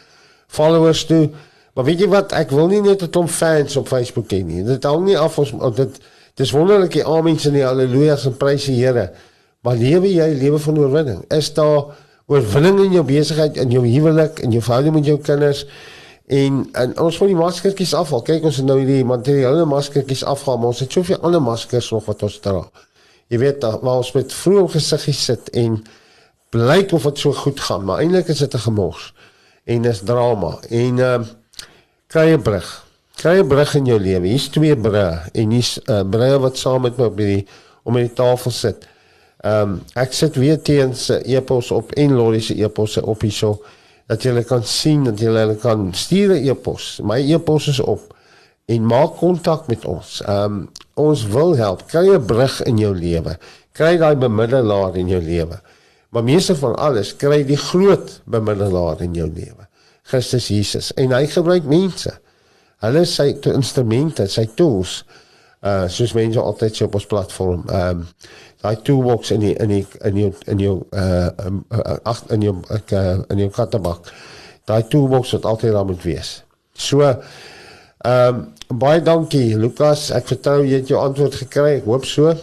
followers 0.52 1.06
toe. 1.08 1.30
Maar 1.74 1.84
weet 1.88 2.00
jy 2.04 2.08
wat, 2.12 2.32
ek 2.36 2.50
wil 2.52 2.68
nie 2.68 2.82
net 2.84 3.02
'n 3.02 3.08
klomp 3.10 3.30
fans 3.30 3.76
op 3.76 3.88
Facebook 3.88 4.28
hê 4.30 4.42
nie. 4.44 4.62
Dit 4.64 4.84
hang 4.84 5.04
nie 5.06 5.16
af 5.18 5.38
ons 5.38 5.52
of 5.52 5.74
dit 5.76 5.98
dis 6.36 6.50
wonderlik 6.52 6.92
die 6.92 7.04
amens 7.06 7.46
en 7.46 7.52
die 7.52 7.64
haleluja's 7.64 8.26
en 8.26 8.36
prys 8.36 8.64
die 8.66 8.84
Here. 8.84 9.10
Maar 9.62 9.76
lewe 9.76 10.12
jy 10.12 10.28
lewe 10.34 10.58
van 10.58 10.78
oorwinning? 10.78 11.24
Is 11.32 11.52
daar 11.54 11.96
oorwinning 12.28 12.82
in 12.84 12.98
jou 12.98 13.04
besigheid, 13.08 13.56
in 13.56 13.70
jou 13.72 13.84
huwelik, 13.86 14.42
in 14.44 14.52
jou 14.52 14.62
verhouding 14.62 14.94
met 14.94 15.08
jou 15.08 15.18
kinders? 15.24 15.64
En, 16.28 16.60
en 16.76 16.90
ons 17.00 17.18
moet 17.20 17.30
die 17.32 17.38
maskertjies 17.38 17.94
afhaal. 17.96 18.20
Kyk, 18.26 18.44
ons 18.44 18.58
het 18.60 18.66
nou 18.68 18.76
hierdie 18.82 19.04
materiële 19.08 19.64
maskertjies 19.68 20.26
afhaal, 20.28 20.58
maar 20.60 20.74
ons 20.74 20.82
het 20.84 20.92
soveel 20.92 21.22
ander 21.24 21.40
maskers 21.40 21.88
nog 21.94 22.04
wat 22.10 22.26
ons 22.28 22.36
dra. 22.44 22.66
Jy 23.32 23.40
weet 23.40 23.64
waar 23.64 24.02
ons 24.02 24.12
met 24.16 24.32
vroeg 24.32 24.74
gesiggies 24.76 25.22
sit 25.30 25.48
en 25.56 25.80
blyk 26.52 26.92
of 26.96 27.08
dit 27.08 27.24
so 27.24 27.32
goed 27.36 27.60
gaan, 27.60 27.84
maar 27.88 28.02
eintlik 28.04 28.28
is 28.32 28.44
dit 28.44 28.54
'n 28.54 28.64
gemors 28.66 29.12
en 29.64 29.82
dis 29.82 30.00
drama. 30.04 30.58
En 30.68 30.98
ehm 30.98 31.22
uh, 31.22 31.26
kry 32.06 32.32
'n 32.32 32.42
brug. 32.42 32.68
Kry 33.16 33.38
'n 33.38 33.48
brug 33.48 33.74
in 33.74 33.84
jou 33.84 34.00
lewe. 34.00 34.26
Hier's 34.26 34.48
twee 34.48 34.76
brûe 34.76 35.28
en 35.32 35.50
hier's 35.50 35.78
'n 35.84 35.92
uh, 35.92 36.02
brûe 36.10 36.38
wat 36.40 36.56
saam 36.56 36.82
met 36.82 36.96
my 36.96 37.04
op 37.04 37.16
die 37.16 37.46
om 37.82 37.96
aan 37.96 38.06
die 38.06 38.12
tafel 38.12 38.50
sit. 38.50 38.86
Ehm 39.38 39.72
um, 39.72 39.82
ek 39.94 40.12
sit 40.12 40.36
weer 40.36 40.58
teen 40.62 40.94
se 40.98 41.20
e-pos 41.22 41.70
op 41.70 41.92
en 41.92 42.14
Lori 42.14 42.40
se 42.40 42.56
e-posse 42.58 43.04
op 43.06 43.20
hierso 43.22 43.60
dat 44.10 44.22
jy 44.24 44.42
kan 44.42 44.64
sien 44.64 45.04
dat 45.04 45.20
jy 45.20 45.28
hulle 45.30 45.56
kan 45.62 45.92
stuur 45.94 46.34
'n 46.34 46.48
e-pos. 46.48 47.00
My 47.04 47.20
e-pos 47.20 47.68
is 47.68 47.80
op 47.80 48.14
en 48.66 48.86
maak 48.86 49.16
kontak 49.16 49.66
met 49.68 49.84
ons. 49.84 50.22
Ehm 50.26 50.44
um, 50.44 50.68
ons 50.94 51.26
wil 51.26 51.56
help. 51.56 51.86
Kry 51.86 52.08
'n 52.08 52.26
brug 52.26 52.62
in 52.62 52.78
jou 52.78 52.94
lewe. 52.94 53.38
Kry 53.72 53.96
daai 53.96 54.16
bemiddelaar 54.16 54.96
in 54.96 55.08
jou 55.08 55.22
lewe. 55.22 55.60
Maar 56.10 56.24
meeste 56.24 56.56
van 56.56 56.76
alles 56.76 57.16
kry 57.16 57.44
die 57.44 57.56
groot 57.56 58.20
bemiddelaar 58.24 59.00
in 59.00 59.14
jou 59.14 59.28
lewe. 59.28 59.68
Christus 60.02 60.48
Jesus 60.48 60.92
en 60.94 61.12
hy 61.12 61.26
gebruik 61.26 61.64
mense. 61.64 62.12
Hulle 62.80 63.00
is 63.00 63.14
sy 63.14 63.34
instrumente, 63.52 64.26
sy 64.26 64.48
tools. 64.54 65.04
Uh 65.58 65.88
soos 65.90 66.12
mense 66.14 66.40
altyd 66.40 66.76
sê 66.76 66.84
op 66.86 66.94
ons 66.94 67.06
platform. 67.06 67.64
Ehm 67.68 68.02
um, 68.02 68.06
daai 68.62 68.76
toolbox 68.82 69.30
in 69.30 69.44
die 69.44 69.54
in 69.62 69.70
die 69.70 69.84
in 70.08 70.18
jou 70.18 70.32
in 70.50 70.58
jou 70.62 70.74
uh 70.90 71.30
uh, 71.46 71.96
ag 72.02 72.24
in 72.34 72.42
jou 72.48 72.54
ek 72.74 72.92
uh, 72.92 73.16
in 73.30 73.44
jou 73.44 73.50
kattebak. 73.54 74.10
Daai 74.66 74.82
toolbox 74.90 75.36
wat 75.36 75.46
altyd 75.46 75.76
daar 75.76 75.86
moet 75.86 76.02
wees. 76.02 76.42
So 76.74 77.06
ehm 77.06 78.44
um, 78.68 78.78
baie 78.78 79.02
dankie 79.02 79.56
Lukas. 79.56 80.10
Ek 80.14 80.26
vertrou 80.28 80.62
jy 80.64 80.82
het 80.82 80.90
jou 80.90 81.00
antwoord 81.00 81.38
gekry. 81.44 81.78
Ek 81.78 81.86
hoop 81.88 82.06
so. 82.06 82.34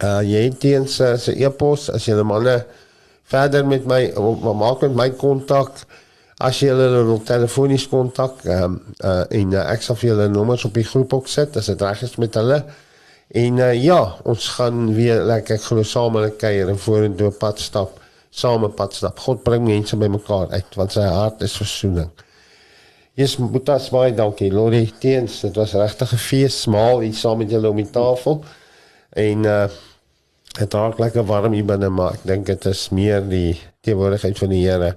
Uh 0.00 0.20
jy 0.24 0.46
het 0.48 0.60
teen 0.62 0.88
se 0.88 1.16
se 1.18 1.36
e-pos 1.36 1.90
as 1.90 2.06
jy 2.08 2.16
manne 2.22 2.60
verder 3.30 3.66
met 3.66 3.86
my 3.86 4.02
maak 4.56 4.82
met 4.86 4.96
my 4.96 5.10
kontak 5.18 5.84
as 6.40 6.58
jy 6.62 6.70
hulle 6.72 7.04
wil 7.04 7.20
telefonies 7.22 7.86
kontak 7.90 8.40
um, 8.48 8.78
uh 9.04 9.24
en 9.28 9.52
uh, 9.52 9.64
ek 9.70 9.82
sal 9.84 9.98
vir 10.00 10.14
julle 10.14 10.28
nommers 10.32 10.64
op 10.64 10.74
die 10.74 10.86
groep 10.88 11.12
ook 11.18 11.28
sit 11.28 11.56
as 11.60 11.68
dit 11.68 11.82
reg 11.82 12.02
is 12.02 12.16
met 12.16 12.38
hulle. 12.40 12.62
En 13.30 13.56
uh, 13.62 13.74
ja, 13.82 14.16
ons 14.26 14.48
gaan 14.56 14.94
weer 14.94 15.22
lekker 15.22 15.58
glo 15.62 15.82
saam 15.86 16.16
hulle 16.18 16.32
kuier 16.34 16.70
en 16.72 16.78
vorentoe 16.78 17.30
pad 17.38 17.60
stap, 17.62 18.00
saam 18.30 18.64
'n 18.66 18.74
pad 18.74 18.94
stap. 18.94 19.18
God 19.22 19.44
bring 19.46 19.64
mense 19.68 19.96
bymekaar 19.96 20.50
uit 20.50 20.74
want 20.74 20.92
sy 20.92 21.06
hart 21.06 21.42
is 21.46 21.54
versoening. 21.56 22.10
Yes, 23.14 23.36
Boetas 23.36 23.90
baie 23.90 24.14
dankie. 24.14 24.50
Lori 24.50 24.92
Teens, 24.98 25.40
dit 25.40 25.54
was 25.56 25.76
regtig 25.78 26.12
'n 26.12 26.16
fees, 26.16 26.60
smaal 26.60 27.00
hier 27.00 27.14
saam 27.14 27.38
met 27.38 27.50
julle 27.50 27.70
om 27.70 27.76
die 27.76 27.90
tafel. 27.90 28.44
En 29.10 29.44
uh 29.44 29.68
dit 30.58 30.74
raak 30.74 30.98
lekker 30.98 31.24
warm 31.24 31.52
hier 31.52 31.64
binne, 31.64 31.88
maar 31.88 32.12
ek 32.12 32.24
dink 32.26 32.46
dit 32.46 32.64
is 32.66 32.88
meer 32.90 33.22
die 33.22 33.60
teenwoordigheid 33.86 34.38
van 34.38 34.48
die 34.48 34.64
Here. 34.66 34.96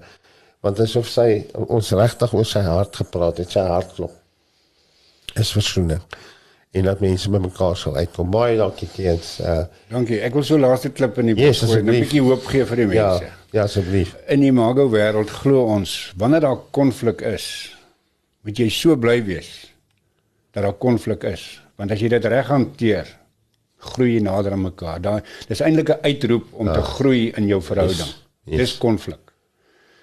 Want 0.61 0.79
asof 0.79 1.07
sy 1.07 1.45
ons 1.53 1.91
regtig 1.91 2.33
oor 2.33 2.45
sy 2.45 2.59
hart 2.65 2.95
gepraat 2.95 3.37
het, 3.37 3.51
sy 3.51 3.59
hart 3.59 3.93
klop. 3.93 4.11
Is 5.35 5.51
versoening. 5.51 6.01
En 6.73 6.83
dat 6.87 6.99
mense 7.03 7.29
by 7.29 7.37
mekaar 7.37 7.75
sal 7.77 7.95
uitkom. 8.01 8.31
Baie 8.33 8.55
dankie 8.57 8.87
Teens. 8.95 9.35
Uh 9.43 9.59
Dankie. 9.91 10.17
Ek 10.25 10.33
wil 10.33 10.43
so 10.47 10.57
laaste 10.57 10.89
klip 10.89 11.17
in 11.21 11.29
die 11.29 11.35
Yes, 11.37 11.59
boek 11.61 11.69
gooi, 11.69 11.81
'n 11.83 11.91
bietjie 11.91 12.21
hoop 12.25 12.45
gee 12.49 12.65
vir 12.65 12.75
die 12.81 12.87
mense. 12.89 13.23
ja, 13.27 13.33
ja 13.51 13.63
asseblief. 13.67 14.15
In 14.27 14.39
die 14.41 14.51
mago 14.51 14.87
wêreld 14.89 15.29
glo 15.29 15.65
ons 15.75 16.13
wanneer 16.17 16.41
daar 16.47 16.57
konflik 16.71 17.21
is, 17.21 17.75
moet 18.41 18.57
jy 18.57 18.69
so 18.69 18.95
bly 18.97 19.19
wees 19.23 19.51
dat 20.53 20.63
daar 20.63 20.73
konflik 20.73 21.23
is, 21.23 21.61
want 21.77 21.91
as 21.91 21.99
jy 22.01 22.09
dit 22.09 22.25
reg 22.25 22.47
hanteer, 22.47 23.07
groei 23.77 24.13
jy 24.15 24.21
nader 24.21 24.51
aan 24.51 24.61
mekaar. 24.61 24.99
Daar 25.01 25.23
dis 25.47 25.61
eintlik 25.61 25.89
'n 25.89 26.01
uitroep 26.01 26.45
om 26.53 26.67
ja. 26.67 26.73
te 26.73 26.81
groei 26.81 27.31
in 27.37 27.47
jou 27.47 27.61
verhouding. 27.61 27.97
Yes, 27.99 28.15
Yes. 28.45 28.57
yes. 28.57 28.57
Dis 28.59 28.77
konflik. 28.77 29.19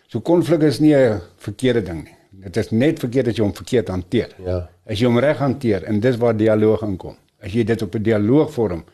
So 0.08 0.20
konflik 0.20 0.62
is 0.62 0.78
nie 0.80 0.94
'n 0.94 1.20
verkeerde 1.38 1.82
ding 1.82 2.04
nie. 2.04 2.16
Dit 2.30 2.56
is 2.56 2.70
net 2.70 2.98
verkeerd 2.98 3.28
as 3.28 3.36
jy 3.36 3.42
hom 3.42 3.54
verkeerd 3.54 3.88
hanteer. 3.88 4.30
Ja. 4.44 4.68
As 4.90 4.98
jy 4.98 5.06
hom 5.06 5.20
reg 5.22 5.38
hanteer 5.38 5.84
en 5.86 6.00
dis 6.02 6.16
waar 6.18 6.34
dialoog 6.34 6.82
inkom. 6.82 7.14
As 7.38 7.54
jy 7.54 7.62
dit 7.64 7.82
op 7.82 7.94
'n 7.94 8.02
dialoog 8.02 8.50
vorm, 8.52 8.84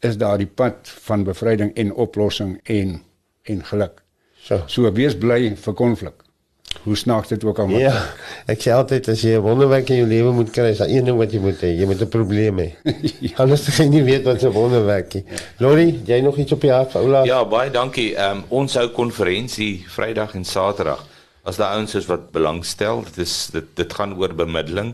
is 0.00 0.16
daar 0.16 0.38
die 0.38 0.46
pad 0.46 0.88
van 1.04 1.24
bevryding 1.24 1.74
en 1.76 1.92
oplossing 1.92 2.60
en 2.64 3.02
en 3.42 3.64
geluk. 3.64 4.02
So. 4.40 4.62
So 4.66 4.92
wees 4.92 5.18
bly 5.18 5.56
vir 5.56 5.74
konflik. 5.74 6.14
Hoe 6.82 6.96
snaaks 6.96 7.28
dit 7.28 7.44
ook 7.44 7.58
al 7.58 7.66
mag. 7.66 7.80
Ja, 7.80 7.92
ek 8.46 8.62
sê 8.64 8.72
altyd 8.72 9.08
as 9.08 9.20
jy 9.20 9.36
'n 9.36 9.42
wonderwerk 9.42 9.90
in 9.90 9.96
jou 9.96 10.06
lewe 10.06 10.32
moet 10.32 10.50
kry, 10.50 10.70
is 10.70 10.78
daar 10.78 10.88
een 10.88 11.04
ding 11.04 11.18
wat 11.18 11.32
jy 11.32 11.38
moet 11.38 11.60
hê, 11.60 11.76
jy 11.78 11.86
moet 11.86 12.00
'n 12.00 12.08
probleem 12.08 12.58
hê. 12.58 12.68
ja. 13.28 13.36
Anders 13.36 13.68
gaan 13.68 13.92
jy 13.92 13.92
nie 13.92 14.02
weet 14.02 14.24
wat 14.24 14.42
'n 14.42 14.50
wonderwerk 14.50 15.14
is. 15.14 15.22
Lori, 15.58 16.00
jy 16.06 16.20
nog 16.20 16.36
iets 16.36 16.52
op 16.52 16.62
jou 16.62 16.72
hart, 16.72 16.94
Oula? 16.94 17.24
Ja, 17.24 17.44
baie 17.44 17.70
dankie. 17.70 18.16
Ehm 18.16 18.36
um, 18.36 18.44
ons 18.48 18.74
hou 18.74 18.88
konferensie 18.88 19.84
Vrydag 19.86 20.34
en 20.34 20.44
Saterdag. 20.44 21.11
As 21.42 21.56
daar 21.58 21.74
ouens 21.74 21.94
is 21.98 22.06
wat 22.06 22.30
belangstel, 22.30 23.02
dit 23.02 23.16
is 23.24 23.48
dit 23.50 23.70
dit 23.74 23.94
gaan 23.98 24.14
oor 24.14 24.34
bemiddeling. 24.34 24.92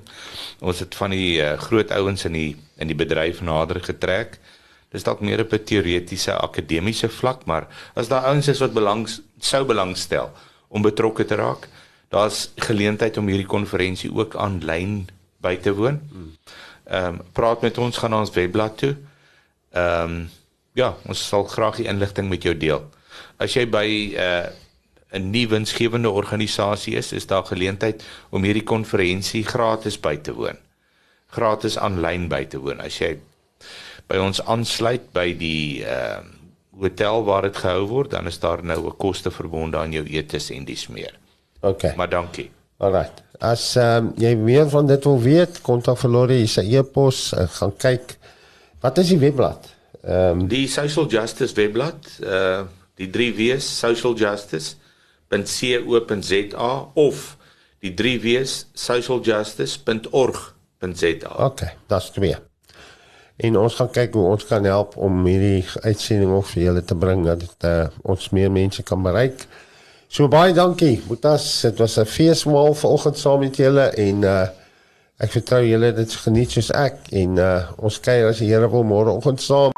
Ons 0.64 0.80
het 0.80 0.94
van 0.96 1.12
die 1.12 1.40
uh, 1.44 1.56
groot 1.60 1.90
ouens 1.92 2.24
in 2.24 2.32
die 2.32 2.52
in 2.80 2.88
die 2.88 2.96
bedryf 2.96 3.42
nader 3.44 3.82
getrek. 3.84 4.38
Dis 4.88 5.04
dalk 5.04 5.20
meer 5.20 5.42
op 5.44 5.52
'n 5.52 5.64
teoretiese 5.64 6.32
akademiese 6.32 7.08
vlak, 7.08 7.44
maar 7.44 7.68
as 7.94 8.08
daar 8.08 8.24
ouens 8.32 8.48
is 8.48 8.60
wat 8.64 8.72
belangs 8.72 9.20
sou 9.40 9.64
belangstel 9.64 10.32
om 10.68 10.82
betrokke 10.82 11.24
te 11.24 11.34
raak, 11.36 11.68
daar's 12.08 12.50
geleentheid 12.56 13.16
om 13.16 13.28
hierdie 13.28 13.46
konferensie 13.46 14.10
ook 14.12 14.36
aanlyn 14.36 15.08
by 15.40 15.56
te 15.56 15.74
woon. 15.74 16.00
Ehm 16.84 17.04
um, 17.04 17.20
praat 17.32 17.60
met 17.60 17.78
ons 17.78 17.96
gaan 17.96 18.10
na 18.10 18.20
ons 18.24 18.32
webblad 18.32 18.78
toe. 18.78 18.96
Ehm 19.72 20.02
um, 20.04 20.30
ja, 20.72 20.94
ons 21.04 21.28
sal 21.28 21.44
graag 21.44 21.76
die 21.76 21.88
inligting 21.88 22.28
met 22.28 22.42
jou 22.42 22.56
deel. 22.56 22.88
As 23.36 23.52
jy 23.52 23.66
by 23.68 23.84
'n 23.84 24.16
uh, 24.16 24.48
'n 25.12 25.30
nie 25.30 25.48
winsgewende 25.48 26.10
organisasie 26.10 26.94
is, 26.94 27.12
is 27.12 27.26
daar 27.26 27.44
geleentheid 27.44 28.02
om 28.30 28.42
hierdie 28.42 28.64
konferensie 28.64 29.44
gratis 29.44 30.00
by 30.00 30.16
te 30.16 30.34
woon. 30.34 30.58
Gratis 31.32 31.78
aanlyn 31.78 32.28
by 32.28 32.44
te 32.44 32.58
woon. 32.58 32.80
As 32.80 32.98
jy 33.00 33.16
by 34.08 34.16
ons 34.16 34.40
aansluit 34.44 35.12
by 35.12 35.32
die 35.38 35.84
ehm 35.84 36.24
uh, 36.24 36.34
hotel 36.78 37.24
waar 37.26 37.42
dit 37.42 37.56
gehou 37.58 37.86
word, 37.90 38.10
dan 38.10 38.26
is 38.30 38.38
daar 38.38 38.62
nou 38.62 38.86
'n 38.86 38.96
koste 38.96 39.30
verbonde 39.30 39.76
aan 39.76 39.92
jou 39.92 40.04
etes 40.06 40.50
en 40.50 40.64
dis 40.64 40.86
meer. 40.88 41.14
Okay. 41.60 41.92
Maar 41.96 42.08
dankie. 42.08 42.50
Alright. 42.76 43.22
As 43.40 43.76
ehm 43.76 44.06
um, 44.06 44.12
jy 44.16 44.34
meer 44.34 44.68
van 44.68 44.86
dit 44.86 45.04
wil 45.04 45.20
weet, 45.20 45.60
kontak 45.60 45.98
vir 45.98 46.10
Lori, 46.10 46.46
sy 46.46 46.62
e-pos, 46.76 47.32
uh, 47.32 47.48
gaan 47.48 47.76
kyk. 47.76 48.16
Wat 48.80 48.98
is 48.98 49.08
die 49.08 49.18
webblad? 49.18 49.68
Ehm 50.02 50.40
um, 50.40 50.48
Die 50.48 50.68
Social 50.68 51.06
Justice 51.06 51.54
webblad, 51.54 52.18
uh 52.22 52.62
die 52.94 53.10
3 53.10 53.34
W's 53.34 53.78
socialjustice.co.za 55.30 56.88
of 56.94 57.36
die 57.80 57.94
3 57.94 58.20
W's 58.20 58.66
socialjustice.org.za. 58.72 61.44
Okay, 61.44 61.70
dis 61.86 62.10
twee. 62.10 62.36
En 63.38 63.58
ons 63.58 63.74
gaan 63.74 63.90
kyk 63.94 64.14
hoe 64.18 64.26
ons 64.32 64.46
kan 64.48 64.64
help 64.66 64.96
om 64.96 65.26
hierdie 65.26 65.64
uitsending 65.84 66.32
ook 66.34 66.46
vir 66.54 66.62
julle 66.62 66.82
te 66.82 66.94
bring 66.98 67.24
dat 67.26 67.40
dit 67.44 67.64
uh, 67.68 67.86
ons 68.02 68.30
meer 68.34 68.50
mense 68.50 68.82
kan 68.82 69.02
bereik. 69.02 69.46
So 70.08 70.28
baie 70.32 70.54
dankie. 70.56 71.02
Boetas, 71.06 71.60
dit 71.62 71.78
was 71.78 71.98
'n 71.98 72.06
feesmaal 72.06 72.74
vanoggend 72.74 73.18
saam 73.18 73.40
met 73.40 73.56
julle 73.56 73.92
en 73.94 74.24
uh 74.24 74.46
ek 75.18 75.30
vertrou 75.30 75.66
julle 75.66 75.92
dit 75.92 76.14
geniet 76.14 76.50
soos 76.50 76.70
ek 76.70 76.94
en 77.10 77.38
uh 77.38 77.70
ons 77.76 78.00
kuier 78.00 78.28
as 78.28 78.38
die 78.38 78.48
Here 78.48 78.70
wil 78.70 78.84
môreoggend 78.84 79.42
saam. 79.42 79.77